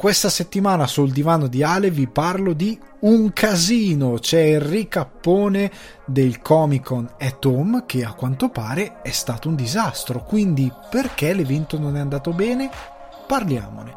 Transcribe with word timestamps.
Questa 0.00 0.30
settimana 0.30 0.86
sul 0.86 1.12
divano 1.12 1.46
di 1.46 1.62
Ale 1.62 1.90
vi 1.90 2.06
parlo 2.06 2.54
di 2.54 2.80
un 3.00 3.34
casino. 3.34 4.14
C'è 4.14 4.40
il 4.40 4.60
ricappone 4.62 5.70
del 6.06 6.40
Comic 6.40 6.84
Con 6.84 7.06
at 7.18 7.44
Home 7.44 7.82
che 7.84 8.02
a 8.02 8.14
quanto 8.14 8.48
pare 8.48 9.02
è 9.02 9.10
stato 9.10 9.50
un 9.50 9.56
disastro. 9.56 10.24
Quindi 10.24 10.72
perché 10.88 11.34
l'evento 11.34 11.78
non 11.78 11.98
è 11.98 12.00
andato 12.00 12.32
bene? 12.32 12.70
Parliamone. 13.26 13.94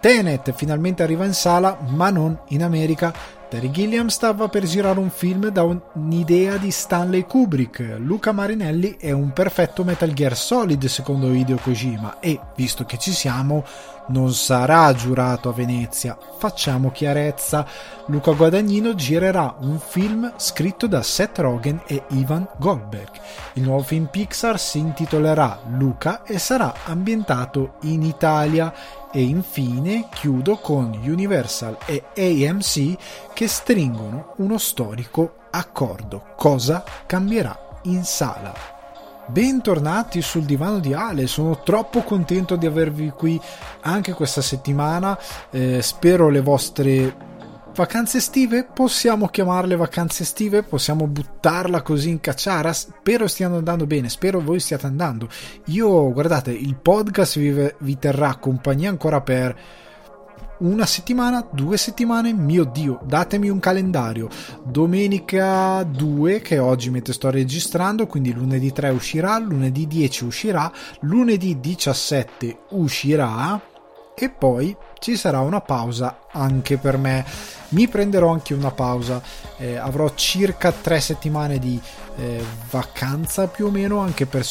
Tenet 0.00 0.54
finalmente 0.54 1.02
arriva 1.02 1.26
in 1.26 1.34
sala, 1.34 1.80
ma 1.86 2.08
non 2.08 2.38
in 2.48 2.62
America 2.62 3.12
Terry 3.48 3.70
Gilliam 3.70 4.08
stava 4.08 4.48
per 4.48 4.64
girare 4.64 4.98
un 4.98 5.08
film 5.08 5.48
da 5.50 5.62
un'idea 5.62 6.56
di 6.56 6.72
Stanley 6.72 7.26
Kubrick. 7.26 7.94
Luca 7.98 8.32
Marinelli 8.32 8.96
è 8.98 9.12
un 9.12 9.32
perfetto 9.32 9.84
Metal 9.84 10.12
Gear 10.12 10.36
Solid 10.36 10.84
secondo 10.86 11.32
Hideo 11.32 11.56
Kojima 11.56 12.18
e, 12.18 12.40
visto 12.56 12.84
che 12.84 12.98
ci 12.98 13.12
siamo, 13.12 13.64
non 14.08 14.32
sarà 14.32 14.92
giurato 14.94 15.48
a 15.48 15.52
Venezia. 15.52 16.18
Facciamo 16.38 16.90
chiarezza. 16.90 17.64
Luca 18.06 18.32
Guadagnino 18.32 18.96
girerà 18.96 19.56
un 19.60 19.78
film 19.78 20.32
scritto 20.36 20.88
da 20.88 21.02
Seth 21.02 21.38
Rogen 21.38 21.82
e 21.86 22.02
Ivan 22.10 22.48
Goldberg. 22.58 23.10
Il 23.54 23.62
nuovo 23.62 23.82
film 23.82 24.06
Pixar 24.10 24.58
si 24.58 24.78
intitolerà 24.78 25.60
Luca 25.76 26.24
e 26.24 26.40
sarà 26.40 26.74
ambientato 26.86 27.74
in 27.82 28.02
Italia 28.02 28.72
e 29.16 29.22
infine 29.22 30.08
chiudo 30.10 30.58
con 30.58 30.90
Universal 31.02 31.78
e 31.86 32.04
AMC 32.14 32.96
che 33.32 33.48
stringono 33.48 34.34
uno 34.36 34.58
storico 34.58 35.36
accordo. 35.52 36.34
Cosa 36.36 36.84
cambierà 37.06 37.78
in 37.84 38.04
sala? 38.04 38.52
Bentornati 39.24 40.20
sul 40.20 40.42
divano 40.42 40.80
di 40.80 40.92
Ale, 40.92 41.26
sono 41.28 41.62
troppo 41.62 42.02
contento 42.02 42.56
di 42.56 42.66
avervi 42.66 43.08
qui 43.08 43.40
anche 43.80 44.12
questa 44.12 44.42
settimana. 44.42 45.18
Eh, 45.48 45.80
spero 45.80 46.28
le 46.28 46.42
vostre 46.42 47.16
vacanze 47.76 48.16
estive, 48.16 48.64
possiamo 48.64 49.28
chiamarle 49.28 49.76
vacanze 49.76 50.22
estive, 50.22 50.62
possiamo 50.62 51.06
buttarla 51.06 51.82
così 51.82 52.08
in 52.08 52.20
cacciara, 52.20 52.72
spero 52.72 53.28
stiano 53.28 53.58
andando 53.58 53.86
bene, 53.86 54.08
spero 54.08 54.40
voi 54.40 54.60
stiate 54.60 54.86
andando. 54.86 55.28
Io, 55.66 56.10
guardate, 56.10 56.52
il 56.52 56.74
podcast 56.76 57.38
vi, 57.38 57.74
vi 57.80 57.98
terrà 57.98 58.36
compagnia 58.36 58.88
ancora 58.88 59.20
per 59.20 59.54
una 60.58 60.86
settimana, 60.86 61.46
due 61.52 61.76
settimane, 61.76 62.32
mio 62.32 62.64
dio, 62.64 62.98
datemi 63.04 63.50
un 63.50 63.60
calendario. 63.60 64.30
Domenica 64.64 65.82
2, 65.82 66.40
che 66.40 66.58
oggi 66.58 66.88
mentre 66.88 67.12
sto 67.12 67.28
registrando, 67.28 68.06
quindi 68.06 68.32
lunedì 68.32 68.72
3 68.72 68.88
uscirà, 68.88 69.36
lunedì 69.38 69.86
10 69.86 70.24
uscirà, 70.24 70.72
lunedì 71.00 71.60
17 71.60 72.58
uscirà 72.70 73.60
e 74.18 74.30
poi 74.30 74.74
ci 74.98 75.14
sarà 75.14 75.40
una 75.40 75.60
pausa 75.60 76.20
anche 76.32 76.78
per 76.78 76.96
me. 76.96 77.24
Mi 77.70 77.86
prenderò 77.86 78.30
anche 78.30 78.54
una 78.54 78.70
pausa, 78.70 79.20
eh, 79.58 79.76
avrò 79.76 80.14
circa 80.14 80.72
tre 80.72 81.00
settimane 81.00 81.58
di 81.58 81.78
eh, 82.16 82.42
vacanza 82.70 83.46
più 83.46 83.66
o 83.66 83.70
meno, 83.70 83.98
anche 83.98 84.24
per 84.24 84.46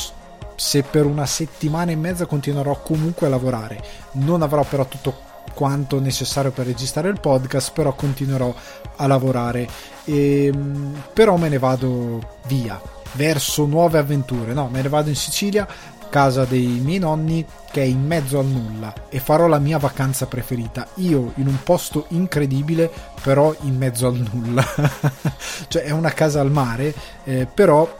se 0.56 0.84
per 0.84 1.06
una 1.06 1.26
settimana 1.26 1.92
e 1.92 1.96
mezza 1.96 2.28
continuerò 2.28 2.80
comunque 2.82 3.26
a 3.26 3.32
lavorare. 3.32 3.84
Non 4.14 4.44
avrò 4.44 4.64
però 4.64 4.86
tutto 4.86 5.34
quanto 5.56 6.00
necessario 6.00 6.52
per 6.52 6.68
registrare 6.68 7.10
il 7.10 7.20
podcast, 7.20 7.72
però 7.74 7.94
continuerò 7.94 8.54
a 8.98 9.08
lavorare. 9.08 9.68
E, 10.04 10.46
ehm, 10.46 11.02
però 11.12 11.38
me 11.38 11.50
ne 11.50 11.58
vado 11.58 12.36
via 12.46 12.80
verso 13.16 13.66
nuove 13.66 13.98
avventure. 13.98 14.54
No, 14.54 14.68
me 14.68 14.82
ne 14.82 14.90
vado 14.90 15.10
in 15.10 15.16
Sicilia 15.16 15.68
casa 16.16 16.46
dei 16.46 16.80
miei 16.82 17.00
nonni 17.00 17.46
che 17.70 17.82
è 17.82 17.86
in 17.86 18.06
mezzo 18.06 18.40
al 18.40 18.46
nulla 18.46 18.94
e 19.10 19.20
farò 19.20 19.48
la 19.48 19.60
mia 19.60 19.78
vacanza 19.78 20.28
preferita. 20.28 20.88
Io 20.96 21.34
in 21.36 21.48
un 21.48 21.62
posto 21.62 22.06
incredibile, 22.10 22.90
però 23.22 23.54
in 23.64 23.76
mezzo 23.76 24.08
al 24.08 24.26
nulla. 24.32 24.64
cioè 25.68 25.82
è 25.82 25.92
una 25.92 26.12
casa 26.12 26.40
al 26.40 26.52
mare, 26.52 26.96
eh, 27.26 27.46
però 27.54 28.00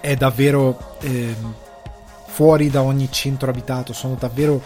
è 0.00 0.14
davvero 0.16 0.98
eh, 1.00 1.34
fuori 2.26 2.68
da 2.68 2.82
ogni 2.82 3.10
centro 3.10 3.48
abitato. 3.48 3.94
Sono 3.94 4.16
davvero 4.18 4.60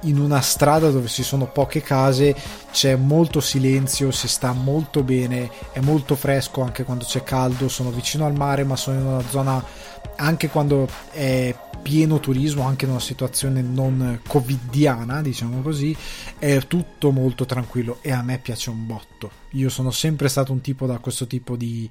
in 0.00 0.18
una 0.18 0.40
strada 0.40 0.90
dove 0.90 1.06
ci 1.06 1.22
sono 1.22 1.46
poche 1.46 1.80
case, 1.80 2.34
c'è 2.72 2.96
molto 2.96 3.40
silenzio, 3.40 4.10
si 4.10 4.26
sta 4.26 4.52
molto 4.52 5.04
bene, 5.04 5.48
è 5.70 5.78
molto 5.78 6.16
fresco 6.16 6.60
anche 6.60 6.82
quando 6.82 7.04
c'è 7.04 7.22
caldo, 7.22 7.68
sono 7.68 7.90
vicino 7.90 8.26
al 8.26 8.34
mare 8.34 8.64
ma 8.64 8.74
sono 8.74 8.98
in 8.98 9.06
una 9.06 9.22
zona 9.30 9.64
anche 10.16 10.48
quando 10.48 10.86
è 11.10 11.54
pieno 11.84 12.18
turismo, 12.18 12.62
anche 12.62 12.86
in 12.86 12.92
una 12.92 13.00
situazione 13.00 13.60
non 13.60 14.20
covidiana, 14.26 15.20
diciamo 15.20 15.60
così, 15.60 15.94
è 16.38 16.66
tutto 16.66 17.10
molto 17.10 17.44
tranquillo 17.44 17.98
e 18.00 18.10
a 18.10 18.22
me 18.22 18.38
piace 18.38 18.70
un 18.70 18.86
botto. 18.86 19.30
Io 19.50 19.68
sono 19.68 19.90
sempre 19.90 20.28
stato 20.28 20.50
un 20.50 20.62
tipo 20.62 20.86
da 20.86 20.98
questo 20.98 21.26
tipo 21.26 21.56
di 21.56 21.88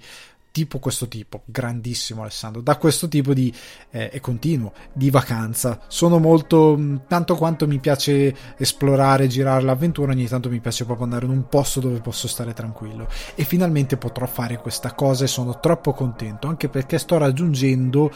tipo 0.54 0.78
questo 0.78 1.08
tipo, 1.08 1.42
grandissimo 1.46 2.22
Alessandro, 2.22 2.62
da 2.62 2.78
questo 2.78 3.08
tipo 3.08 3.34
di, 3.34 3.52
eh, 3.90 4.12
e 4.14 4.20
continuo, 4.20 4.72
di 4.94 5.10
vacanza. 5.10 5.80
Sono 5.88 6.20
molto, 6.20 6.76
mm, 6.78 6.98
tanto 7.08 7.36
quanto 7.36 7.68
mi 7.68 7.80
piace 7.80 8.54
esplorare, 8.56 9.26
girare 9.26 9.64
l'avventura, 9.64 10.12
ogni 10.12 10.28
tanto 10.28 10.50
mi 10.50 10.60
piace 10.60 10.86
proprio 10.86 11.06
andare 11.06 11.26
in 11.26 11.32
un 11.32 11.50
posto 11.50 11.80
dove 11.80 12.02
posso 12.02 12.28
stare 12.28 12.54
tranquillo. 12.54 13.08
E 13.34 13.46
finalmente 13.46 13.98
potrò 13.98 14.28
fare 14.28 14.58
questa 14.58 14.94
cosa 14.94 15.24
e 15.24 15.28
sono 15.28 15.60
troppo 15.60 15.92
contento, 15.92 16.46
anche 16.48 16.70
perché 16.70 17.00
sto 17.00 17.18
raggiungendo 17.18 18.12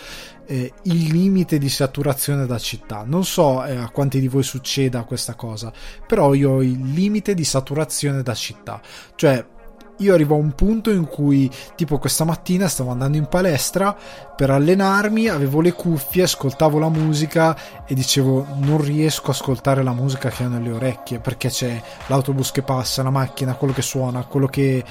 eh, 0.45 0.71
il 0.83 1.07
limite 1.07 1.57
di 1.57 1.69
saturazione 1.69 2.45
da 2.45 2.59
città. 2.59 3.03
Non 3.03 3.25
so 3.25 3.65
eh, 3.65 3.77
a 3.77 3.89
quanti 3.89 4.19
di 4.19 4.27
voi 4.27 4.43
succeda 4.43 5.05
questa 5.05 5.33
cosa, 5.33 5.73
però 6.05 6.35
io 6.35 6.51
ho 6.51 6.61
il 6.61 6.93
limite 6.93 7.33
di 7.33 7.43
saturazione 7.43 8.21
da 8.21 8.35
città. 8.35 8.79
Cioè, 9.15 9.55
io 9.97 10.13
arrivo 10.13 10.35
a 10.35 10.39
un 10.39 10.53
punto 10.53 10.91
in 10.91 11.07
cui, 11.07 11.49
tipo 11.75 11.97
questa 11.97 12.23
mattina 12.23 12.67
stavo 12.67 12.91
andando 12.91 13.17
in 13.17 13.27
palestra 13.27 13.95
per 14.35 14.49
allenarmi, 14.49 15.27
avevo 15.27 15.61
le 15.61 15.73
cuffie, 15.73 16.23
ascoltavo 16.23 16.77
la 16.79 16.89
musica 16.89 17.85
e 17.85 17.93
dicevo 17.93 18.45
non 18.59 18.81
riesco 18.81 19.27
a 19.27 19.33
ascoltare 19.33 19.83
la 19.83 19.93
musica 19.93 20.29
che 20.29 20.45
ho 20.45 20.49
nelle 20.49 20.71
orecchie 20.71 21.19
perché 21.19 21.49
c'è 21.49 21.81
l'autobus 22.07 22.51
che 22.51 22.61
passa, 22.61 23.03
la 23.03 23.09
macchina, 23.09 23.55
quello 23.55 23.73
che 23.73 23.81
suona, 23.81 24.25
quello 24.25 24.47
che 24.47 24.83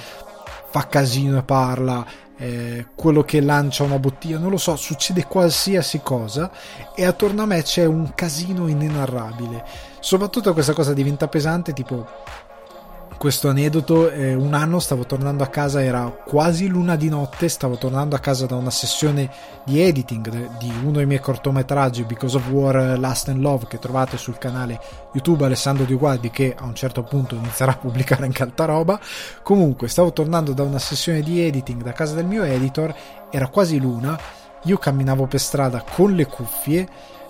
fa 0.68 0.86
casino 0.88 1.38
e 1.38 1.42
parla, 1.42 2.04
eh, 2.38 2.88
quello 2.94 3.22
che 3.22 3.40
lancia 3.40 3.84
una 3.84 3.98
bottiglia, 3.98 4.38
non 4.38 4.50
lo 4.50 4.58
so, 4.58 4.76
succede 4.76 5.24
qualsiasi 5.24 6.00
cosa 6.02 6.50
e 6.94 7.04
attorno 7.04 7.42
a 7.42 7.46
me 7.46 7.62
c'è 7.62 7.84
un 7.84 8.12
casino 8.14 8.68
inenarrabile. 8.68 9.64
Soprattutto 10.00 10.52
questa 10.52 10.72
cosa 10.72 10.92
diventa 10.92 11.28
pesante, 11.28 11.72
tipo 11.72 12.06
questo 13.16 13.48
aneddoto, 13.48 14.10
eh, 14.10 14.34
un 14.34 14.52
anno 14.52 14.78
stavo 14.78 15.06
tornando 15.06 15.42
a 15.42 15.48
casa, 15.48 15.82
era 15.82 16.04
quasi 16.04 16.68
luna 16.68 16.96
di 16.96 17.08
notte, 17.08 17.48
stavo 17.48 17.76
tornando 17.76 18.14
a 18.14 18.18
casa 18.18 18.46
da 18.46 18.56
una 18.56 18.70
sessione 18.70 19.30
di 19.64 19.80
editing 19.80 20.58
di 20.58 20.72
uno 20.82 20.92
dei 20.92 21.06
miei 21.06 21.20
cortometraggi 21.20 22.04
Because 22.04 22.36
of 22.36 22.48
War 22.48 22.98
Last 22.98 23.28
and 23.28 23.40
Love 23.40 23.66
che 23.68 23.78
trovate 23.78 24.16
sul 24.16 24.38
canale 24.38 24.80
YouTube 25.12 25.44
Alessandro 25.44 25.84
Di 25.84 25.94
Guardi 25.94 26.30
che 26.30 26.54
a 26.56 26.64
un 26.64 26.74
certo 26.74 27.02
punto 27.04 27.34
inizierà 27.34 27.72
a 27.72 27.76
pubblicare 27.76 28.24
anche 28.24 28.42
alta 28.42 28.64
roba. 28.66 29.00
Comunque 29.42 29.88
stavo 29.88 30.12
tornando 30.12 30.52
da 30.52 30.62
una 30.62 30.78
sessione 30.78 31.22
di 31.22 31.40
editing 31.40 31.82
da 31.82 31.92
casa 31.92 32.14
del 32.14 32.26
mio 32.26 32.44
editor, 32.44 32.94
era 33.30 33.48
quasi 33.48 33.78
luna, 33.78 34.18
io 34.64 34.76
camminavo 34.76 35.26
per 35.26 35.40
strada 35.40 35.82
con 35.82 36.12
le 36.12 36.26
cuffie 36.26 36.88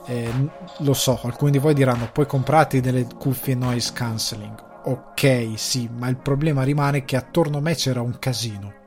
eh, 0.08 0.30
lo 0.78 0.94
so, 0.94 1.18
alcuni 1.24 1.50
di 1.50 1.58
voi 1.58 1.74
diranno 1.74 2.08
puoi 2.12 2.26
comprarti 2.26 2.80
delle 2.80 3.06
cuffie 3.18 3.56
noise 3.56 3.92
cancelling 3.92 4.65
ok, 4.88 5.52
sì, 5.56 5.88
ma 5.92 6.08
il 6.08 6.16
problema 6.16 6.62
rimane 6.62 7.04
che 7.04 7.16
attorno 7.16 7.58
a 7.58 7.60
me 7.60 7.74
c'era 7.74 8.00
un 8.00 8.18
casino. 8.18 8.84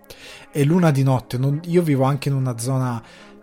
E 0.51 0.63
luna 0.63 0.91
di 0.91 1.03
notte, 1.03 1.37
non, 1.37 1.59
io 1.65 1.81
vivo 1.81 2.05
anche 2.05 2.29
in 2.29 2.35
una 2.35 2.57
zona 2.57 3.01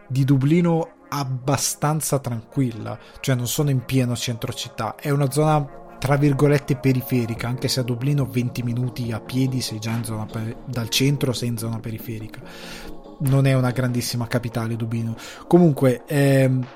di 0.09 0.25
Dublino 0.25 0.95
abbastanza 1.09 2.19
tranquilla, 2.19 2.99
cioè 3.21 3.35
non 3.35 3.47
sono 3.47 3.71
in 3.71 3.85
pieno 3.85 4.17
centro 4.17 4.53
città, 4.53 4.97
è 4.97 5.11
una 5.11 5.31
zona 5.31 5.85
tra 5.99 6.17
virgolette 6.17 6.77
periferica, 6.77 7.49
anche 7.49 7.69
se 7.69 7.81
a 7.81 7.83
Dublino 7.83 8.27
20 8.27 8.63
minuti 8.63 9.13
a 9.13 9.21
piedi 9.21 9.61
sei 9.61 9.79
già 9.79 9.91
in 9.91 10.05
zona 10.05 10.27
per, 10.27 10.57
dal 10.67 10.89
centro, 10.89 11.33
sei 11.33 11.49
in 11.49 11.59
zona 11.59 11.79
periferica. 11.79 12.41
Non 13.21 13.47
è 13.47 13.55
una 13.55 13.71
grandissima 13.71 14.27
capitale 14.27 14.77
Dublino. 14.77 15.17
Comunque, 15.47 16.05
ehm, 16.07 16.67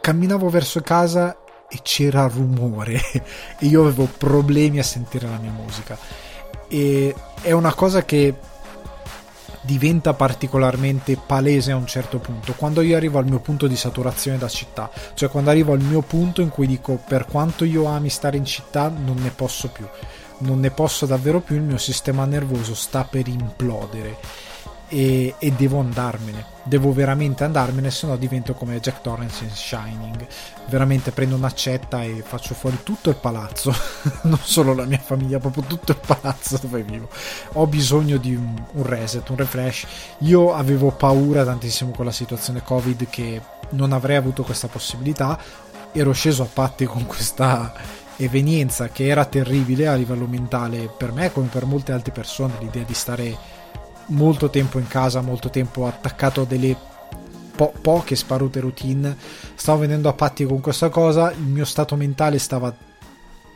camminavo 0.00 0.48
verso 0.50 0.80
casa 0.82 1.36
e 1.68 1.80
c'era 1.82 2.26
rumore. 2.26 3.00
E 3.60 3.66
io 3.66 3.82
avevo 3.82 4.06
problemi 4.06 4.78
a 4.78 4.84
sentire 4.84 5.28
la 5.28 5.38
mia 5.38 5.50
musica. 5.50 5.98
E 6.68 7.14
è 7.42 7.52
una 7.52 7.74
cosa 7.74 8.04
che 8.04 8.34
diventa 9.62 10.14
particolarmente 10.14 11.16
palese 11.16 11.72
a 11.72 11.76
un 11.76 11.86
certo 11.86 12.18
punto, 12.18 12.54
quando 12.54 12.80
io 12.80 12.96
arrivo 12.96 13.18
al 13.18 13.26
mio 13.26 13.40
punto 13.40 13.66
di 13.66 13.76
saturazione 13.76 14.38
da 14.38 14.48
città, 14.48 14.90
cioè 15.14 15.28
quando 15.28 15.50
arrivo 15.50 15.72
al 15.72 15.80
mio 15.80 16.00
punto 16.00 16.40
in 16.40 16.48
cui 16.48 16.66
dico 16.66 16.98
per 17.06 17.26
quanto 17.26 17.64
io 17.64 17.84
ami 17.84 18.08
stare 18.08 18.36
in 18.36 18.46
città 18.46 18.88
non 18.88 19.16
ne 19.16 19.30
posso 19.30 19.68
più, 19.68 19.86
non 20.38 20.60
ne 20.60 20.70
posso 20.70 21.04
davvero 21.04 21.40
più, 21.40 21.56
il 21.56 21.62
mio 21.62 21.76
sistema 21.76 22.24
nervoso 22.24 22.74
sta 22.74 23.04
per 23.04 23.28
implodere 23.28 24.16
e, 24.88 25.34
e, 25.38 25.52
devo 25.52 25.80
andarmene. 25.80 26.56
Devo 26.62 26.92
veramente 26.92 27.44
andarmene, 27.44 27.90
se 27.90 28.06
no 28.06 28.16
divento 28.16 28.54
come 28.54 28.80
Jack 28.80 29.00
Torrance 29.00 29.44
in 29.44 29.50
Shining. 29.50 30.26
Veramente 30.66 31.12
prendo 31.12 31.36
un'accetta 31.36 32.02
e 32.02 32.22
faccio 32.26 32.54
fuori 32.54 32.78
tutto 32.82 33.10
il 33.10 33.16
palazzo, 33.16 33.74
non 34.22 34.38
solo 34.42 34.74
la 34.74 34.84
mia 34.84 34.98
famiglia, 34.98 35.38
proprio 35.38 35.64
tutto 35.64 35.92
il 35.92 36.00
palazzo 36.04 36.58
dove 36.60 36.82
vivo. 36.82 37.08
Ho 37.52 37.66
bisogno 37.66 38.16
di 38.16 38.34
un, 38.34 38.62
un 38.72 38.82
reset, 38.84 39.28
un 39.28 39.36
refresh. 39.36 39.86
Io 40.18 40.54
avevo 40.54 40.90
paura 40.90 41.44
tantissimo 41.44 41.92
con 41.92 42.04
la 42.04 42.12
situazione 42.12 42.62
Covid 42.62 43.08
che 43.08 43.40
non 43.70 43.92
avrei 43.92 44.16
avuto 44.16 44.42
questa 44.42 44.68
possibilità. 44.68 45.38
Ero 45.92 46.12
sceso 46.12 46.42
a 46.42 46.48
patti 46.52 46.84
con 46.84 47.06
questa 47.06 47.72
evenienza 48.18 48.88
che 48.88 49.06
era 49.06 49.24
terribile 49.24 49.86
a 49.86 49.94
livello 49.94 50.26
mentale 50.26 50.88
per 50.88 51.12
me 51.12 51.30
come 51.30 51.46
per 51.46 51.66
molte 51.66 51.92
altre 51.92 52.10
persone 52.10 52.54
l'idea 52.58 52.82
di 52.82 52.94
stare 52.94 53.36
molto 54.08 54.50
tempo 54.50 54.78
in 54.78 54.86
casa, 54.86 55.20
molto 55.20 55.50
tempo 55.50 55.86
attaccato 55.86 56.42
a 56.42 56.44
delle 56.44 56.76
po- 57.54 57.72
poche 57.80 58.16
sparute 58.16 58.60
routine. 58.60 59.16
Stavo 59.54 59.80
venendo 59.80 60.08
a 60.08 60.12
patti 60.12 60.44
con 60.44 60.60
questa 60.60 60.88
cosa, 60.88 61.32
il 61.32 61.42
mio 61.42 61.64
stato 61.64 61.96
mentale 61.96 62.38
stava 62.38 62.74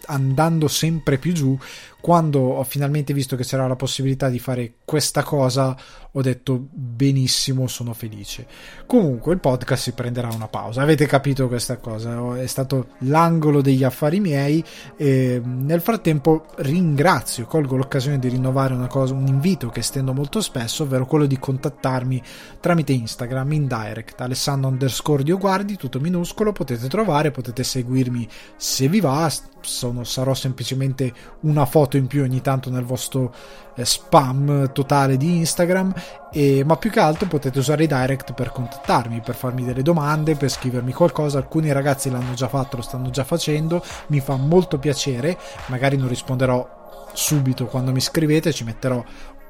andando 0.06 0.66
sempre 0.66 1.16
più 1.18 1.32
giù 1.32 1.56
quando 2.02 2.40
ho 2.40 2.64
finalmente 2.64 3.14
visto 3.14 3.36
che 3.36 3.44
c'era 3.44 3.68
la 3.68 3.76
possibilità 3.76 4.28
di 4.28 4.40
fare 4.40 4.74
questa 4.84 5.22
cosa, 5.22 5.76
ho 6.14 6.20
detto 6.20 6.66
benissimo, 6.70 7.68
sono 7.68 7.94
felice. 7.94 8.44
Comunque 8.86 9.32
il 9.32 9.38
podcast 9.38 9.84
si 9.84 9.92
prenderà 9.92 10.28
una 10.34 10.48
pausa. 10.48 10.82
Avete 10.82 11.06
capito 11.06 11.46
questa 11.46 11.76
cosa? 11.76 12.36
È 12.36 12.46
stato 12.48 12.88
l'angolo 12.98 13.62
degli 13.62 13.84
affari 13.84 14.18
miei. 14.18 14.62
E 14.96 15.40
nel 15.42 15.80
frattempo 15.80 16.46
ringrazio, 16.56 17.46
colgo 17.46 17.76
l'occasione 17.76 18.18
di 18.18 18.28
rinnovare 18.28 18.74
una 18.74 18.88
cosa, 18.88 19.14
un 19.14 19.28
invito 19.28 19.68
che 19.68 19.82
stendo 19.82 20.12
molto 20.12 20.40
spesso, 20.40 20.82
ovvero 20.82 21.06
quello 21.06 21.26
di 21.26 21.38
contattarmi 21.38 22.20
tramite 22.58 22.92
Instagram 22.92 23.52
in 23.52 23.68
direct. 23.68 24.20
Alessandro 24.20 24.70
underscore 24.70 25.22
Dioguardi, 25.22 25.76
tutto 25.76 26.00
minuscolo, 26.00 26.50
potete 26.50 26.88
trovare, 26.88 27.30
potete 27.30 27.62
seguirmi 27.62 28.28
se 28.56 28.88
vi 28.88 28.98
va. 28.98 29.32
Sono, 29.60 30.02
sarò 30.02 30.34
semplicemente 30.34 31.12
una 31.42 31.64
foto 31.64 31.91
foto 31.92 31.96
in 31.96 32.06
più 32.06 32.22
ogni 32.22 32.40
tanto 32.40 32.70
nel 32.70 32.84
vostro 32.84 33.32
eh, 33.74 33.84
spam 33.84 34.72
totale 34.72 35.16
di 35.16 35.36
Instagram, 35.36 35.92
e, 36.32 36.64
ma 36.64 36.76
più 36.76 36.90
che 36.90 37.00
altro 37.00 37.26
potete 37.26 37.58
usare 37.58 37.84
i 37.84 37.86
direct 37.86 38.32
per 38.32 38.50
contattarmi, 38.50 39.20
per 39.20 39.34
farmi 39.34 39.64
delle 39.64 39.82
domande, 39.82 40.36
per 40.36 40.48
scrivermi 40.48 40.92
qualcosa. 40.92 41.38
Alcuni 41.38 41.70
ragazzi 41.72 42.10
l'hanno 42.10 42.34
già 42.34 42.48
fatto, 42.48 42.76
lo 42.76 42.82
stanno 42.82 43.10
già 43.10 43.24
facendo, 43.24 43.82
mi 44.08 44.20
fa 44.20 44.36
molto 44.36 44.78
piacere, 44.78 45.36
magari 45.66 45.96
non 45.96 46.08
risponderò 46.08 46.80
subito 47.12 47.66
quando 47.66 47.92
mi 47.92 48.00
scrivete, 48.00 48.52
ci 48.52 48.64
metterò 48.64 49.02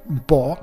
un 0.04 0.24
po' 0.24 0.58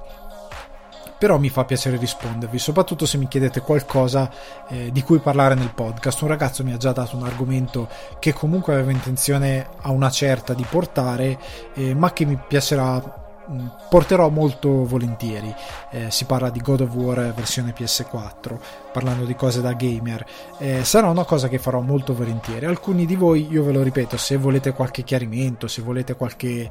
però 1.19 1.37
mi 1.37 1.49
fa 1.49 1.65
piacere 1.65 1.97
rispondervi, 1.97 2.57
soprattutto 2.57 3.05
se 3.05 3.17
mi 3.17 3.27
chiedete 3.27 3.59
qualcosa 3.59 4.31
eh, 4.69 4.89
di 4.91 5.03
cui 5.03 5.19
parlare 5.19 5.53
nel 5.53 5.73
podcast. 5.73 6.21
Un 6.21 6.29
ragazzo 6.29 6.63
mi 6.63 6.71
ha 6.71 6.77
già 6.77 6.93
dato 6.93 7.17
un 7.17 7.25
argomento 7.25 7.89
che 8.19 8.31
comunque 8.31 8.73
avevo 8.73 8.91
intenzione 8.91 9.67
a 9.81 9.91
una 9.91 10.09
certa 10.09 10.53
di 10.53 10.65
portare, 10.67 11.37
eh, 11.73 11.93
ma 11.93 12.13
che 12.13 12.23
mi 12.23 12.39
piacerà 12.47 13.03
mm, 13.51 13.67
porterò 13.89 14.29
molto 14.29 14.85
volentieri. 14.85 15.53
Eh, 15.91 16.09
si 16.09 16.23
parla 16.23 16.49
di 16.49 16.61
God 16.61 16.81
of 16.81 16.93
War 16.93 17.33
versione 17.33 17.73
PS4, 17.77 18.57
parlando 18.93 19.25
di 19.25 19.35
cose 19.35 19.59
da 19.59 19.73
gamer. 19.73 20.25
Eh, 20.57 20.85
sarà 20.85 21.09
una 21.09 21.25
cosa 21.25 21.49
che 21.49 21.59
farò 21.59 21.81
molto 21.81 22.13
volentieri. 22.13 22.65
Alcuni 22.65 23.05
di 23.05 23.17
voi, 23.17 23.45
io 23.51 23.65
ve 23.65 23.73
lo 23.73 23.83
ripeto, 23.83 24.15
se 24.15 24.37
volete 24.37 24.71
qualche 24.71 25.03
chiarimento, 25.03 25.67
se 25.67 25.81
volete 25.81 26.15
qualche 26.15 26.69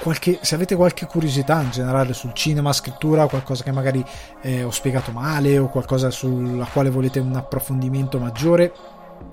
qualche, 0.00 0.38
se 0.42 0.54
avete 0.54 0.74
qualche 0.74 1.06
curiosità 1.06 1.60
in 1.60 1.70
generale 1.70 2.12
sul 2.12 2.32
cinema, 2.32 2.72
scrittura, 2.72 3.26
qualcosa 3.26 3.62
che 3.62 3.72
magari 3.72 4.04
eh, 4.40 4.62
ho 4.62 4.70
spiegato 4.70 5.12
male 5.12 5.58
o 5.58 5.68
qualcosa 5.68 6.10
sulla 6.10 6.66
quale 6.66 6.90
volete 6.90 7.18
un 7.20 7.34
approfondimento 7.34 8.18
maggiore, 8.18 8.72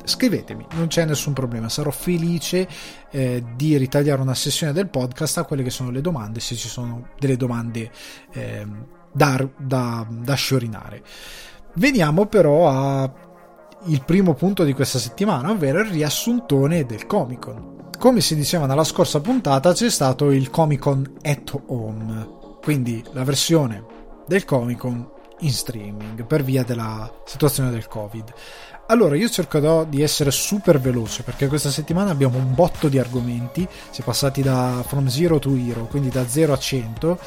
scrivetemi, 0.04 0.66
non 0.74 0.88
c'è 0.88 1.06
nessun 1.06 1.34
problema, 1.34 1.70
sarò 1.70 1.92
felice 1.92 2.68
eh, 3.10 3.44
di 3.56 3.78
ritagliare 3.78 4.22
una 4.22 4.36
sessione 4.36 4.74
del 4.74 4.88
podcast 4.88 5.40
a 5.40 5.44
quelle 5.44 5.64
che 5.64 5.72
sono 5.72 5.90
le 5.90 6.02
domande, 6.02 6.40
se 6.40 6.56
ci 6.56 6.68
sono 6.68 7.10
delle 7.18 7.38
domande 7.38 7.92
eh, 8.32 8.68
da, 9.12 9.48
da, 9.58 10.06
da 10.08 10.34
sciorinare. 10.36 11.04
Veniamo 11.76 12.26
però 12.26 12.68
al 12.68 14.04
primo 14.06 14.34
punto 14.34 14.64
di 14.64 14.74
questa 14.74 15.00
settimana, 15.00 15.50
ovvero 15.50 15.80
il 15.80 15.90
riassuntone 15.90 16.86
del 16.86 17.06
Comic 17.06 17.40
Con 17.40 17.79
come 18.00 18.22
si 18.22 18.34
diceva 18.34 18.66
nella 18.66 18.86
scorsa 18.86 19.20
puntata, 19.20 19.74
c'è 19.74 19.90
stato 19.90 20.32
il 20.32 20.50
Comic 20.50 20.80
Con 20.80 21.18
at 21.22 21.54
Home, 21.66 22.30
quindi 22.64 23.04
la 23.12 23.26
versione 23.26 23.84
del 24.26 24.46
Comic 24.46 24.78
Con 24.78 25.06
in 25.40 25.52
streaming 25.52 26.24
per 26.24 26.42
via 26.42 26.64
della 26.64 27.12
situazione 27.26 27.70
del 27.72 27.88
Covid. 27.88 28.34
Allora, 28.88 29.18
io 29.18 29.30
cercherò 29.30 29.84
di 29.84 30.02
essere 30.02 30.32
super 30.32 30.80
veloce 30.80 31.24
perché 31.24 31.48
questa 31.48 31.70
settimana 31.70 32.10
abbiamo 32.10 32.38
un 32.38 32.56
botto 32.56 32.88
di 32.88 32.98
argomenti. 32.98 33.68
Si 33.90 34.00
è 34.00 34.04
passati 34.04 34.42
da 34.42 34.82
from 34.88 35.08
zero 35.08 35.38
to 35.38 35.54
hero, 35.54 35.86
quindi 35.86 36.08
da 36.10 36.26
0 36.26 36.54
a 36.54 36.58
100, 36.58 37.20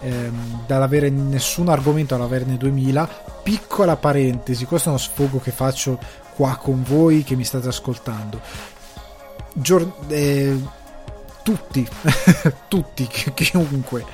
ehm, 0.00 0.64
dall'avere 0.66 1.10
nessun 1.10 1.68
argomento 1.68 2.14
all'averne 2.14 2.56
2000. 2.56 3.08
Piccola 3.42 3.96
parentesi, 3.96 4.64
questo 4.64 4.88
è 4.88 4.92
uno 4.92 5.00
sfogo 5.00 5.40
che 5.40 5.50
faccio 5.50 5.98
qua 6.36 6.56
con 6.56 6.82
voi 6.84 7.22
che 7.24 7.34
mi 7.34 7.44
state 7.44 7.68
ascoltando 7.68 8.40
gior- 9.60 10.06
eh, 10.08 10.58
tutti, 11.42 11.86
tutti, 12.68 13.06
chiunque 13.06 14.04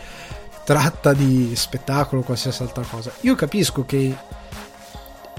tratta 0.65 1.13
di 1.13 1.55
spettacolo, 1.55 2.23
qualsiasi 2.23 2.63
altra 2.63 2.85
cosa. 2.85 3.13
Io 3.21 3.35
capisco 3.35 3.85
che 3.85 4.17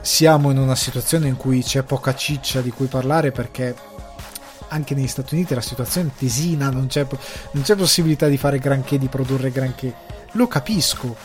siamo 0.02 0.52
in 0.52 0.58
una 0.58 0.76
situazione 0.76 1.28
in 1.28 1.36
cui 1.36 1.62
c'è 1.62 1.84
poca 1.84 2.16
ciccia 2.16 2.62
di 2.62 2.72
cui 2.72 2.88
parlare 2.88 3.32
perché 3.32 3.76
anche 4.70 4.96
negli 4.96 5.08
Stati 5.08 5.36
Uniti 5.36 5.54
la 5.54 5.62
situazione 5.62 6.10
è 6.10 6.18
tesina, 6.18 6.70
non 6.70 6.88
c'è, 6.88 7.06
non 7.52 7.64
c'è 7.64 7.76
possibilità 7.76 8.28
di 8.28 8.38
fare 8.38 8.60
granché, 8.60 8.98
di 8.98 9.08
produrre 9.08 9.52
granché. 9.52 9.94
Lo 10.32 10.48
capisco, 10.48 11.16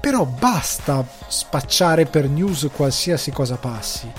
però 0.00 0.24
basta 0.24 1.06
spacciare 1.28 2.06
per 2.06 2.28
news 2.28 2.68
qualsiasi 2.72 3.30
cosa 3.30 3.56
passi 3.56 4.10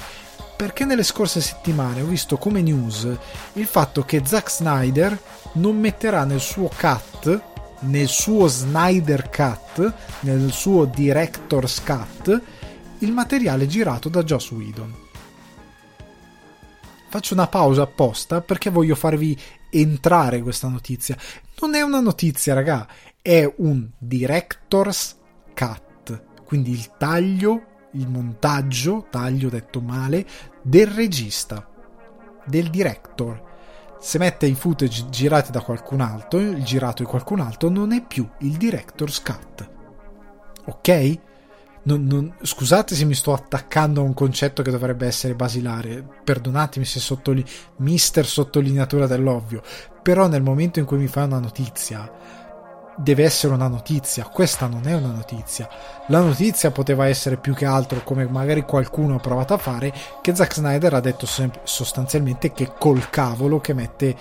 perché 0.56 0.86
nelle 0.86 1.04
scorse 1.04 1.42
settimane 1.42 2.02
ho 2.02 2.06
visto 2.06 2.38
come 2.38 2.62
news 2.62 3.08
il 3.54 3.66
fatto 3.66 4.04
che 4.04 4.22
Zack 4.26 4.50
Snyder 4.50 5.20
non 5.54 5.78
metterà 5.78 6.24
nel 6.24 6.40
suo 6.40 6.70
cut, 6.70 7.42
nel 7.82 8.08
suo 8.08 8.48
Snyder 8.48 9.30
Cut, 9.30 9.94
nel 10.22 10.52
suo 10.52 10.86
Director's 10.86 11.82
Cut, 11.84 12.42
il 13.00 13.12
materiale 13.12 13.68
girato 13.68 14.10
da 14.10 14.24
Joss 14.24 14.52
Whedon. 14.52 15.04
Faccio 17.10 17.34
una 17.34 17.48
pausa 17.48 17.84
apposta 17.84 18.42
perché 18.42 18.70
voglio 18.70 18.96
farvi 18.96 19.38
entrare 19.70 20.42
questa 20.42 20.68
notizia. 20.68 21.18
Non 21.60 21.76
è 21.76 21.82
una 21.82 22.00
notizia, 22.00 22.54
raga, 22.54 22.88
è 23.22 23.52
un 23.58 23.88
Director's 23.98 25.18
Cut, 25.54 26.24
quindi 26.46 26.72
il 26.72 26.92
taglio 26.98 27.74
il 27.96 28.08
montaggio, 28.08 29.08
taglio 29.10 29.50
detto 29.50 29.82
male, 29.82 30.26
del 30.62 30.88
regista, 30.88 31.68
del 32.46 32.70
director. 32.70 33.54
Se 34.00 34.18
mette 34.20 34.46
i 34.46 34.54
footage 34.54 35.10
girati 35.10 35.52
da 35.52 35.62
qualcun 35.62 36.02
altro, 36.02 36.40
il 36.40 36.64
girato 36.64 37.04
di 37.04 37.10
qualcun 37.10 37.40
altro 37.40 37.70
non 37.70 37.92
è 37.92 38.04
più 38.06 38.28
il 38.40 38.58
director's 38.58 39.22
cut. 39.22 39.70
Ok? 40.66 41.20
Non, 41.84 42.04
non, 42.06 42.36
scusate 42.42 42.96
se 42.96 43.06
mi 43.06 43.14
sto 43.14 43.32
attaccando 43.32 44.02
a 44.02 44.04
un 44.04 44.16
concetto 44.16 44.64
che 44.64 44.72
dovrebbe 44.72 45.06
essere 45.06 45.36
basilare, 45.36 46.04
perdonatemi 46.24 46.84
se 46.84 47.00
sottolineo, 47.00 47.48
mister 47.78 48.26
sottolineatura 48.26 49.06
dell'ovvio, 49.06 49.62
però 50.02 50.28
nel 50.28 50.42
momento 50.42 50.80
in 50.80 50.86
cui 50.86 50.98
mi 50.98 51.08
fai 51.08 51.26
una 51.26 51.40
notizia 51.40 52.12
deve 52.96 53.24
essere 53.24 53.54
una 53.54 53.68
notizia, 53.68 54.26
questa 54.26 54.68
non 54.68 54.88
è 54.88 54.94
una 54.94 55.12
notizia. 55.12 55.68
La 56.08 56.22
notizia 56.22 56.72
poteva 56.72 57.08
essere 57.08 57.38
più 57.38 57.54
che 57.54 57.66
altro, 57.66 58.02
come 58.04 58.26
magari 58.28 58.64
qualcuno 58.64 59.16
ha 59.16 59.20
provato 59.20 59.54
a 59.54 59.58
fare, 59.58 59.94
che 60.22 60.34
Zack 60.34 60.54
Snyder 60.54 60.94
ha 60.94 61.00
detto 61.02 61.28
sostanzialmente 61.64 62.52
che 62.54 62.72
col 62.78 63.10
cavolo 63.10 63.60
che 63.60 63.74
mette 63.74 64.16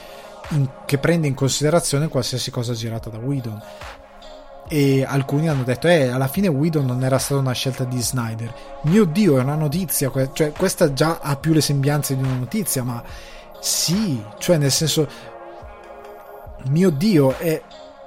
in, 0.50 0.68
che 0.84 0.98
prende 0.98 1.26
in 1.26 1.34
considerazione 1.34 2.08
qualsiasi 2.08 2.50
cosa 2.50 2.72
girata 2.72 3.10
da 3.10 3.18
Whedon. 3.18 3.62
E 4.66 5.04
alcuni 5.04 5.48
hanno 5.48 5.62
detto, 5.62 5.88
eh, 5.88 6.08
alla 6.08 6.26
fine 6.26 6.48
Whedon 6.48 6.86
non 6.86 7.04
era 7.04 7.18
stata 7.18 7.40
una 7.40 7.52
scelta 7.52 7.84
di 7.84 8.00
Snyder. 8.00 8.52
Mio 8.82 9.04
Dio, 9.04 9.38
è 9.38 9.42
una 9.42 9.54
notizia, 9.54 10.10
cioè 10.32 10.52
questa 10.52 10.92
già 10.92 11.18
ha 11.20 11.36
più 11.36 11.52
le 11.52 11.60
sembianze 11.60 12.16
di 12.16 12.22
una 12.22 12.34
notizia, 12.34 12.82
ma 12.82 13.02
sì, 13.60 14.22
cioè 14.38 14.56
nel 14.56 14.70
senso, 14.72 15.06
mio 16.68 16.90
Dio, 16.90 17.36
è 17.36 17.60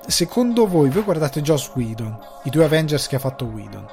secondo 0.07 0.67
voi, 0.67 0.89
voi 0.89 1.03
guardate 1.03 1.41
Joss 1.41 1.69
Whedon, 1.75 2.17
i 2.43 2.49
due 2.49 2.65
Avengers 2.65 3.07
che 3.07 3.17
ha 3.17 3.19
fatto 3.19 3.45
Whedon, 3.45 3.85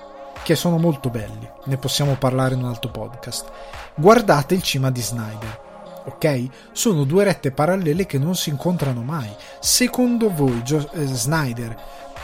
che 0.42 0.54
sono 0.54 0.78
molto 0.78 1.11
belli, 1.11 1.49
ne 1.64 1.76
possiamo 1.76 2.14
parlare 2.14 2.54
in 2.54 2.62
un 2.62 2.68
altro 2.68 2.90
podcast. 2.90 3.50
Guardate 3.97 4.54
il 4.54 4.62
cima 4.62 4.90
di 4.90 5.00
Snyder, 5.00 5.61
ok? 6.06 6.49
Sono 6.73 7.04
due 7.04 7.25
rette 7.25 7.50
parallele 7.50 8.06
che 8.06 8.18
non 8.18 8.37
si 8.37 8.50
incontrano 8.50 9.02
mai. 9.02 9.30
Secondo 9.61 10.33
voi, 10.33 10.62
jo- 10.62 10.90
eh, 10.92 11.06
Snyder 11.06 11.76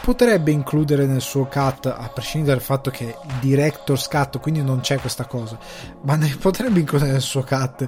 potrebbe 0.02 0.50
includere 0.50 1.06
nel 1.06 1.20
suo 1.20 1.47
cut, 1.47 1.87
a 1.87 2.11
prescindere 2.12 2.56
dal 2.56 2.64
fatto 2.64 2.90
che 2.90 3.04
il 3.04 3.35
director's 3.40 4.09
cut, 4.09 4.38
quindi 4.40 4.62
non 4.62 4.80
c'è 4.80 4.99
questa 4.99 5.26
cosa, 5.26 5.59
ma 6.02 6.16
ne 6.16 6.35
potrebbe 6.40 6.80
includere 6.80 7.12
nel 7.12 7.20
suo 7.20 7.42
cut 7.42 7.87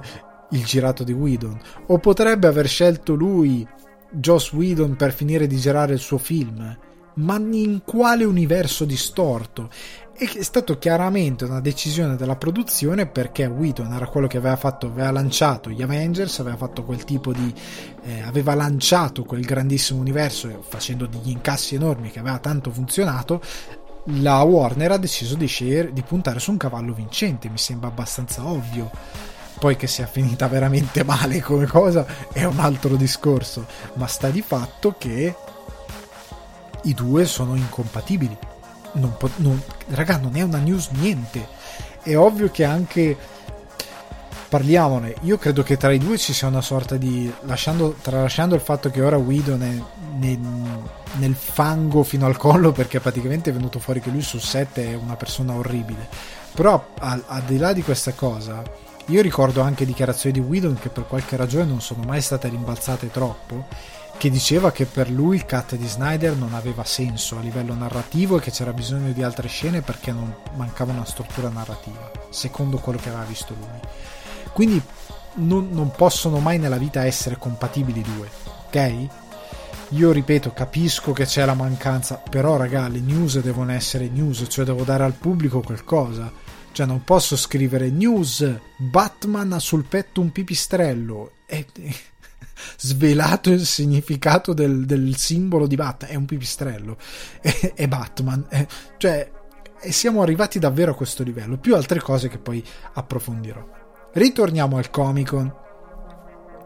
il 0.51 0.65
girato 0.65 1.03
di 1.03 1.13
Whedon? 1.13 1.59
O 1.87 1.97
potrebbe 1.97 2.47
aver 2.47 2.67
scelto 2.67 3.13
lui, 3.13 3.67
Joss 4.13 4.51
Whedon, 4.53 4.95
per 4.95 5.11
finire 5.11 5.47
di 5.47 5.57
girare 5.57 5.93
il 5.93 5.99
suo 5.99 6.17
film? 6.17 6.77
Ma 7.15 7.37
in 7.37 7.81
quale 7.85 8.23
universo 8.23 8.85
distorto? 8.85 9.69
È 10.15 10.41
stato 10.41 10.77
chiaramente 10.77 11.43
una 11.43 11.59
decisione 11.59 12.15
della 12.15 12.35
produzione 12.35 13.07
perché 13.07 13.45
Whedon 13.45 13.91
era 13.93 14.07
quello 14.07 14.27
che 14.27 14.37
aveva 14.37 14.55
fatto, 14.55 14.85
aveva 14.85 15.11
lanciato 15.11 15.69
gli 15.71 15.81
Avengers, 15.81 16.39
aveva 16.39 16.55
fatto 16.55 16.83
quel 16.83 17.03
tipo 17.03 17.33
di. 17.33 17.53
Eh, 18.03 18.21
aveva 18.21 18.53
lanciato 18.53 19.23
quel 19.23 19.43
grandissimo 19.43 19.99
universo 19.99 20.63
facendo 20.67 21.07
degli 21.07 21.29
incassi 21.29 21.75
enormi 21.75 22.11
che 22.11 22.19
aveva 22.19 22.37
tanto 22.37 22.71
funzionato. 22.71 23.41
La 24.17 24.41
Warner 24.43 24.91
ha 24.91 24.97
deciso 24.97 25.35
di, 25.35 25.47
share, 25.47 25.93
di 25.93 26.03
puntare 26.03 26.39
su 26.39 26.51
un 26.51 26.57
cavallo 26.57 26.93
vincente, 26.93 27.49
mi 27.49 27.57
sembra 27.57 27.87
abbastanza 27.87 28.45
ovvio. 28.45 28.91
Poi 29.63 29.77
che 29.77 29.87
sia 29.87 30.07
finita 30.07 30.49
veramente 30.49 31.05
male 31.05 31.39
come 31.39 31.65
cosa 31.67 32.05
è 32.33 32.43
un 32.43 32.59
altro 32.59 32.97
discorso, 32.97 33.65
ma 33.93 34.07
sta 34.07 34.27
di 34.29 34.41
fatto 34.41 34.95
che 34.97 35.33
i 36.83 36.93
due 36.93 37.23
sono 37.23 37.55
incompatibili 37.55 38.37
non 38.95 39.15
po- 39.17 39.29
non, 39.37 39.61
raga, 39.91 40.17
non 40.17 40.35
è 40.35 40.41
una 40.41 40.57
news 40.57 40.89
niente. 40.89 41.47
È 42.01 42.13
ovvio 42.17 42.51
che 42.51 42.65
anche 42.65 43.15
parliamone. 44.49 45.15
Io 45.21 45.37
credo 45.37 45.63
che 45.63 45.77
tra 45.77 45.93
i 45.93 45.97
due 45.97 46.17
ci 46.17 46.33
sia 46.33 46.49
una 46.49 46.59
sorta 46.59 46.97
di. 46.97 47.31
Lasciando, 47.43 47.95
tralasciando 48.01 48.55
il 48.55 48.61
fatto 48.61 48.89
che 48.89 49.01
ora 49.01 49.15
Guido 49.15 49.53
è 49.53 49.57
nel, 49.57 49.81
nel, 51.19 51.35
fango 51.35 52.03
fino 52.03 52.25
al 52.25 52.35
collo 52.35 52.73
perché 52.73 52.99
praticamente 52.99 53.49
è 53.49 53.53
venuto 53.53 53.79
fuori 53.79 54.01
che 54.01 54.09
lui 54.09 54.23
sul 54.23 54.41
set 54.41 54.79
è 54.79 54.93
una 54.93 55.15
persona 55.15 55.53
orribile. 55.53 56.07
Però 56.53 56.89
al, 56.99 57.23
al 57.27 57.43
di 57.43 57.57
là 57.57 57.71
di 57.71 57.81
questa 57.81 58.11
cosa, 58.11 58.61
io 59.07 59.21
ricordo 59.21 59.61
anche 59.61 59.85
dichiarazioni 59.85 60.39
di 60.39 60.45
Whedon 60.45 60.79
che 60.79 60.89
per 60.89 61.05
qualche 61.05 61.35
ragione 61.35 61.65
non 61.65 61.81
sono 61.81 62.03
mai 62.03 62.21
state 62.21 62.47
rimbalzate 62.47 63.11
troppo 63.11 63.65
che 64.17 64.29
diceva 64.29 64.71
che 64.71 64.85
per 64.85 65.09
lui 65.09 65.35
il 65.35 65.45
cut 65.45 65.75
di 65.75 65.87
Snyder 65.87 66.35
non 66.35 66.53
aveva 66.53 66.85
senso 66.85 67.37
a 67.37 67.41
livello 67.41 67.73
narrativo 67.73 68.37
e 68.37 68.41
che 68.41 68.51
c'era 68.51 68.71
bisogno 68.71 69.11
di 69.11 69.23
altre 69.23 69.47
scene 69.47 69.81
perché 69.81 70.11
non 70.11 70.33
mancava 70.55 70.93
una 70.93 71.03
struttura 71.03 71.49
narrativa, 71.49 72.11
secondo 72.29 72.77
quello 72.77 72.99
che 72.99 73.09
aveva 73.09 73.25
visto 73.25 73.53
lui. 73.53 73.79
Quindi 74.53 74.81
non, 75.35 75.69
non 75.71 75.91
possono 75.91 76.39
mai 76.39 76.57
nella 76.57 76.77
vita 76.77 77.05
essere 77.05 77.37
compatibili 77.37 77.99
i 77.99 78.03
due, 78.15 78.29
ok? 78.67 79.07
Io 79.89 80.11
ripeto, 80.11 80.53
capisco 80.53 81.11
che 81.11 81.25
c'è 81.25 81.43
la 81.43 81.53
mancanza, 81.53 82.15
però 82.15 82.55
raga, 82.55 82.87
le 82.87 82.99
news 82.99 83.39
devono 83.41 83.73
essere 83.73 84.07
news, 84.07 84.45
cioè 84.47 84.63
devo 84.63 84.83
dare 84.83 85.03
al 85.03 85.13
pubblico 85.13 85.59
qualcosa. 85.59 86.31
Cioè 86.73 86.87
non 86.87 87.03
posso 87.03 87.37
scrivere 87.37 87.91
news, 87.91 88.51
Batman 88.77 89.53
ha 89.53 89.59
sul 89.59 89.85
petto 89.85 90.21
un 90.21 90.31
pipistrello 90.31 91.33
e 91.45 91.67
svelato 92.77 93.51
il 93.51 93.63
significato 93.63 94.53
del, 94.53 94.85
del 94.85 95.15
simbolo 95.15 95.67
di 95.67 95.75
Batman. 95.75 96.09
È 96.09 96.15
un 96.15 96.25
pipistrello, 96.25 96.97
è, 97.39 97.73
è 97.77 97.87
Batman. 97.87 98.45
È, 98.49 98.65
cioè, 98.97 99.31
siamo 99.91 100.23
arrivati 100.23 100.57
davvero 100.57 100.91
a 100.91 100.95
questo 100.95 101.21
livello. 101.23 101.57
Più 101.57 101.75
altre 101.75 101.99
cose 101.99 102.27
che 102.27 102.39
poi 102.39 102.63
approfondirò. 102.93 103.63
Ritorniamo 104.13 104.77
al 104.77 104.89
Comic 104.89 105.29
Con. 105.29 105.55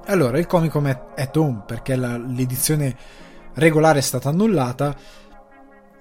Allora, 0.06 0.40
il 0.40 0.48
Comic 0.48 0.72
Con 0.72 0.88
è 0.88 1.04
at 1.18 1.36
home 1.36 1.64
perché 1.68 1.98
la, 1.98 2.18
l'edizione 2.18 2.96
regolare 3.56 4.00
è 4.00 4.04
stata 4.04 4.30
annullata. 4.30 4.96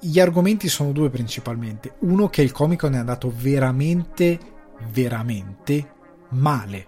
Gli 0.00 0.20
argomenti 0.20 0.68
sono 0.68 0.92
due 0.92 1.10
principalmente. 1.10 1.94
Uno 2.00 2.28
che 2.28 2.42
il 2.42 2.52
Comic 2.52 2.80
Con 2.80 2.94
è 2.94 2.98
andato 2.98 3.32
veramente, 3.34 4.38
veramente 4.92 5.92
male. 6.30 6.86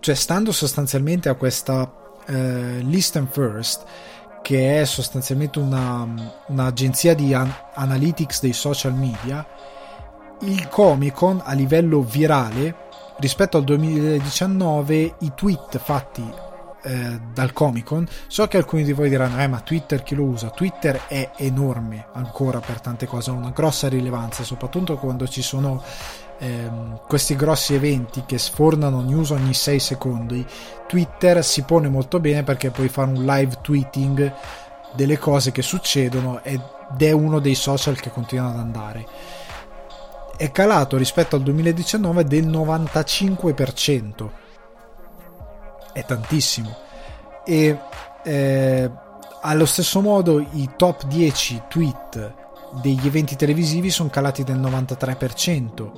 Cioè, 0.00 0.14
stando 0.14 0.52
sostanzialmente 0.52 1.28
a 1.28 1.34
questa 1.34 1.92
eh, 2.26 2.78
Listen 2.80 3.28
First, 3.28 3.84
che 4.42 4.80
è 4.80 4.84
sostanzialmente 4.84 5.58
una, 5.58 6.06
un'agenzia 6.46 7.14
di 7.14 7.34
an- 7.34 7.52
analytics 7.74 8.40
dei 8.40 8.52
social 8.52 8.94
media, 8.94 9.46
il 10.40 10.68
Comic 10.68 11.14
Con 11.14 11.40
a 11.42 11.52
livello 11.54 12.02
virale 12.02 12.82
rispetto 13.18 13.56
al 13.56 13.64
2019 13.64 15.14
i 15.20 15.32
tweet 15.34 15.78
fatti 15.78 16.43
eh, 16.84 17.20
dal 17.32 17.52
Comic 17.52 17.84
Con 17.84 18.06
so 18.26 18.46
che 18.46 18.56
alcuni 18.56 18.84
di 18.84 18.92
voi 18.92 19.08
diranno 19.08 19.40
eh 19.40 19.46
ma 19.46 19.60
Twitter 19.60 20.02
chi 20.02 20.14
lo 20.14 20.24
usa 20.24 20.50
Twitter 20.50 21.06
è 21.08 21.30
enorme 21.36 22.06
ancora 22.12 22.60
per 22.60 22.80
tante 22.80 23.06
cose 23.06 23.30
ha 23.30 23.34
una 23.34 23.50
grossa 23.50 23.88
rilevanza 23.88 24.42
soprattutto 24.44 24.96
quando 24.96 25.26
ci 25.26 25.42
sono 25.42 25.82
ehm, 26.38 27.00
questi 27.06 27.36
grossi 27.36 27.74
eventi 27.74 28.24
che 28.26 28.38
sfornano 28.38 29.00
news 29.00 29.30
ogni 29.30 29.54
6 29.54 29.78
secondi, 29.78 30.44
Twitter 30.86 31.44
si 31.44 31.62
pone 31.62 31.88
molto 31.88 32.20
bene 32.20 32.42
perché 32.42 32.70
puoi 32.70 32.88
fare 32.88 33.10
un 33.10 33.24
live 33.24 33.58
tweeting 33.62 34.32
delle 34.94 35.18
cose 35.18 35.52
che 35.52 35.62
succedono 35.62 36.42
ed 36.42 36.60
è 36.98 37.10
uno 37.10 37.38
dei 37.40 37.54
social 37.54 37.98
che 37.98 38.10
continua 38.10 38.48
ad 38.48 38.58
andare. 38.58 39.06
È 40.36 40.50
calato 40.50 40.96
rispetto 40.96 41.36
al 41.36 41.42
2019 41.42 42.24
del 42.24 42.46
95%. 42.46 44.42
È 45.94 46.04
tantissimo. 46.04 46.76
E 47.46 47.78
eh, 48.24 48.90
allo 49.40 49.66
stesso 49.66 50.00
modo 50.02 50.40
i 50.40 50.70
top 50.76 51.06
10 51.06 51.62
tweet 51.68 52.34
degli 52.82 53.06
eventi 53.06 53.36
televisivi 53.36 53.90
sono 53.90 54.10
calati 54.10 54.42
del 54.42 54.58
93% 54.58 55.90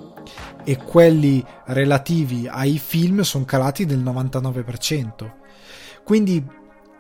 e 0.64 0.76
quelli 0.76 1.44
relativi 1.66 2.48
ai 2.48 2.78
film 2.78 3.22
sono 3.22 3.44
calati 3.44 3.86
del 3.86 4.02
99%. 4.02 5.32
Quindi 6.04 6.44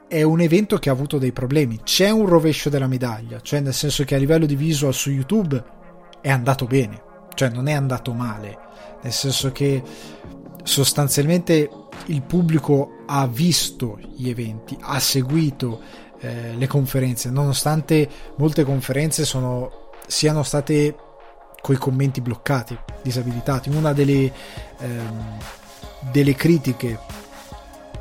è 0.08 0.22
un 0.22 0.40
evento 0.40 0.78
che 0.78 0.88
ha 0.88 0.92
avuto 0.92 1.18
dei 1.18 1.32
problemi. 1.32 1.80
C'è 1.82 2.10
un 2.10 2.26
rovescio 2.26 2.70
della 2.70 2.86
medaglia, 2.86 3.40
cioè 3.40 3.60
nel 3.60 3.74
senso 3.74 4.04
che 4.04 4.14
a 4.14 4.18
livello 4.18 4.46
di 4.46 4.56
visual 4.56 4.94
su 4.94 5.10
YouTube 5.10 5.62
è 6.20 6.30
andato 6.30 6.66
bene, 6.66 7.02
cioè 7.34 7.50
non 7.50 7.66
è 7.66 7.72
andato 7.72 8.12
male, 8.12 8.56
nel 9.02 9.12
senso 9.12 9.52
che 9.52 9.82
sostanzialmente 10.62 11.68
il 12.06 12.22
pubblico 12.22 13.02
ha 13.06 13.26
visto 13.26 13.98
gli 14.16 14.28
eventi, 14.28 14.76
ha 14.80 14.98
seguito 14.98 15.80
eh, 16.20 16.54
le 16.56 16.66
conferenze, 16.66 17.30
nonostante 17.30 18.08
molte 18.36 18.64
conferenze 18.64 19.24
sono, 19.24 19.90
siano 20.06 20.42
state 20.42 20.94
coi 21.60 21.76
commenti 21.76 22.20
bloccati, 22.20 22.78
disabilitati. 23.02 23.68
Una 23.70 23.92
delle, 23.92 24.32
ehm, 24.78 25.38
delle 26.12 26.34
critiche 26.34 26.98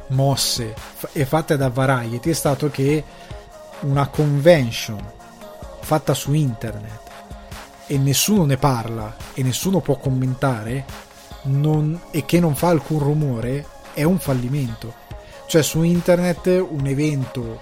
mosse 0.09 0.73
e 1.11 1.25
fatte 1.25 1.57
da 1.57 1.69
Variety 1.69 2.29
è 2.29 2.33
stato 2.33 2.69
che 2.69 3.03
una 3.81 4.07
convention 4.07 5.03
fatta 5.79 6.13
su 6.13 6.33
internet 6.33 6.99
e 7.87 7.97
nessuno 7.97 8.45
ne 8.45 8.57
parla 8.57 9.15
e 9.33 9.43
nessuno 9.43 9.79
può 9.79 9.97
commentare 9.97 10.85
non, 11.43 11.99
e 12.11 12.25
che 12.25 12.39
non 12.39 12.55
fa 12.55 12.69
alcun 12.69 12.99
rumore 12.99 13.67
è 13.95 14.03
un 14.03 14.19
fallimento. 14.19 14.93
Cioè 15.47 15.63
su 15.63 15.81
internet 15.81 16.45
un 16.47 16.85
evento 16.85 17.59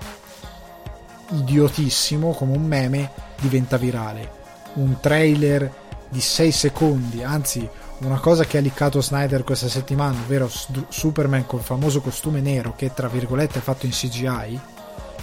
idiotissimo 1.30 2.34
come 2.34 2.58
un 2.58 2.66
meme 2.66 3.12
diventa 3.40 3.78
virale. 3.78 4.42
Un 4.74 5.00
trailer 5.00 5.72
di 6.10 6.20
6 6.20 6.52
secondi, 6.52 7.24
anzi 7.24 7.68
una 8.00 8.20
cosa 8.20 8.44
che 8.44 8.58
ha 8.58 8.62
liccato 8.62 9.02
Snyder 9.02 9.44
questa 9.44 9.70
settimana, 9.70 10.20
ovvero 10.20 10.50
Superman 10.90 11.46
col 11.46 11.62
famoso 11.62 12.02
costume 12.02 12.42
nero 12.42 12.74
che 12.76 12.94
tra 12.94 13.08
virgolette 13.08 13.60
è 13.60 13.62
fatto 13.62 13.86
in 13.86 13.92
CGI, 13.92 14.60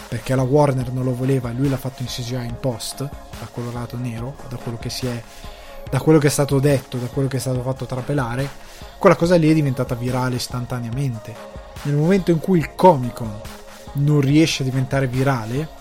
perché 0.09 0.35
la 0.35 0.43
Warner 0.43 0.91
non 0.93 1.05
lo 1.05 1.15
voleva 1.15 1.51
e 1.51 1.53
lui 1.53 1.69
l'ha 1.69 1.77
fatto 1.77 2.03
in 2.03 2.09
CGI 2.09 2.47
in 2.47 2.57
post, 2.59 2.99
da 2.99 3.49
colorato 3.53 3.97
nero, 3.97 4.35
da 4.49 4.57
quello 4.57 4.79
che 4.79 4.91
si 4.91 5.07
è 5.07 5.23
da 5.89 6.01
quello 6.01 6.19
che 6.19 6.27
è 6.27 6.31
stato 6.31 6.59
detto, 6.59 6.97
da 6.99 7.07
quello 7.07 7.29
che 7.29 7.37
è 7.37 7.41
stato 7.41 7.63
fatto 7.63 7.87
trapelare, 7.87 8.49
quella 8.99 9.17
cosa 9.17 9.37
lì 9.37 9.51
è 9.51 9.55
diventata 9.55 9.95
virale 9.95 10.37
istantaneamente. 10.37 11.35
Nel 11.83 11.95
momento 11.95 12.31
in 12.31 12.39
cui 12.39 12.59
il 12.59 12.75
Comic 12.75 13.15
Con 13.15 13.41
non 13.95 14.21
riesce 14.21 14.63
a 14.63 14.67
diventare 14.67 15.07
virale, 15.07 15.79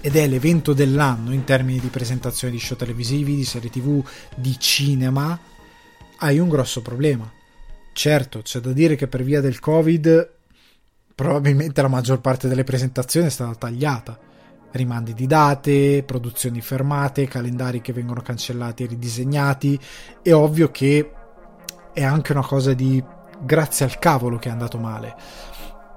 ed 0.00 0.16
è 0.16 0.26
l'evento 0.26 0.72
dell'anno 0.72 1.32
in 1.32 1.44
termini 1.44 1.80
di 1.80 1.88
presentazione 1.88 2.52
di 2.52 2.60
show 2.60 2.76
televisivi, 2.76 3.34
di 3.34 3.44
serie 3.44 3.70
tv, 3.70 4.04
di 4.34 4.58
cinema, 4.58 5.38
hai 6.18 6.38
un 6.38 6.48
grosso 6.48 6.82
problema. 6.82 7.30
Certo, 7.92 8.42
c'è 8.42 8.60
da 8.60 8.72
dire 8.72 8.94
che 8.94 9.08
per 9.08 9.24
via 9.24 9.40
del 9.40 9.58
Covid 9.58 10.34
probabilmente 11.14 11.82
la 11.82 11.88
maggior 11.88 12.20
parte 12.20 12.46
delle 12.46 12.62
presentazioni 12.62 13.26
è 13.26 13.30
stata 13.30 13.54
tagliata 13.56 14.18
rimandi 14.72 15.14
di 15.14 15.26
date, 15.26 16.02
produzioni 16.04 16.60
fermate, 16.60 17.26
calendari 17.26 17.80
che 17.80 17.92
vengono 17.92 18.20
cancellati 18.20 18.84
e 18.84 18.86
ridisegnati. 18.86 19.78
È 20.22 20.32
ovvio 20.32 20.70
che 20.70 21.12
è 21.92 22.04
anche 22.04 22.32
una 22.32 22.44
cosa 22.44 22.74
di 22.74 23.02
grazie 23.40 23.84
al 23.84 23.98
cavolo 23.98 24.38
che 24.38 24.48
è 24.48 24.52
andato 24.52 24.78
male. 24.78 25.14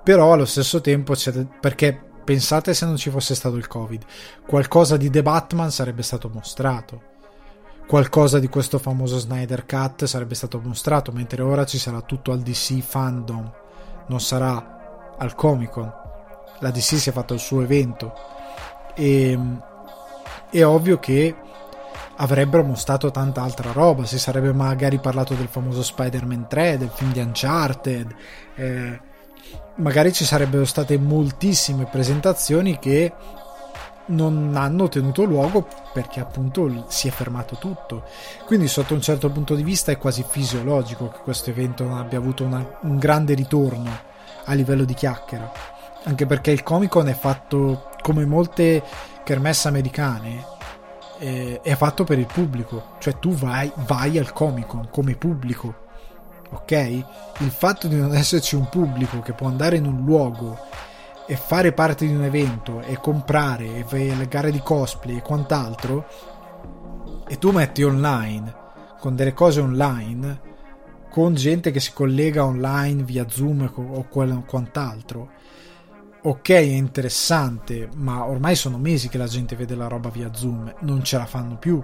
Però 0.04 0.34
allo 0.34 0.46
stesso 0.46 0.82
tempo 0.82 1.14
perché 1.60 2.10
pensate 2.24 2.74
se 2.74 2.86
non 2.86 2.98
ci 2.98 3.10
fosse 3.10 3.36
stato 3.36 3.56
il 3.56 3.68
Covid, 3.68 4.04
qualcosa 4.48 4.98
di 4.98 5.10
The 5.10 5.22
Batman 5.22 5.72
sarebbe 5.72 6.02
stato 6.02 6.30
mostrato. 6.30 7.10
Qualcosa 7.86 8.40
di 8.40 8.48
questo 8.48 8.80
famoso 8.80 9.20
Snyder 9.20 9.66
Cut 9.66 10.06
sarebbe 10.06 10.34
stato 10.34 10.60
mostrato, 10.60 11.12
mentre 11.12 11.42
ora 11.42 11.66
ci 11.66 11.78
sarà 11.78 12.02
tutto 12.02 12.32
al 12.32 12.40
DC 12.40 12.80
fandom, 12.80 13.52
non 14.08 14.22
sarà 14.22 15.16
al 15.18 15.36
Comic 15.36 15.72
Con. 15.72 15.94
La 16.60 16.72
DC 16.72 16.98
si 16.98 17.10
è 17.10 17.12
fatto 17.12 17.34
il 17.34 17.40
suo 17.40 17.62
evento 17.62 18.14
e 18.96 19.38
è 20.50 20.64
ovvio 20.66 21.00
che 21.00 21.36
avrebbero 22.18 22.64
mostrato 22.64 23.12
tanta 23.12 23.42
altra 23.42 23.72
roba. 23.72 24.06
Si 24.06 24.20
sarebbe 24.20 24.54
magari 24.54 25.00
parlato 25.00 25.34
del 25.34 25.48
famoso 25.48 25.82
Spider-Man 25.84 26.48
3, 26.48 26.78
del 26.78 26.92
film 26.94 27.12
di 27.12 27.20
Uncharted. 27.20 28.16
Eh, 28.56 29.00
magari 29.76 30.14
ci 30.14 30.26
sarebbero 30.26 30.66
state 30.66 30.98
moltissime 30.98 31.86
presentazioni 31.86 32.78
che 32.80 33.12
non 34.08 34.54
hanno 34.56 34.90
tenuto 34.90 35.24
luogo 35.24 35.68
perché 35.94 36.20
appunto 36.20 36.86
si 36.90 37.08
è 37.08 37.12
fermato 37.12 37.58
tutto. 37.58 38.04
Quindi 38.46 38.68
sotto 38.68 38.94
un 38.94 39.02
certo 39.02 39.30
punto 39.30 39.56
di 39.56 39.64
vista 39.64 39.92
è 39.92 39.98
quasi 39.98 40.24
fisiologico 40.28 41.10
che 41.10 41.20
questo 41.24 41.50
evento 41.50 41.84
non 41.84 41.98
abbia 41.98 42.18
avuto 42.18 42.44
una, 42.44 42.80
un 42.82 42.98
grande 42.98 43.34
ritorno 43.34 43.90
a 44.46 44.54
livello 44.54 44.84
di 44.84 44.94
chiacchiera. 44.94 45.80
Anche 46.04 46.26
perché 46.26 46.52
il 46.52 46.64
Comic 46.64 46.90
Con 46.90 47.08
è 47.08 47.14
fatto 47.14 47.90
come 48.02 48.26
molte 48.26 48.84
kermesse 49.24 49.68
americane 49.68 50.44
eh, 51.20 51.62
è 51.62 51.76
fatto 51.76 52.04
per 52.04 52.18
il 52.18 52.26
pubblico, 52.26 52.96
cioè 53.00 53.20
tu 53.20 53.32
vai, 53.32 53.72
vai 53.86 54.18
al 54.18 54.34
Comic 54.34 54.66
Con 54.66 54.90
come 54.90 55.16
pubblico, 55.16 55.76
ok? 56.50 56.72
Il 56.72 57.52
fatto 57.52 57.88
di 57.88 57.96
non 57.96 58.16
esserci 58.16 58.56
un 58.56 58.68
pubblico 58.70 59.22
che 59.22 59.34
può 59.34 59.48
andare 59.48 59.78
in 59.78 59.86
un 59.86 60.04
luogo 60.04 60.58
e 61.28 61.36
fare 61.36 61.72
parte 61.72 62.08
di 62.08 62.14
un 62.14 62.24
evento 62.24 62.82
e 62.82 62.98
comprare 63.00 63.86
e 63.88 64.16
le 64.16 64.28
gare 64.28 64.52
di 64.52 64.60
cosplay 64.60 65.18
e 65.18 65.22
quant'altro 65.22 66.06
e 67.28 67.38
tu 67.38 67.52
metti 67.52 67.84
online 67.84 68.54
con 69.00 69.16
delle 69.16 69.34
cose 69.34 69.62
online 69.62 70.50
con 71.10 71.36
gente 71.36 71.72
che 71.72 71.80
si 71.80 71.94
collega 71.94 72.44
online 72.44 73.04
via 73.04 73.30
Zoom 73.30 73.72
o 73.74 74.08
quant'altro 74.46 75.30
ok 76.24 76.50
è 76.50 76.58
interessante, 76.58 77.90
ma 77.96 78.26
ormai 78.26 78.56
sono 78.56 78.78
mesi 78.78 79.10
che 79.10 79.18
la 79.18 79.28
gente 79.28 79.56
vede 79.56 79.76
la 79.76 79.88
roba 79.88 80.10
via 80.10 80.32
Zoom, 80.34 80.74
non 80.82 81.04
ce 81.04 81.18
la 81.18 81.26
fanno 81.26 81.58
più. 81.58 81.84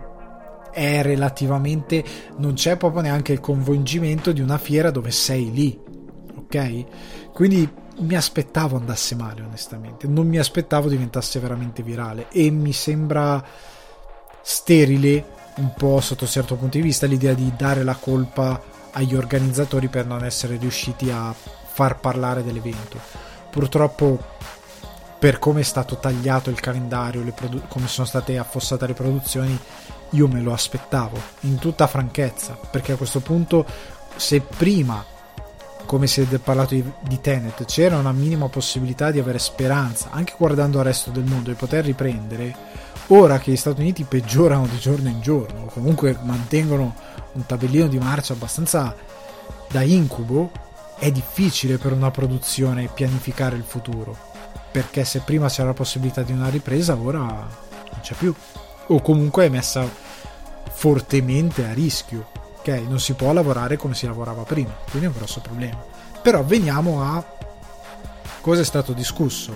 È 0.72 1.01
relativamente, 1.01 2.03
non 2.38 2.53
c'è 2.53 2.77
proprio 2.77 3.01
neanche 3.01 3.34
il 3.34 3.39
coinvolgimento 3.39 4.32
di 4.32 4.41
una 4.41 4.60
fiera 4.60 4.91
dove 4.91 5.10
sei 5.10 5.51
lì, 5.51 5.79
ok? 6.36 7.32
Quindi 7.34 7.67
mi 8.00 8.15
aspettavo 8.15 8.77
andasse 8.77 9.15
male, 9.15 9.41
onestamente, 9.41 10.08
non 10.08 10.27
mi 10.27 10.38
aspettavo 10.38 10.88
diventasse 10.88 11.39
veramente 11.39 11.82
virale 11.82 12.27
e 12.29 12.51
mi 12.51 12.74
sembra 12.74 13.44
sterile 14.44 15.36
un 15.56 15.74
po' 15.75 16.00
sotto 16.00 16.25
un 16.25 16.29
certo 16.29 16.56
punto 16.56 16.77
di 16.77 16.84
vista 16.84 17.08
l'idea 17.08 17.34
di 17.34 17.51
dare 17.58 17.84
la 17.84 17.96
colpa 17.96 18.62
agli 18.91 19.15
organizzatori 19.15 19.88
per 19.88 20.06
non 20.06 20.24
essere 20.24 20.58
riusciti 20.58 21.10
a 21.10 21.34
far 21.34 22.00
parlare 22.00 22.44
dell'evento 22.44 23.26
purtroppo 23.57 24.19
per 25.17 25.39
come 25.39 25.61
è 25.61 25.63
stato 25.63 25.97
tagliato 25.97 26.51
il 26.51 26.59
calendario, 26.59 27.23
produ- 27.33 27.67
come 27.67 27.87
sono 27.87 28.05
state 28.05 28.37
affossate 28.37 28.85
le 28.85 28.93
produzioni, 28.93 29.59
io 30.11 30.27
me 30.27 30.41
lo 30.41 30.53
aspettavo 30.53 31.19
in 31.41 31.57
tutta 31.57 31.87
franchezza, 31.87 32.55
perché 32.69 32.91
a 32.91 32.97
questo 32.97 33.19
punto 33.19 33.65
se 34.15 34.41
prima, 34.41 35.03
come 35.88 36.05
si 36.05 36.21
è 36.21 36.38
parlato 36.38 36.75
di, 36.75 36.84
di 37.01 37.19
Tenet, 37.19 37.65
c'era 37.65 37.97
una 37.97 38.12
minima 38.12 38.47
possibilità 38.47 39.10
di 39.10 39.17
avere 39.17 39.39
speranza, 39.39 40.10
anche 40.12 40.36
guardando 40.38 40.77
al 40.77 40.86
resto 40.86 41.10
del 41.10 41.23
mondo, 41.23 41.49
di 41.49 41.55
poter 41.55 41.84
riprendere, 41.84 42.55
ora 43.08 43.39
che 43.39 43.49
gli 43.49 43.58
Stati 43.58 43.82
Uniti 43.82 44.03
peggiorano 44.03 44.67
di 44.67 44.77
giorno 44.77 45.10
in 45.10 45.21
giorno, 45.21 45.63
o 45.63 45.65
comunque 45.65 46.15
mantengono 46.21 46.93
un 47.32 47.43
tabellino 47.43 47.88
di 47.88 47.97
marcia 47.97 48.34
abbastanza 48.34 48.95
da 49.67 49.82
incubo, 49.82 50.51
è 50.97 51.12
difficile 51.12 51.77
per 51.77 51.91
una 51.91 52.12
produzione 52.12 52.89
pianificare 52.93 53.55
il 53.55 53.63
futuro, 53.63 54.17
perché 54.71 55.05
se 55.05 55.21
prima 55.21 55.47
c'era 55.47 55.67
la 55.67 55.73
possibilità 55.73 56.23
di 56.23 56.31
una 56.31 56.49
ripresa, 56.49 56.95
ora 56.95 57.19
non 57.19 57.99
c'è 58.01 58.15
più, 58.15 58.33
o 58.88 59.01
comunque 59.01 59.45
è 59.45 59.49
messa 59.49 59.88
fortemente 60.71 61.65
a 61.65 61.73
rischio, 61.73 62.29
ok? 62.60 62.67
Non 62.88 62.99
si 62.99 63.13
può 63.13 63.31
lavorare 63.33 63.77
come 63.77 63.95
si 63.95 64.05
lavorava 64.05 64.43
prima, 64.43 64.75
quindi 64.89 65.07
è 65.07 65.12
un 65.12 65.17
grosso 65.17 65.39
problema. 65.41 65.83
Però 66.21 66.43
veniamo 66.43 67.01
a 67.01 67.23
cosa 68.41 68.62
è 68.62 68.65
stato 68.65 68.93
discusso. 68.93 69.55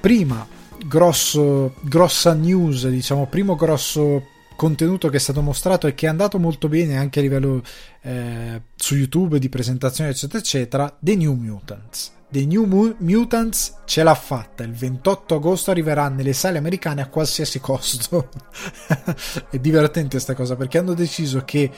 Prima 0.00 0.46
grosso, 0.86 1.74
grossa 1.80 2.34
news, 2.34 2.86
diciamo, 2.88 3.26
primo 3.26 3.54
grosso 3.56 4.32
contenuto 4.56 5.08
che 5.08 5.16
è 5.16 5.20
stato 5.20 5.42
mostrato 5.42 5.86
e 5.86 5.94
che 5.94 6.06
è 6.06 6.08
andato 6.08 6.38
molto 6.38 6.68
bene 6.68 6.96
anche 6.96 7.18
a 7.18 7.22
livello 7.22 7.62
eh, 8.02 8.62
su 8.74 8.94
YouTube 8.96 9.38
di 9.38 9.48
presentazione 9.48 10.10
eccetera 10.10 10.38
eccetera 10.38 10.96
The 10.98 11.16
New 11.16 11.34
Mutants. 11.34 12.12
The 12.28 12.46
New 12.46 12.96
Mutants 12.98 13.82
ce 13.84 14.02
l'ha 14.02 14.14
fatta. 14.14 14.64
Il 14.64 14.72
28 14.72 15.36
agosto 15.36 15.70
arriverà 15.70 16.08
nelle 16.08 16.32
sale 16.32 16.58
americane 16.58 17.00
a 17.00 17.08
qualsiasi 17.08 17.60
costo. 17.60 18.28
È 19.50 19.58
divertente 19.58 20.10
questa 20.10 20.34
cosa 20.34 20.56
perché 20.56 20.78
hanno 20.78 20.94
deciso 20.94 21.44
che 21.44 21.70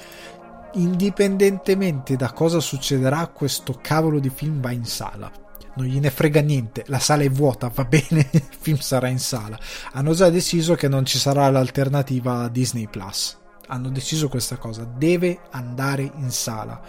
indipendentemente 0.75 2.17
da 2.17 2.33
cosa 2.33 2.61
succederà 2.61 3.27
questo 3.27 3.79
cavolo 3.83 4.19
di 4.19 4.31
film 4.31 4.61
va 4.61 4.71
in 4.71 4.85
sala 4.85 5.45
non 5.77 5.87
gliene 5.87 6.11
frega 6.11 6.41
niente, 6.41 6.85
la 6.87 6.99
sala 6.99 7.23
è 7.23 7.31
vuota, 7.31 7.71
va 7.73 7.85
bene, 7.87 8.29
il 8.31 8.43
film 8.59 8.79
sarà 8.79 9.09
in 9.09 9.19
sala. 9.19 9.59
Hanno 9.93 10.13
già 10.13 10.29
deciso 10.31 10.75
che 10.75 10.89
non 10.89 11.05
ci 11.05 11.19
sarà 11.19 11.49
l'alternativa 11.51 12.49
Disney 12.49 12.89
Plus. 12.89 13.37
Hanno 13.69 13.91
deciso 13.91 14.29
questa 14.29 14.57
cosa, 14.57 14.85
deve 14.85 15.41
andare 15.51 16.11
in 16.17 16.31
sala. 16.31 16.81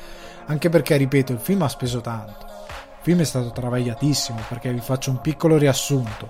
Anche 0.46 0.70
perché, 0.70 0.96
ripeto, 0.96 1.34
il 1.34 1.40
film 1.40 1.62
ha 1.64 1.70
speso 1.70 2.02
tanto. 2.02 2.46
Il 2.46 3.04
film 3.04 3.22
è 3.22 3.26
stato 3.26 3.52
travagliatissimo, 3.52 4.40
perché 4.48 4.72
vi 4.72 4.80
faccio 4.80 5.12
un 5.12 5.22
piccolo 5.22 5.58
riassunto. 5.58 6.30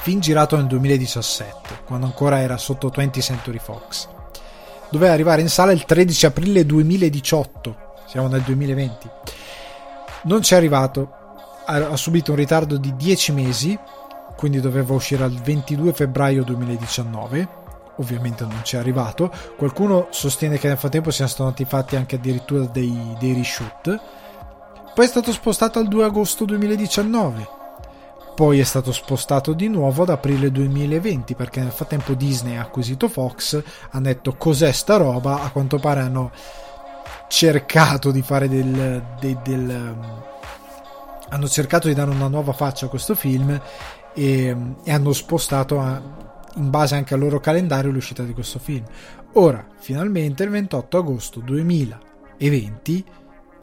Film 0.00 0.20
girato 0.20 0.56
nel 0.56 0.66
2017, 0.66 1.82
quando 1.84 2.06
ancora 2.06 2.40
era 2.40 2.56
sotto 2.56 2.92
20th 2.94 3.20
Century 3.20 3.58
Fox. 3.58 4.08
Doveva 4.90 5.12
arrivare 5.12 5.42
in 5.42 5.48
sala 5.48 5.72
il 5.72 5.84
13 5.84 6.26
aprile 6.26 6.64
2018, 6.64 7.76
siamo 8.06 8.28
nel 8.28 8.40
2020 8.40 9.10
non 10.22 10.42
ci 10.42 10.54
è 10.54 10.56
arrivato, 10.56 11.12
ha, 11.66 11.74
ha 11.74 11.96
subito 11.96 12.32
un 12.32 12.36
ritardo 12.36 12.76
di 12.76 12.94
10 12.96 13.32
mesi, 13.32 13.78
quindi 14.36 14.60
doveva 14.60 14.94
uscire 14.94 15.24
il 15.26 15.40
22 15.40 15.92
febbraio 15.92 16.44
2019 16.44 17.66
ovviamente 17.98 18.44
non 18.44 18.60
ci 18.62 18.76
è 18.76 18.78
arrivato. 18.78 19.30
Qualcuno 19.56 20.08
sostiene 20.10 20.58
che 20.58 20.68
nel 20.68 20.78
frattempo 20.78 21.10
siano 21.10 21.30
stati 21.30 21.64
fatti 21.64 21.96
anche 21.96 22.16
addirittura 22.16 22.64
dei, 22.64 23.16
dei 23.18 23.34
reshoot. 23.34 24.00
Poi 24.94 25.04
è 25.04 25.08
stato 25.08 25.32
spostato 25.32 25.78
al 25.78 25.88
2 25.88 26.04
agosto 26.04 26.44
2019. 26.44 27.56
Poi 28.34 28.60
è 28.60 28.64
stato 28.64 28.92
spostato 28.92 29.52
di 29.52 29.68
nuovo 29.68 30.02
ad 30.02 30.10
aprile 30.10 30.52
2020 30.52 31.34
perché 31.34 31.60
nel 31.60 31.72
frattempo 31.72 32.14
Disney 32.14 32.56
ha 32.56 32.62
acquisito 32.62 33.08
Fox, 33.08 33.60
hanno 33.90 34.04
detto 34.04 34.36
cos'è 34.36 34.70
sta 34.70 34.96
roba, 34.96 35.42
a 35.42 35.50
quanto 35.50 35.78
pare 35.78 36.00
hanno 36.00 36.30
cercato 37.28 38.10
di 38.10 38.22
fare 38.22 38.48
del, 38.48 39.02
del, 39.20 39.38
del 39.42 39.68
um, 39.68 40.26
hanno 41.30 41.48
cercato 41.48 41.88
di 41.88 41.94
dare 41.94 42.10
una 42.10 42.28
nuova 42.28 42.52
faccia 42.52 42.86
a 42.86 42.88
questo 42.88 43.14
film 43.14 43.60
e, 44.14 44.56
e 44.84 44.92
hanno 44.92 45.12
spostato 45.12 45.80
a, 45.80 46.00
in 46.56 46.70
base 46.70 46.94
anche 46.94 47.14
al 47.14 47.20
loro 47.20 47.40
calendario 47.40 47.90
l'uscita 47.90 48.22
di 48.22 48.32
questo 48.32 48.58
film. 48.58 48.84
Ora, 49.34 49.66
finalmente 49.78 50.42
il 50.42 50.50
28 50.50 50.98
agosto 50.98 51.40
2020 51.40 53.04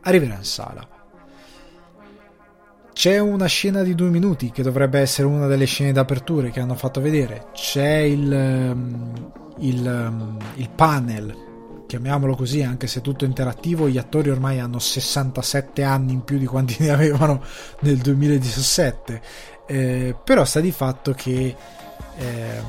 arriverà 0.02 0.36
in 0.36 0.44
sala. 0.44 0.88
C'è 2.94 3.20
una 3.20 3.48
scena 3.48 3.84
di 3.84 3.94
due 3.94 4.10
minuti 4.10 4.52
che 4.52 4.64
dovrebbe 4.64 5.00
essere 5.00 5.28
una 5.28 5.48
delle 5.48 5.66
scene 5.66 5.92
d'apertura 5.92 6.48
che 6.50 6.62
hanno 6.62 6.76
fatto 6.76 7.02
vedere. 7.02 7.48
C'è 7.52 7.98
il, 7.98 8.32
um, 8.32 9.32
il, 9.58 9.86
um, 9.86 10.38
il 10.56 10.70
panel 10.70 11.45
chiamiamolo 11.86 12.36
così, 12.36 12.64
anche 12.64 12.88
se 12.88 13.02
tutto 13.02 13.26
interattivo, 13.26 13.88
gli 13.88 13.98
attori 13.98 14.30
ormai 14.30 14.60
hanno 14.60 14.80
67 14.80 15.84
anni 15.84 16.14
in 16.14 16.24
più 16.24 16.38
di 16.38 16.46
quanti 16.46 16.78
ne 16.84 16.90
avevano 16.90 17.42
nel 17.82 17.98
2017. 17.98 19.22
Eh, 19.68 20.16
però 20.24 20.46
sta 20.46 20.60
di 20.60 20.72
fatto 20.72 21.14
che 21.14 21.56
eh, 22.18 22.62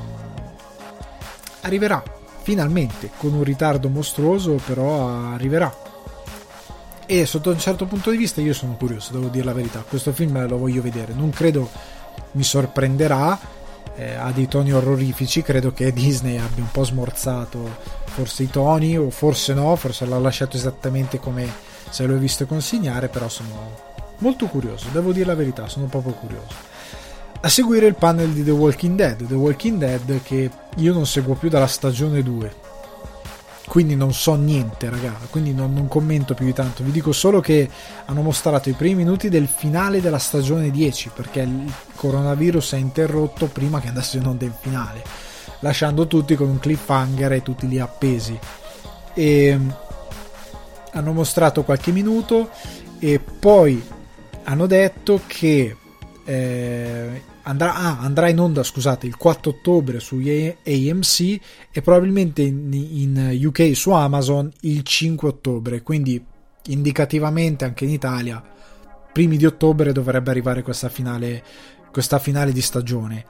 arriverà 1.61 2.03
finalmente 2.41 3.11
con 3.17 3.33
un 3.33 3.43
ritardo 3.43 3.89
mostruoso, 3.89 4.59
però 4.65 5.09
arriverà. 5.33 5.85
E 7.05 7.25
sotto 7.25 7.51
un 7.51 7.59
certo 7.59 7.85
punto 7.85 8.11
di 8.11 8.17
vista 8.17 8.41
io 8.41 8.53
sono 8.53 8.75
curioso, 8.75 9.13
devo 9.13 9.27
dire 9.27 9.45
la 9.45 9.53
verità. 9.53 9.83
Questo 9.87 10.11
film 10.11 10.45
lo 10.47 10.57
voglio 10.57 10.81
vedere. 10.81 11.13
Non 11.13 11.29
credo 11.29 11.69
mi 12.31 12.43
sorprenderà, 12.43 13.39
eh, 13.95 14.13
ha 14.13 14.31
dei 14.31 14.47
toni 14.47 14.71
orrorifici, 14.71 15.41
credo 15.41 15.71
che 15.71 15.91
Disney 15.91 16.37
abbia 16.37 16.63
un 16.63 16.71
po' 16.71 16.83
smorzato 16.83 17.96
forse 18.17 18.41
i 18.41 18.49
toni 18.49 18.97
o 18.97 19.11
forse 19.11 19.53
no, 19.53 19.75
forse 19.75 20.03
l'ha 20.07 20.17
lasciato 20.17 20.57
esattamente 20.57 21.19
come 21.19 21.47
se 21.87 22.03
hai 22.03 22.17
visto 22.17 22.47
consegnare, 22.47 23.09
però 23.09 23.29
sono 23.29 23.75
molto 24.17 24.47
curioso, 24.47 24.87
devo 24.91 25.11
dire 25.11 25.27
la 25.27 25.35
verità, 25.35 25.67
sono 25.67 25.85
proprio 25.85 26.13
curioso. 26.13 26.55
A 27.41 27.47
seguire 27.47 27.85
il 27.85 27.93
panel 27.93 28.31
di 28.31 28.43
The 28.43 28.49
Walking 28.49 28.95
Dead, 28.95 29.23
The 29.23 29.35
Walking 29.35 29.77
Dead 29.77 30.23
che 30.23 30.49
io 30.77 30.93
non 30.93 31.05
seguo 31.05 31.35
più 31.35 31.47
dalla 31.47 31.67
stagione 31.67 32.23
2, 32.23 32.55
quindi 33.67 33.95
non 33.95 34.11
so 34.15 34.33
niente, 34.33 34.89
raga, 34.89 35.15
quindi 35.29 35.53
non, 35.53 35.71
non, 35.71 35.87
commento 35.87 36.33
più 36.33 36.47
di 36.47 36.53
tanto. 36.53 36.83
Vi 36.83 36.89
dico 36.89 37.11
solo 37.11 37.39
che 37.39 37.69
hanno 38.05 38.23
mostrato 38.23 38.69
i 38.69 38.73
primi 38.73 39.03
minuti 39.03 39.29
del 39.29 39.47
finale 39.47 40.01
della 40.01 40.17
stagione 40.17 40.71
10, 40.71 41.11
perché 41.13 41.41
il 41.41 41.71
coronavirus 41.93 42.73
è 42.73 42.77
interrotto 42.77 43.45
prima 43.45 43.79
che 43.79 43.89
andasse 43.89 44.17
in 44.17 44.25
onda 44.25 44.45
in 44.45 44.53
finale, 44.59 45.03
lasciando 45.59 46.07
tutti 46.07 46.35
con 46.35 46.49
un 46.49 46.59
cliffhanger 46.59 47.33
e 47.33 47.43
tutti 47.43 47.67
lì 47.67 47.79
appesi. 47.79 48.37
E 49.13 49.59
hanno 50.91 51.13
mostrato 51.13 51.63
qualche 51.63 51.91
minuto 51.91 52.49
e 52.99 53.19
poi 53.19 53.83
hanno 54.43 54.65
detto 54.65 55.21
che 55.27 55.75
eh, 56.25 57.21
andrà, 57.43 57.75
ah, 57.75 57.99
andrà, 57.99 58.29
in 58.29 58.39
onda 58.39 58.63
scusate, 58.63 59.05
il 59.07 59.17
4 59.17 59.51
ottobre 59.51 59.99
su 59.99 60.17
AMC 60.17 61.39
e 61.71 61.81
probabilmente 61.81 62.41
in, 62.41 62.71
in, 62.73 63.45
UK 63.45 63.75
su 63.75 63.91
Amazon 63.91 64.51
il 64.61 64.83
5 64.83 65.27
ottobre, 65.27 65.81
quindi 65.81 66.23
indicativamente 66.67 67.65
anche 67.65 67.85
in 67.85 67.91
Italia 67.91 68.55
primi 69.17 69.37
di 69.37 69.47
ottobre 69.47 69.91
dovrebbe 69.93 70.29
arrivare 70.29 70.61
questa 70.61 70.89
finale, 70.89 71.43
questa 71.91 72.19
finale 72.19 72.51
di 72.51 72.61
stagione. 72.61 73.25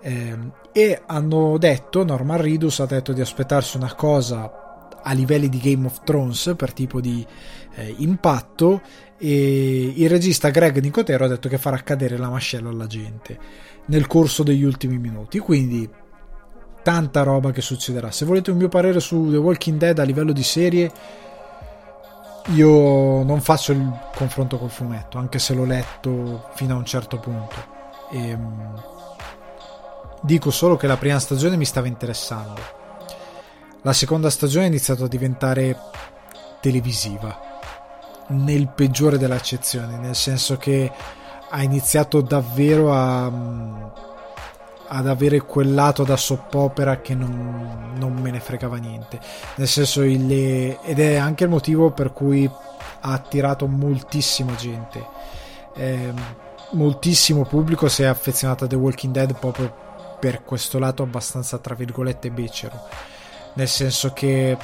Eh, 0.00 0.36
e 0.78 1.02
hanno 1.06 1.58
detto, 1.58 2.04
Norman 2.04 2.40
Ridus 2.40 2.78
ha 2.78 2.86
detto 2.86 3.12
di 3.12 3.20
aspettarsi 3.20 3.76
una 3.76 3.92
cosa 3.94 4.96
a 5.02 5.12
livelli 5.12 5.48
di 5.48 5.58
Game 5.58 5.86
of 5.86 6.04
Thrones 6.04 6.54
per 6.56 6.72
tipo 6.72 7.00
di 7.00 7.26
eh, 7.74 7.96
impatto 7.98 8.82
e 9.18 9.92
il 9.96 10.08
regista 10.08 10.50
Greg 10.50 10.78
Nicotero 10.78 11.24
ha 11.24 11.28
detto 11.28 11.48
che 11.48 11.58
farà 11.58 11.78
cadere 11.78 12.16
la 12.16 12.28
mascella 12.28 12.68
alla 12.68 12.86
gente 12.86 13.36
nel 13.86 14.06
corso 14.06 14.44
degli 14.44 14.62
ultimi 14.62 14.98
minuti. 14.98 15.40
Quindi 15.40 15.90
tanta 16.84 17.24
roba 17.24 17.50
che 17.50 17.60
succederà. 17.60 18.12
Se 18.12 18.24
volete 18.24 18.52
un 18.52 18.58
mio 18.58 18.68
parere 18.68 19.00
su 19.00 19.32
The 19.32 19.36
Walking 19.36 19.78
Dead 19.78 19.98
a 19.98 20.04
livello 20.04 20.30
di 20.30 20.44
serie 20.44 20.92
io 22.50 23.24
non 23.24 23.40
faccio 23.40 23.72
il 23.72 23.98
confronto 24.14 24.58
col 24.58 24.70
fumetto 24.70 25.18
anche 25.18 25.40
se 25.40 25.54
l'ho 25.54 25.64
letto 25.64 26.50
fino 26.54 26.74
a 26.74 26.78
un 26.78 26.84
certo 26.84 27.18
punto. 27.18 27.56
E, 28.12 28.28
ehm, 28.28 28.96
dico 30.20 30.50
solo 30.50 30.76
che 30.76 30.86
la 30.86 30.96
prima 30.96 31.18
stagione 31.18 31.56
mi 31.56 31.64
stava 31.64 31.86
interessando 31.86 32.78
la 33.82 33.92
seconda 33.92 34.28
stagione 34.28 34.64
è 34.64 34.68
iniziata 34.68 35.04
a 35.04 35.08
diventare 35.08 35.78
televisiva 36.60 37.46
nel 38.28 38.68
peggiore 38.68 39.18
delle 39.18 39.36
accezioni, 39.36 39.96
nel 39.98 40.16
senso 40.16 40.56
che 40.56 40.90
ha 41.48 41.62
iniziato 41.62 42.20
davvero 42.20 42.92
a, 42.92 43.30
mm, 43.30 43.82
ad 44.88 45.06
avere 45.06 45.40
quel 45.42 45.72
lato 45.72 46.02
da 46.02 46.16
soppopera 46.16 47.00
che 47.00 47.14
non, 47.14 47.92
non 47.96 48.14
me 48.14 48.32
ne 48.32 48.40
fregava 48.40 48.76
niente. 48.76 49.20
Nel 49.54 49.68
senso, 49.68 50.02
il, 50.02 50.30
ed 50.82 50.98
è 50.98 51.14
anche 51.14 51.44
il 51.44 51.50
motivo 51.50 51.92
per 51.92 52.12
cui 52.12 52.50
ha 53.00 53.12
attirato 53.12 53.66
moltissima 53.68 54.54
gente. 54.56 55.06
Eh, 55.74 56.12
moltissimo 56.72 57.44
pubblico 57.44 57.88
si 57.88 58.02
è 58.02 58.06
affezionato 58.06 58.64
a 58.64 58.66
The 58.66 58.76
Walking 58.76 59.12
Dead 59.12 59.34
proprio 59.38 59.86
per 60.18 60.42
questo 60.44 60.78
lato 60.78 61.02
abbastanza, 61.02 61.58
tra 61.58 61.74
virgolette, 61.74 62.30
becero. 62.30 62.80
Nel 63.54 63.68
senso 63.68 64.12
che 64.12 64.56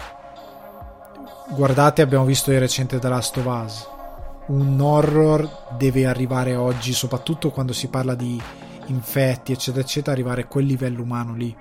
guardate 1.51 2.03
abbiamo 2.03 2.25
visto 2.25 2.51
di 2.51 2.59
recente 2.59 2.99
The 2.99 3.09
Last 3.09 3.37
of 3.37 3.45
Us 3.45 3.89
un 4.47 4.79
horror 4.81 5.75
deve 5.77 6.07
arrivare 6.07 6.55
oggi 6.55 6.93
soprattutto 6.93 7.51
quando 7.51 7.73
si 7.73 7.89
parla 7.89 8.15
di 8.15 8.41
infetti 8.87 9.53
eccetera 9.53 9.83
eccetera 9.83 10.13
arrivare 10.13 10.43
a 10.43 10.47
quel 10.47 10.67
livello 10.67 11.03
umano 11.03 11.35
lì 11.35 11.55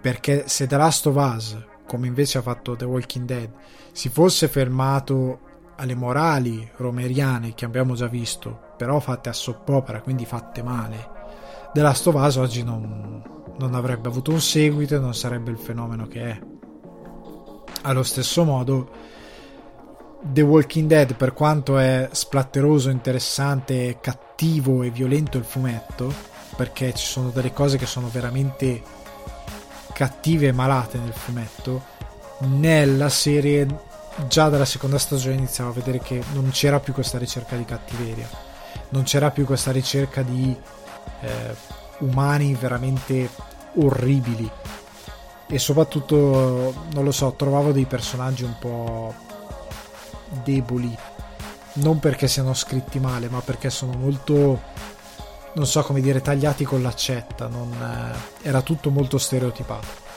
perché 0.00 0.44
se 0.46 0.66
The 0.66 0.76
Last 0.76 1.06
of 1.06 1.16
Us 1.16 1.58
come 1.86 2.06
invece 2.06 2.38
ha 2.38 2.42
fatto 2.42 2.76
The 2.76 2.84
Walking 2.84 3.24
Dead 3.24 3.50
si 3.92 4.08
fosse 4.08 4.48
fermato 4.48 5.40
alle 5.76 5.94
morali 5.94 6.68
romeriane 6.76 7.54
che 7.54 7.64
abbiamo 7.64 7.94
già 7.94 8.06
visto 8.06 8.74
però 8.76 9.00
fatte 9.00 9.30
a 9.30 9.34
soppopera 9.34 10.02
quindi 10.02 10.26
fatte 10.26 10.62
male 10.62 11.18
The 11.72 11.82
Last 11.82 12.06
of 12.08 12.16
Us 12.16 12.34
oggi 12.36 12.64
non, 12.64 13.22
non 13.58 13.74
avrebbe 13.74 14.08
avuto 14.08 14.32
un 14.32 14.40
seguito 14.40 14.96
e 14.96 14.98
non 14.98 15.14
sarebbe 15.14 15.52
il 15.52 15.58
fenomeno 15.58 16.08
che 16.08 16.20
è. 16.22 16.38
Allo 17.82 18.02
stesso 18.02 18.42
modo, 18.42 18.90
The 20.20 20.40
Walking 20.42 20.88
Dead, 20.88 21.14
per 21.14 21.32
quanto 21.32 21.78
è 21.78 22.08
splatteroso, 22.10 22.90
interessante, 22.90 23.98
cattivo 24.00 24.82
e 24.82 24.90
violento 24.90 25.38
il 25.38 25.44
fumetto, 25.44 26.12
perché 26.56 26.92
ci 26.92 27.06
sono 27.06 27.30
delle 27.30 27.52
cose 27.52 27.78
che 27.78 27.86
sono 27.86 28.08
veramente 28.08 28.82
cattive 29.92 30.48
e 30.48 30.52
malate 30.52 30.98
nel 30.98 31.12
fumetto, 31.12 31.82
nella 32.40 33.08
serie 33.08 33.66
già 34.26 34.48
dalla 34.48 34.64
seconda 34.64 34.98
stagione 34.98 35.36
iniziamo 35.36 35.70
a 35.70 35.74
vedere 35.74 36.00
che 36.00 36.20
non 36.32 36.50
c'era 36.50 36.80
più 36.80 36.92
questa 36.92 37.16
ricerca 37.16 37.54
di 37.54 37.64
cattiveria, 37.64 38.28
non 38.88 39.04
c'era 39.04 39.30
più 39.30 39.44
questa 39.44 39.70
ricerca 39.70 40.22
di 40.22 40.56
eh, 41.20 41.54
umani 41.98 42.54
veramente 42.54 43.28
orribili. 43.76 44.50
E 45.46 45.58
soprattutto 45.58 46.86
non 46.92 47.04
lo 47.04 47.12
so 47.12 47.32
trovavo 47.32 47.72
dei 47.72 47.86
personaggi 47.86 48.44
un 48.44 48.54
po' 48.58 49.14
deboli. 50.44 50.96
Non 51.72 51.98
perché 51.98 52.28
siano 52.28 52.54
scritti 52.54 52.98
male 52.98 53.28
ma 53.28 53.40
perché 53.40 53.70
sono 53.70 53.92
molto 53.96 54.60
non 55.52 55.66
so 55.66 55.82
come 55.82 56.00
dire 56.00 56.20
tagliati 56.20 56.64
con 56.64 56.82
l'accetta. 56.82 57.48
Non, 57.48 57.72
eh, 57.72 58.48
era 58.48 58.62
tutto 58.62 58.90
molto 58.90 59.18
stereotipato 59.18 60.09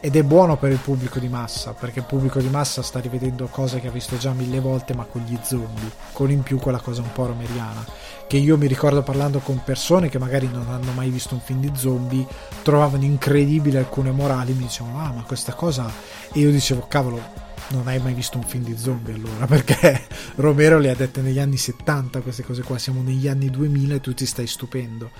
ed 0.00 0.16
è 0.16 0.22
buono 0.22 0.56
per 0.56 0.72
il 0.72 0.78
pubblico 0.78 1.18
di 1.18 1.28
massa 1.28 1.74
perché 1.74 1.98
il 1.98 2.06
pubblico 2.06 2.40
di 2.40 2.48
massa 2.48 2.80
sta 2.80 2.98
rivedendo 3.00 3.46
cose 3.48 3.80
che 3.80 3.88
ha 3.88 3.90
visto 3.90 4.16
già 4.16 4.32
mille 4.32 4.58
volte 4.58 4.94
ma 4.94 5.04
con 5.04 5.22
gli 5.26 5.36
zombie 5.42 5.90
con 6.12 6.30
in 6.30 6.42
più 6.42 6.58
quella 6.58 6.80
cosa 6.80 7.02
un 7.02 7.12
po' 7.12 7.26
romeriana 7.26 7.84
che 8.26 8.38
io 8.38 8.56
mi 8.56 8.66
ricordo 8.66 9.02
parlando 9.02 9.40
con 9.40 9.62
persone 9.62 10.08
che 10.08 10.18
magari 10.18 10.48
non 10.50 10.68
hanno 10.70 10.92
mai 10.92 11.10
visto 11.10 11.34
un 11.34 11.40
film 11.40 11.60
di 11.60 11.70
zombie 11.74 12.26
trovavano 12.62 13.04
incredibili 13.04 13.76
alcune 13.76 14.10
morali 14.10 14.54
mi 14.54 14.64
dicevano 14.64 15.00
ah 15.00 15.12
ma 15.12 15.22
questa 15.22 15.52
cosa 15.52 15.92
e 16.32 16.38
io 16.38 16.50
dicevo 16.50 16.86
cavolo 16.88 17.48
non 17.70 17.86
hai 17.86 18.00
mai 18.00 18.14
visto 18.14 18.36
un 18.36 18.44
film 18.44 18.64
di 18.64 18.76
zombie 18.76 19.14
allora? 19.14 19.46
Perché 19.46 20.06
Romero 20.36 20.78
le 20.78 20.90
ha 20.90 20.94
dette 20.94 21.20
negli 21.20 21.38
anni 21.38 21.56
70 21.56 22.20
queste 22.20 22.42
cose 22.42 22.62
qua 22.62 22.78
siamo 22.78 23.02
negli 23.02 23.28
anni 23.28 23.48
2000 23.48 23.94
e 23.94 24.00
tu 24.00 24.12
ti 24.12 24.26
stai 24.26 24.48
stupendo. 24.48 25.10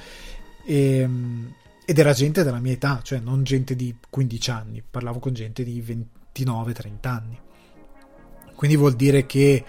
E 0.64 0.98
ehm, 0.98 1.52
ed 1.90 1.98
era 1.98 2.12
gente 2.12 2.44
della 2.44 2.60
mia 2.60 2.74
età, 2.74 3.00
cioè 3.02 3.18
non 3.18 3.42
gente 3.42 3.74
di 3.74 3.92
15 4.08 4.50
anni, 4.52 4.80
parlavo 4.88 5.18
con 5.18 5.32
gente 5.32 5.64
di 5.64 5.82
29-30 5.82 7.08
anni. 7.08 7.36
Quindi 8.54 8.76
vuol 8.76 8.94
dire 8.94 9.26
che 9.26 9.64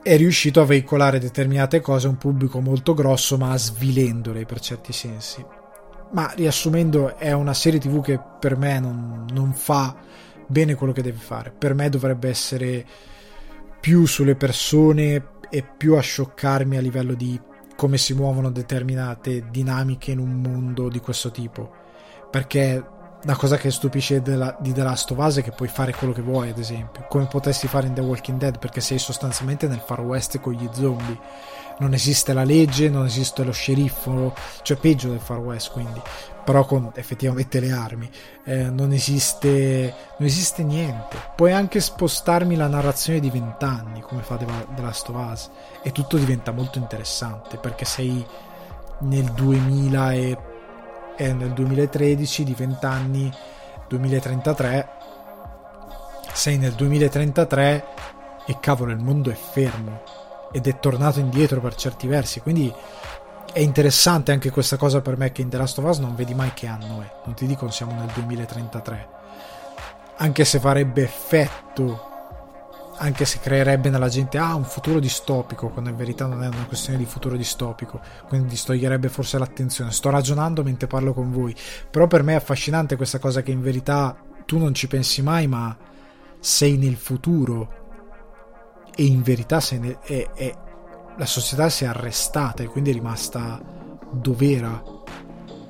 è 0.00 0.16
riuscito 0.16 0.60
a 0.60 0.64
veicolare 0.64 1.18
determinate 1.18 1.80
cose 1.80 2.06
a 2.06 2.10
un 2.10 2.18
pubblico 2.18 2.60
molto 2.60 2.94
grosso, 2.94 3.36
ma 3.36 3.58
svilendole 3.58 4.46
per 4.46 4.60
certi 4.60 4.92
sensi. 4.92 5.44
Ma 6.12 6.30
riassumendo, 6.36 7.18
è 7.18 7.32
una 7.32 7.52
serie 7.52 7.80
TV 7.80 8.00
che 8.00 8.20
per 8.38 8.56
me 8.56 8.78
non, 8.78 9.26
non 9.32 9.52
fa 9.54 9.96
bene 10.46 10.76
quello 10.76 10.92
che 10.92 11.02
deve 11.02 11.18
fare. 11.18 11.50
Per 11.50 11.74
me 11.74 11.88
dovrebbe 11.88 12.28
essere 12.28 12.86
più 13.80 14.06
sulle 14.06 14.36
persone 14.36 15.30
e 15.50 15.64
più 15.64 15.96
a 15.96 16.00
scioccarmi 16.00 16.76
a 16.76 16.80
livello 16.80 17.14
di 17.14 17.50
come 17.82 17.98
si 17.98 18.14
muovono 18.14 18.52
determinate 18.52 19.50
dinamiche 19.50 20.12
in 20.12 20.20
un 20.20 20.40
mondo 20.40 20.88
di 20.88 21.00
questo 21.00 21.32
tipo. 21.32 21.68
Perché 22.30 22.86
la 23.24 23.34
cosa 23.34 23.56
che 23.56 23.72
stupisce 23.72 24.22
della, 24.22 24.56
di 24.60 24.72
The 24.72 24.84
Last 24.84 25.10
of 25.10 25.18
Us 25.18 25.38
è 25.38 25.42
che 25.42 25.50
puoi 25.50 25.66
fare 25.66 25.92
quello 25.92 26.12
che 26.12 26.22
vuoi, 26.22 26.50
ad 26.50 26.58
esempio, 26.58 27.04
come 27.08 27.26
potessi 27.26 27.66
fare 27.66 27.88
in 27.88 27.94
The 27.94 28.00
Walking 28.00 28.38
Dead, 28.38 28.56
perché 28.60 28.80
sei 28.80 29.00
sostanzialmente 29.00 29.66
nel 29.66 29.82
Far 29.84 30.00
West 30.00 30.38
con 30.38 30.52
gli 30.52 30.68
zombie. 30.70 31.18
Non 31.78 31.94
esiste 31.94 32.32
la 32.32 32.44
legge, 32.44 32.88
non 32.88 33.06
esiste 33.06 33.44
lo 33.44 33.52
sceriffo, 33.52 34.34
cioè 34.62 34.76
peggio 34.76 35.08
del 35.08 35.20
Far 35.20 35.38
West, 35.38 35.72
quindi 35.72 36.00
però 36.44 36.64
con 36.64 36.90
effettivamente 36.94 37.60
le 37.60 37.72
armi. 37.72 38.10
Eh, 38.44 38.70
non, 38.70 38.92
esiste, 38.92 39.94
non 40.18 40.28
esiste 40.28 40.62
niente. 40.62 41.16
Puoi 41.34 41.52
anche 41.52 41.80
spostarmi 41.80 42.56
la 42.56 42.66
narrazione 42.66 43.20
di 43.20 43.30
vent'anni, 43.30 44.00
come 44.00 44.22
fa 44.22 44.36
The 44.36 44.46
Last 44.82 45.08
of 45.08 45.30
Us, 45.30 45.50
e 45.82 45.92
tutto 45.92 46.16
diventa 46.16 46.52
molto 46.52 46.78
interessante 46.78 47.56
perché 47.58 47.84
sei 47.84 48.24
nel 49.00 49.30
2000 49.32 50.12
e 50.12 50.38
eh, 51.16 51.32
nel 51.32 51.52
2013 51.52 52.44
di 52.44 52.54
vent'anni 52.54 53.32
2033 53.88 54.88
sei 56.32 56.56
nel 56.56 56.72
2033 56.72 57.84
e 58.46 58.56
cavolo 58.60 58.92
il 58.92 58.98
mondo 58.98 59.30
è 59.30 59.34
fermo 59.34 60.21
ed 60.52 60.66
è 60.66 60.78
tornato 60.78 61.18
indietro 61.18 61.60
per 61.60 61.74
certi 61.74 62.06
versi 62.06 62.40
quindi 62.40 62.72
è 63.52 63.60
interessante 63.60 64.32
anche 64.32 64.50
questa 64.50 64.78
cosa 64.78 65.02
per 65.02 65.18
me 65.18 65.30
che 65.30 65.42
in 65.42 65.50
The 65.50 65.58
Last 65.58 65.78
of 65.78 65.84
Us 65.84 65.98
non 65.98 66.14
vedi 66.14 66.34
mai 66.34 66.52
che 66.54 66.66
anno 66.66 67.02
è, 67.02 67.12
non 67.26 67.34
ti 67.34 67.46
dico 67.46 67.70
siamo 67.70 67.92
nel 67.92 68.10
2033, 68.14 69.08
anche 70.16 70.44
se 70.46 70.58
farebbe 70.58 71.02
effetto, 71.02 72.10
anche 72.96 73.26
se 73.26 73.40
creerebbe 73.40 73.90
nella 73.90 74.08
gente 74.08 74.38
ah, 74.38 74.54
un 74.54 74.64
futuro 74.64 74.98
distopico, 75.00 75.68
quando 75.68 75.90
in 75.90 75.96
verità 75.96 76.24
non 76.24 76.42
è 76.42 76.46
una 76.46 76.64
questione 76.64 76.98
di 76.98 77.04
futuro 77.04 77.36
distopico, 77.36 78.00
quindi 78.26 78.48
distoglierebbe 78.48 79.10
forse 79.10 79.36
l'attenzione. 79.36 79.90
Sto 79.90 80.08
ragionando 80.08 80.62
mentre 80.62 80.86
parlo 80.86 81.12
con 81.12 81.30
voi, 81.30 81.54
però 81.90 82.06
per 82.06 82.22
me 82.22 82.32
è 82.32 82.36
affascinante 82.36 82.96
questa 82.96 83.18
cosa 83.18 83.42
che 83.42 83.50
in 83.50 83.60
verità 83.60 84.16
tu 84.46 84.56
non 84.56 84.72
ci 84.72 84.86
pensi 84.86 85.20
mai, 85.20 85.46
ma 85.46 85.76
sei 86.38 86.78
nel 86.78 86.96
futuro 86.96 87.80
e 88.94 89.04
in 89.04 89.22
verità 89.22 89.60
ne, 89.78 89.98
è, 90.02 90.28
è, 90.34 90.54
la 91.16 91.26
società 91.26 91.68
si 91.68 91.84
è 91.84 91.86
arrestata 91.86 92.62
e 92.62 92.66
quindi 92.66 92.90
è 92.90 92.92
rimasta 92.92 93.60
dov'era 94.10 94.82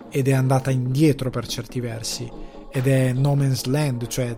ed 0.09 0.29
è 0.29 0.33
andata 0.33 0.71
indietro 0.71 1.31
per 1.31 1.47
certi 1.47 1.81
versi 1.81 2.31
ed 2.75 2.87
è 2.87 3.13
no 3.13 3.35
man's 3.35 3.65
land, 3.65 4.07
cioè 4.07 4.37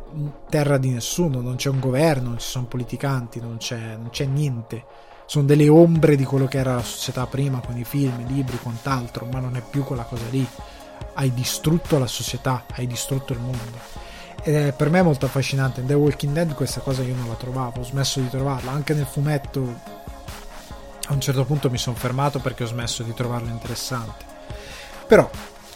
terra 0.49 0.77
di 0.77 0.91
nessuno, 0.91 1.41
non 1.41 1.55
c'è 1.55 1.69
un 1.69 1.79
governo, 1.79 2.31
non 2.31 2.39
ci 2.39 2.49
sono 2.49 2.67
politicanti, 2.67 3.41
non 3.41 3.59
c'è, 3.59 3.97
non 3.97 4.11
c'è 4.11 4.25
niente. 4.25 4.85
Sono 5.25 5.47
delle 5.47 5.69
ombre 5.69 6.17
di 6.17 6.25
quello 6.25 6.47
che 6.47 6.59
era 6.59 6.75
la 6.75 6.83
società 6.83 7.27
prima 7.27 7.61
con 7.61 7.79
i 7.79 7.85
film, 7.85 8.21
i 8.21 8.33
libri, 8.33 8.59
quant'altro, 8.59 9.27
ma 9.31 9.39
non 9.39 9.57
è 9.57 9.63
più 9.63 9.85
quella 9.85 10.03
cosa 10.03 10.25
lì. 10.31 10.45
Hai 11.15 11.33
distrutto 11.33 11.97
la 11.97 12.09
società, 12.09 12.65
hai 12.73 12.89
distrutto 12.89 13.33
il 13.33 13.39
mondo 13.39 14.04
ed 14.47 14.55
è 14.55 14.73
per 14.73 14.91
me 14.91 15.01
molto 15.01 15.25
affascinante. 15.25 15.81
In 15.81 15.87
The 15.87 15.95
Walking 15.95 16.35
Dead 16.35 16.55
questa 16.55 16.81
cosa 16.81 17.03
io 17.03 17.15
non 17.15 17.29
la 17.29 17.35
trovavo, 17.35 17.81
ho 17.81 17.85
smesso 17.85 18.21
di 18.21 18.29
trovarla, 18.29 18.71
anche 18.71 18.93
nel 18.93 19.07
fumetto 19.07 20.03
a 21.07 21.13
un 21.13 21.21
certo 21.21 21.45
punto 21.45 21.71
mi 21.71 21.79
sono 21.79 21.97
fermato 21.97 22.39
perché 22.41 22.65
ho 22.65 22.67
smesso 22.67 23.03
di 23.03 23.15
trovarlo 23.15 23.49
interessante. 23.49 24.25
Però 25.07 25.29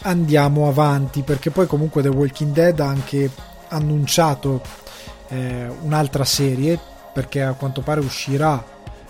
andiamo 0.03 0.67
avanti 0.67 1.23
perché 1.23 1.49
poi 1.49 1.65
comunque 1.65 2.03
The 2.03 2.09
Walking 2.09 2.53
Dead 2.53 2.79
ha 2.79 2.87
anche 2.87 3.29
annunciato 3.69 4.61
eh, 5.29 5.67
un'altra 5.81 6.23
serie 6.23 6.79
perché 7.11 7.41
a 7.41 7.53
quanto 7.53 7.81
pare 7.81 8.01
uscirà 8.01 8.63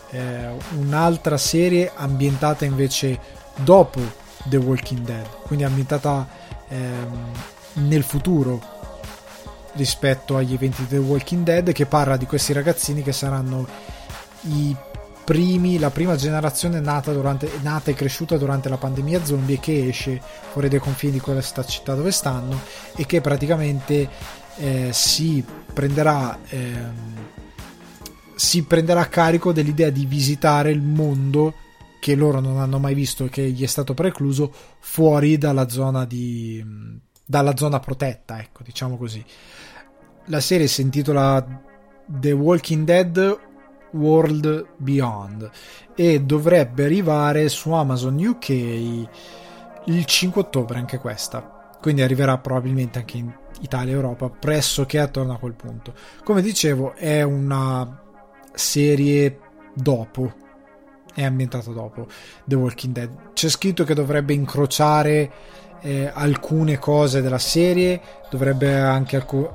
eh, 0.09 0.49
un'altra 0.77 1.37
serie 1.37 1.91
ambientata 1.93 2.63
invece 2.63 3.19
dopo 3.55 3.99
The 4.45 4.57
Walking 4.57 5.01
Dead, 5.01 5.27
quindi 5.43 5.65
ambientata 5.65 6.25
ehm, 6.69 7.31
nel 7.73 8.03
futuro 8.03 8.77
rispetto 9.73 10.37
agli 10.37 10.53
eventi 10.53 10.83
di 10.83 10.89
The 10.89 10.97
Walking 10.97 11.43
Dead 11.43 11.71
che 11.71 11.85
parla 11.85 12.17
di 12.17 12.25
questi 12.25 12.53
ragazzini 12.53 13.01
che 13.01 13.13
saranno 13.13 13.67
i 14.41 14.75
primi, 15.29 15.77
la 15.77 15.91
prima 15.91 16.15
generazione 16.15 16.79
nata, 16.79 17.13
durante, 17.13 17.51
nata 17.61 17.91
e 17.91 17.93
cresciuta 17.93 18.35
durante 18.35 18.67
la 18.67 18.77
pandemia 18.77 19.23
zombie 19.23 19.59
che 19.59 19.87
esce 19.89 20.19
fuori 20.51 20.69
dai 20.69 20.79
confini 20.79 21.13
di 21.13 21.19
questa 21.19 21.63
città 21.63 21.93
dove 21.93 22.11
stanno 22.11 22.59
e 22.95 23.05
che 23.05 23.21
praticamente 23.21 24.09
eh, 24.57 24.89
si 24.91 25.43
prenderà 25.71 26.39
eh, 26.49 27.27
si 28.33 28.63
prenderà 28.63 29.07
carico 29.07 29.51
dell'idea 29.51 29.89
di 29.89 30.05
visitare 30.05 30.71
il 30.71 30.81
mondo 30.81 31.53
che 31.99 32.15
loro 32.15 32.39
non 32.39 32.57
hanno 32.57 32.79
mai 32.79 32.95
visto 32.95 33.25
e 33.25 33.29
che 33.29 33.51
gli 33.51 33.61
è 33.61 33.67
stato 33.67 33.93
precluso 33.93 34.51
fuori 34.79 35.37
dalla 35.37 35.69
zona 35.69 36.05
di 36.05 36.65
dalla 37.23 37.55
zona 37.55 37.79
protetta 37.79 38.39
ecco 38.39 38.63
diciamo 38.63 38.97
così 38.97 39.23
la 40.29 40.39
serie 40.39 40.67
si 40.67 40.81
intitola 40.81 41.45
The 42.05 42.31
Walking 42.31 42.85
Dead 42.85 43.39
World 43.91 44.67
Beyond 44.77 45.49
e 45.95 46.21
dovrebbe 46.21 46.85
arrivare 46.85 47.49
su 47.49 47.71
Amazon 47.71 48.15
UK 48.23 48.49
il 48.49 50.05
5 50.05 50.41
ottobre 50.41 50.77
anche 50.77 50.99
questa. 50.99 51.57
Quindi 51.81 52.01
arriverà 52.01 52.37
probabilmente 52.37 52.99
anche 52.99 53.17
in 53.17 53.33
Italia 53.61 53.93
e 53.93 53.95
Europa 53.95 54.29
pressoché 54.29 54.99
attorno 54.99 55.33
a 55.33 55.39
quel 55.39 55.53
punto. 55.53 55.93
Come 56.23 56.41
dicevo 56.41 56.93
è 56.93 57.23
una 57.23 58.03
serie 58.53 59.39
dopo. 59.73 60.47
È 61.11 61.23
ambientata 61.23 61.71
dopo 61.71 62.07
The 62.45 62.55
Walking 62.55 62.93
Dead. 62.93 63.33
C'è 63.33 63.49
scritto 63.49 63.83
che 63.83 63.95
dovrebbe 63.95 64.33
incrociare 64.33 65.31
eh, 65.81 66.11
alcune 66.13 66.77
cose 66.77 67.21
della 67.21 67.37
serie, 67.37 67.99
dovrebbe 68.29 68.77
anche 68.77 69.15
alcu- 69.15 69.49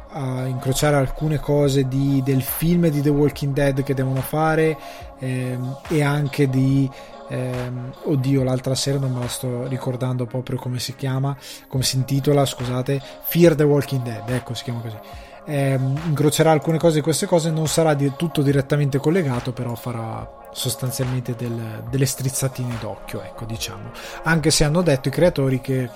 incrociare 0.47 0.97
alcune 0.97 1.39
cose 1.39 1.87
di, 1.87 2.23
del 2.25 2.43
film 2.43 2.89
di 2.89 3.01
The 3.01 3.11
Walking 3.11 3.53
Dead 3.53 3.83
che 3.83 3.95
devono 3.95 4.21
fare 4.21 4.77
ehm, 5.19 5.79
e 5.89 6.03
anche 6.03 6.49
di 6.49 6.91
ehm, 7.29 7.93
oddio 8.05 8.43
l'altra 8.43 8.75
serie 8.75 8.99
non 8.99 9.13
me 9.13 9.21
la 9.21 9.29
sto 9.29 9.67
ricordando 9.67 10.27
proprio 10.27 10.59
come 10.59 10.79
si 10.79 10.95
chiama 10.97 11.37
come 11.69 11.83
si 11.83 11.97
intitola 11.97 12.45
scusate 12.45 13.01
Fear 13.23 13.55
the 13.55 13.63
Walking 13.63 14.03
Dead 14.03 14.29
ecco 14.29 14.55
si 14.55 14.65
chiama 14.65 14.81
così. 14.81 14.97
Eh, 15.47 15.79
incrocerà 16.07 16.51
alcune 16.51 16.79
cose 16.79 16.97
di 16.97 17.01
queste 17.03 17.27
cose 17.27 17.51
non 17.51 17.69
sarà 17.69 17.95
di, 17.95 18.11
tutto 18.17 18.43
direttamente 18.43 18.99
collegato 18.99 19.53
però 19.53 19.75
farà 19.75 20.43
sostanzialmente 20.55 21.35
del, 21.35 21.85
delle 21.91 22.07
strizzatine 22.07 22.79
d'occhio, 22.81 23.23
ecco, 23.23 23.45
diciamo. 23.45 23.91
Anche 24.23 24.51
se 24.51 24.65
hanno 24.65 24.83
detto 24.83 25.09
i 25.09 25.11
creatori 25.11 25.61
che 25.61 25.91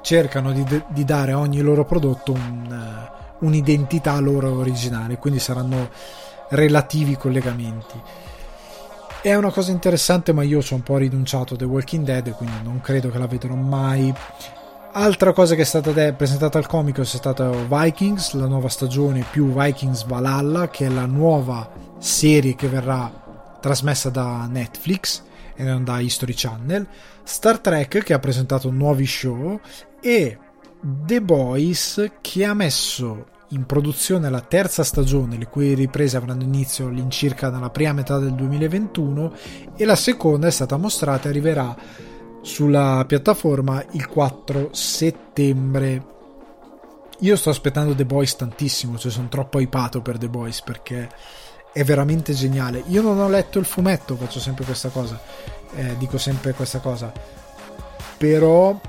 cercano 0.00 0.52
di, 0.52 0.64
di 0.88 1.04
dare 1.04 1.32
a 1.32 1.38
ogni 1.38 1.60
loro 1.60 1.84
prodotto 1.84 2.32
un, 2.32 3.08
un'identità 3.40 4.18
loro 4.18 4.56
originale, 4.56 5.18
quindi 5.18 5.38
saranno 5.38 5.90
relativi 6.48 7.16
collegamenti. 7.16 8.00
È 9.20 9.34
una 9.34 9.50
cosa 9.50 9.70
interessante, 9.70 10.32
ma 10.32 10.42
io 10.42 10.60
ci 10.62 10.72
ho 10.72 10.76
un 10.76 10.82
po' 10.82 10.96
rinunciato 10.96 11.54
a 11.54 11.56
The 11.56 11.64
Walking 11.64 12.04
Dead, 12.04 12.30
quindi 12.32 12.56
non 12.62 12.80
credo 12.80 13.10
che 13.10 13.18
la 13.18 13.26
vedrò 13.26 13.54
mai. 13.54 14.12
Altra 14.92 15.32
cosa 15.32 15.54
che 15.54 15.62
è 15.62 15.66
stata 15.66 15.90
de- 15.92 16.12
presentata 16.12 16.58
al 16.58 16.66
comico 16.66 17.00
è 17.00 17.04
stata 17.04 17.50
Vikings, 17.50 18.34
la 18.34 18.46
nuova 18.46 18.68
stagione 18.68 19.24
più 19.30 19.52
Vikings 19.52 20.04
Valhalla, 20.04 20.68
che 20.68 20.86
è 20.86 20.88
la 20.88 21.06
nuova 21.06 21.68
serie 21.98 22.54
che 22.54 22.68
verrà 22.68 23.23
trasmessa 23.64 24.10
da 24.10 24.46
Netflix 24.46 25.22
e 25.56 25.62
non 25.64 25.84
da 25.84 25.98
History 25.98 26.34
Channel, 26.36 26.86
Star 27.22 27.60
Trek 27.60 28.02
che 28.02 28.12
ha 28.12 28.18
presentato 28.18 28.70
nuovi 28.70 29.06
show 29.06 29.58
e 30.02 30.38
The 30.82 31.22
Boys 31.22 32.10
che 32.20 32.44
ha 32.44 32.52
messo 32.52 33.24
in 33.48 33.64
produzione 33.64 34.28
la 34.28 34.42
terza 34.42 34.84
stagione, 34.84 35.38
le 35.38 35.46
cui 35.46 35.72
riprese 35.72 36.18
avranno 36.18 36.42
inizio 36.42 36.88
all'incirca 36.88 37.48
nella 37.48 37.70
prima 37.70 37.94
metà 37.94 38.18
del 38.18 38.34
2021 38.34 39.32
e 39.76 39.84
la 39.86 39.96
seconda 39.96 40.46
è 40.46 40.50
stata 40.50 40.76
mostrata 40.76 41.28
e 41.28 41.30
arriverà 41.30 41.74
sulla 42.42 43.02
piattaforma 43.06 43.82
il 43.92 44.06
4 44.06 44.68
settembre. 44.72 46.06
Io 47.20 47.36
sto 47.36 47.48
aspettando 47.48 47.94
The 47.94 48.04
Boys 48.04 48.36
tantissimo, 48.36 48.98
cioè 48.98 49.10
sono 49.10 49.28
troppo 49.28 49.58
hypato 49.58 50.02
per 50.02 50.18
The 50.18 50.28
Boys 50.28 50.60
perché 50.60 51.08
è 51.74 51.82
veramente 51.82 52.32
geniale. 52.34 52.84
Io 52.86 53.02
non 53.02 53.18
ho 53.18 53.28
letto 53.28 53.58
il 53.58 53.64
fumetto, 53.64 54.14
faccio 54.14 54.38
sempre 54.38 54.64
questa 54.64 54.90
cosa, 54.90 55.20
eh, 55.74 55.96
dico 55.98 56.18
sempre 56.18 56.52
questa 56.52 56.78
cosa, 56.78 57.12
però 58.16 58.80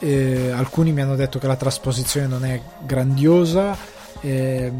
eh, 0.00 0.50
alcuni 0.50 0.90
mi 0.90 1.02
hanno 1.02 1.14
detto 1.14 1.38
che 1.38 1.46
la 1.46 1.54
trasposizione 1.54 2.26
non 2.26 2.44
è 2.44 2.60
grandiosa, 2.80 3.76
eh, 4.20 4.72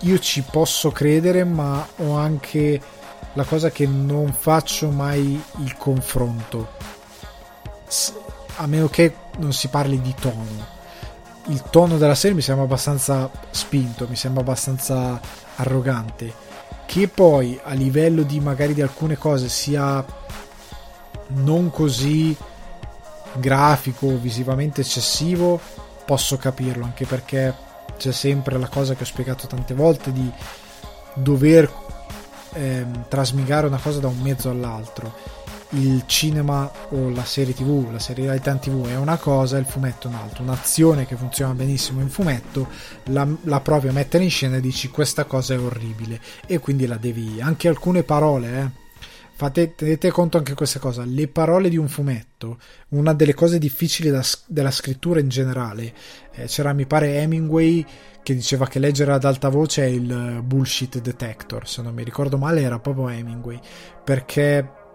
io 0.00 0.18
ci 0.18 0.42
posso 0.42 0.90
credere, 0.90 1.44
ma 1.44 1.86
ho 1.98 2.16
anche 2.16 2.80
la 3.34 3.44
cosa 3.44 3.70
che 3.70 3.86
non 3.86 4.34
faccio 4.36 4.90
mai 4.90 5.40
il 5.58 5.76
confronto, 5.76 6.70
a 8.56 8.66
meno 8.66 8.88
che 8.88 9.14
non 9.38 9.52
si 9.52 9.68
parli 9.68 10.00
di 10.00 10.14
tono. 10.20 10.74
Il 11.48 11.62
tono 11.70 11.98
della 11.98 12.16
serie 12.16 12.34
mi 12.34 12.42
sembra 12.42 12.64
abbastanza 12.64 13.30
spinto, 13.50 14.08
mi 14.08 14.16
sembra 14.16 14.40
abbastanza 14.40 15.20
arrogante 15.54 16.45
che 16.86 17.08
poi 17.08 17.58
a 17.62 17.74
livello 17.74 18.22
di 18.22 18.40
magari 18.40 18.72
di 18.72 18.80
alcune 18.80 19.18
cose 19.18 19.48
sia 19.48 20.04
non 21.28 21.70
così 21.70 22.34
grafico 23.34 24.06
o 24.06 24.16
visivamente 24.16 24.80
eccessivo 24.80 25.60
posso 26.04 26.36
capirlo 26.36 26.84
anche 26.84 27.04
perché 27.04 27.54
c'è 27.98 28.12
sempre 28.12 28.58
la 28.58 28.68
cosa 28.68 28.94
che 28.94 29.02
ho 29.02 29.06
spiegato 29.06 29.46
tante 29.46 29.74
volte 29.74 30.12
di 30.12 30.30
dover 31.14 31.70
ehm, 32.52 33.08
trasmigare 33.08 33.66
una 33.66 33.80
cosa 33.82 33.98
da 33.98 34.08
un 34.08 34.20
mezzo 34.20 34.48
all'altro 34.48 35.35
il 35.70 36.04
cinema 36.06 36.70
o 36.90 37.10
la 37.10 37.24
serie 37.24 37.54
tv, 37.54 37.90
la 37.90 37.98
serialità 37.98 38.50
in 38.50 38.58
tv 38.58 38.86
è 38.86 38.96
una 38.96 39.16
cosa, 39.16 39.58
il 39.58 39.64
fumetto 39.64 40.06
è 40.06 40.10
un'altra. 40.10 40.42
Un'azione 40.42 41.06
che 41.06 41.16
funziona 41.16 41.54
benissimo 41.54 42.00
in 42.00 42.08
fumetto, 42.08 42.68
la, 43.06 43.26
la 43.42 43.60
provi 43.60 43.88
a 43.88 43.92
mettere 43.92 44.24
in 44.24 44.30
scena 44.30 44.56
e 44.56 44.60
dici 44.60 44.88
questa 44.88 45.24
cosa 45.24 45.54
è 45.54 45.58
orribile 45.58 46.20
e 46.46 46.58
quindi 46.58 46.86
la 46.86 46.96
devi... 46.96 47.40
Anche 47.40 47.68
alcune 47.68 48.02
parole, 48.02 48.60
eh. 48.60 48.84
Fate, 49.36 49.74
tenete 49.74 50.10
conto 50.10 50.38
anche 50.38 50.54
questa 50.54 50.78
cosa, 50.78 51.04
le 51.04 51.28
parole 51.28 51.68
di 51.68 51.76
un 51.76 51.88
fumetto, 51.88 52.58
una 52.90 53.12
delle 53.12 53.34
cose 53.34 53.58
difficili 53.58 54.08
da, 54.08 54.24
della 54.46 54.70
scrittura 54.70 55.20
in 55.20 55.28
generale, 55.28 55.92
eh, 56.32 56.46
c'era 56.46 56.72
mi 56.72 56.86
pare 56.86 57.16
Hemingway 57.16 57.84
che 58.22 58.34
diceva 58.34 58.66
che 58.66 58.78
leggere 58.78 59.12
ad 59.12 59.24
alta 59.24 59.50
voce 59.50 59.82
è 59.82 59.88
il 59.88 60.40
bullshit 60.42 61.02
detector, 61.02 61.68
se 61.68 61.82
non 61.82 61.92
mi 61.92 62.02
ricordo 62.02 62.38
male 62.38 62.62
era 62.62 62.78
proprio 62.78 63.10
Hemingway, 63.10 63.60
perché 64.02 64.85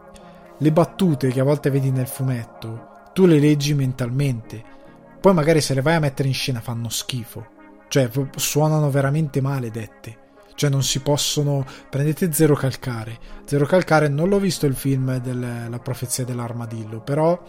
le 0.62 0.72
battute 0.72 1.30
che 1.30 1.40
a 1.40 1.44
volte 1.44 1.72
vedi 1.72 1.90
nel 1.90 2.08
fumetto, 2.08 2.90
tu 3.14 3.26
le 3.26 3.40
leggi 3.40 3.74
mentalmente. 3.74 4.64
Poi 5.20 5.34
magari 5.34 5.60
se 5.60 5.74
le 5.74 5.82
vai 5.82 5.96
a 5.96 6.00
mettere 6.00 6.28
in 6.28 6.36
scena 6.36 6.62
fanno 6.62 6.88
schifo. 6.90 7.60
Cioè, 7.88 8.10
suonano 8.36 8.92
veramente 8.92 9.42
male 9.42 9.72
dette. 9.72 10.18
Cioè, 10.54 10.70
non 10.70 10.84
si 10.84 11.02
possono. 11.02 11.66
Prendete 11.90 12.32
Zero 12.32 12.54
Calcare. 12.54 13.18
Zero 13.46 13.66
Calcare 13.66 14.08
non 14.08 14.30
l'ho 14.30 14.40
visto 14.40 14.68
il 14.68 14.76
film 14.76 15.18
della 15.18 15.80
profezia 15.80 16.24
dell'armadillo, 16.24 17.02
però 17.02 17.40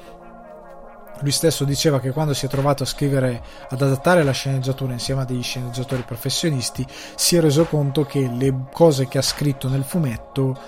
lui 1.20 1.30
stesso 1.30 1.64
diceva 1.64 2.00
che 2.00 2.10
quando 2.12 2.32
si 2.32 2.46
è 2.46 2.48
trovato 2.48 2.82
a 2.82 2.86
scrivere, 2.86 3.42
ad 3.68 3.80
adattare 3.80 4.24
la 4.24 4.32
sceneggiatura 4.32 4.94
insieme 4.94 5.20
a 5.20 5.24
degli 5.24 5.42
sceneggiatori 5.42 6.02
professionisti, 6.02 6.84
si 7.14 7.36
è 7.36 7.40
reso 7.40 7.66
conto 7.66 8.04
che 8.04 8.26
le 8.26 8.64
cose 8.72 9.06
che 9.06 9.18
ha 9.18 9.22
scritto 9.22 9.68
nel 9.68 9.84
fumetto 9.84 10.58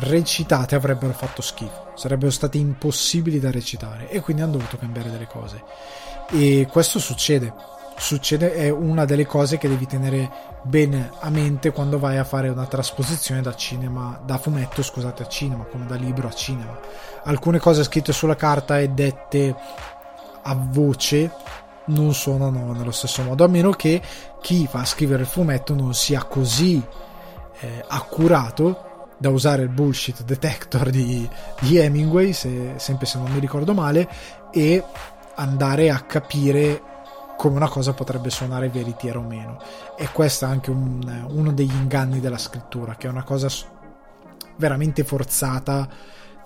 recitate 0.00 0.74
avrebbero 0.74 1.12
fatto 1.12 1.42
schifo, 1.42 1.92
sarebbero 1.94 2.30
state 2.30 2.58
impossibili 2.58 3.38
da 3.38 3.50
recitare 3.50 4.08
e 4.08 4.20
quindi 4.20 4.42
hanno 4.42 4.52
dovuto 4.52 4.76
cambiare 4.76 5.10
delle 5.10 5.26
cose. 5.26 5.62
E 6.30 6.66
questo 6.70 6.98
succede, 6.98 7.52
succede, 7.96 8.54
è 8.54 8.70
una 8.70 9.04
delle 9.04 9.26
cose 9.26 9.58
che 9.58 9.68
devi 9.68 9.86
tenere 9.86 10.30
bene 10.62 11.10
a 11.20 11.28
mente 11.30 11.72
quando 11.72 11.98
vai 11.98 12.18
a 12.18 12.24
fare 12.24 12.48
una 12.48 12.66
trasposizione 12.66 13.42
da 13.42 13.54
cinema, 13.54 14.20
da 14.24 14.38
fumetto, 14.38 14.82
scusate, 14.82 15.24
a 15.24 15.28
cinema, 15.28 15.64
come 15.64 15.86
da 15.86 15.96
libro 15.96 16.28
a 16.28 16.32
cinema. 16.32 16.78
Alcune 17.24 17.58
cose 17.58 17.84
scritte 17.84 18.12
sulla 18.12 18.36
carta 18.36 18.78
e 18.78 18.88
dette 18.88 19.54
a 20.42 20.54
voce 20.54 21.30
non 21.86 22.14
suonano 22.14 22.72
nello 22.72 22.92
stesso 22.92 23.22
modo, 23.22 23.44
a 23.44 23.48
meno 23.48 23.70
che 23.72 24.00
chi 24.40 24.68
va 24.70 24.80
a 24.80 24.84
scrivere 24.84 25.22
il 25.22 25.28
fumetto 25.28 25.74
non 25.74 25.92
sia 25.92 26.22
così 26.24 26.82
eh, 27.60 27.84
accurato 27.88 28.88
da 29.20 29.28
usare 29.28 29.62
il 29.62 29.68
bullshit 29.68 30.24
detector 30.24 30.88
di, 30.88 31.28
di 31.60 31.76
Hemingway, 31.76 32.32
se, 32.32 32.72
sempre 32.76 33.04
se 33.04 33.18
non 33.18 33.30
mi 33.30 33.38
ricordo 33.38 33.74
male, 33.74 34.08
e 34.50 34.82
andare 35.34 35.90
a 35.90 36.00
capire 36.00 36.82
come 37.36 37.56
una 37.56 37.68
cosa 37.68 37.92
potrebbe 37.92 38.30
suonare 38.30 38.70
veritiera 38.70 39.18
o 39.18 39.22
meno. 39.22 39.58
E 39.98 40.08
questo 40.10 40.46
è 40.46 40.48
anche 40.48 40.70
un, 40.70 41.26
uno 41.28 41.52
degli 41.52 41.74
inganni 41.74 42.18
della 42.18 42.38
scrittura, 42.38 42.94
che 42.96 43.08
è 43.08 43.10
una 43.10 43.22
cosa 43.22 43.48
veramente 44.56 45.04
forzata, 45.04 45.86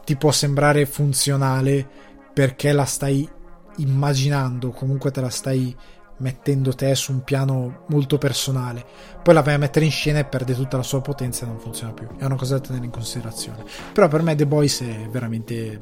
ti 0.05 0.17
può 0.17 0.33
sembrare 0.33 0.85
funzionale 0.85 1.89
perché 2.33 2.73
la 2.73 2.85
stai 2.85 3.29
immaginando, 3.77 4.71
comunque 4.71 5.13
te 5.13 5.21
la 5.21 5.31
stai 5.31 5.77
mettendo 6.25 6.75
te 6.75 6.95
su 6.95 7.13
un 7.13 7.23
piano 7.23 7.85
molto 7.89 8.17
personale. 8.17 8.83
Poi 9.23 9.35
la 9.35 9.43
vai 9.43 9.55
a 9.55 9.59
mettere 9.59 9.85
in 9.85 9.91
scena 9.91 10.21
e 10.21 10.25
perde 10.25 10.55
tutta 10.55 10.79
la 10.79 10.83
sua 10.83 11.03
potenza 11.03 11.45
e 11.45 11.49
non 11.49 11.59
funziona 11.59 11.93
più. 11.93 12.09
È 12.17 12.25
una 12.25 12.37
cosa 12.37 12.55
da 12.55 12.67
tenere 12.67 12.87
in 12.87 12.91
considerazione. 12.91 13.63
Però 13.93 14.09
per 14.09 14.23
me 14.23 14.35
The 14.35 14.47
Boys 14.47 14.81
è 14.81 15.07
veramente 15.11 15.81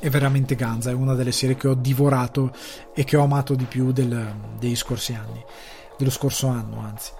è 0.00 0.08
veramente 0.08 0.54
ganza, 0.54 0.90
è 0.90 0.94
una 0.94 1.14
delle 1.14 1.30
serie 1.30 1.56
che 1.56 1.68
ho 1.68 1.74
divorato 1.74 2.52
e 2.94 3.04
che 3.04 3.18
ho 3.18 3.22
amato 3.22 3.54
di 3.54 3.66
più 3.66 3.92
del, 3.92 4.34
degli 4.58 4.74
scorsi 4.74 5.12
anni, 5.12 5.44
dello 5.96 6.10
scorso 6.10 6.48
anno 6.48 6.80
anzi. 6.80 7.12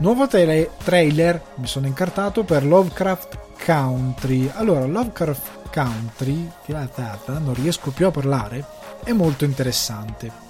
Nuovo 0.00 0.26
tra- 0.26 0.66
trailer, 0.82 1.42
mi 1.56 1.66
sono 1.66 1.86
incartato 1.86 2.42
per 2.42 2.64
Lovecraft 2.64 3.38
Country. 3.64 4.50
Allora, 4.54 4.86
Lovecraft 4.86 5.70
Country, 5.70 6.50
non 7.26 7.54
riesco 7.54 7.90
più 7.90 8.06
a 8.06 8.10
parlare, 8.10 8.64
è 9.04 9.12
molto 9.12 9.44
interessante 9.44 10.44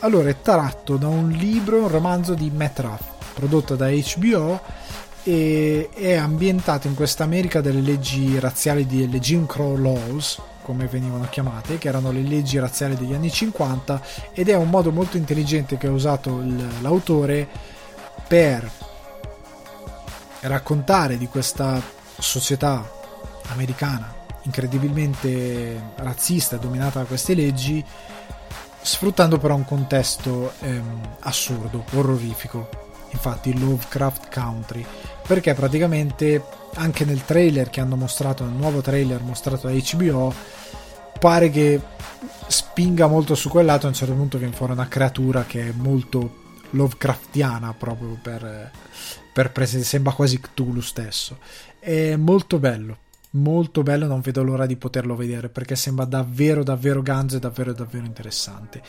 allora, 0.00 0.28
è 0.28 0.40
tratto 0.40 0.96
da 0.96 1.08
un 1.08 1.30
libro, 1.30 1.82
un 1.82 1.88
romanzo 1.88 2.34
di 2.34 2.50
Matt 2.50 2.78
Ruff, 2.80 3.02
prodotto 3.34 3.74
da 3.74 3.88
HBO 3.88 4.60
e 5.24 5.90
è 5.92 6.14
ambientato 6.14 6.86
in 6.86 6.94
questa 6.94 7.24
America 7.24 7.60
delle 7.60 7.80
leggi 7.80 8.38
razziali 8.38 8.86
delle 8.86 9.18
Jim 9.18 9.46
Crow 9.46 9.76
Laws, 9.76 10.40
come 10.62 10.86
venivano 10.86 11.26
chiamate, 11.28 11.78
che 11.78 11.88
erano 11.88 12.12
le 12.12 12.22
leggi 12.22 12.58
razziali 12.58 12.96
degli 12.96 13.12
anni 13.12 13.30
50 13.30 14.00
ed 14.32 14.48
è 14.48 14.54
un 14.54 14.70
modo 14.70 14.92
molto 14.92 15.16
intelligente 15.16 15.76
che 15.76 15.88
ha 15.88 15.90
usato 15.90 16.42
l'autore 16.80 17.48
per 18.26 18.70
raccontare 20.40 21.18
di 21.18 21.26
questa 21.26 21.82
società 22.18 22.88
americana 23.48 24.14
incredibilmente 24.42 25.92
razzista 25.96 26.56
dominata 26.56 27.00
da 27.00 27.04
queste 27.04 27.34
leggi 27.34 27.84
sfruttando 28.80 29.38
però 29.38 29.54
un 29.54 29.64
contesto 29.64 30.52
ehm, 30.60 31.16
assurdo, 31.20 31.84
orrorifico, 31.92 32.68
infatti 33.10 33.58
Lovecraft 33.58 34.32
Country, 34.32 34.84
perché 35.26 35.54
praticamente 35.54 36.42
anche 36.74 37.04
nel 37.04 37.24
trailer 37.24 37.70
che 37.70 37.80
hanno 37.80 37.96
mostrato, 37.96 38.44
nel 38.44 38.54
nuovo 38.54 38.80
trailer 38.80 39.22
mostrato 39.22 39.68
da 39.68 39.74
HBO, 39.74 40.32
pare 41.18 41.50
che 41.50 41.80
spinga 42.46 43.06
molto 43.06 43.34
su 43.34 43.48
quel 43.48 43.66
lato, 43.66 43.86
a 43.86 43.90
un 43.90 43.94
certo 43.94 44.14
punto 44.14 44.38
viene 44.38 44.54
fuori 44.54 44.72
una 44.72 44.88
creatura 44.88 45.44
che 45.44 45.68
è 45.68 45.72
molto 45.74 46.46
Lovecraftiana 46.70 47.72
proprio 47.72 48.18
per, 48.20 48.70
per 49.32 49.52
prese, 49.52 49.82
sembra 49.82 50.12
quasi 50.12 50.38
Cthulhu 50.40 50.80
stesso. 50.80 51.38
È 51.78 52.16
molto 52.16 52.58
bello, 52.58 52.98
molto 53.30 53.82
bello, 53.82 54.06
non 54.06 54.20
vedo 54.20 54.42
l'ora 54.42 54.66
di 54.66 54.76
poterlo 54.76 55.14
vedere 55.14 55.48
perché 55.48 55.76
sembra 55.76 56.04
davvero 56.04 56.62
davvero 56.62 57.02
ganzo 57.02 57.36
e 57.36 57.40
davvero 57.40 57.72
davvero 57.72 58.06
interessante. 58.06 58.82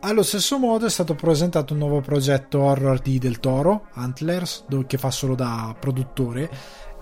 Allo 0.00 0.22
stesso 0.22 0.58
modo 0.58 0.86
è 0.86 0.90
stato 0.90 1.14
presentato 1.14 1.72
un 1.72 1.80
nuovo 1.80 2.00
progetto 2.00 2.60
horror 2.60 3.00
di 3.00 3.18
Del 3.18 3.40
Toro, 3.40 3.88
Antlers, 3.94 4.64
che 4.86 4.98
fa 4.98 5.10
solo 5.10 5.34
da 5.34 5.74
produttore 5.78 6.50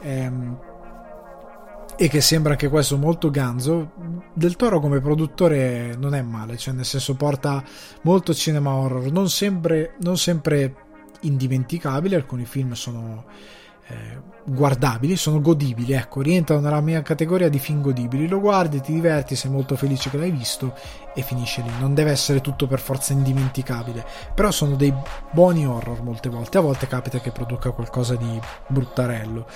ehm, 0.00 0.58
e 1.96 2.08
che 2.08 2.20
sembra 2.20 2.56
che 2.56 2.68
questo 2.68 2.96
molto 2.96 3.30
ganzo. 3.30 3.92
Del 4.32 4.56
Toro 4.56 4.80
come 4.80 5.00
produttore 5.00 5.96
non 5.96 6.14
è 6.14 6.22
male, 6.22 6.56
cioè 6.56 6.72
nel 6.72 6.84
senso 6.84 7.14
porta 7.14 7.62
molto 8.02 8.32
cinema 8.32 8.72
horror, 8.72 9.10
non 9.10 9.28
sempre, 9.28 9.94
non 10.00 10.16
sempre 10.16 10.76
indimenticabile, 11.22 12.16
alcuni 12.16 12.44
film 12.44 12.72
sono 12.72 13.24
eh, 13.88 14.33
guardabili, 14.44 15.16
sono 15.16 15.40
godibili, 15.40 15.92
ecco, 15.92 16.20
rientrano 16.20 16.60
nella 16.60 16.80
mia 16.80 17.02
categoria 17.02 17.48
di 17.48 17.58
film 17.58 17.80
godibili. 17.80 18.28
Lo 18.28 18.40
guardi, 18.40 18.80
ti 18.80 18.92
diverti, 18.92 19.36
sei 19.36 19.50
molto 19.50 19.76
felice 19.76 20.10
che 20.10 20.18
l'hai 20.18 20.30
visto 20.30 20.74
e 21.14 21.22
finisce 21.22 21.62
lì. 21.62 21.70
Non 21.80 21.94
deve 21.94 22.10
essere 22.10 22.40
tutto 22.40 22.66
per 22.66 22.80
forza 22.80 23.12
indimenticabile, 23.12 24.04
però 24.34 24.50
sono 24.50 24.76
dei 24.76 24.92
buoni 25.30 25.66
horror 25.66 26.02
molte 26.02 26.28
volte. 26.28 26.58
A 26.58 26.60
volte 26.60 26.86
capita 26.86 27.20
che 27.20 27.30
produca 27.30 27.70
qualcosa 27.70 28.14
di 28.16 28.40
bruttarello, 28.66 29.46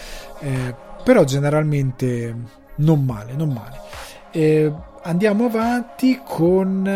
eh, 0.41 0.75
però 1.05 1.25
generalmente 1.25 2.35
non 2.77 3.05
male, 3.05 3.35
non 3.35 3.51
male. 3.51 3.81
Eh, 4.31 4.73
andiamo 5.03 5.45
avanti 5.47 6.21
con... 6.25 6.87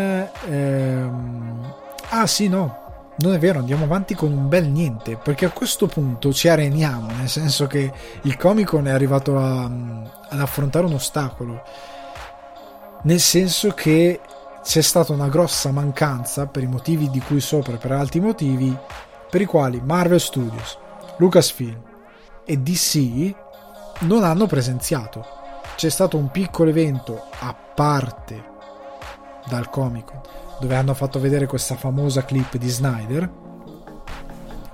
Ehm... 0.47 1.73
Ah 2.09 2.27
sì, 2.27 2.47
no, 2.47 2.82
non 3.17 3.33
è 3.33 3.37
vero, 3.37 3.59
andiamo 3.59 3.83
avanti 3.83 4.15
con 4.15 4.31
un 4.31 4.47
bel 4.49 4.67
niente, 4.67 5.17
perché 5.17 5.45
a 5.45 5.51
questo 5.51 5.85
punto 5.85 6.33
ci 6.33 6.47
areniamo, 6.47 7.11
nel 7.17 7.29
senso 7.29 7.67
che 7.67 7.91
il 8.23 8.37
Comic 8.37 8.69
Con 8.69 8.87
è 8.87 8.91
arrivato 8.91 9.37
a, 9.37 9.63
ad 9.65 10.39
affrontare 10.39 10.85
un 10.85 10.93
ostacolo, 10.93 11.61
nel 13.03 13.19
senso 13.19 13.69
che 13.71 14.19
c'è 14.63 14.81
stata 14.81 15.13
una 15.13 15.27
grossa 15.27 15.71
mancanza 15.71 16.47
per 16.47 16.63
i 16.63 16.67
motivi 16.67 17.09
di 17.09 17.19
cui 17.19 17.39
sopra 17.39 17.73
e 17.73 17.77
per 17.77 17.91
altri 17.91 18.19
motivi, 18.19 18.75
per 19.29 19.41
i 19.41 19.45
quali 19.45 19.81
Marvel 19.83 20.19
Studios, 20.19 20.77
Lucasfilm 21.17 21.81
e 22.45 22.57
DC 22.57 23.35
non 23.99 24.23
hanno 24.23 24.47
presenziato. 24.47 25.25
C'è 25.75 25.89
stato 25.89 26.17
un 26.17 26.31
piccolo 26.31 26.69
evento 26.69 27.25
a 27.39 27.53
parte 27.53 28.51
dal 29.45 29.69
Comic 29.69 30.05
Con 30.05 30.42
dove 30.59 30.75
hanno 30.75 30.93
fatto 30.93 31.19
vedere 31.19 31.47
questa 31.47 31.75
famosa 31.75 32.25
clip 32.25 32.57
di 32.57 32.69
Snyder, 32.69 33.31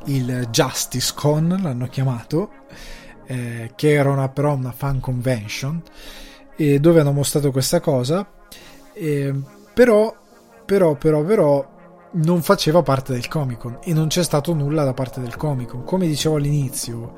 il 0.06 0.48
Justice 0.50 1.14
Con 1.16 1.60
l'hanno 1.62 1.88
chiamato, 1.88 2.50
eh, 3.26 3.72
che 3.76 3.94
era 3.94 4.10
una, 4.10 4.30
però 4.30 4.54
una 4.54 4.72
fan 4.72 5.00
convention, 5.00 5.82
e 6.56 6.80
dove 6.80 7.00
hanno 7.00 7.12
mostrato 7.12 7.52
questa 7.52 7.80
cosa, 7.80 8.28
eh, 8.94 9.34
però, 9.74 10.16
però, 10.66 10.96
però, 10.96 11.24
però 11.24 11.78
non 12.12 12.42
faceva 12.42 12.82
parte 12.82 13.14
del 13.14 13.28
Comic 13.28 13.60
Con 13.60 13.80
e 13.84 13.94
non 13.94 14.08
c'è 14.08 14.24
stato 14.24 14.54
nulla 14.54 14.84
da 14.84 14.94
parte 14.94 15.22
del 15.22 15.36
Comic 15.36 15.70
Con. 15.70 15.84
Come 15.84 16.08
dicevo 16.08 16.36
all'inizio, 16.36 17.14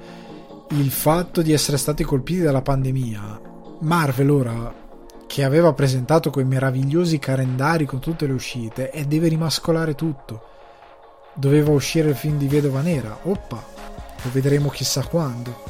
il 0.71 0.91
fatto 0.91 1.41
di 1.41 1.53
essere 1.53 1.77
stati 1.77 2.03
colpiti 2.03 2.41
dalla 2.41 2.61
pandemia, 2.61 3.41
Marvel 3.79 4.29
ora 4.29 4.73
che 5.31 5.45
aveva 5.45 5.71
presentato 5.71 6.29
quei 6.29 6.43
meravigliosi 6.43 7.17
calendari 7.17 7.85
con 7.85 7.99
tutte 7.99 8.27
le 8.27 8.33
uscite 8.33 8.91
e 8.91 9.05
deve 9.05 9.29
rimascolare 9.29 9.95
tutto. 9.95 10.41
Doveva 11.35 11.71
uscire 11.71 12.09
il 12.09 12.17
film 12.17 12.37
di 12.37 12.49
Vedova 12.49 12.81
Nera, 12.81 13.17
oppa, 13.21 13.63
lo 14.23 14.29
vedremo 14.33 14.67
chissà 14.67 15.03
quando. 15.03 15.63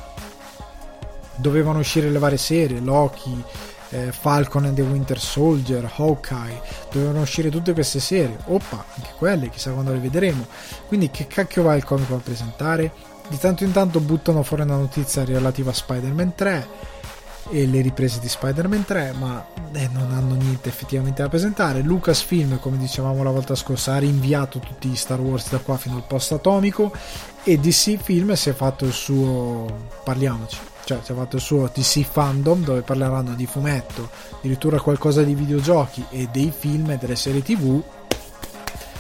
Dovevano 1.36 1.78
uscire 1.78 2.10
le 2.10 2.18
varie 2.18 2.40
serie, 2.40 2.80
Loki, 2.80 3.44
eh, 3.90 4.12
Falcon 4.12 4.66
and 4.66 4.76
the 4.78 4.82
Winter 4.82 5.20
Soldier, 5.20 5.88
Hawkeye, 5.96 6.60
dovevano 6.92 7.22
uscire 7.22 7.52
tutte 7.52 7.74
queste 7.74 8.00
serie, 8.00 8.40
oppa, 8.46 8.84
anche 8.96 9.12
quelle, 9.16 9.52
chissà 9.52 9.74
quando 9.74 9.94
le 9.94 10.00
vedremo. 10.00 10.48
Quindi 10.88 11.12
che 11.12 11.28
cacchio 11.28 11.62
va 11.62 11.76
il 11.76 11.84
comico 11.84 12.16
a 12.16 12.20
presentare? 12.20 12.92
Di 13.28 13.38
tanto 13.38 13.64
in 13.64 13.72
tanto 13.72 14.00
buttano 14.00 14.42
fuori 14.42 14.64
una 14.64 14.78
notizia 14.78 15.24
relativa 15.24 15.70
a 15.70 15.76
Spider-Man 15.76 16.34
3 16.34 16.68
e 17.50 17.66
le 17.66 17.82
riprese 17.82 18.20
di 18.20 18.30
Spider-Man 18.30 18.86
3, 18.86 19.14
ma 19.18 19.46
eh, 19.74 19.90
non 19.92 20.12
hanno 20.14 20.36
niente 20.36 20.70
effettivamente 20.70 21.22
da 21.22 21.30
presentare. 21.30 21.82
Lucasfilm, 21.82 22.60
come 22.60 22.78
dicevamo 22.78 23.24
la 23.24 23.32
volta 23.32 23.56
scorsa, 23.56 23.96
ha 23.96 24.00
rinviato 24.00 24.60
tutti 24.60 24.88
gli 24.88 24.96
Star 24.96 25.20
Wars 25.20 25.50
da 25.50 25.58
qua 25.58 25.78
fino 25.78 25.96
al 25.96 26.04
post 26.06 26.32
atomico 26.34 26.92
e 27.44 27.58
DC 27.58 27.98
Film 27.98 28.34
si 28.34 28.50
è 28.50 28.54
fatto 28.54 28.86
il 28.86 28.94
suo 28.94 29.88
parliamoci, 30.04 30.58
cioè 30.84 31.00
si 31.02 31.12
è 31.12 31.16
fatto 31.16 31.38
il 31.38 31.42
suo 31.42 31.70
DC 31.74 32.04
Fandom 32.04 32.64
dove 32.64 32.82
parleranno 32.82 33.34
di 33.34 33.48
fumetto, 33.48 34.10
addirittura 34.38 34.80
qualcosa 34.80 35.24
di 35.24 35.34
videogiochi 35.34 36.06
e 36.10 36.30
dei 36.32 36.54
film 36.56 36.92
e 36.92 36.98
delle 36.98 37.16
serie 37.16 37.42
TV. 37.42 37.82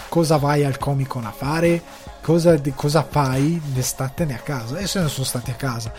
Cosa 0.09 0.37
vai 0.37 0.65
al 0.65 0.77
Comic 0.77 1.07
Con 1.07 1.25
a 1.25 1.31
fare? 1.31 1.81
Cosa, 2.21 2.59
cosa 2.75 3.05
fai? 3.09 3.61
Statene 3.79 4.35
a 4.35 4.39
casa. 4.39 4.77
E 4.77 4.85
se 4.85 4.99
ne 4.99 5.07
sono 5.07 5.25
stati 5.25 5.51
a 5.51 5.55
casa. 5.55 5.91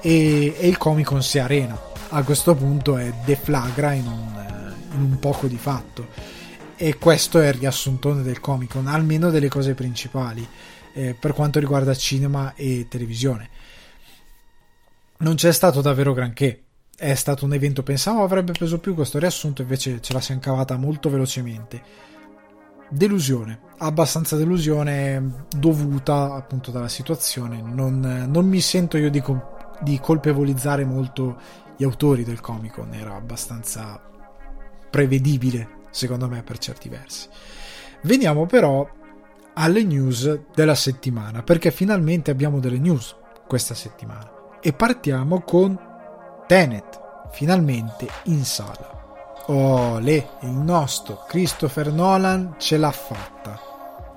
E, 0.00 0.54
e 0.58 0.68
il 0.68 0.76
Comic 0.76 1.06
Con 1.06 1.22
si 1.22 1.38
arena. 1.38 1.78
A 2.10 2.22
questo 2.22 2.54
punto 2.54 2.96
è 2.96 3.12
deflagra 3.24 3.92
in 3.92 4.06
un, 4.06 4.74
in 4.94 5.02
un 5.02 5.18
poco 5.18 5.46
di 5.46 5.58
fatto. 5.58 6.08
E 6.76 6.96
questo 6.96 7.40
è 7.40 7.48
il 7.48 7.54
riassuntone 7.54 8.22
del 8.22 8.40
Comic 8.40 8.72
Con, 8.72 8.86
almeno 8.86 9.30
delle 9.30 9.48
cose 9.48 9.74
principali 9.74 10.46
eh, 10.94 11.14
per 11.18 11.32
quanto 11.32 11.60
riguarda 11.60 11.94
cinema 11.94 12.54
e 12.54 12.86
televisione. 12.88 13.50
Non 15.18 15.34
c'è 15.34 15.52
stato 15.52 15.80
davvero 15.80 16.12
granché. 16.12 16.62
È 16.96 17.14
stato 17.14 17.44
un 17.44 17.52
evento, 17.52 17.82
pensavo 17.84 18.22
avrebbe 18.24 18.52
preso 18.52 18.78
più 18.78 18.94
questo 18.94 19.18
riassunto, 19.18 19.62
invece 19.62 20.00
ce 20.00 20.12
la 20.12 20.20
si 20.20 20.32
è 20.32 20.34
incavata 20.34 20.76
molto 20.76 21.10
velocemente. 21.10 21.80
Delusione, 22.90 23.60
abbastanza 23.78 24.36
delusione 24.36 25.44
dovuta 25.56 26.34
appunto 26.34 26.70
dalla 26.70 26.88
situazione. 26.88 27.60
Non, 27.62 28.26
non 28.28 28.48
mi 28.48 28.60
sento 28.60 28.96
io 28.96 29.10
di, 29.10 29.22
di 29.80 29.98
colpevolizzare 30.00 30.84
molto 30.84 31.36
gli 31.76 31.84
autori 31.84 32.24
del 32.24 32.40
Comic 32.40 32.74
Con, 32.74 32.92
era 32.92 33.14
abbastanza 33.14 34.00
prevedibile 34.90 35.76
secondo 35.90 36.28
me 36.28 36.42
per 36.42 36.58
certi 36.58 36.88
versi. 36.88 37.28
Veniamo 38.02 38.46
però 38.46 38.88
alle 39.54 39.82
news 39.82 40.40
della 40.54 40.74
settimana, 40.74 41.42
perché 41.42 41.70
finalmente 41.70 42.30
abbiamo 42.30 42.60
delle 42.60 42.78
news 42.78 43.16
questa 43.46 43.74
settimana. 43.74 44.30
E 44.60 44.72
partiamo 44.72 45.40
con 45.40 45.78
Tenet, 46.46 47.00
finalmente 47.30 48.06
in 48.24 48.44
sala. 48.44 48.96
Oh, 49.46 49.98
le, 49.98 50.28
il 50.42 50.50
nostro 50.50 51.24
Christopher 51.26 51.92
Nolan 51.92 52.54
ce 52.58 52.76
l'ha 52.76 52.90
fatta 52.90 53.67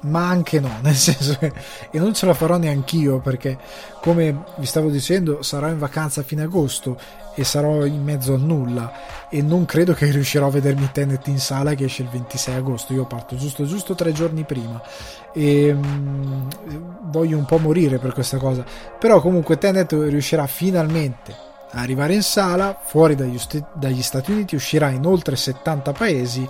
ma 0.01 0.27
anche 0.27 0.59
no, 0.59 0.71
nel 0.81 0.95
senso 0.95 1.37
che 1.37 1.51
e 1.91 1.99
non 1.99 2.13
ce 2.13 2.25
la 2.25 2.33
farò 2.33 2.57
neanch'io 2.57 3.19
perché 3.19 3.57
come 4.01 4.43
vi 4.57 4.65
stavo 4.65 4.89
dicendo 4.89 5.43
sarò 5.43 5.67
in 5.67 5.77
vacanza 5.77 6.21
a 6.21 6.23
fine 6.23 6.43
agosto 6.43 6.97
e 7.33 7.43
sarò 7.43 7.85
in 7.85 8.03
mezzo 8.03 8.33
a 8.33 8.37
nulla 8.37 8.91
e 9.29 9.41
non 9.41 9.65
credo 9.65 9.93
che 9.93 10.09
riuscirò 10.09 10.47
a 10.47 10.51
vedermi 10.51 10.89
Tenet 10.91 11.27
in 11.27 11.39
sala 11.39 11.73
che 11.75 11.85
esce 11.85 12.01
il 12.01 12.09
26 12.09 12.55
agosto, 12.55 12.93
io 12.93 13.05
parto 13.05 13.35
giusto 13.35 13.65
giusto 13.65 13.95
tre 13.95 14.11
giorni 14.11 14.43
prima. 14.43 14.81
E 15.33 15.71
um, 15.71 16.47
voglio 17.03 17.37
un 17.37 17.45
po' 17.45 17.57
morire 17.57 17.99
per 17.99 18.11
questa 18.11 18.37
cosa, 18.37 18.65
però 18.99 19.21
comunque 19.21 19.57
Tenet 19.57 19.93
riuscirà 19.93 20.45
finalmente 20.47 21.33
a 21.71 21.79
arrivare 21.79 22.13
in 22.13 22.23
sala, 22.23 22.77
fuori 22.83 23.15
dagli, 23.15 23.39
dagli 23.73 24.01
Stati 24.01 24.31
Uniti 24.31 24.55
uscirà 24.55 24.89
in 24.89 25.05
oltre 25.05 25.37
70 25.37 25.93
paesi 25.93 26.47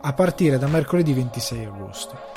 a 0.00 0.12
partire 0.12 0.58
da 0.58 0.66
mercoledì 0.66 1.12
26 1.12 1.64
agosto 1.64 2.33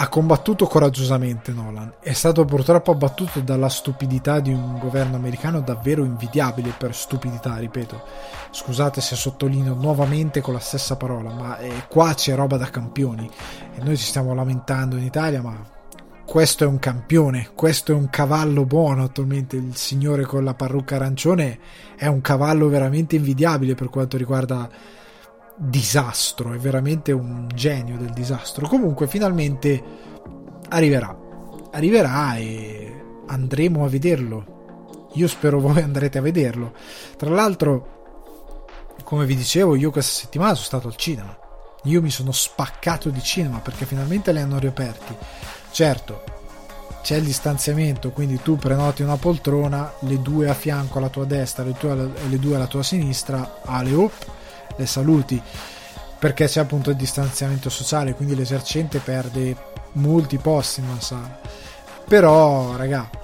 ha 0.00 0.08
combattuto 0.08 0.66
coraggiosamente 0.66 1.52
Nolan. 1.52 1.92
È 2.00 2.14
stato 2.14 2.46
purtroppo 2.46 2.90
abbattuto 2.90 3.40
dalla 3.40 3.68
stupidità 3.68 4.40
di 4.40 4.50
un 4.50 4.78
governo 4.78 5.16
americano 5.16 5.60
davvero 5.60 6.04
invidiabile 6.04 6.72
per 6.76 6.94
stupidità, 6.94 7.58
ripeto. 7.58 8.02
Scusate 8.50 9.02
se 9.02 9.14
sottolineo 9.14 9.74
nuovamente 9.74 10.40
con 10.40 10.54
la 10.54 10.58
stessa 10.58 10.96
parola, 10.96 11.30
ma 11.34 11.58
eh, 11.58 11.84
qua 11.86 12.14
c'è 12.14 12.34
roba 12.34 12.56
da 12.56 12.70
campioni. 12.70 13.30
E 13.74 13.82
noi 13.82 13.98
ci 13.98 14.04
stiamo 14.04 14.32
lamentando 14.32 14.96
in 14.96 15.04
Italia, 15.04 15.42
ma 15.42 15.62
questo 16.24 16.64
è 16.64 16.66
un 16.66 16.78
campione, 16.78 17.50
questo 17.54 17.92
è 17.92 17.94
un 17.94 18.08
cavallo 18.08 18.64
buono 18.64 19.04
attualmente. 19.04 19.56
Il 19.56 19.76
signore 19.76 20.24
con 20.24 20.44
la 20.44 20.54
parrucca 20.54 20.94
arancione 20.94 21.58
è 21.94 22.06
un 22.06 22.22
cavallo 22.22 22.68
veramente 22.68 23.16
invidiabile 23.16 23.74
per 23.74 23.90
quanto 23.90 24.16
riguarda 24.16 24.66
disastro, 25.62 26.54
è 26.54 26.56
veramente 26.56 27.12
un 27.12 27.46
genio 27.54 27.98
del 27.98 28.10
disastro. 28.10 28.66
Comunque 28.66 29.06
finalmente 29.06 29.82
arriverà, 30.70 31.14
arriverà 31.72 32.36
e 32.36 33.02
andremo 33.26 33.84
a 33.84 33.88
vederlo. 33.88 35.08
Io 35.14 35.28
spero 35.28 35.60
voi 35.60 35.82
andrete 35.82 36.18
a 36.18 36.22
vederlo. 36.22 36.72
Tra 37.16 37.28
l'altro, 37.30 37.98
come 39.04 39.26
vi 39.26 39.36
dicevo, 39.36 39.76
io 39.76 39.90
questa 39.90 40.22
settimana 40.22 40.54
sono 40.54 40.66
stato 40.66 40.88
al 40.88 40.96
cinema. 40.96 41.36
Io 41.84 42.00
mi 42.00 42.10
sono 42.10 42.32
spaccato 42.32 43.10
di 43.10 43.22
cinema 43.22 43.58
perché 43.58 43.84
finalmente 43.84 44.32
li 44.32 44.40
hanno 44.40 44.58
riaperti. 44.58 45.14
Certo, 45.72 46.22
c'è 47.02 47.16
il 47.16 47.24
distanziamento, 47.24 48.10
quindi 48.10 48.40
tu 48.40 48.56
prenoti 48.56 49.02
una 49.02 49.16
poltrona, 49.16 49.92
le 50.00 50.22
due 50.22 50.48
a 50.48 50.54
fianco 50.54 50.98
alla 50.98 51.08
tua 51.08 51.24
destra 51.26 51.64
e 51.64 52.28
le 52.28 52.38
due 52.38 52.56
alla 52.56 52.66
tua 52.66 52.82
sinistra, 52.82 53.60
alle 53.64 53.94
op 53.94 54.38
le 54.76 54.86
saluti 54.86 55.40
perché 56.18 56.46
c'è 56.46 56.60
appunto 56.60 56.90
il 56.90 56.96
distanziamento 56.96 57.70
sociale 57.70 58.14
quindi 58.14 58.34
l'esercente 58.34 58.98
perde 58.98 59.56
molti 59.92 60.38
posti 60.38 60.80
in 60.80 60.88
una 60.88 61.00
sala 61.00 61.40
però 62.06 62.76
raga 62.76 63.20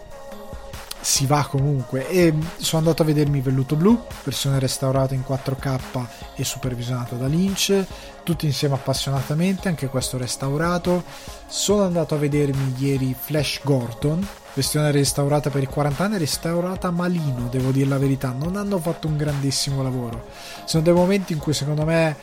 si 1.06 1.24
va 1.24 1.46
comunque. 1.48 2.08
E 2.08 2.34
sono 2.56 2.82
andato 2.82 3.02
a 3.02 3.04
vedermi 3.04 3.40
Velluto 3.40 3.76
Blu 3.76 4.04
versione 4.24 4.58
restaurata 4.58 5.14
in 5.14 5.22
4K 5.26 6.06
e 6.34 6.42
supervisionata 6.42 7.14
da 7.14 7.28
Lynch. 7.28 7.84
Tutti 8.24 8.44
insieme 8.44 8.74
appassionatamente 8.74 9.68
anche 9.68 9.86
questo 9.86 10.18
restaurato. 10.18 11.04
Sono 11.46 11.84
andato 11.84 12.16
a 12.16 12.18
vedermi 12.18 12.74
ieri 12.78 13.14
Flash 13.16 13.60
Gordon 13.62 14.26
versione 14.56 14.90
restaurata 14.90 15.50
per 15.50 15.62
i 15.62 15.66
40 15.66 16.02
anni 16.02 16.16
restaurata 16.16 16.90
malino 16.90 17.48
devo 17.50 17.70
dire 17.70 17.88
la 17.88 17.98
verità. 17.98 18.34
Non 18.36 18.56
hanno 18.56 18.78
fatto 18.78 19.06
un 19.06 19.18
grandissimo 19.18 19.82
lavoro. 19.82 20.28
Sono 20.64 20.82
dei 20.82 20.94
momenti 20.94 21.34
in 21.34 21.38
cui 21.38 21.52
secondo 21.52 21.84
me 21.84 22.16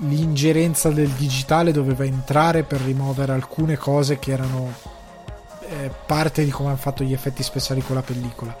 l'ingerenza 0.00 0.88
del 0.88 1.10
digitale 1.10 1.70
doveva 1.70 2.04
entrare 2.04 2.62
per 2.62 2.80
rimuovere 2.80 3.32
alcune 3.32 3.76
cose 3.76 4.18
che 4.18 4.32
erano 4.32 4.72
eh, 5.68 5.90
parte 6.06 6.44
di 6.44 6.50
come 6.50 6.70
hanno 6.70 6.78
fatto 6.78 7.04
gli 7.04 7.12
effetti 7.12 7.42
speciali 7.42 7.82
con 7.82 7.96
la 7.96 8.02
pellicola. 8.02 8.58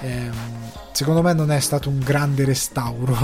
Eh, 0.00 0.30
secondo 0.92 1.22
me 1.22 1.32
non 1.32 1.50
è 1.50 1.60
stato 1.60 1.88
un 1.88 1.98
grande 1.98 2.44
restauro, 2.44 3.16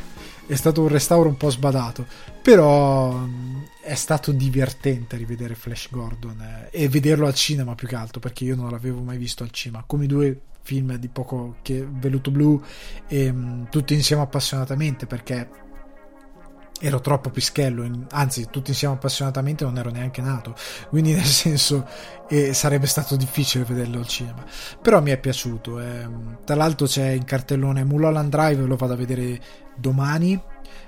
è 0.46 0.54
stato 0.54 0.80
un 0.80 0.88
restauro 0.88 1.28
un 1.28 1.36
po' 1.36 1.50
sbadato, 1.50 2.06
però 2.40 3.14
è 3.86 3.94
stato 3.94 4.32
divertente 4.32 5.16
rivedere 5.16 5.54
Flash 5.54 5.88
Gordon 5.90 6.40
eh, 6.40 6.68
e 6.72 6.88
vederlo 6.88 7.28
al 7.28 7.34
cinema 7.34 7.76
più 7.76 7.86
che 7.86 7.94
altro 7.94 8.18
perché 8.18 8.42
io 8.42 8.56
non 8.56 8.68
l'avevo 8.68 9.00
mai 9.00 9.16
visto 9.16 9.44
al 9.44 9.50
cinema, 9.50 9.84
come 9.86 10.04
i 10.04 10.08
due 10.08 10.40
film 10.62 10.96
di 10.96 11.06
poco 11.06 11.58
che 11.62 11.86
Veluto 11.88 12.32
Blu 12.32 12.60
e 13.06 13.30
mh, 13.30 13.38
mm, 13.38 13.64
tutti 13.70 13.94
insieme 13.94 14.22
appassionatamente 14.22 15.06
perché 15.06 15.64
ero 16.80 17.00
troppo 17.00 17.30
pischello, 17.30 18.06
anzi 18.10 18.48
tutti 18.50 18.70
insieme 18.70 18.94
appassionatamente 18.94 19.64
non 19.64 19.78
ero 19.78 19.90
neanche 19.90 20.20
nato, 20.20 20.56
quindi 20.88 21.12
nel 21.14 21.24
senso 21.24 21.86
eh, 22.28 22.52
sarebbe 22.52 22.86
stato 22.86 23.14
difficile 23.14 23.62
vederlo 23.62 23.98
al 23.98 24.08
cinema, 24.08 24.44
però 24.82 25.00
mi 25.00 25.12
è 25.12 25.18
piaciuto, 25.18 25.78
eh. 25.78 26.08
tra 26.44 26.56
l'altro 26.56 26.88
c'è 26.88 27.10
in 27.10 27.24
cartellone 27.24 27.84
Mulholland 27.84 28.30
Drive, 28.30 28.62
lo 28.62 28.76
vado 28.76 28.94
a 28.94 28.96
vedere 28.96 29.40
domani, 29.76 30.38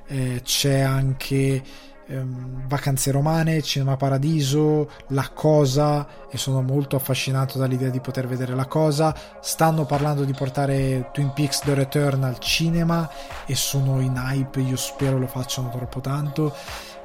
eh, 0.09 0.41
c'è 0.43 0.81
anche 0.81 1.63
ehm, 2.09 2.67
Vacanze 2.67 3.11
Romane, 3.11 3.63
Cinema 3.63 3.97
Paradiso, 3.97 4.91
La 5.09 5.31
Cosa 5.33 6.07
e 6.31 6.37
sono 6.37 6.63
molto 6.63 6.97
affascinato 6.97 7.59
dall'idea 7.59 7.91
di 7.91 8.01
poter 8.01 8.27
vedere 8.27 8.55
La 8.55 8.67
Cosa. 8.67 9.15
Stanno 9.41 9.85
parlando 9.85 10.25
di 10.25 10.33
portare 10.33 11.11
Twin 11.13 11.33
Peaks 11.33 11.61
The 11.61 11.75
Return 11.75 12.25
al 12.25 12.39
cinema 12.39 13.09
e 13.47 13.55
sono 13.55 14.01
in 14.01 14.15
hype, 14.17 14.61
io 14.61 14.77
spero 14.77 15.19
lo 15.19 15.27
facciano 15.27 15.71
troppo 15.71 16.01
tanto. 16.01 16.55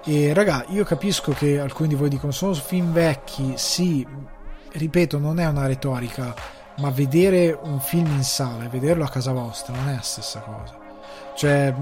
E 0.05 0.33
raga, 0.33 0.65
io 0.69 0.83
capisco 0.83 1.31
che 1.31 1.59
alcuni 1.59 1.89
di 1.89 1.95
voi 1.95 2.09
dicono 2.09 2.31
sono 2.31 2.53
film 2.53 2.91
vecchi, 2.91 3.53
sì, 3.55 4.05
ripeto, 4.71 5.17
non 5.17 5.39
è 5.39 5.45
una 5.45 5.65
retorica, 5.65 6.33
ma 6.77 6.89
vedere 6.89 7.57
un 7.61 7.79
film 7.79 8.07
in 8.07 8.23
sala 8.23 8.65
e 8.65 8.67
vederlo 8.67 9.03
a 9.05 9.09
casa 9.09 9.31
vostra 9.31 9.73
non 9.75 9.89
è 9.89 9.95
la 9.95 10.01
stessa 10.01 10.39
cosa. 10.39 10.77
Cioè, 11.35 11.73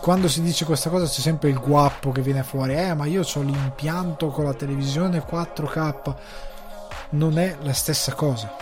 quando 0.00 0.28
si 0.28 0.42
dice 0.42 0.64
questa 0.64 0.90
cosa 0.90 1.06
c'è 1.06 1.20
sempre 1.20 1.50
il 1.50 1.58
guappo 1.58 2.12
che 2.12 2.22
viene 2.22 2.42
fuori, 2.42 2.74
eh 2.74 2.94
ma 2.94 3.04
io 3.06 3.22
ho 3.22 3.40
l'impianto 3.40 4.28
con 4.28 4.44
la 4.44 4.54
televisione 4.54 5.24
4K, 5.24 6.14
non 7.10 7.38
è 7.38 7.56
la 7.62 7.72
stessa 7.72 8.14
cosa. 8.14 8.54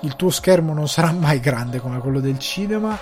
Il 0.00 0.16
tuo 0.16 0.30
schermo 0.30 0.74
non 0.74 0.88
sarà 0.88 1.12
mai 1.12 1.40
grande 1.40 1.80
come 1.80 1.98
quello 1.98 2.20
del 2.20 2.38
cinema, 2.38 2.98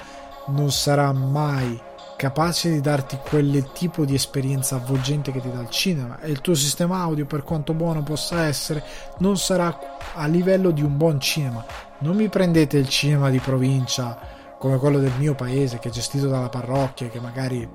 non 0.49 0.71
sarà 0.71 1.13
mai 1.13 1.81
capace 2.17 2.71
di 2.71 2.83
darti 2.83 3.19
quel 3.27 3.71
tipo 3.73 4.05
di 4.05 4.15
esperienza 4.15 4.77
avvolgente 4.77 5.33
che 5.33 5.41
ti 5.41 5.51
dà 5.51 5.61
il 5.61 5.71
cinema. 5.71 6.21
E 6.21 6.31
il 6.31 6.43
tuo 6.43 6.55
sistema 6.55 7.01
audio 7.01 7.25
per 7.25 7.43
quanto 7.43 7.73
buono 7.73 8.03
possa 8.03 8.45
essere 8.45 8.85
non 9.19 9.39
sarà 9.39 9.79
a 10.15 10.27
livello 10.27 10.71
di 10.71 10.83
un 10.83 10.99
buon 10.99 11.19
cinema. 11.19 11.65
Non 11.99 12.17
mi 12.17 12.29
prendete 12.29 12.77
il 12.77 12.89
cinema 12.89 13.31
di 13.31 13.39
provincia 13.39 14.40
come 14.61 14.77
quello 14.77 14.99
del 14.99 15.13
mio 15.17 15.35
paese 15.35 15.79
che 15.79 15.89
è 15.89 15.91
gestito 15.91 16.29
dalla 16.29 16.51
parrocchia 16.51 17.09
che 17.09 17.19
magari 17.19 17.67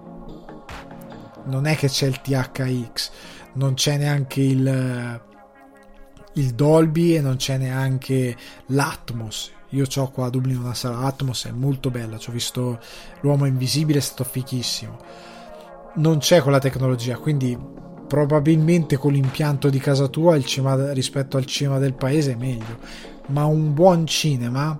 non 1.46 1.66
è 1.66 1.76
che 1.76 1.88
c'è 1.88 2.06
il 2.06 2.22
THX 2.22 3.12
non 3.54 3.74
c'è 3.74 3.98
neanche 3.98 4.42
il 4.42 5.22
il 6.34 6.54
Dolby 6.54 7.16
e 7.16 7.22
non 7.22 7.38
c'è 7.38 7.58
neanche 7.58 8.38
l'Atmos 8.68 9.54
io 9.70 9.86
ho 9.96 10.12
qua 10.12 10.28
a 10.28 10.30
Dublino 10.30 10.62
una 10.62 10.74
sala 10.76 11.00
Atmos, 11.00 11.46
è 11.46 11.52
molto 11.52 11.90
bella. 11.90 12.18
Ci 12.18 12.30
ho 12.30 12.34
visto 12.34 12.80
L'uomo 13.22 13.46
invisibile, 13.46 13.98
è 13.98 14.02
stato 14.02 14.24
fichissimo. 14.24 14.98
Non 15.96 16.20
c'è 16.20 16.42
quella 16.42 16.60
tecnologia, 16.60 17.18
quindi 17.18 17.58
probabilmente 18.08 18.96
con 18.96 19.12
l'impianto 19.12 19.70
di 19.70 19.80
casa 19.80 20.08
tua 20.08 20.38
il 20.38 20.46
cinema 20.46 20.94
rispetto 20.94 21.36
al 21.36 21.46
cinema 21.46 21.78
del 21.78 21.94
paese 21.94 22.34
è 22.34 22.36
meglio. 22.36 22.78
Ma 23.28 23.44
un 23.46 23.74
buon 23.74 24.06
cinema 24.06 24.80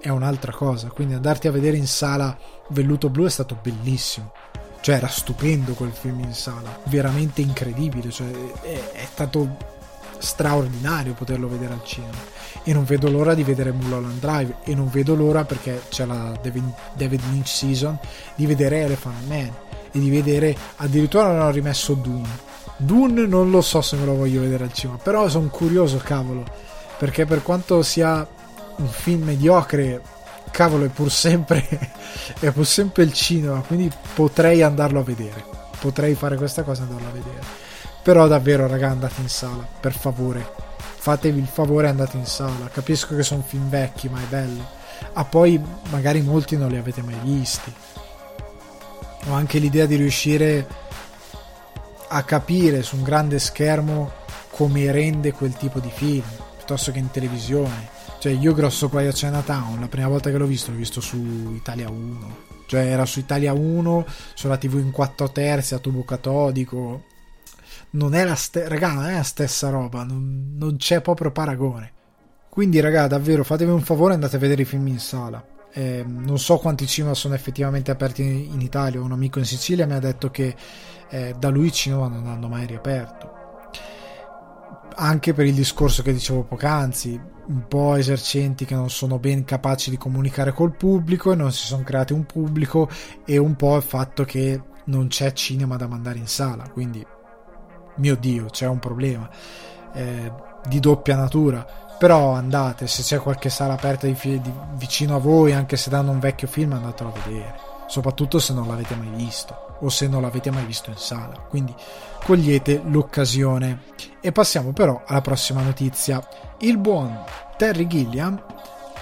è 0.00 0.08
un'altra 0.08 0.52
cosa. 0.52 0.88
Quindi 0.88 1.14
andarti 1.14 1.46
a 1.46 1.52
vedere 1.52 1.76
in 1.76 1.86
sala 1.86 2.36
Velluto 2.68 3.08
Blu 3.08 3.26
è 3.26 3.30
stato 3.30 3.58
bellissimo. 3.60 4.32
Cioè 4.80 4.94
era 4.94 5.08
stupendo 5.08 5.74
quel 5.74 5.92
film 5.92 6.20
in 6.20 6.32
sala, 6.32 6.80
veramente 6.84 7.42
incredibile. 7.42 8.10
Cioè, 8.10 8.30
è, 8.62 8.92
è 8.92 9.06
stato 9.10 9.78
straordinario 10.20 11.14
poterlo 11.14 11.48
vedere 11.48 11.72
al 11.72 11.84
cinema 11.84 12.18
e 12.62 12.72
non 12.72 12.84
vedo 12.84 13.10
l'ora 13.10 13.34
di 13.34 13.42
vedere 13.42 13.72
Mulholland 13.72 14.20
Drive 14.20 14.56
e 14.64 14.74
non 14.74 14.90
vedo 14.90 15.14
l'ora 15.14 15.44
perché 15.44 15.82
c'è 15.88 16.04
la 16.04 16.38
David 16.42 17.20
Lynch 17.30 17.48
season 17.48 17.98
di 18.34 18.44
vedere 18.44 18.82
Elephant 18.82 19.26
Man 19.26 19.50
e 19.90 19.98
di 19.98 20.10
vedere 20.10 20.54
addirittura 20.76 21.26
hanno 21.26 21.50
rimesso 21.50 21.94
Dune 21.94 22.48
Dune 22.76 23.26
non 23.26 23.50
lo 23.50 23.62
so 23.62 23.80
se 23.80 23.96
me 23.96 24.04
lo 24.04 24.14
voglio 24.14 24.42
vedere 24.42 24.64
al 24.64 24.72
cinema 24.72 24.98
però 24.98 25.26
sono 25.28 25.48
curioso 25.48 25.96
cavolo 25.96 26.44
perché 26.98 27.24
per 27.24 27.42
quanto 27.42 27.82
sia 27.82 28.26
un 28.80 28.88
film 28.88 29.24
mediocre 29.24 30.00
cavolo 30.50 30.84
è 30.84 30.88
pur 30.88 31.10
sempre 31.10 31.66
è 32.40 32.50
pur 32.50 32.66
sempre 32.66 33.04
il 33.04 33.12
cinema 33.12 33.60
quindi 33.60 33.90
potrei 34.14 34.62
andarlo 34.62 35.00
a 35.00 35.04
vedere 35.04 35.44
potrei 35.78 36.14
fare 36.14 36.36
questa 36.36 36.62
cosa 36.62 36.82
e 36.82 36.84
andarlo 36.86 37.08
a 37.08 37.12
vedere 37.12 37.68
però 38.02 38.26
davvero, 38.26 38.66
raga, 38.66 38.90
andate 38.90 39.20
in 39.20 39.28
sala, 39.28 39.66
per 39.78 39.92
favore. 39.92 40.68
Fatevi 40.78 41.38
il 41.38 41.46
favore 41.46 41.86
e 41.86 41.90
andate 41.90 42.16
in 42.16 42.24
sala. 42.24 42.68
Capisco 42.72 43.14
che 43.14 43.22
sono 43.22 43.44
film 43.46 43.68
vecchi, 43.68 44.08
ma 44.08 44.20
è 44.20 44.24
bello. 44.24 44.66
Ah, 45.12 45.24
poi 45.24 45.62
magari 45.90 46.22
molti 46.22 46.56
non 46.56 46.70
li 46.70 46.78
avete 46.78 47.02
mai 47.02 47.18
visti. 47.22 47.72
Ho 49.28 49.32
anche 49.32 49.58
l'idea 49.58 49.84
di 49.84 49.96
riuscire 49.96 50.66
a 52.08 52.22
capire 52.22 52.82
su 52.82 52.96
un 52.96 53.02
grande 53.02 53.38
schermo 53.38 54.10
come 54.50 54.90
rende 54.90 55.32
quel 55.32 55.52
tipo 55.52 55.78
di 55.78 55.90
film, 55.94 56.24
piuttosto 56.56 56.92
che 56.92 56.98
in 56.98 57.10
televisione. 57.10 57.98
Cioè, 58.20 58.32
io 58.32 58.54
grosso 58.54 58.88
qua 58.88 59.00
a 59.00 59.10
Chinatown, 59.10 59.80
la 59.80 59.88
prima 59.88 60.06
volta 60.06 60.30
che 60.30 60.36
l'ho 60.36 60.46
visto, 60.46 60.70
l'ho 60.70 60.76
visto 60.76 61.00
su 61.00 61.52
Italia 61.54 61.90
1. 61.90 62.36
Cioè, 62.66 62.80
era 62.80 63.06
su 63.06 63.18
Italia 63.18 63.52
1, 63.52 64.06
sulla 64.34 64.58
TV 64.58 64.74
in 64.74 64.92
4 64.92 65.32
terzi 65.32 65.74
a 65.74 65.78
tubo 65.78 66.04
catodico 66.04 67.04
non 67.90 68.14
è 68.14 68.24
la, 68.24 68.34
ste- 68.34 68.68
raga, 68.68 68.92
non 68.92 69.06
è 69.06 69.14
la 69.14 69.22
stessa 69.22 69.70
roba, 69.70 70.04
non, 70.04 70.54
non 70.56 70.76
c'è 70.76 71.00
proprio 71.00 71.30
paragone. 71.30 71.92
Quindi, 72.48 72.80
raga, 72.80 73.06
davvero 73.06 73.44
fatevi 73.44 73.70
un 73.70 73.80
favore 73.80 74.12
e 74.12 74.14
andate 74.14 74.36
a 74.36 74.38
vedere 74.38 74.62
i 74.62 74.66
film 74.66 74.86
in 74.88 74.98
sala. 74.98 75.44
Eh, 75.72 76.04
non 76.06 76.38
so 76.38 76.58
quanti 76.58 76.86
cinema 76.86 77.14
sono 77.14 77.34
effettivamente 77.34 77.90
aperti 77.90 78.22
in, 78.22 78.60
Italia. 78.60 79.00
Un 79.00 79.12
amico 79.12 79.38
in 79.38 79.44
Sicilia 79.44 79.86
mi 79.86 79.94
ha 79.94 80.00
detto 80.00 80.30
che 80.30 80.54
eh, 81.08 81.34
da 81.38 81.48
lui 81.48 81.66
i 81.66 81.72
cinema 81.72 82.08
non 82.08 82.26
hanno 82.26 82.48
mai 82.48 82.66
riaperto. 82.66 83.39
Anche 85.02 85.32
per 85.32 85.46
il 85.46 85.54
discorso 85.54 86.02
che 86.02 86.12
dicevo 86.12 86.42
poc'anzi, 86.42 87.18
un 87.46 87.66
po' 87.66 87.94
esercenti 87.94 88.66
che 88.66 88.74
non 88.74 88.90
sono 88.90 89.18
ben 89.18 89.46
capaci 89.46 89.88
di 89.88 89.96
comunicare 89.96 90.52
col 90.52 90.76
pubblico 90.76 91.32
e 91.32 91.36
non 91.36 91.52
si 91.52 91.64
sono 91.64 91.82
creati 91.82 92.12
un 92.12 92.26
pubblico, 92.26 92.86
e 93.24 93.38
un 93.38 93.56
po' 93.56 93.76
il 93.76 93.82
fatto 93.82 94.24
che 94.24 94.60
non 94.84 95.08
c'è 95.08 95.32
cinema 95.32 95.76
da 95.76 95.88
mandare 95.88 96.18
in 96.18 96.26
sala. 96.26 96.68
Quindi 96.68 97.02
mio 97.96 98.14
dio, 98.16 98.46
c'è 98.50 98.66
un 98.66 98.78
problema 98.78 99.26
eh, 99.94 100.30
di 100.68 100.80
doppia 100.80 101.16
natura. 101.16 101.66
Però 101.98 102.32
andate, 102.32 102.86
se 102.86 103.02
c'è 103.02 103.18
qualche 103.18 103.48
sala 103.48 103.72
aperta 103.72 104.06
di, 104.06 104.14
di, 104.22 104.52
vicino 104.74 105.16
a 105.16 105.18
voi, 105.18 105.54
anche 105.54 105.78
se 105.78 105.88
danno 105.88 106.10
un 106.10 106.18
vecchio 106.18 106.46
film, 106.46 106.74
andatelo 106.74 107.08
a 107.08 107.26
vedere. 107.26 107.54
Soprattutto 107.86 108.38
se 108.38 108.52
non 108.52 108.68
l'avete 108.68 108.94
mai 108.96 109.08
visto 109.08 109.78
o 109.80 109.88
se 109.88 110.06
non 110.08 110.20
l'avete 110.20 110.50
mai 110.50 110.66
visto 110.66 110.90
in 110.90 110.96
sala. 110.96 111.38
Quindi 111.48 111.74
cogliete 112.24 112.82
l'occasione. 112.84 113.82
E 114.20 114.32
passiamo 114.32 114.72
però 114.72 115.02
alla 115.06 115.20
prossima 115.20 115.62
notizia. 115.62 116.22
Il 116.58 116.78
buon 116.78 117.24
Terry 117.56 117.86
Gilliam 117.86 118.40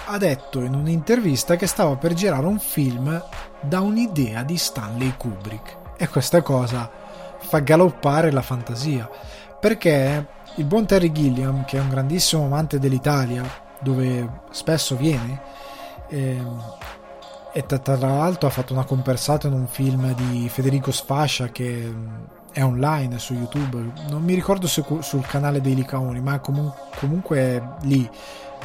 ha 0.05 0.17
detto 0.17 0.61
in 0.61 0.73
un'intervista 0.73 1.55
che 1.55 1.67
stava 1.67 1.95
per 1.97 2.13
girare 2.13 2.45
un 2.45 2.59
film 2.59 3.23
da 3.61 3.81
un'idea 3.81 4.43
di 4.43 4.57
Stanley 4.57 5.13
Kubrick. 5.17 5.77
E 5.97 6.07
questa 6.07 6.41
cosa 6.41 6.89
fa 7.39 7.59
galoppare 7.59 8.31
la 8.31 8.41
fantasia. 8.41 9.09
Perché 9.59 10.27
il 10.55 10.65
buon 10.65 10.85
Terry 10.85 11.11
Gilliam, 11.11 11.65
che 11.65 11.77
è 11.77 11.81
un 11.81 11.89
grandissimo 11.89 12.45
amante 12.45 12.79
dell'Italia, 12.79 13.43
dove 13.81 14.41
spesso 14.51 14.95
viene, 14.95 15.41
ehm, 16.09 16.61
e 17.51 17.65
tra 17.65 17.97
l'altro 17.97 18.47
ha 18.47 18.51
fatto 18.51 18.73
una 18.73 18.83
comparsata 18.83 19.47
in 19.47 19.53
un 19.53 19.67
film 19.67 20.13
di 20.13 20.47
Federico 20.49 20.91
Sfascia 20.91 21.49
che 21.49 21.93
è 22.51 22.63
online 22.63 23.19
su 23.19 23.33
YouTube, 23.33 23.91
non 24.09 24.23
mi 24.23 24.33
ricordo 24.33 24.67
se 24.67 24.83
sul 25.01 25.25
canale 25.25 25.61
dei 25.61 25.75
Licaoni, 25.75 26.19
ma 26.21 26.39
comun- 26.39 26.73
comunque 26.97 27.75
lì 27.81 28.09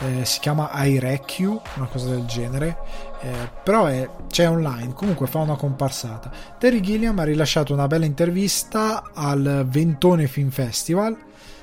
eh, 0.00 0.24
si 0.24 0.40
chiama 0.40 0.70
iRecue, 0.84 1.60
una 1.76 1.86
cosa 1.86 2.08
del 2.08 2.24
genere, 2.24 2.76
eh, 3.20 3.50
però 3.62 3.86
è, 3.86 4.08
c'è 4.28 4.48
online, 4.48 4.92
comunque 4.92 5.26
fa 5.26 5.38
una 5.38 5.56
comparsata. 5.56 6.30
Terry 6.58 6.80
Gilliam 6.80 7.18
ha 7.18 7.24
rilasciato 7.24 7.72
una 7.72 7.86
bella 7.86 8.04
intervista 8.04 9.10
al 9.14 9.66
Ventone 9.68 10.26
Film 10.26 10.50
Festival 10.50 11.16